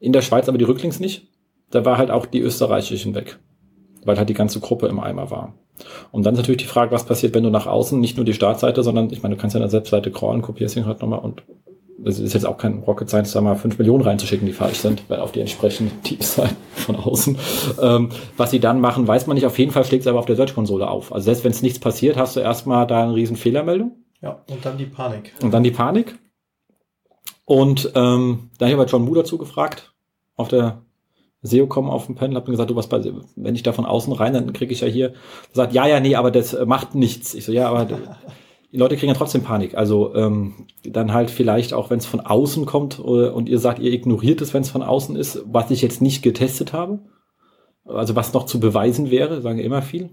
In 0.00 0.12
der 0.12 0.22
Schweiz 0.22 0.48
aber 0.48 0.58
die 0.58 0.64
Rücklinks 0.64 0.98
nicht. 0.98 1.28
Da 1.70 1.84
war 1.84 1.98
halt 1.98 2.10
auch 2.10 2.26
die 2.26 2.40
österreichischen 2.40 3.14
weg, 3.14 3.38
weil 4.04 4.18
halt 4.18 4.28
die 4.28 4.34
ganze 4.34 4.60
Gruppe 4.60 4.88
im 4.88 4.98
Eimer 4.98 5.30
war. 5.30 5.54
Und 6.10 6.26
dann 6.26 6.34
ist 6.34 6.40
natürlich 6.40 6.62
die 6.62 6.68
Frage, 6.68 6.90
was 6.90 7.06
passiert, 7.06 7.34
wenn 7.34 7.44
du 7.44 7.50
nach 7.50 7.66
außen 7.66 7.98
nicht 7.98 8.16
nur 8.16 8.26
die 8.26 8.34
Startseite, 8.34 8.82
sondern 8.82 9.10
ich 9.10 9.22
meine, 9.22 9.36
du 9.36 9.40
kannst 9.40 9.54
ja 9.54 9.58
in 9.58 9.62
der 9.62 9.70
Selbstseite 9.70 10.10
crawlen, 10.10 10.42
kopierst 10.42 10.76
ihn 10.76 10.86
halt 10.86 11.00
nochmal 11.00 11.20
und 11.20 11.42
das 12.04 12.18
ist 12.18 12.32
jetzt 12.34 12.46
auch 12.46 12.58
kein 12.58 12.80
Rocket 12.80 13.08
Science, 13.08 13.32
da 13.32 13.40
mal 13.40 13.54
fünf 13.54 13.78
Millionen 13.78 14.02
reinzuschicken, 14.02 14.46
die 14.46 14.52
falsch 14.52 14.78
sind, 14.78 15.02
weil 15.08 15.20
auf 15.20 15.32
die 15.32 15.40
entsprechenden 15.40 16.02
Teams 16.02 16.34
sein 16.34 16.56
von 16.74 16.96
außen. 16.96 17.38
Ähm, 17.80 18.10
was 18.36 18.50
sie 18.50 18.60
dann 18.60 18.80
machen, 18.80 19.06
weiß 19.06 19.26
man 19.26 19.34
nicht. 19.34 19.46
Auf 19.46 19.58
jeden 19.58 19.70
Fall 19.70 19.84
schlägt 19.84 20.02
es 20.02 20.06
aber 20.06 20.18
auf 20.18 20.26
der 20.26 20.36
Search-Konsole 20.36 20.88
auf. 20.88 21.12
Also 21.12 21.26
selbst 21.26 21.44
wenn 21.44 21.52
es 21.52 21.62
nichts 21.62 21.78
passiert, 21.78 22.16
hast 22.16 22.36
du 22.36 22.40
erstmal 22.40 22.86
da 22.86 23.04
eine 23.04 23.14
riesen 23.14 23.36
Fehlermeldung. 23.36 23.96
Ja, 24.20 24.42
und 24.50 24.64
dann 24.64 24.78
die 24.78 24.86
Panik. 24.86 25.34
Und 25.42 25.52
dann 25.52 25.62
die 25.62 25.70
Panik. 25.70 26.18
Und 27.44 27.92
ähm, 27.94 28.50
dann 28.58 28.72
habe 28.72 28.84
ich 28.84 28.90
John 28.90 29.04
Mu 29.04 29.14
dazu 29.14 29.38
gefragt, 29.38 29.92
auf 30.36 30.48
der 30.48 30.82
SEO-Com 31.42 31.90
auf 31.90 32.06
dem 32.06 32.14
Panel, 32.14 32.36
habe 32.36 32.50
gesagt, 32.50 32.70
du 32.70 32.76
was 32.76 32.86
bei, 32.86 33.02
wenn 33.34 33.54
ich 33.54 33.64
da 33.64 33.72
von 33.72 33.84
außen 33.84 34.12
rein, 34.12 34.32
dann 34.32 34.52
kriege 34.52 34.72
ich 34.72 34.80
ja 34.80 34.86
hier, 34.86 35.14
sagt, 35.52 35.72
ja, 35.72 35.86
ja, 35.86 35.98
nee, 35.98 36.14
aber 36.14 36.30
das 36.30 36.56
macht 36.66 36.94
nichts. 36.94 37.34
Ich 37.34 37.44
so, 37.44 37.52
ja, 37.52 37.68
aber 37.68 37.86
die 38.72 38.78
Leute 38.78 38.96
kriegen 38.96 39.12
ja 39.12 39.18
trotzdem 39.18 39.42
Panik. 39.42 39.76
Also 39.76 40.14
ähm, 40.14 40.66
dann 40.82 41.12
halt 41.12 41.30
vielleicht 41.30 41.74
auch, 41.74 41.90
wenn 41.90 41.98
es 41.98 42.06
von 42.06 42.20
außen 42.20 42.64
kommt 42.64 42.98
äh, 42.98 43.02
und 43.02 43.48
ihr 43.48 43.58
sagt, 43.58 43.78
ihr 43.78 43.92
ignoriert 43.92 44.40
es, 44.40 44.54
wenn 44.54 44.62
es 44.62 44.70
von 44.70 44.82
außen 44.82 45.14
ist, 45.14 45.42
was 45.46 45.70
ich 45.70 45.82
jetzt 45.82 46.00
nicht 46.00 46.22
getestet 46.22 46.72
habe. 46.72 47.00
Also 47.84 48.16
was 48.16 48.32
noch 48.32 48.46
zu 48.46 48.60
beweisen 48.60 49.10
wäre, 49.10 49.42
sagen 49.42 49.58
immer 49.58 49.82
viel. 49.82 50.10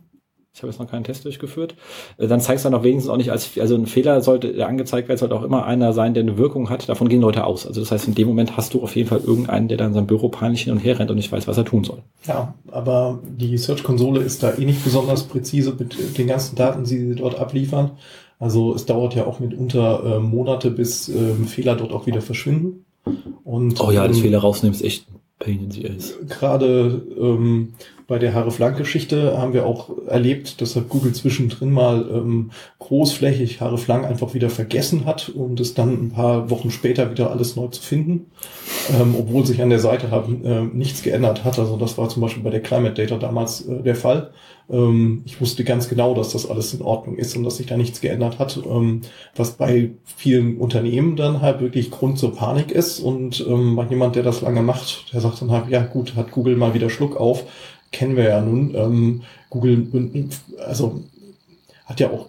Ich 0.52 0.62
habe 0.62 0.72
jetzt 0.72 0.80
noch 0.80 0.90
keinen 0.90 1.04
Test 1.04 1.24
durchgeführt. 1.24 1.76
Äh, 2.18 2.28
dann 2.28 2.42
zeigst 2.42 2.66
du 2.66 2.70
dann 2.70 2.78
auch 2.78 2.84
wenigstens 2.84 3.10
auch 3.10 3.16
nicht 3.16 3.32
als, 3.32 3.58
also 3.58 3.76
ein 3.76 3.86
Fehler 3.86 4.20
sollte, 4.22 4.52
der 4.52 4.68
angezeigt 4.68 5.08
wird, 5.08 5.20
sollte 5.20 5.36
auch 5.36 5.44
immer 5.44 5.66
einer 5.66 5.94
sein, 5.94 6.14
der 6.14 6.24
eine 6.24 6.38
Wirkung 6.38 6.70
hat. 6.70 6.90
Davon 6.90 7.08
gehen 7.08 7.22
Leute 7.22 7.46
aus. 7.46 7.66
Also 7.66 7.80
das 7.80 7.92
heißt, 7.92 8.10
in 8.10 8.16
dem 8.16 8.28
Moment 8.28 8.58
hast 8.58 8.74
du 8.74 8.82
auf 8.82 8.94
jeden 8.98 9.08
Fall 9.08 9.22
irgendeinen, 9.22 9.70
der 9.70 9.78
dann 9.78 9.90
in 9.90 9.94
seinem 9.94 10.08
Büro 10.08 10.28
peinlich 10.28 10.64
hin 10.64 10.74
und 10.74 10.80
her 10.80 11.00
rennt 11.00 11.12
und 11.12 11.16
nicht 11.16 11.32
weiß, 11.32 11.48
was 11.48 11.58
er 11.58 11.64
tun 11.64 11.86
soll. 11.86 12.00
Ja, 12.28 12.56
aber 12.72 13.20
die 13.26 13.58
Search-Konsole 13.58 14.20
ist 14.20 14.44
da 14.44 14.54
eh 14.58 14.66
nicht 14.66 14.84
besonders 14.84 15.24
präzise 15.24 15.76
mit 15.80 16.18
den 16.18 16.28
ganzen 16.28 16.58
Daten, 16.58 16.84
die 16.84 16.90
sie 16.90 17.16
dort 17.16 17.40
abliefern. 17.40 17.92
Also 18.40 18.74
es 18.74 18.86
dauert 18.86 19.16
ja 19.16 19.26
auch 19.26 19.40
mitunter 19.40 20.16
äh, 20.16 20.20
Monate, 20.20 20.72
bis 20.72 21.10
ähm, 21.10 21.46
Fehler 21.46 21.76
dort 21.76 21.92
auch 21.92 22.08
wieder 22.08 22.22
verschwinden. 22.22 22.86
Und, 23.44 23.82
oh 23.82 23.92
ja, 23.92 24.08
das 24.08 24.18
ähm, 24.18 24.24
Fehler 24.24 24.40
rausnehmen 24.40 24.74
ist 24.74 24.84
echt 24.84 25.08
Pain 25.40 25.64
in 25.64 25.72
the 25.72 25.90
ass. 25.90 26.16
Gerade 26.28 27.02
ähm, 27.20 27.74
bei 28.10 28.20
der 28.20 28.34
Haare 28.34 28.52
Flank 28.52 28.76
Geschichte 28.76 29.38
haben 29.38 29.54
wir 29.54 29.66
auch 29.66 29.90
erlebt, 30.08 30.60
dass 30.62 30.78
Google 30.90 31.14
zwischendrin 31.14 31.72
mal 31.72 32.10
ähm, 32.12 32.50
großflächig 32.80 33.62
Haare 33.62 33.78
Flank 33.78 34.04
einfach 34.04 34.34
wieder 34.34 34.50
vergessen 34.50 35.06
hat 35.06 35.30
und 35.30 35.60
es 35.60 35.76
dann 35.76 36.08
ein 36.08 36.12
paar 36.12 36.50
Wochen 36.50 36.72
später 36.72 37.12
wieder 37.12 37.30
alles 37.30 37.56
neu 37.56 37.68
zu 37.68 37.82
finden, 37.82 38.26
ähm, 39.00 39.16
obwohl 39.18 39.46
sich 39.46 39.62
an 39.62 39.70
der 39.70 39.80
Seite 39.80 40.10
haben, 40.10 40.44
äh, 40.44 40.62
nichts 40.64 41.04
geändert 41.04 41.46
hat. 41.46 41.60
Also 41.60 41.78
das 41.78 41.98
war 42.00 42.10
zum 42.10 42.24
Beispiel 42.24 42.44
bei 42.44 42.50
der 42.50 42.62
Climate 42.62 42.96
Data 42.96 43.18
damals 43.18 43.68
äh, 43.68 43.84
der 43.84 43.96
Fall. 43.96 44.32
Ähm, 44.70 45.24
ich 45.26 45.42
wusste 45.42 45.64
ganz 45.64 45.90
genau, 45.90 46.14
dass 46.14 46.34
das 46.34 46.50
alles 46.50 46.74
in 46.74 46.82
Ordnung 46.82 47.16
ist 47.16 47.36
und 47.36 47.44
dass 47.44 47.58
sich 47.58 47.66
da 47.66 47.78
nichts 47.78 48.02
geändert 48.02 48.40
hat, 48.40 48.60
ähm, 48.66 49.02
was 49.36 49.54
bei 49.54 49.92
vielen 50.04 50.58
Unternehmen 50.58 51.16
dann 51.16 51.42
halt 51.42 51.60
wirklich 51.60 51.92
Grund 51.92 52.20
zur 52.20 52.36
Panik 52.36 52.72
ist 52.72 53.00
und 53.00 53.46
ähm, 53.48 53.80
jemand, 53.90 54.16
der 54.16 54.24
das 54.24 54.42
lange 54.42 54.62
macht, 54.62 55.14
der 55.14 55.22
sagt 55.22 55.42
dann 55.42 55.52
halt, 55.52 55.70
ja 55.70 55.84
gut, 55.84 56.16
hat 56.16 56.32
Google 56.32 56.56
mal 56.56 56.74
wieder 56.74 56.90
Schluck 56.90 57.18
auf, 57.18 57.46
kennen 57.92 58.16
wir 58.16 58.26
ja 58.26 58.42
nun. 58.42 58.76
Ähm, 58.76 59.22
Google, 59.50 59.88
also 60.66 61.04
hat 61.86 62.00
ja 62.00 62.12
auch 62.12 62.28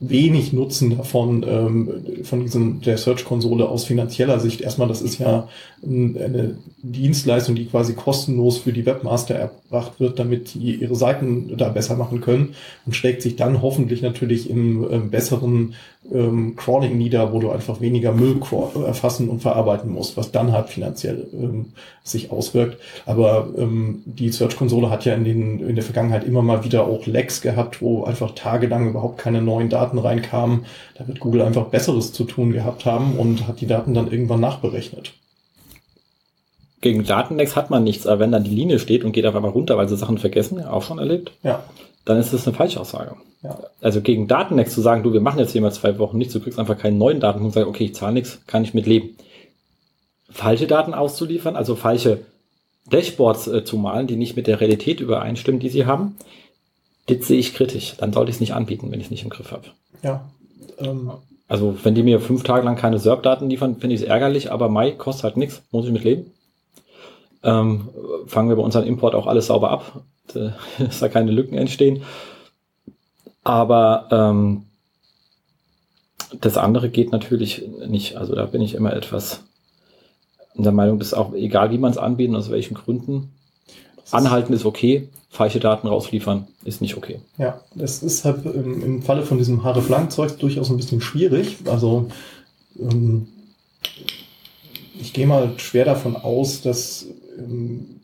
wenig 0.00 0.54
Nutzen 0.54 0.96
davon, 0.96 1.44
ähm, 1.46 2.24
von 2.24 2.40
diesem, 2.40 2.80
der 2.80 2.96
Search-Konsole 2.96 3.68
aus 3.68 3.84
finanzieller 3.84 4.40
Sicht. 4.40 4.62
Erstmal, 4.62 4.88
das 4.88 5.02
ist 5.02 5.18
ja 5.18 5.46
eine 5.84 6.56
Dienstleistung, 6.82 7.54
die 7.54 7.66
quasi 7.66 7.92
kostenlos 7.92 8.56
für 8.56 8.72
die 8.72 8.86
Webmaster 8.86 9.34
erbracht 9.34 10.00
wird, 10.00 10.18
damit 10.18 10.54
die 10.54 10.76
ihre 10.76 10.96
Seiten 10.96 11.54
da 11.56 11.68
besser 11.68 11.96
machen 11.96 12.22
können 12.22 12.54
und 12.86 12.96
schlägt 12.96 13.20
sich 13.20 13.36
dann 13.36 13.60
hoffentlich 13.60 14.00
natürlich 14.00 14.48
im 14.48 14.90
ähm, 14.90 15.10
besseren 15.10 15.74
ähm, 16.12 16.56
Crawling 16.56 16.96
nieder, 16.98 17.32
wo 17.32 17.38
du 17.38 17.50
einfach 17.50 17.80
weniger 17.80 18.12
Müll 18.12 18.40
erfassen 18.86 19.28
und 19.28 19.40
verarbeiten 19.40 19.90
musst, 19.90 20.16
was 20.16 20.32
dann 20.32 20.52
halt 20.52 20.68
finanziell 20.68 21.26
ähm, 21.32 21.72
sich 22.02 22.30
auswirkt. 22.30 22.78
Aber 23.06 23.48
ähm, 23.56 24.02
die 24.04 24.30
Search-Konsole 24.30 24.90
hat 24.90 25.04
ja 25.04 25.14
in, 25.14 25.24
den, 25.24 25.60
in 25.60 25.74
der 25.74 25.84
Vergangenheit 25.84 26.24
immer 26.24 26.42
mal 26.42 26.64
wieder 26.64 26.86
auch 26.86 27.06
Lags 27.06 27.40
gehabt, 27.40 27.80
wo 27.82 28.04
einfach 28.04 28.34
tagelang 28.34 28.88
überhaupt 28.88 29.18
keine 29.18 29.42
neuen 29.42 29.68
Daten 29.68 29.98
reinkamen. 29.98 30.66
Da 30.96 31.06
wird 31.06 31.20
Google 31.20 31.42
einfach 31.42 31.66
Besseres 31.66 32.12
zu 32.12 32.24
tun 32.24 32.52
gehabt 32.52 32.84
haben 32.84 33.16
und 33.18 33.46
hat 33.46 33.60
die 33.60 33.66
Daten 33.66 33.94
dann 33.94 34.10
irgendwann 34.10 34.40
nachberechnet. 34.40 35.12
Gegen 36.80 37.04
Datenlecks 37.04 37.56
hat 37.56 37.68
man 37.68 37.84
nichts, 37.84 38.06
aber 38.06 38.20
wenn 38.20 38.32
dann 38.32 38.44
die 38.44 38.54
Linie 38.54 38.78
steht 38.78 39.04
und 39.04 39.12
geht 39.12 39.26
auf 39.26 39.36
einmal 39.36 39.50
runter, 39.50 39.76
weil 39.76 39.88
sie 39.88 39.96
Sachen 39.96 40.16
vergessen, 40.16 40.64
auch 40.64 40.82
schon 40.82 40.98
erlebt, 40.98 41.32
ja. 41.42 41.62
Dann 42.10 42.20
ist 42.20 42.32
das 42.32 42.46
eine 42.46 42.56
Falschaussage. 42.56 43.16
Ja. 43.42 43.58
Also 43.80 44.00
gegen 44.00 44.28
Datenlecks 44.28 44.74
zu 44.74 44.80
sagen, 44.80 45.02
du, 45.02 45.12
wir 45.12 45.20
machen 45.20 45.38
jetzt 45.38 45.52
hier 45.52 45.62
mal 45.62 45.72
zwei 45.72 45.98
Wochen 45.98 46.18
nichts, 46.18 46.32
du 46.32 46.40
kriegst 46.40 46.58
einfach 46.58 46.78
keinen 46.78 46.98
neuen 46.98 47.20
Daten 47.20 47.42
und 47.42 47.52
sagst, 47.52 47.68
okay, 47.68 47.84
ich 47.84 47.94
zahle 47.94 48.14
nichts, 48.14 48.40
kann 48.46 48.64
ich 48.64 48.74
mit 48.74 48.86
leben. 48.86 49.16
Falsche 50.30 50.66
Daten 50.66 50.94
auszuliefern, 50.94 51.56
also 51.56 51.74
falsche 51.76 52.20
Dashboards 52.90 53.48
äh, 53.48 53.64
zu 53.64 53.76
malen, 53.76 54.06
die 54.06 54.16
nicht 54.16 54.36
mit 54.36 54.46
der 54.46 54.60
Realität 54.60 55.00
übereinstimmen, 55.00 55.60
die 55.60 55.68
sie 55.68 55.86
haben, 55.86 56.16
das 57.06 57.26
sehe 57.26 57.38
ich 57.38 57.54
kritisch. 57.54 57.94
Dann 57.98 58.12
sollte 58.12 58.30
ich 58.30 58.36
es 58.36 58.40
nicht 58.40 58.54
anbieten, 58.54 58.90
wenn 58.90 59.00
ich 59.00 59.06
es 59.06 59.10
nicht 59.10 59.24
im 59.24 59.30
Griff 59.30 59.52
habe. 59.52 59.68
Ja. 60.02 60.28
Ähm, 60.78 61.10
Also 61.48 61.76
wenn 61.82 61.96
die 61.96 62.04
mir 62.04 62.20
fünf 62.20 62.44
Tage 62.44 62.64
lang 62.64 62.76
keine 62.76 62.98
SERP-Daten 63.00 63.50
liefern, 63.50 63.76
finde 63.76 63.96
ich 63.96 64.02
es 64.02 64.06
ärgerlich, 64.06 64.52
aber 64.52 64.68
Mai 64.68 64.92
kostet 64.92 65.24
halt 65.24 65.36
nichts, 65.36 65.62
muss 65.72 65.86
ich 65.86 65.92
mit 65.92 66.04
leben. 66.04 66.32
Ähm, 67.42 67.88
fangen 68.26 68.48
wir 68.48 68.56
bei 68.56 68.62
unserem 68.62 68.86
Import 68.86 69.14
auch 69.14 69.26
alles 69.26 69.46
sauber 69.46 69.70
ab, 69.70 70.02
dass 70.78 71.00
da 71.00 71.08
keine 71.08 71.30
Lücken 71.30 71.56
entstehen. 71.56 72.02
Aber 73.42 74.08
ähm, 74.10 74.66
das 76.40 76.56
andere 76.56 76.90
geht 76.90 77.12
natürlich 77.12 77.66
nicht. 77.86 78.16
Also 78.16 78.34
da 78.34 78.46
bin 78.46 78.60
ich 78.60 78.74
immer 78.74 78.92
etwas 78.92 79.42
der 80.54 80.72
Meinung, 80.72 80.98
dass 80.98 81.14
auch 81.14 81.32
egal 81.34 81.70
wie 81.70 81.78
man 81.78 81.90
es 81.90 81.98
anbietet, 81.98 82.36
aus 82.36 82.50
welchen 82.50 82.74
Gründen, 82.74 83.32
anhalten 84.10 84.52
ist 84.52 84.64
okay, 84.64 85.08
falsche 85.30 85.60
Daten 85.60 85.86
rausliefern 85.86 86.48
ist 86.64 86.80
nicht 86.80 86.96
okay. 86.96 87.20
Ja, 87.38 87.60
das 87.74 88.02
ist 88.02 88.24
halt 88.24 88.44
im, 88.44 88.82
im 88.82 89.02
Falle 89.02 89.22
von 89.22 89.38
diesem 89.38 89.62
Haare-Flank-Zeug 89.62 90.38
durchaus 90.38 90.70
ein 90.70 90.76
bisschen 90.76 91.00
schwierig. 91.00 91.58
Also 91.66 92.08
ähm, 92.78 93.28
ich 95.00 95.12
gehe 95.12 95.26
mal 95.26 95.52
schwer 95.58 95.84
davon 95.84 96.16
aus, 96.16 96.62
dass 96.62 97.06
ähm, 97.38 98.00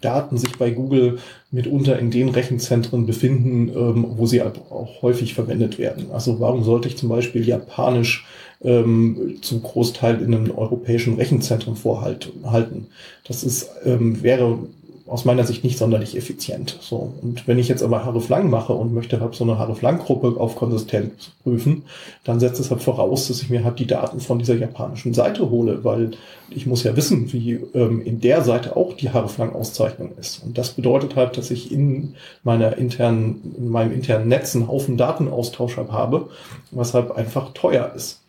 Daten 0.00 0.36
sich 0.36 0.58
bei 0.58 0.70
Google 0.70 1.18
mitunter 1.50 1.98
in 1.98 2.10
den 2.10 2.28
Rechenzentren 2.28 3.06
befinden, 3.06 3.68
ähm, 3.68 4.06
wo 4.16 4.26
sie 4.26 4.42
auch 4.42 5.02
häufig 5.02 5.34
verwendet 5.34 5.78
werden. 5.78 6.10
Also 6.12 6.38
warum 6.38 6.64
sollte 6.64 6.88
ich 6.88 6.96
zum 6.96 7.08
Beispiel 7.08 7.46
Japanisch 7.46 8.26
ähm, 8.62 9.38
zum 9.40 9.62
Großteil 9.62 10.20
in 10.20 10.34
einem 10.34 10.50
europäischen 10.50 11.14
Rechenzentrum 11.14 11.76
vorhalten? 11.76 12.88
Das 13.26 13.42
ist, 13.42 13.70
ähm, 13.84 14.22
wäre 14.22 14.58
aus 15.06 15.24
meiner 15.24 15.44
Sicht 15.44 15.62
nicht 15.62 15.78
sonderlich 15.78 16.16
effizient. 16.16 16.78
So. 16.80 17.12
Und 17.22 17.46
wenn 17.46 17.58
ich 17.58 17.68
jetzt 17.68 17.82
aber 17.82 18.04
Haare 18.04 18.20
Flang 18.20 18.50
mache 18.50 18.72
und 18.72 18.92
möchte 18.92 19.20
halt 19.20 19.34
so 19.34 19.44
eine 19.44 19.58
Haare 19.58 19.76
Flang 19.76 19.98
Gruppe 19.98 20.40
auf 20.40 20.56
Konsistenz 20.56 21.30
prüfen, 21.44 21.84
dann 22.24 22.40
setzt 22.40 22.58
es 22.58 22.70
halt 22.70 22.82
voraus, 22.82 23.28
dass 23.28 23.40
ich 23.40 23.48
mir 23.48 23.62
halt 23.62 23.78
die 23.78 23.86
Daten 23.86 24.20
von 24.20 24.38
dieser 24.38 24.56
japanischen 24.56 25.14
Seite 25.14 25.48
hole, 25.50 25.84
weil 25.84 26.12
ich 26.50 26.66
muss 26.66 26.82
ja 26.82 26.96
wissen, 26.96 27.32
wie 27.32 27.52
ähm, 27.74 28.02
in 28.02 28.20
der 28.20 28.42
Seite 28.42 28.76
auch 28.76 28.94
die 28.94 29.10
Haare 29.10 29.28
Flang 29.28 29.54
Auszeichnung 29.54 30.12
ist. 30.18 30.42
Und 30.42 30.58
das 30.58 30.70
bedeutet 30.70 31.14
halt, 31.14 31.36
dass 31.36 31.50
ich 31.50 31.70
in 31.70 32.14
meiner 32.42 32.76
internen, 32.76 33.54
in 33.56 33.68
meinem 33.68 33.92
internen 33.92 34.28
Netz 34.28 34.56
einen 34.56 34.68
Haufen 34.68 34.96
Datenaustausch 34.96 35.76
habe, 35.76 36.28
was 36.72 36.94
halt 36.94 37.12
einfach 37.12 37.52
teuer 37.52 37.92
ist. 37.94 38.20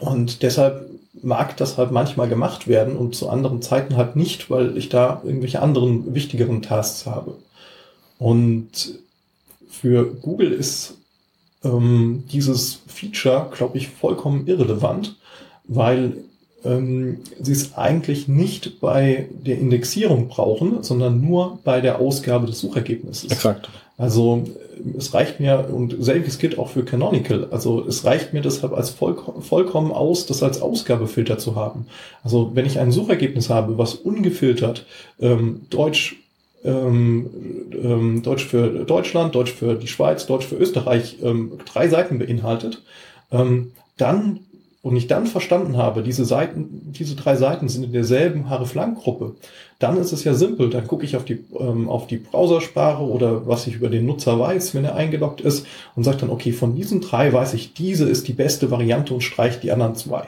Und 0.00 0.42
deshalb 0.42 0.88
mag 1.22 1.56
das 1.56 1.78
halt 1.78 1.90
manchmal 1.90 2.28
gemacht 2.28 2.68
werden 2.68 2.96
und 2.96 3.14
zu 3.14 3.28
anderen 3.28 3.62
Zeiten 3.62 3.96
halt 3.96 4.16
nicht, 4.16 4.50
weil 4.50 4.76
ich 4.76 4.88
da 4.88 5.22
irgendwelche 5.24 5.62
anderen 5.62 6.14
wichtigeren 6.14 6.62
Tasks 6.62 7.06
habe. 7.06 7.36
Und 8.18 8.98
für 9.68 10.06
Google 10.06 10.52
ist 10.52 10.98
ähm, 11.64 12.24
dieses 12.30 12.80
Feature, 12.86 13.50
glaube 13.54 13.78
ich, 13.78 13.88
vollkommen 13.88 14.46
irrelevant, 14.46 15.16
weil 15.64 16.24
ähm, 16.64 17.18
sie 17.40 17.52
es 17.52 17.74
eigentlich 17.76 18.28
nicht 18.28 18.80
bei 18.80 19.28
der 19.32 19.58
Indexierung 19.58 20.28
brauchen, 20.28 20.82
sondern 20.82 21.20
nur 21.20 21.58
bei 21.64 21.80
der 21.80 21.98
Ausgabe 21.98 22.46
des 22.46 22.60
Suchergebnisses. 22.60 23.30
Exakt. 23.30 23.68
Also 23.96 24.44
es 24.96 25.14
reicht 25.14 25.40
mir, 25.40 25.68
und 25.72 25.96
selbiges 25.98 26.38
gilt 26.38 26.58
auch 26.58 26.68
für 26.68 26.84
Canonical, 26.84 27.48
also 27.50 27.84
es 27.86 28.04
reicht 28.04 28.32
mir 28.32 28.40
deshalb 28.40 28.72
als 28.72 28.90
voll, 28.90 29.16
vollkommen 29.40 29.92
aus, 29.92 30.26
das 30.26 30.42
als 30.42 30.60
Ausgabefilter 30.60 31.38
zu 31.38 31.56
haben. 31.56 31.86
Also 32.22 32.52
wenn 32.54 32.66
ich 32.66 32.78
ein 32.78 32.92
Suchergebnis 32.92 33.50
habe, 33.50 33.78
was 33.78 33.94
ungefiltert 33.94 34.86
ähm, 35.20 35.62
Deutsch, 35.70 36.16
ähm, 36.64 37.30
ähm, 37.72 38.22
Deutsch 38.22 38.44
für 38.44 38.84
Deutschland, 38.84 39.34
Deutsch 39.34 39.52
für 39.52 39.74
die 39.74 39.88
Schweiz, 39.88 40.26
Deutsch 40.26 40.46
für 40.46 40.56
Österreich 40.56 41.18
ähm, 41.22 41.52
drei 41.66 41.88
Seiten 41.88 42.18
beinhaltet, 42.18 42.82
ähm, 43.30 43.72
dann 43.96 44.40
und 44.84 44.96
ich 44.96 45.06
dann 45.06 45.26
verstanden 45.26 45.78
habe, 45.78 46.02
diese 46.02 46.26
Seiten, 46.26 46.92
diese 46.92 47.16
drei 47.16 47.36
Seiten 47.36 47.70
sind 47.70 47.84
in 47.84 47.92
derselben 47.92 48.50
Haare-Flank-Gruppe, 48.50 49.34
dann 49.78 49.96
ist 49.96 50.12
es 50.12 50.24
ja 50.24 50.34
simpel. 50.34 50.68
Dann 50.68 50.86
gucke 50.86 51.06
ich 51.06 51.16
auf 51.16 51.24
die, 51.24 51.42
ähm, 51.58 51.88
auf 51.88 52.06
die 52.06 52.18
Browsersprache 52.18 53.02
oder 53.02 53.46
was 53.46 53.66
ich 53.66 53.76
über 53.76 53.88
den 53.88 54.04
Nutzer 54.04 54.38
weiß, 54.38 54.74
wenn 54.74 54.84
er 54.84 54.94
eingeloggt 54.94 55.40
ist 55.40 55.66
und 55.96 56.04
sage 56.04 56.18
dann, 56.18 56.28
okay, 56.28 56.52
von 56.52 56.76
diesen 56.76 57.00
drei 57.00 57.32
weiß 57.32 57.54
ich, 57.54 57.72
diese 57.72 58.06
ist 58.06 58.28
die 58.28 58.34
beste 58.34 58.70
Variante 58.70 59.14
und 59.14 59.22
streiche 59.22 59.58
die 59.58 59.72
anderen 59.72 59.94
zwei. 59.94 60.26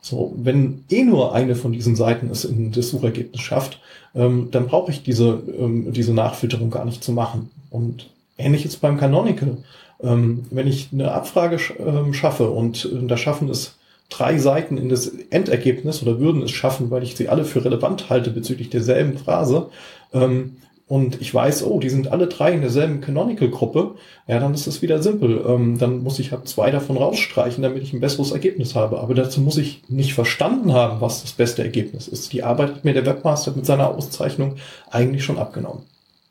So, 0.00 0.32
wenn 0.38 0.84
eh 0.88 1.04
nur 1.04 1.34
eine 1.34 1.54
von 1.54 1.72
diesen 1.72 1.94
Seiten 1.94 2.30
es 2.30 2.46
in 2.46 2.72
das 2.72 2.88
Suchergebnis 2.88 3.42
schafft, 3.42 3.78
ähm, 4.14 4.48
dann 4.50 4.68
brauche 4.68 4.90
ich 4.90 5.02
diese, 5.02 5.42
ähm, 5.58 5.92
diese 5.92 6.14
Nachfilterung 6.14 6.70
gar 6.70 6.86
nicht 6.86 7.04
zu 7.04 7.12
machen. 7.12 7.50
Und 7.68 8.08
ähnliches 8.38 8.76
beim 8.76 8.96
Canonical. 8.96 9.58
Ähm, 10.02 10.46
wenn 10.50 10.66
ich 10.66 10.88
eine 10.94 11.12
Abfrage 11.12 11.58
sch 11.58 11.74
ähm, 11.78 12.14
schaffe 12.14 12.48
und 12.48 12.86
äh, 12.86 13.06
da 13.06 13.18
schaffen 13.18 13.50
es 13.50 13.74
drei 14.10 14.38
Seiten 14.38 14.78
in 14.78 14.88
das 14.88 15.08
Endergebnis 15.30 16.02
oder 16.02 16.18
würden 16.18 16.42
es 16.42 16.50
schaffen, 16.50 16.90
weil 16.90 17.02
ich 17.02 17.16
sie 17.16 17.28
alle 17.28 17.44
für 17.44 17.64
relevant 17.64 18.08
halte 18.10 18.30
bezüglich 18.30 18.70
derselben 18.70 19.18
Phrase. 19.18 19.68
Ähm, 20.12 20.56
und 20.88 21.20
ich 21.20 21.34
weiß, 21.34 21.64
oh, 21.64 21.80
die 21.80 21.90
sind 21.90 22.12
alle 22.12 22.28
drei 22.28 22.52
in 22.52 22.62
derselben 22.62 23.02
Canonical-Gruppe, 23.02 23.96
ja, 24.26 24.38
dann 24.40 24.54
ist 24.54 24.66
es 24.66 24.80
wieder 24.80 25.02
simpel. 25.02 25.44
Ähm, 25.46 25.76
dann 25.78 26.02
muss 26.02 26.18
ich 26.18 26.32
halt 26.32 26.48
zwei 26.48 26.70
davon 26.70 26.96
rausstreichen, 26.96 27.62
damit 27.62 27.82
ich 27.82 27.92
ein 27.92 28.00
besseres 28.00 28.32
Ergebnis 28.32 28.74
habe. 28.74 28.98
Aber 29.00 29.14
dazu 29.14 29.42
muss 29.42 29.58
ich 29.58 29.82
nicht 29.88 30.14
verstanden 30.14 30.72
haben, 30.72 31.02
was 31.02 31.20
das 31.20 31.32
beste 31.32 31.62
Ergebnis 31.62 32.08
ist. 32.08 32.32
Die 32.32 32.42
Arbeit 32.42 32.70
hat 32.70 32.84
mir 32.86 32.94
der 32.94 33.04
Webmaster 33.04 33.52
mit 33.54 33.66
seiner 33.66 33.90
Auszeichnung 33.94 34.54
eigentlich 34.90 35.24
schon 35.24 35.36
abgenommen. 35.36 35.82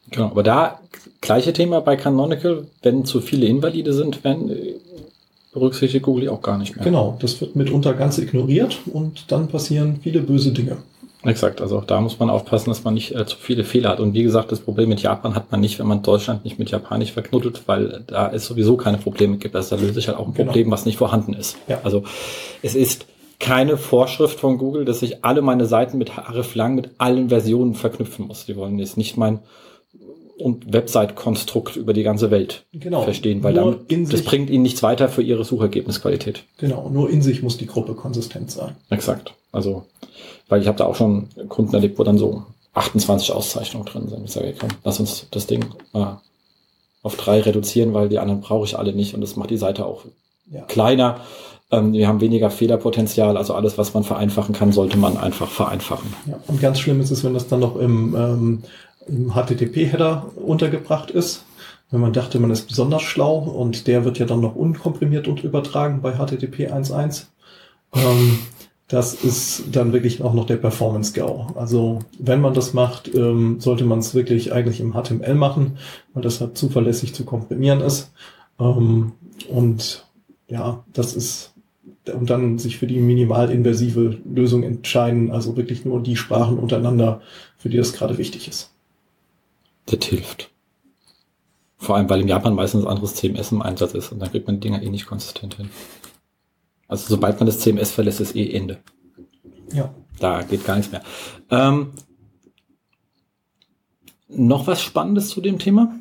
Genau, 0.09 0.27
aber 0.27 0.41
da 0.41 0.79
gleiche 1.21 1.53
Thema 1.53 1.81
bei 1.81 1.95
Canonical, 1.95 2.65
wenn 2.81 3.05
zu 3.05 3.21
viele 3.21 3.45
Invalide 3.45 3.93
sind, 3.93 4.23
wenn 4.23 4.49
berücksichtigt 5.59 6.03
Google 6.03 6.29
auch 6.29 6.41
gar 6.41 6.57
nicht 6.57 6.75
mehr. 6.75 6.85
Genau, 6.85 7.17
das 7.19 7.41
wird 7.41 7.55
mitunter 7.55 7.93
ganz 7.93 8.17
ignoriert 8.17 8.79
und 8.93 9.31
dann 9.31 9.47
passieren 9.47 9.99
viele 10.01 10.21
böse 10.21 10.51
Dinge. 10.51 10.77
Exakt, 11.23 11.61
also 11.61 11.79
auch 11.79 11.83
da 11.83 11.99
muss 11.99 12.19
man 12.19 12.29
aufpassen, 12.29 12.69
dass 12.69 12.83
man 12.83 12.93
nicht 12.93 13.15
äh, 13.15 13.25
zu 13.25 13.37
viele 13.37 13.63
Fehler 13.63 13.89
hat. 13.89 13.99
Und 13.99 14.13
wie 14.13 14.23
gesagt, 14.23 14.51
das 14.51 14.59
Problem 14.59 14.89
mit 14.89 15.01
Japan 15.01 15.35
hat 15.35 15.51
man 15.51 15.59
nicht, 15.59 15.79
wenn 15.79 15.87
man 15.87 16.03
Deutschland 16.03 16.45
nicht 16.45 16.59
mit 16.59 16.69
Japanisch 16.69 17.11
verknuddelt, 17.11 17.63
weil 17.65 18.03
da 18.05 18.31
es 18.31 18.45
sowieso 18.45 18.77
keine 18.77 18.97
Probleme 18.97 19.37
gibt. 19.37 19.55
Also 19.55 19.75
da 19.75 19.81
löst 19.81 19.95
sich 19.95 20.07
halt 20.07 20.17
auch 20.17 20.27
ein 20.27 20.33
genau. 20.33 20.47
Problem, 20.47 20.65
genau. 20.65 20.73
was 20.73 20.85
nicht 20.85 20.97
vorhanden 20.97 21.33
ist. 21.33 21.57
Ja. 21.67 21.79
Also 21.83 22.03
es 22.61 22.75
ist 22.75 23.07
keine 23.39 23.77
Vorschrift 23.77 24.39
von 24.39 24.57
Google, 24.57 24.85
dass 24.85 25.01
ich 25.01 25.23
alle 25.25 25.41
meine 25.41 25.65
Seiten 25.65 25.97
mit 25.97 26.15
Href 26.17 26.55
lang 26.55 26.75
mit 26.75 26.91
allen 26.97 27.29
Versionen 27.29 27.73
verknüpfen 27.73 28.27
muss. 28.27 28.45
Die 28.45 28.55
wollen 28.55 28.79
jetzt 28.79 28.97
nicht 28.97 29.17
mein 29.17 29.39
und 30.37 30.71
Website-Konstrukt 30.71 31.75
über 31.75 31.93
die 31.93 32.03
ganze 32.03 32.31
Welt 32.31 32.65
genau. 32.71 33.01
verstehen, 33.01 33.43
weil 33.43 33.53
dann, 33.53 33.79
das 34.09 34.23
bringt 34.23 34.49
ihnen 34.49 34.63
nichts 34.63 34.83
weiter 34.83 35.09
für 35.09 35.23
ihre 35.23 35.43
Suchergebnisqualität. 35.43 36.43
Genau, 36.57 36.89
nur 36.89 37.09
in 37.09 37.21
sich 37.21 37.41
muss 37.41 37.57
die 37.57 37.65
Gruppe 37.65 37.95
konsistent 37.95 38.51
sein. 38.51 38.75
Exakt. 38.89 39.33
Also, 39.51 39.85
weil 40.47 40.61
ich 40.61 40.67
habe 40.67 40.77
da 40.77 40.85
auch 40.85 40.95
schon 40.95 41.29
Kunden 41.49 41.73
erlebt, 41.73 41.97
wo 41.97 42.03
dann 42.03 42.17
so 42.17 42.43
28 42.73 43.31
Auszeichnungen 43.31 43.85
drin 43.85 44.07
sind. 44.07 44.25
Ich 44.25 44.31
sage, 44.31 44.53
komm, 44.57 44.69
lass 44.83 44.99
uns 44.99 45.25
das 45.31 45.47
Ding 45.47 45.65
äh, 45.93 46.05
auf 47.01 47.15
drei 47.15 47.41
reduzieren, 47.41 47.93
weil 47.93 48.09
die 48.09 48.19
anderen 48.19 48.41
brauche 48.41 48.65
ich 48.65 48.77
alle 48.77 48.93
nicht 48.93 49.15
und 49.15 49.21
das 49.21 49.35
macht 49.35 49.49
die 49.49 49.57
Seite 49.57 49.85
auch 49.85 50.05
ja. 50.51 50.61
kleiner. 50.63 51.21
Ähm, 51.71 51.93
wir 51.93 52.07
haben 52.07 52.21
weniger 52.21 52.49
Fehlerpotenzial, 52.49 53.35
also 53.35 53.53
alles, 53.53 53.77
was 53.77 53.93
man 53.93 54.03
vereinfachen 54.03 54.53
kann, 54.53 54.71
sollte 54.71 54.97
man 54.97 55.17
einfach 55.17 55.49
vereinfachen. 55.49 56.13
Ja, 56.25 56.39
und 56.47 56.61
ganz 56.61 56.79
schlimm 56.79 57.01
ist 57.01 57.11
es, 57.11 57.23
wenn 57.23 57.33
das 57.33 57.47
dann 57.47 57.59
noch 57.59 57.75
im 57.75 58.15
ähm, 58.15 58.63
im 59.07 59.33
HTTP-Header 59.33 60.31
untergebracht 60.35 61.11
ist. 61.11 61.45
Wenn 61.89 62.01
man 62.01 62.13
dachte, 62.13 62.39
man 62.39 62.51
ist 62.51 62.67
besonders 62.67 63.03
schlau 63.03 63.37
und 63.37 63.87
der 63.87 64.03
wird 64.03 64.19
ja 64.19 64.25
dann 64.25 64.41
noch 64.41 64.55
unkomprimiert 64.55 65.27
und 65.27 65.43
übertragen 65.43 66.01
bei 66.01 66.13
HTTP 66.13 66.71
1.1. 66.71 67.25
Ähm, 67.93 68.39
das 68.89 69.13
ist 69.13 69.63
dann 69.71 69.93
wirklich 69.93 70.21
auch 70.21 70.33
noch 70.33 70.45
der 70.45 70.57
Performance-GAU. 70.57 71.53
Also 71.55 71.99
wenn 72.19 72.41
man 72.41 72.53
das 72.53 72.73
macht, 72.73 73.13
ähm, 73.13 73.59
sollte 73.59 73.85
man 73.85 73.99
es 73.99 74.15
wirklich 74.15 74.53
eigentlich 74.53 74.79
im 74.81 74.93
HTML 74.93 75.35
machen, 75.35 75.77
weil 76.13 76.23
das 76.23 76.41
halt 76.41 76.57
zuverlässig 76.57 77.13
zu 77.13 77.23
komprimieren 77.23 77.81
ist. 77.81 78.11
Ähm, 78.59 79.13
und 79.49 80.05
ja, 80.47 80.83
das 80.93 81.15
ist 81.15 81.53
und 82.13 82.29
dann 82.29 82.57
sich 82.57 82.77
für 82.77 82.87
die 82.87 82.99
minimal 82.99 83.51
inversive 83.51 84.17
Lösung 84.33 84.63
entscheiden, 84.63 85.29
also 85.29 85.57
wirklich 85.57 85.83
nur 85.83 86.01
die 86.01 86.15
Sprachen 86.15 86.57
untereinander, 86.57 87.19
für 87.57 87.67
die 87.67 87.75
das 87.75 87.91
gerade 87.91 88.17
wichtig 88.17 88.47
ist 88.47 88.71
das 89.87 90.05
hilft. 90.05 90.51
Vor 91.77 91.95
allem, 91.95 92.09
weil 92.09 92.21
in 92.21 92.27
Japan 92.27 92.55
meistens 92.55 92.83
ein 92.83 92.89
anderes 92.89 93.15
CMS 93.15 93.51
im 93.51 93.61
Einsatz 93.61 93.93
ist 93.93 94.11
und 94.11 94.19
dann 94.19 94.31
kriegt 94.31 94.47
man 94.47 94.59
die 94.59 94.67
Dinger 94.67 94.81
eh 94.81 94.89
nicht 94.89 95.05
konsistent 95.05 95.55
hin. 95.55 95.69
Also 96.87 97.07
sobald 97.07 97.39
man 97.39 97.47
das 97.47 97.59
CMS 97.59 97.91
verlässt, 97.91 98.19
ist 98.19 98.35
eh 98.35 98.51
Ende. 98.51 98.79
Ja. 99.71 99.93
Da 100.19 100.41
geht 100.41 100.65
gar 100.65 100.75
nichts 100.75 100.91
mehr. 100.91 101.03
Ähm, 101.51 101.93
noch 104.27 104.67
was 104.67 104.81
Spannendes 104.81 105.29
zu 105.29 105.41
dem 105.41 105.59
Thema? 105.59 105.95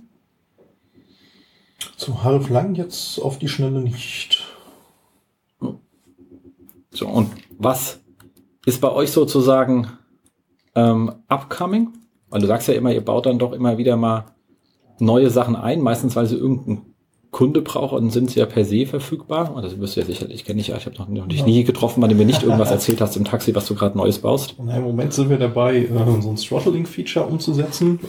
Zu 1.97 2.25
halb 2.25 2.49
lang 2.49 2.75
jetzt 2.75 3.19
auf 3.19 3.39
die 3.39 3.49
Schnelle 3.49 3.81
nicht. 3.81 4.45
So, 6.91 7.09
und 7.09 7.31
was 7.59 8.01
ist 8.65 8.81
bei 8.81 8.91
euch 8.91 9.13
sozusagen 9.13 9.89
ähm, 10.75 11.15
upcoming? 11.29 11.93
Weil 12.37 12.43
du 12.43 12.49
sagst 12.49 12.69
ja 12.69 12.75
immer, 12.75 12.93
ihr 12.93 13.03
baut 13.03 13.25
dann 13.25 13.39
doch 13.39 13.55
immer 13.55 13.79
wieder 13.79 13.97
mal 13.97 14.27
neue 14.99 15.31
Sachen 15.31 15.57
ein, 15.57 15.81
meistens 15.81 16.17
weil 16.17 16.27
sie 16.27 16.37
irgendeinen 16.37 16.83
Kunde 17.31 17.63
braucht, 17.63 17.95
dann 17.95 18.11
sind 18.11 18.31
sie 18.31 18.41
ja 18.41 18.45
per 18.45 18.67
se 18.67 18.85
verfügbar. 18.85 19.55
Und 19.55 19.65
das 19.65 19.79
wirst 19.81 19.97
du 19.97 20.01
ja 20.01 20.07
sicherlich. 20.07 20.47
Ich, 20.47 20.69
ich 20.69 20.71
habe 20.71 20.97
noch, 20.99 21.09
noch 21.09 21.29
dich 21.29 21.47
nie 21.47 21.65
getroffen, 21.65 22.03
weil 22.03 22.11
du 22.11 22.15
mir 22.15 22.27
nicht 22.27 22.43
irgendwas 22.43 22.71
erzählt 22.71 23.01
hast 23.01 23.17
im 23.17 23.25
Taxi, 23.25 23.55
was 23.55 23.65
du 23.65 23.75
gerade 23.75 23.97
Neues 23.97 24.19
baust. 24.19 24.55
Na, 24.63 24.77
Im 24.77 24.85
Moment 24.85 25.15
sind 25.15 25.31
wir 25.31 25.39
dabei, 25.39 25.77
äh, 25.79 26.21
so 26.21 26.29
ein 26.29 26.37
Throttling-Feature 26.37 27.25
umzusetzen, 27.25 28.01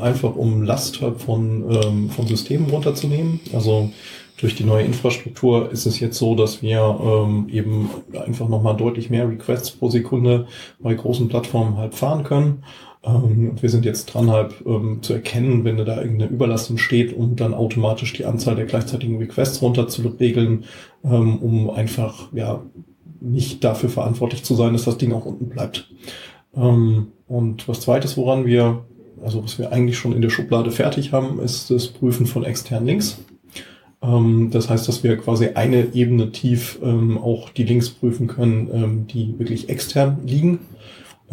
einfach 0.00 0.36
um 0.36 0.62
Last 0.62 0.98
von, 0.98 1.68
ähm, 1.68 2.08
von 2.10 2.28
Systemen 2.28 2.70
runterzunehmen. 2.70 3.40
Also 3.52 3.90
durch 4.36 4.54
die 4.54 4.64
neue 4.64 4.84
Infrastruktur 4.84 5.72
ist 5.72 5.86
es 5.86 5.98
jetzt 5.98 6.18
so, 6.18 6.36
dass 6.36 6.62
wir 6.62 7.00
ähm, 7.02 7.48
eben 7.50 7.90
einfach 8.24 8.48
nochmal 8.48 8.76
deutlich 8.76 9.10
mehr 9.10 9.28
Requests 9.28 9.72
pro 9.72 9.90
Sekunde 9.90 10.46
bei 10.78 10.94
großen 10.94 11.26
Plattformen 11.28 11.78
halt 11.78 11.96
fahren 11.96 12.22
können. 12.22 12.62
Ähm, 13.04 13.52
wir 13.60 13.68
sind 13.68 13.84
jetzt 13.84 14.06
dran, 14.06 14.30
halt 14.30 14.54
ähm, 14.64 14.98
zu 15.02 15.12
erkennen, 15.12 15.64
wenn 15.64 15.76
da 15.76 16.00
irgendeine 16.00 16.30
Überlastung 16.30 16.78
steht, 16.78 17.12
um 17.16 17.36
dann 17.36 17.54
automatisch 17.54 18.12
die 18.12 18.24
Anzahl 18.24 18.54
der 18.54 18.66
gleichzeitigen 18.66 19.18
Requests 19.18 19.60
runter 19.60 19.88
zu 19.88 20.02
regeln, 20.08 20.64
ähm, 21.04 21.38
um 21.38 21.70
einfach 21.70 22.32
ja 22.32 22.62
nicht 23.20 23.64
dafür 23.64 23.88
verantwortlich 23.88 24.44
zu 24.44 24.54
sein, 24.54 24.72
dass 24.72 24.84
das 24.84 24.98
Ding 24.98 25.12
auch 25.12 25.26
unten 25.26 25.48
bleibt. 25.48 25.90
Ähm, 26.54 27.08
und 27.26 27.66
was 27.68 27.80
zweites, 27.80 28.16
woran 28.16 28.46
wir, 28.46 28.84
also 29.22 29.42
was 29.42 29.58
wir 29.58 29.72
eigentlich 29.72 29.98
schon 29.98 30.12
in 30.12 30.22
der 30.22 30.30
Schublade 30.30 30.70
fertig 30.70 31.12
haben, 31.12 31.40
ist 31.40 31.70
das 31.70 31.88
Prüfen 31.88 32.26
von 32.26 32.44
externen 32.44 32.86
Links. 32.86 33.18
Ähm, 34.00 34.50
das 34.52 34.68
heißt, 34.70 34.86
dass 34.86 35.02
wir 35.02 35.16
quasi 35.16 35.48
eine 35.54 35.94
Ebene 35.94 36.30
tief 36.30 36.78
ähm, 36.82 37.18
auch 37.18 37.50
die 37.50 37.64
Links 37.64 37.90
prüfen 37.90 38.28
können, 38.28 39.06
die 39.08 39.38
wirklich 39.38 39.68
extern 39.68 40.20
liegen. 40.24 40.60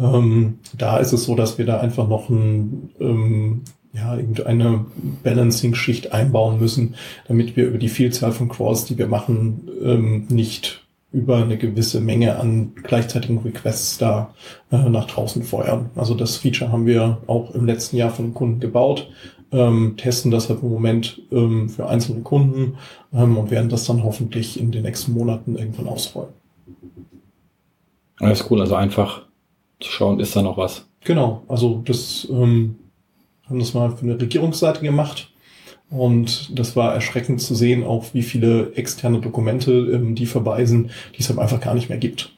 Ähm, 0.00 0.58
da 0.76 0.98
ist 0.98 1.12
es 1.12 1.24
so, 1.24 1.34
dass 1.34 1.58
wir 1.58 1.66
da 1.66 1.78
einfach 1.78 2.08
noch 2.08 2.28
ein, 2.28 2.90
ähm, 3.00 3.62
ja, 3.92 4.16
irgendeine 4.16 4.86
Balancing-Schicht 5.22 6.12
einbauen 6.12 6.58
müssen, 6.58 6.94
damit 7.28 7.56
wir 7.56 7.66
über 7.66 7.78
die 7.78 7.88
Vielzahl 7.88 8.32
von 8.32 8.48
Crawls, 8.48 8.84
die 8.84 8.98
wir 8.98 9.08
machen, 9.08 9.68
ähm, 9.82 10.26
nicht 10.28 10.86
über 11.12 11.38
eine 11.38 11.58
gewisse 11.58 12.00
Menge 12.00 12.38
an 12.38 12.72
gleichzeitigen 12.82 13.38
Requests 13.38 13.98
da 13.98 14.32
äh, 14.70 14.88
nach 14.88 15.06
draußen 15.06 15.42
feuern. 15.42 15.90
Also 15.96 16.14
das 16.14 16.36
Feature 16.36 16.70
haben 16.70 16.86
wir 16.86 17.18
auch 17.26 17.52
im 17.52 17.66
letzten 17.66 17.96
Jahr 17.96 18.10
von 18.10 18.32
Kunden 18.32 18.60
gebaut 18.60 19.08
ähm, 19.52 19.94
testen 19.96 20.30
das 20.30 20.48
halt 20.48 20.62
im 20.62 20.70
Moment 20.70 21.22
ähm, 21.32 21.68
für 21.68 21.88
einzelne 21.88 22.20
Kunden 22.22 22.78
ähm, 23.12 23.36
und 23.36 23.50
werden 23.50 23.68
das 23.68 23.84
dann 23.84 24.04
hoffentlich 24.04 24.60
in 24.60 24.70
den 24.70 24.82
nächsten 24.82 25.12
Monaten 25.12 25.56
irgendwann 25.56 25.88
ausrollen. 25.88 26.32
Alles 28.18 28.50
cool, 28.50 28.60
also 28.60 28.74
einfach 28.74 29.22
zu 29.80 29.90
schauen, 29.90 30.20
ist 30.20 30.36
da 30.36 30.42
noch 30.42 30.56
was. 30.56 30.86
Genau, 31.04 31.42
also 31.48 31.82
das 31.84 32.28
ähm, 32.30 32.76
haben 33.48 33.58
das 33.58 33.74
mal 33.74 33.90
für 33.96 34.04
eine 34.04 34.20
Regierungsseite 34.20 34.80
gemacht 34.82 35.30
und 35.90 36.56
das 36.58 36.76
war 36.76 36.94
erschreckend 36.94 37.40
zu 37.40 37.54
sehen, 37.54 37.84
auch 37.84 38.14
wie 38.14 38.22
viele 38.22 38.72
externe 38.74 39.20
Dokumente 39.20 39.72
ähm, 39.72 40.14
die 40.14 40.26
verweisen, 40.26 40.90
die 41.16 41.20
es 41.20 41.28
halt 41.28 41.38
einfach 41.38 41.60
gar 41.60 41.74
nicht 41.74 41.88
mehr 41.88 41.98
gibt. 41.98 42.32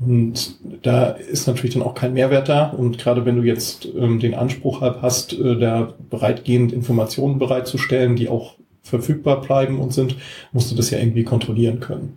Und 0.00 0.56
da 0.82 1.08
ist 1.08 1.48
natürlich 1.48 1.74
dann 1.74 1.82
auch 1.82 1.94
kein 1.94 2.12
Mehrwert 2.12 2.48
da. 2.48 2.68
Und 2.68 2.98
gerade 2.98 3.24
wenn 3.24 3.36
du 3.36 3.42
jetzt 3.42 3.88
ähm, 3.96 4.20
den 4.20 4.34
Anspruch 4.34 4.80
halt 4.80 5.02
hast, 5.02 5.32
äh, 5.32 5.58
da 5.58 5.94
bereitgehend 6.10 6.72
Informationen 6.72 7.38
bereitzustellen, 7.38 8.14
die 8.14 8.28
auch 8.28 8.54
verfügbar 8.82 9.40
bleiben 9.40 9.80
und 9.80 9.92
sind, 9.92 10.16
musst 10.52 10.70
du 10.70 10.76
das 10.76 10.90
ja 10.90 10.98
irgendwie 10.98 11.24
kontrollieren 11.24 11.80
können. 11.80 12.16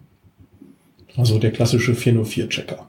Also 1.17 1.39
der 1.39 1.51
klassische 1.51 1.93
404-Checker. 1.93 2.87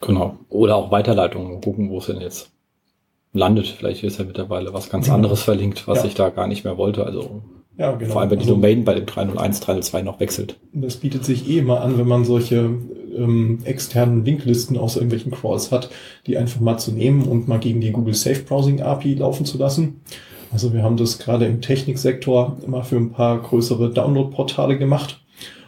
Genau. 0.00 0.38
Oder 0.48 0.76
auch 0.76 0.90
Weiterleitungen 0.90 1.60
gucken, 1.60 1.90
wo 1.90 1.98
es 1.98 2.06
denn 2.06 2.20
jetzt 2.20 2.50
landet. 3.32 3.66
Vielleicht 3.66 4.04
ist 4.04 4.18
ja 4.18 4.24
mittlerweile 4.24 4.72
was 4.72 4.88
ganz 4.88 5.06
genau. 5.06 5.16
anderes 5.16 5.42
verlinkt, 5.42 5.86
was 5.86 6.00
ja. 6.00 6.06
ich 6.06 6.14
da 6.14 6.30
gar 6.30 6.46
nicht 6.46 6.64
mehr 6.64 6.78
wollte. 6.78 7.04
Also 7.04 7.42
ja, 7.76 7.92
genau. 7.92 8.12
Vor 8.12 8.20
allem, 8.20 8.30
wenn 8.30 8.38
die 8.38 8.44
also, 8.44 8.54
Domain 8.54 8.84
bei 8.84 8.94
dem 8.94 9.06
301, 9.06 9.60
302 9.60 10.02
noch 10.02 10.20
wechselt. 10.20 10.56
Das 10.72 10.96
bietet 10.96 11.24
sich 11.24 11.48
eh 11.48 11.58
immer 11.58 11.80
an, 11.80 11.98
wenn 11.98 12.06
man 12.06 12.24
solche 12.24 12.70
ähm, 13.16 13.58
externen 13.64 14.24
Linklisten 14.24 14.78
aus 14.78 14.94
irgendwelchen 14.94 15.32
Crawls 15.32 15.72
hat, 15.72 15.90
die 16.26 16.38
einfach 16.38 16.60
mal 16.60 16.78
zu 16.78 16.92
nehmen 16.92 17.24
und 17.24 17.48
mal 17.48 17.58
gegen 17.58 17.80
die 17.80 17.90
Google 17.90 18.14
Safe 18.14 18.40
Browsing 18.40 18.80
API 18.80 19.14
laufen 19.14 19.44
zu 19.44 19.58
lassen. 19.58 20.02
Also 20.52 20.72
wir 20.72 20.84
haben 20.84 20.96
das 20.96 21.18
gerade 21.18 21.46
im 21.46 21.60
Techniksektor 21.60 22.58
immer 22.64 22.84
für 22.84 22.96
ein 22.96 23.10
paar 23.10 23.42
größere 23.42 23.90
Download-Portale 23.90 24.78
gemacht. 24.78 25.20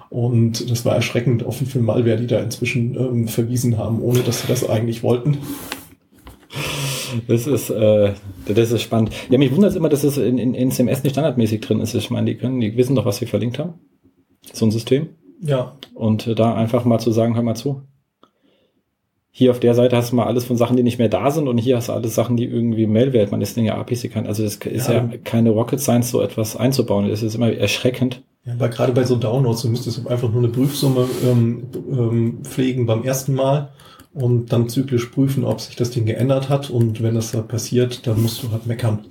Und 0.08 0.70
das 0.70 0.84
war 0.84 0.94
erschreckend, 0.94 1.44
auf 1.44 1.60
wie 1.60 1.66
viel 1.66 1.82
Malware 1.82 2.16
die 2.16 2.26
da 2.26 2.38
inzwischen 2.40 2.94
ähm, 2.96 3.28
verwiesen 3.28 3.76
haben, 3.76 4.00
ohne 4.00 4.20
dass 4.20 4.42
sie 4.42 4.48
das 4.48 4.68
eigentlich 4.68 5.02
wollten. 5.02 5.38
Das 7.28 7.46
ist, 7.46 7.70
äh, 7.70 8.12
das 8.46 8.70
ist 8.70 8.82
spannend. 8.82 9.10
Ja, 9.30 9.38
mich 9.38 9.52
wundert 9.52 9.70
es 9.70 9.76
immer, 9.76 9.88
dass 9.88 10.04
es 10.04 10.18
in, 10.18 10.38
in, 10.38 10.54
in 10.54 10.70
CMS 10.70 11.02
nicht 11.02 11.12
standardmäßig 11.12 11.60
drin 11.60 11.80
ist. 11.80 11.94
Ich 11.94 12.10
meine, 12.10 12.26
die 12.26 12.36
können, 12.36 12.60
die 12.60 12.76
wissen 12.76 12.96
doch, 12.96 13.04
was 13.04 13.20
wir 13.20 13.28
verlinkt 13.28 13.58
haben. 13.58 13.74
So 14.52 14.66
ein 14.66 14.70
System. 14.70 15.08
Ja. 15.40 15.76
Und 15.94 16.26
äh, 16.26 16.34
da 16.34 16.54
einfach 16.54 16.84
mal 16.84 16.98
zu 16.98 17.10
sagen, 17.10 17.34
hör 17.34 17.42
mal 17.42 17.54
zu. 17.54 17.82
Hier 19.30 19.50
auf 19.50 19.60
der 19.60 19.74
Seite 19.74 19.96
hast 19.96 20.12
du 20.12 20.16
mal 20.16 20.24
alles 20.24 20.46
von 20.46 20.56
Sachen, 20.56 20.76
die 20.76 20.82
nicht 20.82 20.98
mehr 20.98 21.10
da 21.10 21.30
sind 21.30 21.46
und 21.46 21.58
hier 21.58 21.76
hast 21.76 21.90
du 21.90 21.92
alles 21.92 22.14
Sachen, 22.14 22.38
die 22.38 22.46
irgendwie 22.46 22.86
Mailwert, 22.86 23.30
man 23.30 23.42
ist 23.42 23.54
Dinge 23.54 23.74
APIs 23.74 24.08
kann. 24.10 24.26
Also 24.26 24.42
das 24.42 24.56
ist 24.56 24.88
ja. 24.88 24.94
ja 24.94 25.10
keine 25.24 25.50
Rocket 25.50 25.78
Science, 25.78 26.10
so 26.10 26.22
etwas 26.22 26.56
einzubauen. 26.56 27.08
Das 27.08 27.22
ist 27.22 27.34
immer 27.34 27.52
erschreckend. 27.52 28.22
Ja, 28.46 28.52
aber 28.52 28.68
gerade 28.68 28.92
bei 28.92 29.04
so 29.04 29.16
Downloads, 29.16 29.62
du 29.62 29.68
müsstest 29.68 30.06
einfach 30.06 30.30
nur 30.30 30.38
eine 30.38 30.52
Prüfsumme 30.52 31.08
ähm, 31.24 31.66
ähm, 31.90 32.44
pflegen 32.44 32.86
beim 32.86 33.02
ersten 33.02 33.34
Mal 33.34 33.72
und 34.14 34.52
dann 34.52 34.68
zyklisch 34.68 35.06
prüfen, 35.06 35.44
ob 35.44 35.60
sich 35.60 35.74
das 35.74 35.90
Ding 35.90 36.06
geändert 36.06 36.48
hat. 36.48 36.70
Und 36.70 37.02
wenn 37.02 37.16
das 37.16 37.32
da 37.32 37.42
passiert, 37.42 38.06
dann 38.06 38.22
musst 38.22 38.42
du 38.42 38.52
halt 38.52 38.66
meckern. 38.66 39.04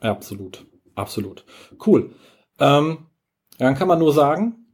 Absolut, 0.00 0.66
absolut. 0.96 1.44
Cool. 1.84 2.10
Ähm, 2.58 3.06
dann 3.58 3.76
kann 3.76 3.88
man 3.88 4.00
nur 4.00 4.12
sagen, 4.12 4.66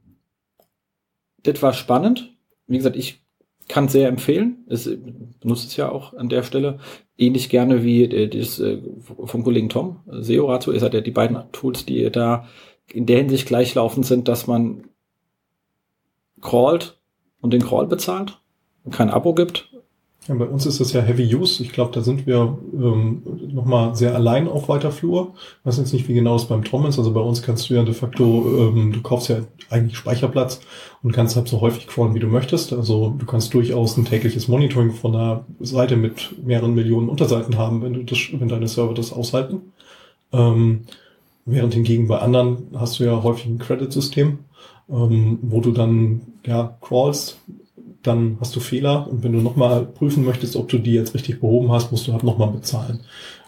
das 1.43 1.61
war 1.61 1.73
spannend. 1.73 2.35
Wie 2.65 2.77
gesagt, 2.77 2.95
ich 2.95 3.23
kann 3.67 3.89
sehr 3.89 4.09
empfehlen. 4.09 4.65
Es 4.67 4.89
benutzt 5.39 5.67
es 5.67 5.77
ja 5.77 5.89
auch 5.89 6.13
an 6.15 6.29
der 6.29 6.43
Stelle. 6.43 6.79
Ähnlich 7.17 7.49
gerne 7.49 7.83
wie 7.83 8.07
das 8.27 8.59
äh, 8.59 8.81
vom 9.23 9.43
Kollegen 9.43 9.69
Tom. 9.69 9.99
SEO 10.07 10.47
Ratio 10.51 10.73
ist 10.73 10.81
ja 10.81 10.89
die 10.89 11.11
beiden 11.11 11.37
Tools, 11.51 11.85
die 11.85 12.09
da 12.09 12.47
in 12.91 13.05
der 13.05 13.17
Hinsicht 13.17 13.47
gleichlaufend 13.47 14.05
sind, 14.05 14.27
dass 14.27 14.47
man 14.47 14.85
crawlt 16.41 16.99
und 17.41 17.51
den 17.51 17.63
Crawl 17.63 17.87
bezahlt 17.87 18.39
kein 18.91 19.09
Abo 19.09 19.33
gibt. 19.33 19.69
Ja, 20.27 20.35
bei 20.35 20.45
uns 20.45 20.65
ist 20.65 20.79
das 20.79 20.93
ja 20.93 21.01
Heavy 21.01 21.35
Use. 21.35 21.61
Ich 21.61 21.73
glaube, 21.73 21.91
da 21.91 21.99
sind 21.99 22.25
wir 22.25 22.57
ähm, 22.73 23.23
nochmal 23.53 23.93
sehr 23.93 24.15
allein 24.15 24.47
auf 24.47 24.69
weiter 24.69 24.91
Flur. 24.91 25.33
Ich 25.59 25.65
weiß 25.65 25.77
jetzt 25.79 25.91
nicht, 25.91 26.07
wie 26.07 26.13
genau 26.13 26.37
es 26.37 26.45
beim 26.45 26.63
Tom 26.63 26.85
ist. 26.85 26.97
Also 26.97 27.11
bei 27.11 27.19
uns 27.19 27.41
kannst 27.41 27.69
du 27.69 27.73
ja 27.73 27.83
de 27.83 27.93
facto, 27.93 28.45
ähm, 28.57 28.93
du 28.93 29.01
kaufst 29.01 29.27
ja 29.27 29.39
eigentlich 29.69 29.97
Speicherplatz 29.97 30.61
und 31.01 31.11
kannst 31.11 31.35
halt 31.35 31.49
so 31.49 31.59
häufig 31.59 31.87
crawlen, 31.87 32.15
wie 32.15 32.21
du 32.21 32.27
möchtest. 32.27 32.71
Also 32.71 33.13
du 33.17 33.25
kannst 33.25 33.53
durchaus 33.53 33.97
ein 33.97 34.05
tägliches 34.05 34.47
Monitoring 34.47 34.91
von 34.91 35.13
einer 35.13 35.45
Seite 35.59 35.97
mit 35.97 36.33
mehreren 36.45 36.73
Millionen 36.73 37.09
Unterseiten 37.09 37.57
haben, 37.57 37.81
wenn 37.81 37.93
du 37.93 38.03
das, 38.03 38.19
wenn 38.31 38.47
deine 38.47 38.69
Server 38.69 38.93
das 38.93 39.11
aushalten. 39.11 39.73
Ähm, 40.31 40.83
während 41.45 41.73
hingegen 41.73 42.07
bei 42.07 42.19
anderen 42.19 42.67
hast 42.75 42.99
du 42.99 43.03
ja 43.03 43.23
häufig 43.23 43.45
ein 43.45 43.59
Credit-System, 43.59 44.39
ähm, 44.89 45.39
wo 45.41 45.61
du 45.61 45.71
dann 45.71 46.21
ja 46.45 46.77
crawlst 46.81 47.37
dann 48.03 48.37
hast 48.39 48.55
du 48.55 48.59
Fehler 48.59 49.07
und 49.09 49.23
wenn 49.23 49.31
du 49.31 49.39
nochmal 49.39 49.85
prüfen 49.85 50.25
möchtest, 50.25 50.55
ob 50.55 50.67
du 50.67 50.77
die 50.77 50.93
jetzt 50.93 51.13
richtig 51.13 51.39
behoben 51.39 51.71
hast, 51.71 51.91
musst 51.91 52.07
du 52.07 52.13
halt 52.13 52.23
nochmal 52.23 52.49
bezahlen. 52.49 52.99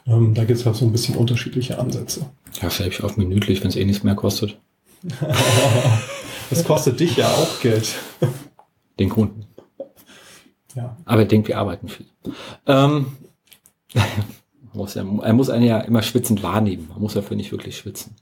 Ähm, 0.07 0.33
da 0.33 0.45
gibt 0.45 0.59
es 0.59 0.65
halt 0.65 0.75
so 0.75 0.85
ein 0.85 0.91
bisschen 0.91 1.15
unterschiedliche 1.15 1.77
Ansätze. 1.77 2.25
Ja, 2.61 2.69
vielleicht 2.69 3.03
auch 3.03 3.17
minütlich, 3.17 3.61
wenn 3.61 3.69
es 3.69 3.75
eh 3.75 3.85
nichts 3.85 4.03
mehr 4.03 4.15
kostet. 4.15 4.57
das 6.49 6.63
kostet 6.63 6.99
dich 6.99 7.17
ja 7.17 7.27
auch 7.27 7.59
Geld. 7.59 7.95
Den 8.97 9.09
Kunden. 9.09 9.45
Ja. 10.73 10.97
Aber 11.05 11.23
ich 11.23 11.27
denke, 11.27 11.49
wir 11.49 11.57
arbeiten 11.57 11.89
viel. 11.89 12.05
Ähm, 12.65 13.17
muss 14.75 14.93
ja, 14.93 15.05
er 15.21 15.33
muss 15.33 15.49
einen 15.49 15.65
ja 15.65 15.79
immer 15.79 16.01
schwitzend 16.01 16.43
wahrnehmen. 16.43 16.87
Man 16.89 17.01
muss 17.01 17.13
dafür 17.13 17.37
nicht 17.37 17.51
wirklich 17.51 17.77
schwitzen. 17.77 18.15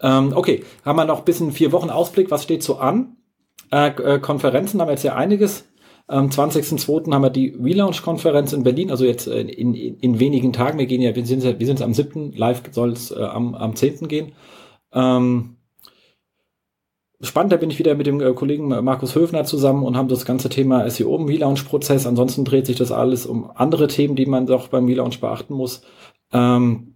Ähm, 0.00 0.32
okay, 0.34 0.64
haben 0.84 0.96
wir 0.96 1.04
noch 1.04 1.20
ein 1.20 1.24
bisschen 1.24 1.52
vier 1.52 1.72
Wochen 1.72 1.90
Ausblick. 1.90 2.30
Was 2.30 2.42
steht 2.42 2.62
so 2.62 2.78
an? 2.78 3.16
Äh, 3.70 3.88
äh, 3.88 4.18
Konferenzen 4.20 4.80
haben 4.80 4.88
wir 4.88 4.92
jetzt 4.92 5.04
ja 5.04 5.14
einiges. 5.14 5.64
Am 6.08 6.28
20.02. 6.28 7.12
haben 7.12 7.22
wir 7.22 7.30
die 7.30 7.50
Relaunch-Konferenz 7.50 8.52
in 8.52 8.64
Berlin, 8.64 8.90
also 8.90 9.04
jetzt 9.04 9.28
in, 9.28 9.48
in, 9.48 9.74
in 9.74 10.20
wenigen 10.20 10.52
Tagen. 10.52 10.78
Wir 10.78 10.86
gehen 10.86 11.00
ja, 11.00 11.14
wir 11.14 11.24
sind, 11.24 11.42
wir 11.42 11.66
sind 11.66 11.80
am 11.80 11.94
7. 11.94 12.32
Live 12.32 12.62
soll 12.72 12.92
es 12.92 13.12
äh, 13.12 13.22
am, 13.22 13.54
am 13.54 13.74
10. 13.74 14.08
gehen. 14.08 14.32
Ähm, 14.92 15.56
spannend, 17.22 17.52
da 17.52 17.56
bin 17.56 17.70
ich 17.70 17.78
wieder 17.78 17.94
mit 17.94 18.06
dem 18.06 18.20
äh, 18.20 18.32
Kollegen 18.32 18.68
Markus 18.68 19.14
Höfner 19.14 19.44
zusammen 19.44 19.84
und 19.84 19.96
haben 19.96 20.08
das 20.08 20.24
ganze 20.24 20.48
Thema 20.48 20.88
SEO 20.90 21.16
im 21.16 21.26
Relaunch-Prozess. 21.26 22.06
Ansonsten 22.06 22.44
dreht 22.44 22.66
sich 22.66 22.76
das 22.76 22.92
alles 22.92 23.26
um 23.26 23.50
andere 23.54 23.86
Themen, 23.86 24.16
die 24.16 24.26
man 24.26 24.46
doch 24.46 24.68
beim 24.68 24.86
Relaunch 24.86 25.20
beachten 25.20 25.54
muss. 25.54 25.82
Ähm, 26.32 26.94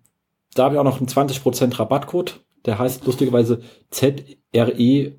da 0.55 0.65
habe 0.65 0.74
ich 0.74 0.81
auch 0.81 0.85
noch 0.85 0.98
einen 0.98 1.09
20% 1.09 1.78
Rabattcode. 1.78 2.40
Der 2.65 2.78
heißt 2.78 3.07
lustigerweise 3.07 3.61
ZRE 3.90 5.12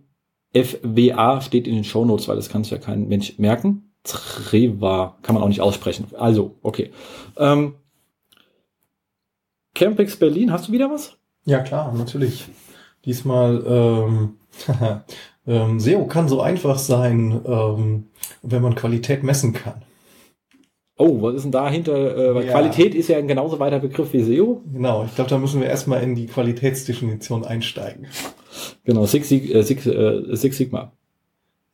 FWA 0.53 1.41
steht 1.41 1.67
in 1.67 1.75
den 1.75 1.83
Shownotes, 1.83 2.27
weil 2.27 2.35
das 2.35 2.49
kann 2.49 2.63
sich 2.63 2.71
ja 2.71 2.77
kein 2.77 3.07
Mensch 3.07 3.37
merken. 3.37 3.91
Treva 4.03 5.17
kann 5.21 5.35
man 5.35 5.43
auch 5.43 5.47
nicht 5.47 5.61
aussprechen. 5.61 6.07
Also, 6.17 6.55
okay. 6.61 6.91
Ähm, 7.37 7.75
Campix 9.75 10.17
Berlin, 10.17 10.51
hast 10.51 10.67
du 10.67 10.71
wieder 10.71 10.89
was? 10.89 11.17
Ja, 11.45 11.59
klar, 11.59 11.93
natürlich. 11.93 12.45
Diesmal 13.05 13.63
ähm, 13.67 14.37
ähm, 15.47 15.79
SEO 15.79 16.05
kann 16.05 16.27
so 16.27 16.41
einfach 16.41 16.77
sein, 16.79 17.41
ähm, 17.45 18.07
wenn 18.41 18.61
man 18.61 18.75
Qualität 18.75 19.23
messen 19.23 19.53
kann. 19.53 19.83
Oh, 20.97 21.21
was 21.21 21.35
ist 21.35 21.43
denn 21.43 21.51
dahinter? 21.51 22.17
Äh, 22.17 22.35
weil 22.35 22.45
Ja. 22.45 22.51
Qualität 22.53 22.95
ist 22.95 23.07
ja 23.09 23.17
ein 23.17 23.27
genauso 23.27 23.59
weiter 23.59 23.79
Begriff 23.79 24.13
wie 24.13 24.23
SEO. 24.23 24.63
Genau, 24.71 25.05
ich 25.05 25.13
glaube, 25.13 25.29
da 25.29 25.37
müssen 25.37 25.61
wir 25.61 25.67
erstmal 25.67 26.01
in 26.01 26.15
die 26.15 26.25
Qualitätsdefinition 26.25 27.45
einsteigen. 27.45 28.07
Genau, 28.83 29.05
Six, 29.05 29.31
äh, 29.31 29.61
Six, 29.61 29.85
äh, 29.85 30.35
Six 30.35 30.57
Sigma. 30.57 30.91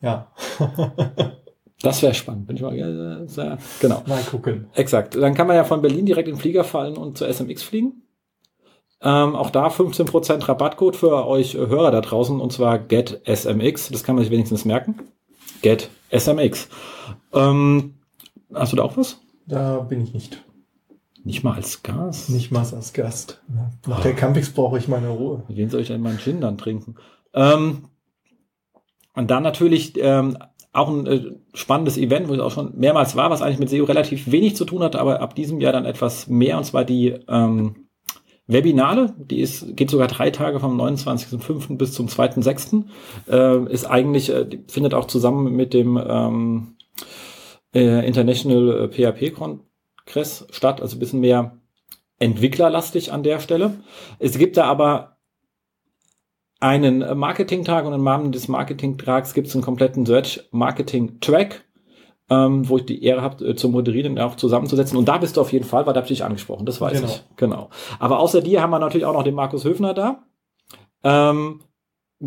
Ja, 0.01 0.27
Das 1.83 2.01
wäre 2.01 2.13
spannend. 2.13 2.47
Bin 2.47 2.55
ich 2.55 2.61
mal, 2.61 2.77
äh, 2.77 3.27
sehr, 3.27 3.57
genau. 3.81 4.03
mal 4.07 4.23
gucken. 4.23 4.67
Exakt. 4.73 5.15
Dann 5.15 5.33
kann 5.33 5.47
man 5.47 5.57
ja 5.57 5.65
von 5.65 5.81
Berlin 5.81 6.05
direkt 6.05 6.29
in 6.29 6.35
den 6.35 6.39
Flieger 6.39 6.63
fallen 6.63 6.95
und 6.95 7.17
zur 7.17 7.27
SMX 7.27 7.61
fliegen. 7.61 8.03
Ähm, 9.03 9.35
auch 9.35 9.49
da 9.49 9.67
15% 9.67 10.47
Rabattcode 10.47 10.95
für 10.95 11.27
euch 11.27 11.55
Hörer 11.55 11.91
da 11.91 11.99
draußen 11.99 12.39
und 12.39 12.53
zwar 12.53 12.79
Get 12.79 13.21
SMX. 13.25 13.89
Das 13.89 14.03
kann 14.03 14.15
man 14.15 14.23
sich 14.23 14.31
wenigstens 14.31 14.63
merken. 14.63 14.95
Get 15.61 15.89
SMX. 16.09 16.69
Ähm, 17.33 17.95
hast 18.53 18.71
du 18.71 18.77
da 18.77 18.83
auch 18.83 18.95
was? 18.95 19.19
Da 19.45 19.79
bin 19.79 20.01
ich 20.03 20.13
nicht. 20.13 20.43
Nicht 21.25 21.43
mal 21.43 21.55
als 21.55 21.83
Gas. 21.83 22.29
Nicht 22.29 22.51
mal 22.51 22.59
als 22.59 22.93
Gast. 22.93 23.41
Nach 23.87 24.01
der 24.01 24.13
Campix 24.13 24.49
brauche 24.51 24.77
ich 24.77 24.87
meine 24.87 25.09
Ruhe. 25.09 25.43
Wem 25.47 25.69
soll 25.69 25.81
ich 25.81 25.87
denn 25.87 26.01
meinen 26.01 26.19
Gin 26.19 26.41
dann 26.41 26.57
trinken? 26.57 26.95
Ähm, 27.33 27.89
und 29.15 29.31
dann 29.31 29.43
natürlich 29.43 29.93
ähm, 29.97 30.37
auch 30.71 30.89
ein 30.89 31.07
äh, 31.07 31.31
spannendes 31.53 31.97
Event, 31.97 32.27
wo 32.27 32.33
es 32.33 32.39
auch 32.39 32.51
schon 32.51 32.77
mehrmals 32.77 33.15
war, 33.15 33.29
was 33.29 33.41
eigentlich 33.41 33.59
mit 33.59 33.69
SEO 33.69 33.85
relativ 33.85 34.31
wenig 34.31 34.55
zu 34.55 34.65
tun 34.65 34.81
hatte, 34.81 34.99
aber 34.99 35.21
ab 35.21 35.35
diesem 35.35 35.61
Jahr 35.61 35.73
dann 35.73 35.85
etwas 35.85 36.27
mehr, 36.27 36.57
und 36.57 36.63
zwar 36.63 36.83
die 36.83 37.15
ähm, 37.27 37.87
Webinale, 38.47 39.13
die 39.17 39.39
ist, 39.39 39.77
geht 39.77 39.89
sogar 39.89 40.07
drei 40.07 40.29
Tage 40.29 40.59
vom 40.59 40.79
29.05. 40.79 41.77
bis 41.77 41.93
zum 41.93 42.07
2.06. 42.07 42.83
Äh, 43.29 43.71
ist 43.71 43.85
eigentlich, 43.85 44.29
äh, 44.29 44.45
findet 44.67 44.93
auch 44.93 45.05
zusammen 45.05 45.55
mit 45.55 45.73
dem 45.73 45.97
ähm, 45.97 46.75
äh, 47.73 48.05
International 48.05 48.89
äh, 48.91 49.11
PHP 49.11 49.33
Kongress 49.33 50.45
statt, 50.51 50.81
also 50.81 50.99
bisschen 50.99 51.21
mehr 51.21 51.57
entwicklerlastig 52.19 53.11
an 53.11 53.23
der 53.23 53.39
Stelle. 53.39 53.79
Es 54.19 54.37
gibt 54.37 54.57
da 54.57 54.65
aber 54.65 55.17
einen 56.59 57.01
äh, 57.01 57.15
Marketing-Tag 57.15 57.85
und 57.85 57.93
im 57.93 58.07
Rahmen 58.07 58.31
des 58.31 58.47
Marketing-Tags 58.47 59.33
gibt 59.33 59.47
es 59.47 59.55
einen 59.55 59.63
kompletten 59.63 60.05
Search-Marketing-Track, 60.05 61.65
ähm, 62.29 62.67
wo 62.69 62.77
ich 62.77 62.85
die 62.85 63.03
Ehre 63.03 63.21
habe, 63.21 63.45
äh, 63.45 63.55
zu 63.55 63.69
moderieren 63.69 64.13
und 64.13 64.19
auch 64.19 64.35
zusammenzusetzen. 64.35 64.97
Und 64.97 65.07
da 65.07 65.17
bist 65.17 65.37
du 65.37 65.41
auf 65.41 65.51
jeden 65.51 65.65
Fall, 65.65 65.85
weil 65.85 65.93
da 65.93 65.99
habe 65.99 66.05
ich 66.11 66.17
dich 66.17 66.23
angesprochen, 66.23 66.65
das 66.65 66.79
weiß 66.81 66.93
Genau. 67.01 67.07
ich. 67.11 67.23
Genau. 67.35 67.69
Aber 67.99 68.19
außer 68.19 68.41
dir 68.41 68.61
haben 68.61 68.71
wir 68.71 68.79
natürlich 68.79 69.05
auch 69.05 69.13
noch 69.13 69.23
den 69.23 69.35
Markus 69.35 69.65
Höfner 69.65 69.93
da. 69.93 70.23
Ähm, 71.03 71.61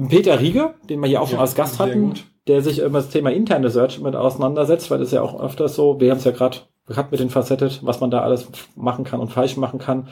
Peter 0.08 0.40
Rieger, 0.40 0.74
den 0.88 1.00
wir 1.00 1.06
hier 1.08 1.22
auch 1.22 1.26
schon 1.28 1.36
Ja, 1.36 1.40
als 1.42 1.54
Gast 1.54 1.78
hatten, 1.80 2.08
gut. 2.08 2.24
der 2.46 2.60
sich 2.62 2.80
immer 2.80 2.98
das 2.98 3.08
Thema 3.08 3.30
interne 3.32 3.70
Search 3.70 3.98
mit 4.00 4.14
auseinandersetzt, 4.14 4.90
weil 4.90 4.98
das 4.98 5.08
ist 5.08 5.14
ja 5.14 5.22
auch 5.22 5.40
öfters 5.40 5.74
so, 5.74 5.98
wir 6.00 6.10
haben 6.10 6.18
es 6.18 6.24
ja 6.24 6.32
gerade 6.32 6.58
gehabt 6.86 7.10
mit 7.10 7.18
den 7.20 7.30
Facettet, 7.30 7.80
was 7.82 8.00
man 8.00 8.10
da 8.10 8.20
alles 8.20 8.46
machen 8.76 9.04
kann 9.04 9.18
und 9.20 9.32
falsch 9.32 9.56
machen 9.56 9.78
kann. 9.80 10.08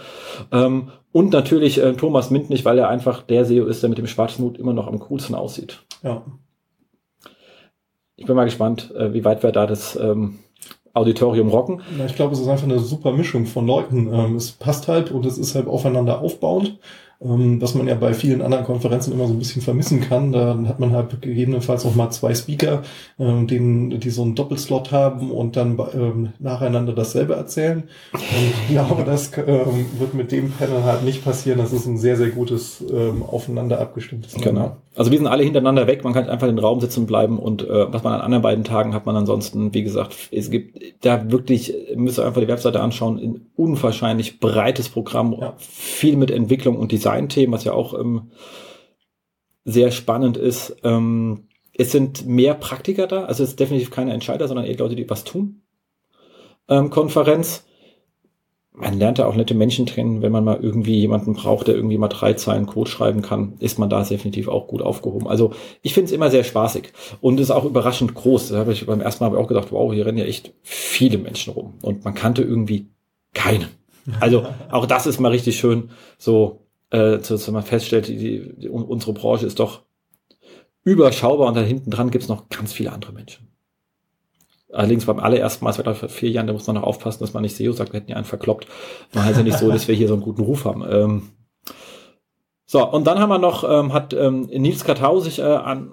Ähm, 0.50 0.88
und 1.12 1.32
natürlich 1.32 1.78
äh, 1.80 1.92
Thomas 1.92 2.30
Mintnich, 2.30 2.64
weil 2.64 2.78
er 2.78 2.88
einfach 2.88 3.22
der 3.22 3.44
SEO 3.44 3.66
ist, 3.66 3.82
der 3.82 3.90
mit 3.90 3.98
dem 3.98 4.06
schwarzen 4.08 4.44
Hut 4.44 4.58
immer 4.58 4.72
noch 4.72 4.88
am 4.88 4.98
coolsten 4.98 5.34
aussieht. 5.36 5.84
Ja, 6.02 6.22
Ich 8.16 8.26
bin 8.26 8.36
mal 8.36 8.44
gespannt, 8.44 8.92
äh, 8.96 9.12
wie 9.12 9.24
weit 9.24 9.42
wir 9.42 9.52
da 9.52 9.66
das 9.66 9.96
ähm, 9.96 10.38
Auditorium 10.92 11.48
rocken. 11.48 11.82
Na, 11.98 12.06
ich 12.06 12.14
glaube, 12.14 12.34
es 12.34 12.40
ist 12.40 12.48
einfach 12.48 12.64
eine 12.64 12.78
super 12.78 13.12
Mischung 13.12 13.46
von 13.46 13.66
Leuten. 13.66 14.12
Ähm, 14.12 14.36
es 14.36 14.52
passt 14.52 14.86
halt 14.86 15.10
und 15.10 15.26
es 15.26 15.36
ist 15.38 15.56
halt 15.56 15.66
aufeinander 15.66 16.20
aufbauend, 16.20 16.78
ähm, 17.20 17.60
was 17.60 17.74
man 17.74 17.88
ja 17.88 17.96
bei 17.96 18.14
vielen 18.14 18.40
anderen 18.40 18.64
Konferenzen 18.64 19.12
immer 19.12 19.26
so 19.26 19.32
ein 19.32 19.40
bisschen 19.40 19.60
vermissen 19.60 20.00
kann. 20.00 20.30
Da 20.30 20.56
hat 20.68 20.78
man 20.78 20.92
halt 20.92 21.20
gegebenenfalls 21.20 21.84
auch 21.84 21.96
mal 21.96 22.10
zwei 22.10 22.32
Speaker, 22.36 22.82
ähm, 23.18 23.48
denen, 23.48 23.98
die 23.98 24.10
so 24.10 24.22
einen 24.22 24.36
Doppelslot 24.36 24.92
haben 24.92 25.32
und 25.32 25.56
dann 25.56 25.76
ähm, 25.94 26.32
nacheinander 26.38 26.92
dasselbe 26.92 27.34
erzählen. 27.34 27.82
Und 28.12 28.22
ich 28.22 28.68
glaube, 28.68 29.02
das 29.02 29.32
ähm, 29.36 29.86
wird 29.98 30.14
mit 30.14 30.30
dem 30.30 30.52
Panel 30.52 30.84
halt 30.84 31.02
nicht 31.02 31.24
passieren. 31.24 31.58
Das 31.58 31.72
ist 31.72 31.86
ein 31.86 31.98
sehr, 31.98 32.16
sehr 32.16 32.30
gutes 32.30 32.84
ähm, 32.88 33.24
aufeinander 33.24 33.80
abgestimmtes 33.80 34.34
Genau. 34.34 34.76
Also 34.96 35.10
wir 35.10 35.18
sind 35.18 35.26
alle 35.26 35.42
hintereinander 35.42 35.86
weg, 35.86 36.04
man 36.04 36.12
kann 36.12 36.28
einfach 36.28 36.46
in 36.46 36.56
den 36.56 36.64
Raum 36.64 36.80
sitzen 36.80 37.06
bleiben 37.06 37.38
und 37.38 37.62
äh, 37.62 37.92
was 37.92 38.04
man 38.04 38.12
an 38.12 38.20
anderen 38.20 38.42
beiden 38.42 38.64
Tagen 38.64 38.94
hat 38.94 39.06
man 39.06 39.16
ansonsten, 39.16 39.74
wie 39.74 39.82
gesagt, 39.82 40.14
es 40.30 40.50
gibt 40.50 41.04
da 41.04 41.30
wirklich, 41.32 41.74
müsst 41.96 42.18
ihr 42.18 42.24
einfach 42.24 42.40
die 42.40 42.48
Webseite 42.48 42.80
anschauen, 42.80 43.18
ein 43.18 43.46
unwahrscheinlich 43.56 44.38
breites 44.38 44.88
Programm, 44.88 45.36
Ja. 45.40 45.54
viel 45.58 46.16
mit 46.16 46.30
Entwicklung 46.30 46.76
und 46.76 46.92
Designthemen, 46.92 47.52
was 47.52 47.64
ja 47.64 47.72
auch 47.72 47.98
ähm, 47.98 48.30
sehr 49.64 49.90
spannend 49.90 50.36
ist. 50.36 50.76
Ähm, 50.84 51.48
es 51.76 51.90
sind 51.90 52.26
mehr 52.26 52.54
Praktiker 52.54 53.08
da, 53.08 53.24
also 53.24 53.42
es 53.42 53.50
ist 53.50 53.60
definitiv 53.60 53.90
keine 53.90 54.12
Entscheider, 54.12 54.46
sondern 54.46 54.66
eher 54.66 54.78
Leute, 54.78 54.94
die 54.94 55.10
was 55.10 55.24
tun. 55.24 55.62
Ähm, 56.68 56.90
Konferenz. 56.90 57.64
Man 58.76 58.98
lernt 58.98 59.20
da 59.20 59.26
auch 59.26 59.36
nette 59.36 59.54
Menschen 59.54 59.86
kennen, 59.86 60.20
wenn 60.20 60.32
man 60.32 60.42
mal 60.42 60.58
irgendwie 60.60 60.98
jemanden 60.98 61.34
braucht, 61.34 61.68
der 61.68 61.76
irgendwie 61.76 61.96
mal 61.96 62.08
drei 62.08 62.32
Zeilen 62.32 62.66
Code 62.66 62.90
schreiben 62.90 63.22
kann, 63.22 63.54
ist 63.60 63.78
man 63.78 63.88
da 63.88 64.02
definitiv 64.02 64.48
auch 64.48 64.66
gut 64.66 64.82
aufgehoben. 64.82 65.28
Also 65.28 65.52
ich 65.82 65.94
finde 65.94 66.06
es 66.06 66.12
immer 66.12 66.28
sehr 66.28 66.42
spaßig 66.42 66.92
und 67.20 67.38
ist 67.38 67.52
auch 67.52 67.64
überraschend 67.64 68.14
groß. 68.14 68.48
Da 68.48 68.58
habe 68.58 68.72
ich 68.72 68.84
beim 68.84 69.00
ersten 69.00 69.22
Mal 69.22 69.36
auch 69.36 69.46
gedacht, 69.46 69.70
wow, 69.70 69.92
hier 69.92 70.06
rennen 70.06 70.18
ja 70.18 70.24
echt 70.24 70.52
viele 70.62 71.18
Menschen 71.18 71.52
rum 71.52 71.74
und 71.82 72.04
man 72.04 72.14
kannte 72.14 72.42
irgendwie 72.42 72.88
keinen. 73.32 73.68
Also 74.18 74.44
auch 74.70 74.86
das 74.86 75.06
ist 75.06 75.20
mal 75.20 75.30
richtig 75.30 75.56
schön, 75.56 75.90
so 76.18 76.66
äh, 76.90 77.20
zu, 77.20 77.36
zu 77.36 77.52
man 77.52 77.62
feststellt, 77.62 78.08
die, 78.08 78.54
die, 78.56 78.68
unsere 78.68 79.12
Branche 79.12 79.46
ist 79.46 79.60
doch 79.60 79.82
überschaubar 80.82 81.48
und 81.48 81.56
da 81.56 81.60
hinten 81.60 81.90
dran 81.90 82.10
gibt's 82.10 82.28
noch 82.28 82.48
ganz 82.48 82.72
viele 82.72 82.92
andere 82.92 83.12
Menschen. 83.12 83.53
Allerdings 84.74 85.06
beim 85.06 85.20
allerersten 85.20 85.64
Mal, 85.64 85.70
es 85.70 85.84
war 85.84 85.94
vor 85.94 86.08
vier 86.08 86.30
Jahren, 86.30 86.46
da 86.46 86.52
muss 86.52 86.66
man 86.66 86.76
noch 86.76 86.82
aufpassen, 86.82 87.20
dass 87.20 87.32
man 87.32 87.42
nicht 87.42 87.56
SEO 87.56 87.72
sagt, 87.72 87.92
wir 87.92 88.00
hätten 88.00 88.10
ja 88.10 88.16
einen 88.16 88.24
verkloppt. 88.24 88.66
Man 89.12 89.24
heißt 89.24 89.38
ja 89.38 89.44
nicht 89.44 89.58
so, 89.58 89.70
dass 89.70 89.88
wir 89.88 89.94
hier 89.94 90.08
so 90.08 90.14
einen 90.14 90.22
guten 90.22 90.42
Ruf 90.42 90.64
haben. 90.64 90.84
Ähm, 90.88 91.30
so, 92.66 92.84
und 92.84 93.06
dann 93.06 93.18
haben 93.18 93.28
wir 93.28 93.38
noch, 93.38 93.64
ähm, 93.64 93.92
hat 93.92 94.14
ähm, 94.14 94.42
Nils 94.52 94.84
Katau 94.84 95.20
sich 95.20 95.38
äh, 95.38 95.42
an, 95.42 95.92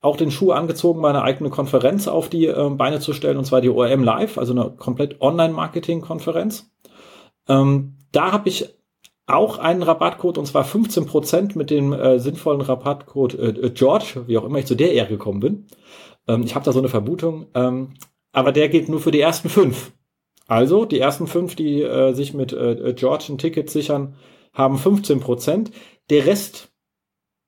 auch 0.00 0.16
den 0.16 0.30
Schuh 0.30 0.52
angezogen, 0.52 1.00
mal 1.00 1.10
eine 1.10 1.22
eigene 1.22 1.50
Konferenz 1.50 2.08
auf 2.08 2.28
die 2.28 2.46
ähm, 2.46 2.76
Beine 2.76 3.00
zu 3.00 3.12
stellen, 3.12 3.36
und 3.36 3.44
zwar 3.44 3.60
die 3.60 3.68
ORM 3.68 4.02
Live, 4.02 4.38
also 4.38 4.52
eine 4.52 4.70
komplett 4.70 5.20
Online-Marketing-Konferenz. 5.20 6.70
Ähm, 7.48 7.96
da 8.12 8.32
habe 8.32 8.48
ich 8.48 8.68
auch 9.26 9.58
einen 9.58 9.82
Rabattcode, 9.82 10.38
und 10.38 10.46
zwar 10.46 10.64
15% 10.64 11.56
mit 11.56 11.70
dem 11.70 11.92
äh, 11.92 12.18
sinnvollen 12.18 12.60
Rabattcode 12.60 13.34
äh, 13.34 13.48
äh, 13.48 13.70
George, 13.70 14.24
wie 14.26 14.38
auch 14.38 14.44
immer 14.44 14.58
ich 14.58 14.66
zu 14.66 14.74
der 14.74 14.92
Ehre 14.92 15.08
gekommen 15.08 15.40
bin. 15.40 15.66
Ähm, 16.26 16.42
ich 16.42 16.54
habe 16.54 16.64
da 16.64 16.72
so 16.72 16.78
eine 16.78 16.88
Vermutung, 16.88 17.46
ähm, 17.54 17.94
aber 18.32 18.52
der 18.52 18.68
gilt 18.68 18.88
nur 18.88 19.00
für 19.00 19.10
die 19.10 19.20
ersten 19.20 19.48
fünf. 19.48 19.92
Also 20.46 20.84
die 20.84 20.98
ersten 20.98 21.26
fünf, 21.26 21.54
die 21.54 21.82
äh, 21.82 22.12
sich 22.12 22.34
mit 22.34 22.52
äh, 22.52 22.92
George 22.96 23.26
ein 23.28 23.38
Ticket 23.38 23.70
sichern, 23.70 24.16
haben 24.52 24.76
15%. 24.76 25.70
Der 26.10 26.26
Rest 26.26 26.72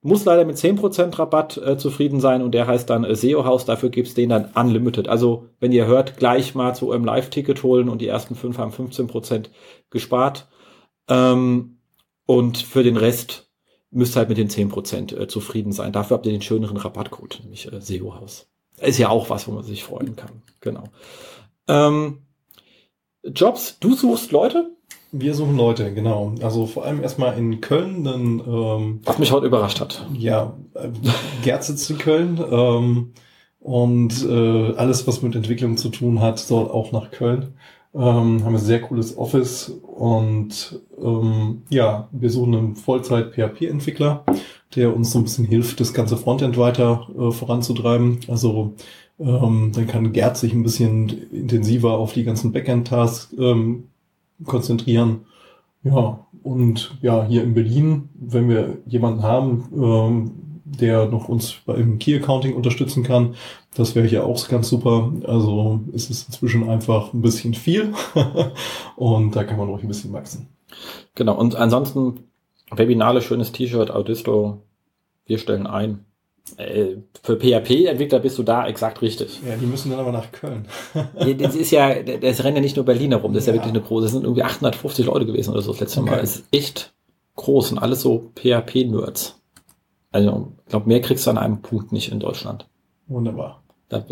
muss 0.03 0.25
leider 0.25 0.45
mit 0.45 0.57
10% 0.57 1.19
Rabatt 1.19 1.57
äh, 1.57 1.79
zufrieden 1.79 2.21
sein 2.21 2.43
und 2.43 2.53
der 2.53 2.67
heißt 2.67 2.91
dann 2.91 3.05
äh, 3.05 3.15
SEO-Haus, 3.15 3.65
dafür 3.65 3.89
gibt's 3.89 4.15
den 4.15 4.29
dann 4.29 4.51
Unlimited. 4.55 5.09
Also 5.09 5.49
wenn 5.61 5.73
ihr 5.73 5.87
hört, 5.87 6.17
gleich 6.17 6.55
mal 6.55 6.75
zu 6.75 6.91
eurem 6.91 7.05
Live-Ticket 7.05 7.63
holen 7.63 7.89
und 7.89 8.01
die 8.01 8.09
ersten 8.09 8.35
fünf 8.35 8.59
haben 8.59 8.73
15% 8.73 9.47
gespart. 9.91 10.49
Ähm, 11.09 11.79
und 12.27 12.59
für 12.59 12.83
den 12.83 12.97
Rest 12.97 13.51
müsst 13.91 14.17
ihr 14.17 14.21
halt 14.21 14.29
mit 14.29 14.39
den 14.39 14.49
10% 14.49 15.17
äh, 15.17 15.29
zufrieden 15.29 15.73
sein. 15.73 15.93
Dafür 15.93 16.17
habt 16.17 16.27
ihr 16.27 16.33
den 16.33 16.43
schöneren 16.43 16.77
Rabattcode, 16.77 17.41
nämlich 17.43 17.73
äh, 17.73 17.81
SEO-Haus. 17.81 18.52
Ist 18.83 18.99
ja 18.99 19.09
auch 19.09 19.31
was, 19.31 19.47
wo 19.49 19.53
man 19.53 19.65
sich 19.65 19.85
freuen 19.85 20.17
kann. 20.17 20.43
Genau. 20.61 20.85
Ähm, 21.69 22.19
Jobs, 23.25 23.79
du 23.81 23.95
suchst 23.95 24.33
Leute? 24.33 24.71
Wir 25.13 25.35
suchen 25.35 25.57
Leute, 25.57 25.93
genau. 25.93 26.33
Also 26.43 26.67
vor 26.67 26.85
allem 26.85 27.03
erstmal 27.03 27.37
in 27.37 27.61
Köln, 27.61 28.03
dann 28.05 28.41
ähm, 28.47 29.01
Was 29.05 29.19
mich 29.19 29.31
heute 29.31 29.47
überrascht 29.47 29.79
hat. 29.81 30.07
ja, 30.15 30.55
äh, 30.75 30.89
Gerd 31.45 31.65
sitzt 31.65 31.91
in 31.91 31.99
Köln 31.99 32.43
ähm, 32.51 33.13
und 33.61 34.25
äh, 34.27 34.75
alles, 34.75 35.07
was 35.07 35.21
mit 35.23 35.37
Entwicklung 35.37 35.77
zu 35.77 35.91
tun 35.91 36.21
hat, 36.21 36.39
soll 36.39 36.69
auch 36.69 36.93
nach 36.93 37.11
Köln. 37.11 37.55
Ähm, 37.95 38.43
haben 38.43 38.55
ein 38.55 38.59
sehr 38.59 38.81
cooles 38.81 39.19
Office 39.19 39.69
und 39.83 40.81
ähm, 40.99 41.63
ja, 41.69 42.09
wir 42.11 42.31
suchen 42.31 42.55
einen 42.55 42.75
Vollzeit-PHP-Entwickler, 42.77 44.25
der 44.77 44.95
uns 44.95 45.13
so 45.13 45.19
ein 45.19 45.25
bisschen 45.25 45.45
hilft, 45.45 45.81
das 45.81 45.93
ganze 45.93 46.17
Frontend 46.17 46.57
weiter 46.57 47.09
äh, 47.19 47.31
voranzutreiben. 47.31 48.21
Also 48.29 48.75
ähm, 49.19 49.73
dann 49.75 49.87
kann 49.87 50.13
Gerd 50.13 50.37
sich 50.37 50.53
ein 50.53 50.63
bisschen 50.63 51.09
intensiver 51.31 51.93
auf 51.93 52.13
die 52.13 52.25
ganzen 52.25 52.53
Backend-Tasks 52.53 53.35
ähm, 53.39 53.85
konzentrieren. 54.45 55.27
Ja, 55.85 56.27
und 56.43 56.97
ja, 57.03 57.25
hier 57.25 57.43
in 57.43 57.55
Berlin, 57.55 58.09
wenn 58.15 58.49
wir 58.49 58.79
jemanden 58.87 59.23
haben, 59.23 59.69
ähm, 59.75 60.31
der 60.65 61.07
noch 61.07 61.29
uns 61.29 61.57
beim 61.67 61.99
Key 61.99 62.17
Accounting 62.17 62.55
unterstützen 62.55 63.03
kann, 63.03 63.35
das 63.75 63.95
wäre 63.95 64.07
hier 64.07 64.25
auch 64.25 64.49
ganz 64.49 64.69
super. 64.69 65.13
Also 65.25 65.81
es 65.93 66.09
ist 66.09 66.29
inzwischen 66.29 66.69
einfach 66.69 67.13
ein 67.13 67.21
bisschen 67.21 67.55
viel 67.55 67.93
und 68.97 69.37
da 69.37 69.45
kann 69.45 69.59
man 69.59 69.69
ruhig 69.69 69.83
ein 69.83 69.89
bisschen 69.89 70.13
wachsen. 70.13 70.49
Genau. 71.15 71.39
Und 71.39 71.57
ansonsten 71.57 72.21
Webinale, 72.77 73.23
schönes 73.23 73.53
T-Shirt, 73.53 73.91
Audisto, 73.91 74.63
Wir 75.27 75.39
stellen 75.39 75.67
ein. 75.67 76.05
Äh, 76.57 76.97
für 77.23 77.37
PHP-Entwickler 77.37 78.19
bist 78.19 78.37
du 78.37 78.43
da 78.43 78.67
exakt 78.67 79.01
richtig. 79.01 79.41
Ja, 79.47 79.57
die 79.57 79.67
müssen 79.67 79.91
dann 79.91 80.01
aber 80.01 80.13
nach 80.13 80.33
Köln. 80.33 80.67
das 81.39 81.55
ist 81.55 81.71
ja, 81.71 82.03
das 82.21 82.45
rennt 82.45 82.57
ja 82.57 82.63
nicht 82.63 82.77
nur 82.77 82.85
Berlin 82.85 83.13
herum, 83.13 83.33
das 83.33 83.45
ist 83.45 83.47
ja, 83.47 83.53
ja 83.55 83.61
wirklich 83.61 83.75
eine 83.75 83.83
große, 83.83 84.05
das 84.05 84.13
sind 84.13 84.25
irgendwie 84.25 84.43
850 84.43 85.07
Leute 85.07 85.27
gewesen 85.27 85.53
oder 85.53 85.63
so 85.63 85.71
das 85.71 85.81
letzte 85.81 86.01
okay. 86.01 86.11
Mal. 86.11 86.21
Das 86.21 86.37
ist 86.37 86.45
echt 86.51 86.93
groß 87.37 87.73
und 87.73 87.79
alles 87.79 88.03
so 88.03 88.33
PHP-Nerds. 88.35 89.41
Also, 90.11 90.53
ich 90.65 90.71
glaube, 90.71 90.89
mehr 90.89 91.01
kriegst 91.01 91.27
du 91.27 91.31
an 91.31 91.39
einem 91.39 91.63
Punkt 91.63 91.93
nicht 91.93 92.13
in 92.13 92.21
Deutschland. 92.21 92.69
Wunderbar. 93.07 93.63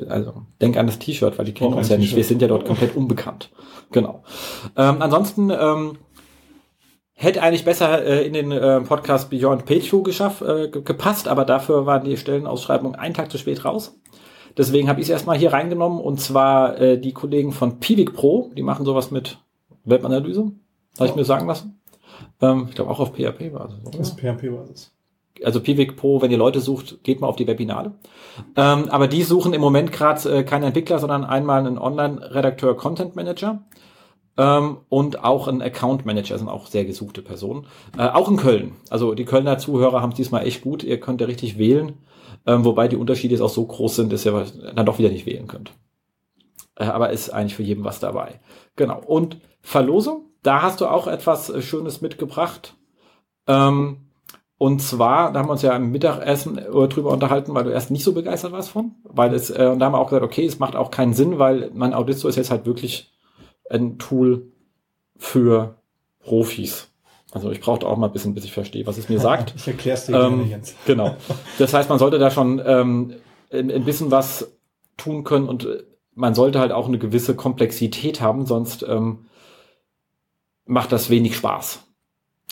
Also, 0.08 0.42
denk 0.60 0.76
an 0.76 0.86
das 0.86 0.98
T-Shirt, 0.98 1.38
weil 1.38 1.46
die 1.46 1.54
kennen 1.54 1.74
uns 1.74 1.88
ja 1.88 1.96
nicht. 1.96 2.14
Wir 2.14 2.24
sind 2.24 2.42
ja 2.42 2.48
dort 2.48 2.66
komplett 2.66 2.96
unbekannt. 2.96 3.50
Genau. 3.92 4.22
Ähm, 4.76 4.96
ansonsten, 5.00 5.50
ähm, 5.50 5.98
hätte 7.20 7.42
eigentlich 7.42 7.66
besser 7.66 8.02
äh, 8.02 8.26
in 8.26 8.32
den 8.32 8.50
äh, 8.50 8.80
Podcast 8.80 9.28
Beyond 9.28 9.66
Page 9.66 9.94
geschafft, 10.02 10.40
äh, 10.40 10.68
gepasst, 10.68 11.28
aber 11.28 11.44
dafür 11.44 11.84
waren 11.84 12.04
die 12.04 12.16
Stellenausschreibungen 12.16 12.98
einen 12.98 13.14
Tag 13.14 13.30
zu 13.30 13.36
spät 13.36 13.62
raus. 13.64 13.94
Deswegen 14.56 14.88
habe 14.88 15.00
ich 15.00 15.06
es 15.06 15.10
erstmal 15.10 15.36
hier 15.36 15.52
reingenommen 15.52 16.00
und 16.00 16.18
zwar 16.18 16.80
äh, 16.80 16.98
die 16.98 17.12
Kollegen 17.12 17.52
von 17.52 17.78
Piwik 17.78 18.14
Pro, 18.14 18.50
die 18.56 18.62
machen 18.62 18.86
sowas 18.86 19.10
mit 19.10 19.38
Webanalyse, 19.84 20.50
habe 20.98 21.08
ich 21.10 21.14
mir 21.14 21.26
sagen 21.26 21.46
lassen. 21.46 21.78
Ähm, 22.40 22.66
ich 22.70 22.74
glaube 22.74 22.90
auch 22.90 23.00
auf 23.00 23.12
PHP-Basis. 23.12 23.80
Das 23.84 24.00
ist 24.00 24.18
PHP-Basis. 24.18 24.92
Also 25.44 25.60
Piwik 25.60 25.96
Pro, 25.96 26.22
wenn 26.22 26.30
ihr 26.30 26.38
Leute 26.38 26.60
sucht, 26.60 27.04
geht 27.04 27.20
mal 27.20 27.26
auf 27.26 27.36
die 27.36 27.46
Webinare. 27.46 27.92
Ähm, 28.56 28.88
aber 28.88 29.08
die 29.08 29.22
suchen 29.22 29.52
im 29.52 29.60
Moment 29.60 29.92
gerade 29.92 30.38
äh, 30.38 30.42
keine 30.42 30.66
Entwickler, 30.66 30.98
sondern 30.98 31.24
einmal 31.24 31.58
einen 31.58 31.78
Online-Redakteur, 31.78 32.78
Content 32.78 33.14
Manager 33.14 33.62
ähm, 34.36 34.78
und 34.88 35.24
auch 35.24 35.48
ein 35.48 35.62
Account 35.62 36.06
Manager 36.06 36.38
sind 36.38 36.48
auch 36.48 36.66
sehr 36.66 36.84
gesuchte 36.84 37.22
Personen. 37.22 37.66
Äh, 37.98 38.08
auch 38.08 38.30
in 38.30 38.36
Köln. 38.36 38.76
Also 38.88 39.14
die 39.14 39.24
Kölner 39.24 39.58
Zuhörer 39.58 40.00
haben 40.00 40.10
es 40.10 40.16
diesmal 40.16 40.46
echt 40.46 40.62
gut. 40.62 40.82
Ihr 40.82 41.00
könnt 41.00 41.20
ja 41.20 41.26
richtig 41.26 41.58
wählen, 41.58 41.98
ähm, 42.46 42.64
wobei 42.64 42.88
die 42.88 42.96
Unterschiede 42.96 43.34
jetzt 43.34 43.42
auch 43.42 43.50
so 43.50 43.64
groß 43.64 43.96
sind, 43.96 44.12
dass 44.12 44.24
ihr 44.24 44.46
dann 44.74 44.86
doch 44.86 44.98
wieder 44.98 45.10
nicht 45.10 45.26
wählen 45.26 45.46
könnt. 45.46 45.72
Äh, 46.76 46.84
aber 46.84 47.10
ist 47.10 47.30
eigentlich 47.30 47.56
für 47.56 47.62
jeden 47.62 47.84
was 47.84 48.00
dabei. 48.00 48.40
Genau. 48.76 49.00
Und 49.04 49.38
Verlosung, 49.60 50.26
da 50.42 50.62
hast 50.62 50.80
du 50.80 50.86
auch 50.86 51.06
etwas 51.06 51.50
äh, 51.50 51.60
Schönes 51.60 52.00
mitgebracht. 52.00 52.76
Ähm, 53.46 54.06
und 54.56 54.80
zwar, 54.82 55.32
da 55.32 55.38
haben 55.38 55.48
wir 55.48 55.52
uns 55.52 55.62
ja 55.62 55.74
im 55.74 55.90
Mittagessen 55.90 56.58
äh, 56.58 56.88
drüber 56.88 57.10
unterhalten, 57.10 57.54
weil 57.54 57.64
du 57.64 57.70
erst 57.70 57.90
nicht 57.90 58.04
so 58.04 58.12
begeistert 58.12 58.52
warst 58.52 58.70
von, 58.70 58.92
weil 59.04 59.34
es, 59.34 59.50
äh, 59.50 59.68
und 59.72 59.78
da 59.78 59.86
haben 59.86 59.92
wir 59.92 59.98
auch 59.98 60.08
gesagt, 60.08 60.24
okay, 60.24 60.44
es 60.44 60.58
macht 60.58 60.76
auch 60.76 60.90
keinen 60.90 61.14
Sinn, 61.14 61.38
weil 61.38 61.70
mein 61.74 61.94
Audisto 61.94 62.28
ist 62.28 62.36
jetzt 62.36 62.50
halt 62.50 62.66
wirklich 62.66 63.10
ein 63.70 63.98
Tool 63.98 64.52
für 65.16 65.76
Profis. 66.20 66.88
Also 67.32 67.50
ich 67.50 67.60
brauchte 67.60 67.86
auch 67.86 67.96
mal 67.96 68.08
ein 68.08 68.12
bisschen, 68.12 68.34
bis 68.34 68.44
ich 68.44 68.52
verstehe, 68.52 68.86
was 68.86 68.98
es 68.98 69.08
mir 69.08 69.20
sagt. 69.20 69.54
ich 69.56 69.66
erkläre 69.66 69.96
es 69.96 70.06
dir 70.06 70.20
ähm, 70.20 70.46
Jens. 70.48 70.74
Genau. 70.86 71.16
Das 71.58 71.72
heißt, 71.72 71.88
man 71.88 71.98
sollte 71.98 72.18
da 72.18 72.30
schon 72.30 72.60
ähm, 72.64 73.14
ein, 73.52 73.70
ein 73.70 73.84
bisschen 73.84 74.10
was 74.10 74.52
tun 74.96 75.24
können 75.24 75.48
und 75.48 75.64
äh, 75.64 75.84
man 76.14 76.34
sollte 76.34 76.58
halt 76.58 76.72
auch 76.72 76.88
eine 76.88 76.98
gewisse 76.98 77.34
Komplexität 77.34 78.20
haben, 78.20 78.44
sonst 78.44 78.82
ähm, 78.86 79.26
macht 80.66 80.92
das 80.92 81.08
wenig 81.08 81.36
Spaß. 81.36 81.86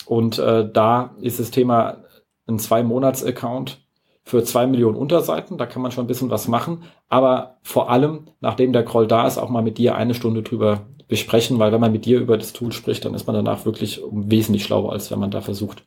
Und 0.05 0.39
äh, 0.39 0.67
da 0.71 1.15
ist 1.21 1.39
das 1.39 1.51
Thema 1.51 2.03
ein 2.47 2.57
Zwei-Monats-Account 2.57 3.79
für 4.23 4.43
zwei 4.43 4.65
Millionen 4.65 4.95
Unterseiten. 4.95 5.57
Da 5.57 5.65
kann 5.65 5.81
man 5.81 5.91
schon 5.91 6.05
ein 6.05 6.07
bisschen 6.07 6.29
was 6.29 6.47
machen. 6.47 6.83
Aber 7.09 7.57
vor 7.61 7.89
allem, 7.89 8.27
nachdem 8.39 8.73
der 8.73 8.85
Crawl 8.85 9.07
da 9.07 9.27
ist, 9.27 9.37
auch 9.37 9.49
mal 9.49 9.61
mit 9.61 9.77
dir 9.77 9.95
eine 9.95 10.13
Stunde 10.13 10.41
drüber 10.41 10.87
besprechen, 11.09 11.59
weil 11.59 11.73
wenn 11.73 11.81
man 11.81 11.91
mit 11.91 12.05
dir 12.05 12.19
über 12.19 12.37
das 12.37 12.53
Tool 12.53 12.71
spricht, 12.71 13.03
dann 13.03 13.15
ist 13.15 13.27
man 13.27 13.35
danach 13.35 13.65
wirklich 13.65 14.01
wesentlich 14.11 14.63
schlauer, 14.63 14.93
als 14.93 15.11
wenn 15.11 15.19
man 15.19 15.31
da 15.31 15.41
versucht, 15.41 15.83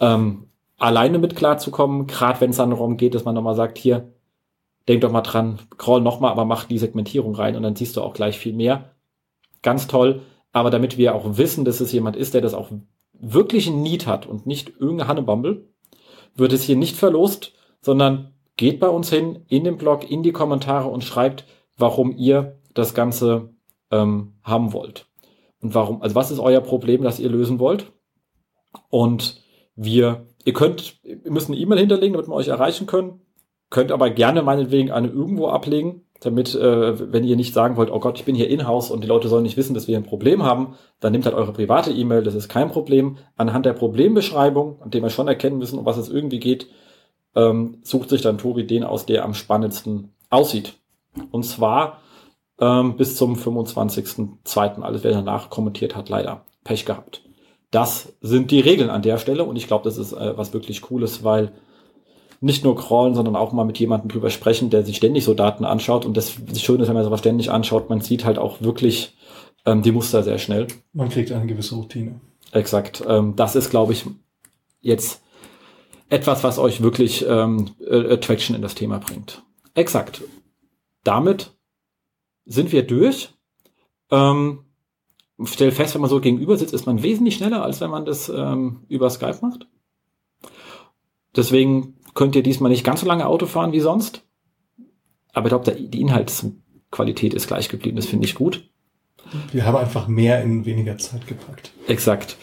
ähm, 0.00 0.44
alleine 0.78 1.18
mit 1.18 1.34
klarzukommen. 1.34 2.06
Gerade 2.06 2.40
wenn 2.40 2.50
es 2.50 2.58
dann 2.58 2.70
darum 2.70 2.96
geht, 2.96 3.14
dass 3.14 3.24
man 3.24 3.34
nochmal 3.34 3.56
sagt, 3.56 3.78
hier, 3.78 4.12
denk 4.86 5.00
doch 5.00 5.10
mal 5.10 5.22
dran, 5.22 5.58
crawl 5.78 6.02
nochmal, 6.02 6.30
aber 6.30 6.44
mach 6.44 6.64
die 6.64 6.78
Segmentierung 6.78 7.34
rein 7.34 7.56
und 7.56 7.62
dann 7.62 7.74
siehst 7.74 7.96
du 7.96 8.02
auch 8.02 8.12
gleich 8.12 8.38
viel 8.38 8.52
mehr. 8.52 8.90
Ganz 9.62 9.86
toll. 9.88 10.20
Aber 10.52 10.70
damit 10.70 10.98
wir 10.98 11.14
auch 11.14 11.38
wissen, 11.38 11.64
dass 11.64 11.80
es 11.80 11.92
jemand 11.92 12.14
ist, 12.14 12.34
der 12.34 12.42
das 12.42 12.52
auch 12.52 12.70
wirklich 13.14 13.66
ein 13.68 13.82
Need 13.82 14.06
hat 14.06 14.26
und 14.26 14.46
nicht 14.46 14.68
irgendeine 14.78 15.08
Hannebumble, 15.08 15.66
wird 16.34 16.52
es 16.52 16.62
hier 16.62 16.76
nicht 16.76 16.96
verlost, 16.96 17.54
sondern 17.80 18.34
geht 18.58 18.80
bei 18.80 18.88
uns 18.88 19.08
hin 19.08 19.44
in 19.48 19.64
den 19.64 19.78
Blog, 19.78 20.10
in 20.10 20.22
die 20.22 20.32
Kommentare 20.32 20.88
und 20.88 21.04
schreibt, 21.04 21.46
warum 21.78 22.14
ihr 22.14 22.58
das 22.74 22.92
Ganze 22.92 23.54
ähm, 23.92 24.34
haben 24.42 24.72
wollt. 24.72 25.06
Und 25.60 25.74
warum, 25.74 26.02
also 26.02 26.14
was 26.14 26.30
ist 26.30 26.40
euer 26.40 26.60
Problem, 26.60 27.02
das 27.02 27.20
ihr 27.20 27.28
lösen 27.28 27.60
wollt? 27.60 27.92
Und 28.90 29.40
wir, 29.76 30.26
ihr 30.44 30.52
könnt, 30.52 31.00
ihr 31.04 31.30
müsst 31.30 31.48
eine 31.48 31.58
E-Mail 31.58 31.78
hinterlegen, 31.78 32.14
damit 32.14 32.28
wir 32.28 32.34
euch 32.34 32.48
erreichen 32.48 32.86
können. 32.86 33.20
Könnt 33.70 33.92
aber 33.92 34.10
gerne 34.10 34.42
meinetwegen 34.42 34.90
eine 34.90 35.08
irgendwo 35.08 35.46
ablegen, 35.46 36.02
damit, 36.20 36.54
äh, 36.54 37.12
wenn 37.12 37.24
ihr 37.24 37.36
nicht 37.36 37.54
sagen 37.54 37.76
wollt, 37.76 37.90
oh 37.90 38.00
Gott, 38.00 38.18
ich 38.18 38.24
bin 38.24 38.34
hier 38.34 38.50
in-house 38.50 38.90
und 38.90 39.02
die 39.02 39.08
Leute 39.08 39.28
sollen 39.28 39.44
nicht 39.44 39.56
wissen, 39.56 39.74
dass 39.74 39.88
wir 39.88 39.96
ein 39.96 40.02
Problem 40.02 40.42
haben, 40.42 40.74
dann 41.00 41.12
nehmt 41.12 41.24
halt 41.24 41.34
eure 41.34 41.52
private 41.52 41.90
E-Mail, 41.90 42.22
das 42.22 42.34
ist 42.34 42.48
kein 42.48 42.70
Problem. 42.70 43.16
Anhand 43.36 43.64
der 43.64 43.72
Problembeschreibung, 43.72 44.80
an 44.82 44.90
dem 44.90 45.02
wir 45.02 45.10
schon 45.10 45.28
erkennen 45.28 45.58
müssen, 45.58 45.78
um 45.78 45.86
was 45.86 45.96
es 45.96 46.08
irgendwie 46.08 46.38
geht, 46.40 46.68
ähm, 47.34 47.78
sucht 47.82 48.10
sich 48.10 48.20
dann 48.20 48.38
Tobi 48.38 48.66
den 48.66 48.84
aus, 48.84 49.06
der 49.06 49.24
am 49.24 49.34
spannendsten 49.34 50.12
aussieht. 50.28 50.74
Und 51.30 51.44
zwar 51.44 52.01
ähm, 52.62 52.96
bis 52.96 53.16
zum 53.16 53.34
25.02. 53.34 54.82
Alles, 54.82 55.02
wer 55.02 55.10
danach 55.10 55.50
kommentiert 55.50 55.96
hat, 55.96 56.08
leider 56.08 56.44
Pech 56.62 56.86
gehabt. 56.86 57.22
Das 57.72 58.12
sind 58.20 58.52
die 58.52 58.60
Regeln 58.60 58.88
an 58.88 59.02
der 59.02 59.18
Stelle 59.18 59.44
und 59.44 59.56
ich 59.56 59.66
glaube, 59.66 59.84
das 59.84 59.98
ist 59.98 60.12
äh, 60.12 60.36
was 60.36 60.52
wirklich 60.52 60.80
Cooles, 60.80 61.24
weil 61.24 61.52
nicht 62.40 62.62
nur 62.64 62.76
crawlen, 62.76 63.14
sondern 63.14 63.34
auch 63.34 63.52
mal 63.52 63.64
mit 63.64 63.78
jemandem 63.78 64.10
drüber 64.10 64.30
sprechen, 64.30 64.70
der 64.70 64.84
sich 64.84 64.96
ständig 64.96 65.24
so 65.24 65.34
Daten 65.34 65.64
anschaut. 65.64 66.04
Und 66.04 66.16
das, 66.16 66.34
das 66.46 66.62
Schöne 66.62 66.82
ist, 66.82 66.88
wenn 66.88 66.94
man 66.94 67.04
sowas 67.04 67.20
ständig 67.20 67.50
anschaut, 67.50 67.90
man 67.90 68.00
sieht 68.00 68.24
halt 68.24 68.38
auch 68.38 68.60
wirklich 68.60 69.16
ähm, 69.64 69.82
die 69.82 69.92
Muster 69.92 70.22
sehr 70.22 70.38
schnell. 70.38 70.68
Man 70.92 71.08
kriegt 71.08 71.32
eine 71.32 71.46
gewisse 71.46 71.74
Routine. 71.74 72.20
Exakt. 72.52 73.02
Ähm, 73.08 73.34
das 73.36 73.56
ist, 73.56 73.70
glaube 73.70 73.92
ich, 73.92 74.04
jetzt 74.80 75.22
etwas, 76.08 76.44
was 76.44 76.58
euch 76.58 76.82
wirklich 76.82 77.24
ähm, 77.28 77.70
äh, 77.84 78.18
Traction 78.18 78.54
in 78.54 78.62
das 78.62 78.74
Thema 78.74 78.98
bringt. 78.98 79.42
Exakt. 79.74 80.22
Damit 81.04 81.52
sind 82.44 82.72
wir 82.72 82.86
durch. 82.86 83.34
Ähm, 84.10 84.64
stell 85.44 85.72
fest, 85.72 85.94
wenn 85.94 86.00
man 86.00 86.10
so 86.10 86.20
gegenüber 86.20 86.56
sitzt, 86.56 86.74
ist 86.74 86.86
man 86.86 87.02
wesentlich 87.02 87.36
schneller, 87.36 87.62
als 87.62 87.80
wenn 87.80 87.90
man 87.90 88.04
das 88.04 88.28
ähm, 88.28 88.84
über 88.88 89.10
Skype 89.10 89.38
macht. 89.42 89.66
Deswegen 91.34 91.96
könnt 92.14 92.36
ihr 92.36 92.42
diesmal 92.42 92.70
nicht 92.70 92.84
ganz 92.84 93.00
so 93.00 93.06
lange 93.06 93.26
Auto 93.26 93.46
fahren 93.46 93.72
wie 93.72 93.80
sonst. 93.80 94.24
Aber 95.32 95.46
ich 95.46 95.50
glaube, 95.50 95.72
die 95.72 96.00
Inhaltsqualität 96.00 97.32
ist 97.32 97.46
gleich 97.46 97.68
geblieben. 97.68 97.96
Das 97.96 98.06
finde 98.06 98.26
ich 98.26 98.34
gut. 98.34 98.68
Wir 99.50 99.64
haben 99.64 99.76
einfach 99.76 100.08
mehr 100.08 100.42
in 100.42 100.66
weniger 100.66 100.98
Zeit 100.98 101.26
gepackt. 101.26 101.72
Exakt. 101.86 102.36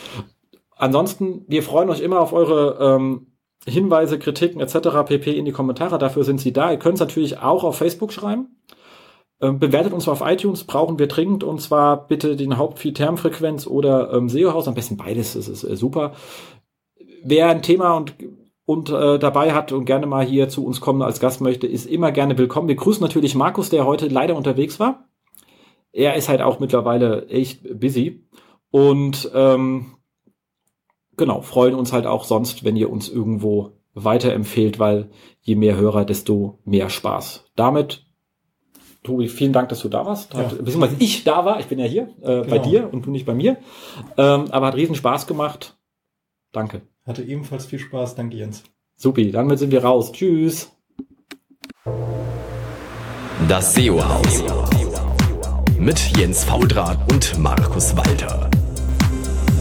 Ansonsten, 0.76 1.45
wir 1.47 1.61
freuen 1.61 1.89
uns 1.89 1.99
immer 1.99 2.19
auf 2.19 2.34
eure 2.34 2.95
ähm, 2.95 3.27
Hinweise, 3.67 4.17
Kritiken 4.17 4.61
etc. 4.61 5.05
pp. 5.05 5.38
in 5.38 5.45
die 5.45 5.51
Kommentare. 5.51 5.99
Dafür 5.99 6.23
sind 6.23 6.39
sie 6.41 6.53
da. 6.53 6.71
Ihr 6.71 6.80
könnt 6.80 6.95
es 6.95 7.01
natürlich 7.01 7.39
auch 7.39 7.63
auf 7.63 7.77
Facebook 7.77 8.11
schreiben. 8.11 8.57
Ähm, 9.41 9.57
bewertet 9.57 9.94
uns 9.94 10.07
auf 10.10 10.22
iTunes, 10.22 10.66
brauchen 10.66 10.99
wir 10.99 11.07
dringend 11.07 11.45
und 11.45 11.61
zwar 11.61 12.07
bitte 12.07 12.36
den 12.36 12.57
Hauptfeed 12.57 12.98
Termfrequenz 12.98 13.68
oder 13.68 14.11
ähm, 14.14 14.28
SEO-Haus, 14.28 14.68
am 14.68 14.74
besten 14.74 14.98
beides, 14.98 15.34
das 15.34 15.48
ist 15.48 15.64
äh, 15.64 15.78
super. 15.78 16.14
Wer 17.24 17.48
ein 17.48 17.61
Thema 17.61 17.95
und, 17.95 18.16
und 18.66 18.90
äh, 18.90 19.18
dabei 19.18 19.53
hat 19.53 19.72
und 19.72 19.86
gerne 19.86 20.07
mal 20.07 20.26
hier 20.26 20.49
zu 20.49 20.66
uns 20.66 20.82
kommen 20.82 21.02
als 21.02 21.22
Gast 21.22 21.40
möchte, 21.40 21.68
ist 21.68 21.86
immer 21.86 22.11
gerne 22.11 22.38
willkommen. 22.38 22.68
Wir 22.68 22.76
grüßen 22.76 23.02
natürlich 23.02 23.34
Markus, 23.34 23.70
der 23.70 23.86
heute 23.86 24.10
leider 24.10 24.36
unterwegs 24.36 24.78
war. 24.78 25.07
Er 25.94 26.16
ist 26.16 26.28
halt 26.28 26.41
auch 26.41 26.60
mittlerweile 26.60 27.28
echt 27.28 27.80
busy 27.80 28.28
und 28.72 29.32
ähm, 29.34 29.95
genau, 31.16 31.41
freuen 31.41 31.76
uns 31.76 31.94
halt 31.94 32.06
auch 32.06 32.26
sonst, 32.26 32.66
wenn 32.66 32.76
ihr 32.76 32.90
uns 32.90 33.07
irgendwo 33.07 33.72
weiterempfehlt, 33.94 34.80
weil 34.80 35.10
je 35.40 35.56
mehr 35.56 35.78
Hörer, 35.78 36.03
desto 36.03 36.60
mehr 36.66 36.90
Spaß. 36.90 37.45
Damit 37.56 38.09
Tobi, 39.10 39.27
vielen 39.27 39.53
Dank, 39.53 39.69
dass 39.69 39.80
du 39.80 39.90
da 39.90 40.06
warst. 40.06 40.36
Hat, 40.36 40.52
ja. 40.52 40.57
Beziehungsweise 40.60 40.95
ich 40.99 41.23
da 41.23 41.44
war, 41.44 41.60
ich 41.60 41.65
bin 41.65 41.80
ja 41.80 41.86
hier 41.86 42.10
äh, 42.22 42.41
genau. 42.41 42.45
bei 42.45 42.60
dir 42.60 42.94
und 42.94 43.07
du 43.07 43.11
nicht 43.11 43.26
bei 43.26 43.34
mir. 43.34 43.57
Ähm, 44.18 44.45
aber 44.52 44.68
hat 44.68 44.76
riesen 44.76 44.94
Spaß 44.94 45.26
gemacht. 45.26 45.77
Danke. 46.52 46.81
Hatte 47.07 47.23
ebenfalls 47.23 47.65
viel 47.65 47.80
Spaß. 47.80 48.14
Danke, 48.14 48.38
Jens. 48.38 48.64
Supi, 48.98 49.31
damit 49.31 49.57
sind 49.57 49.72
wir 49.72 49.84
raus. 49.84 50.11
Tschüss. 50.11 50.72
Das 53.48 53.73
SEO-Haus. 53.73 54.44
Mit 55.80 56.15
Jens 56.15 56.44
Faudrat 56.44 57.11
und 57.11 57.40
Markus 57.40 57.98
Walter. 57.98 58.48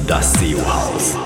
Das 0.06 0.34
SEO-Haus. 0.34 1.16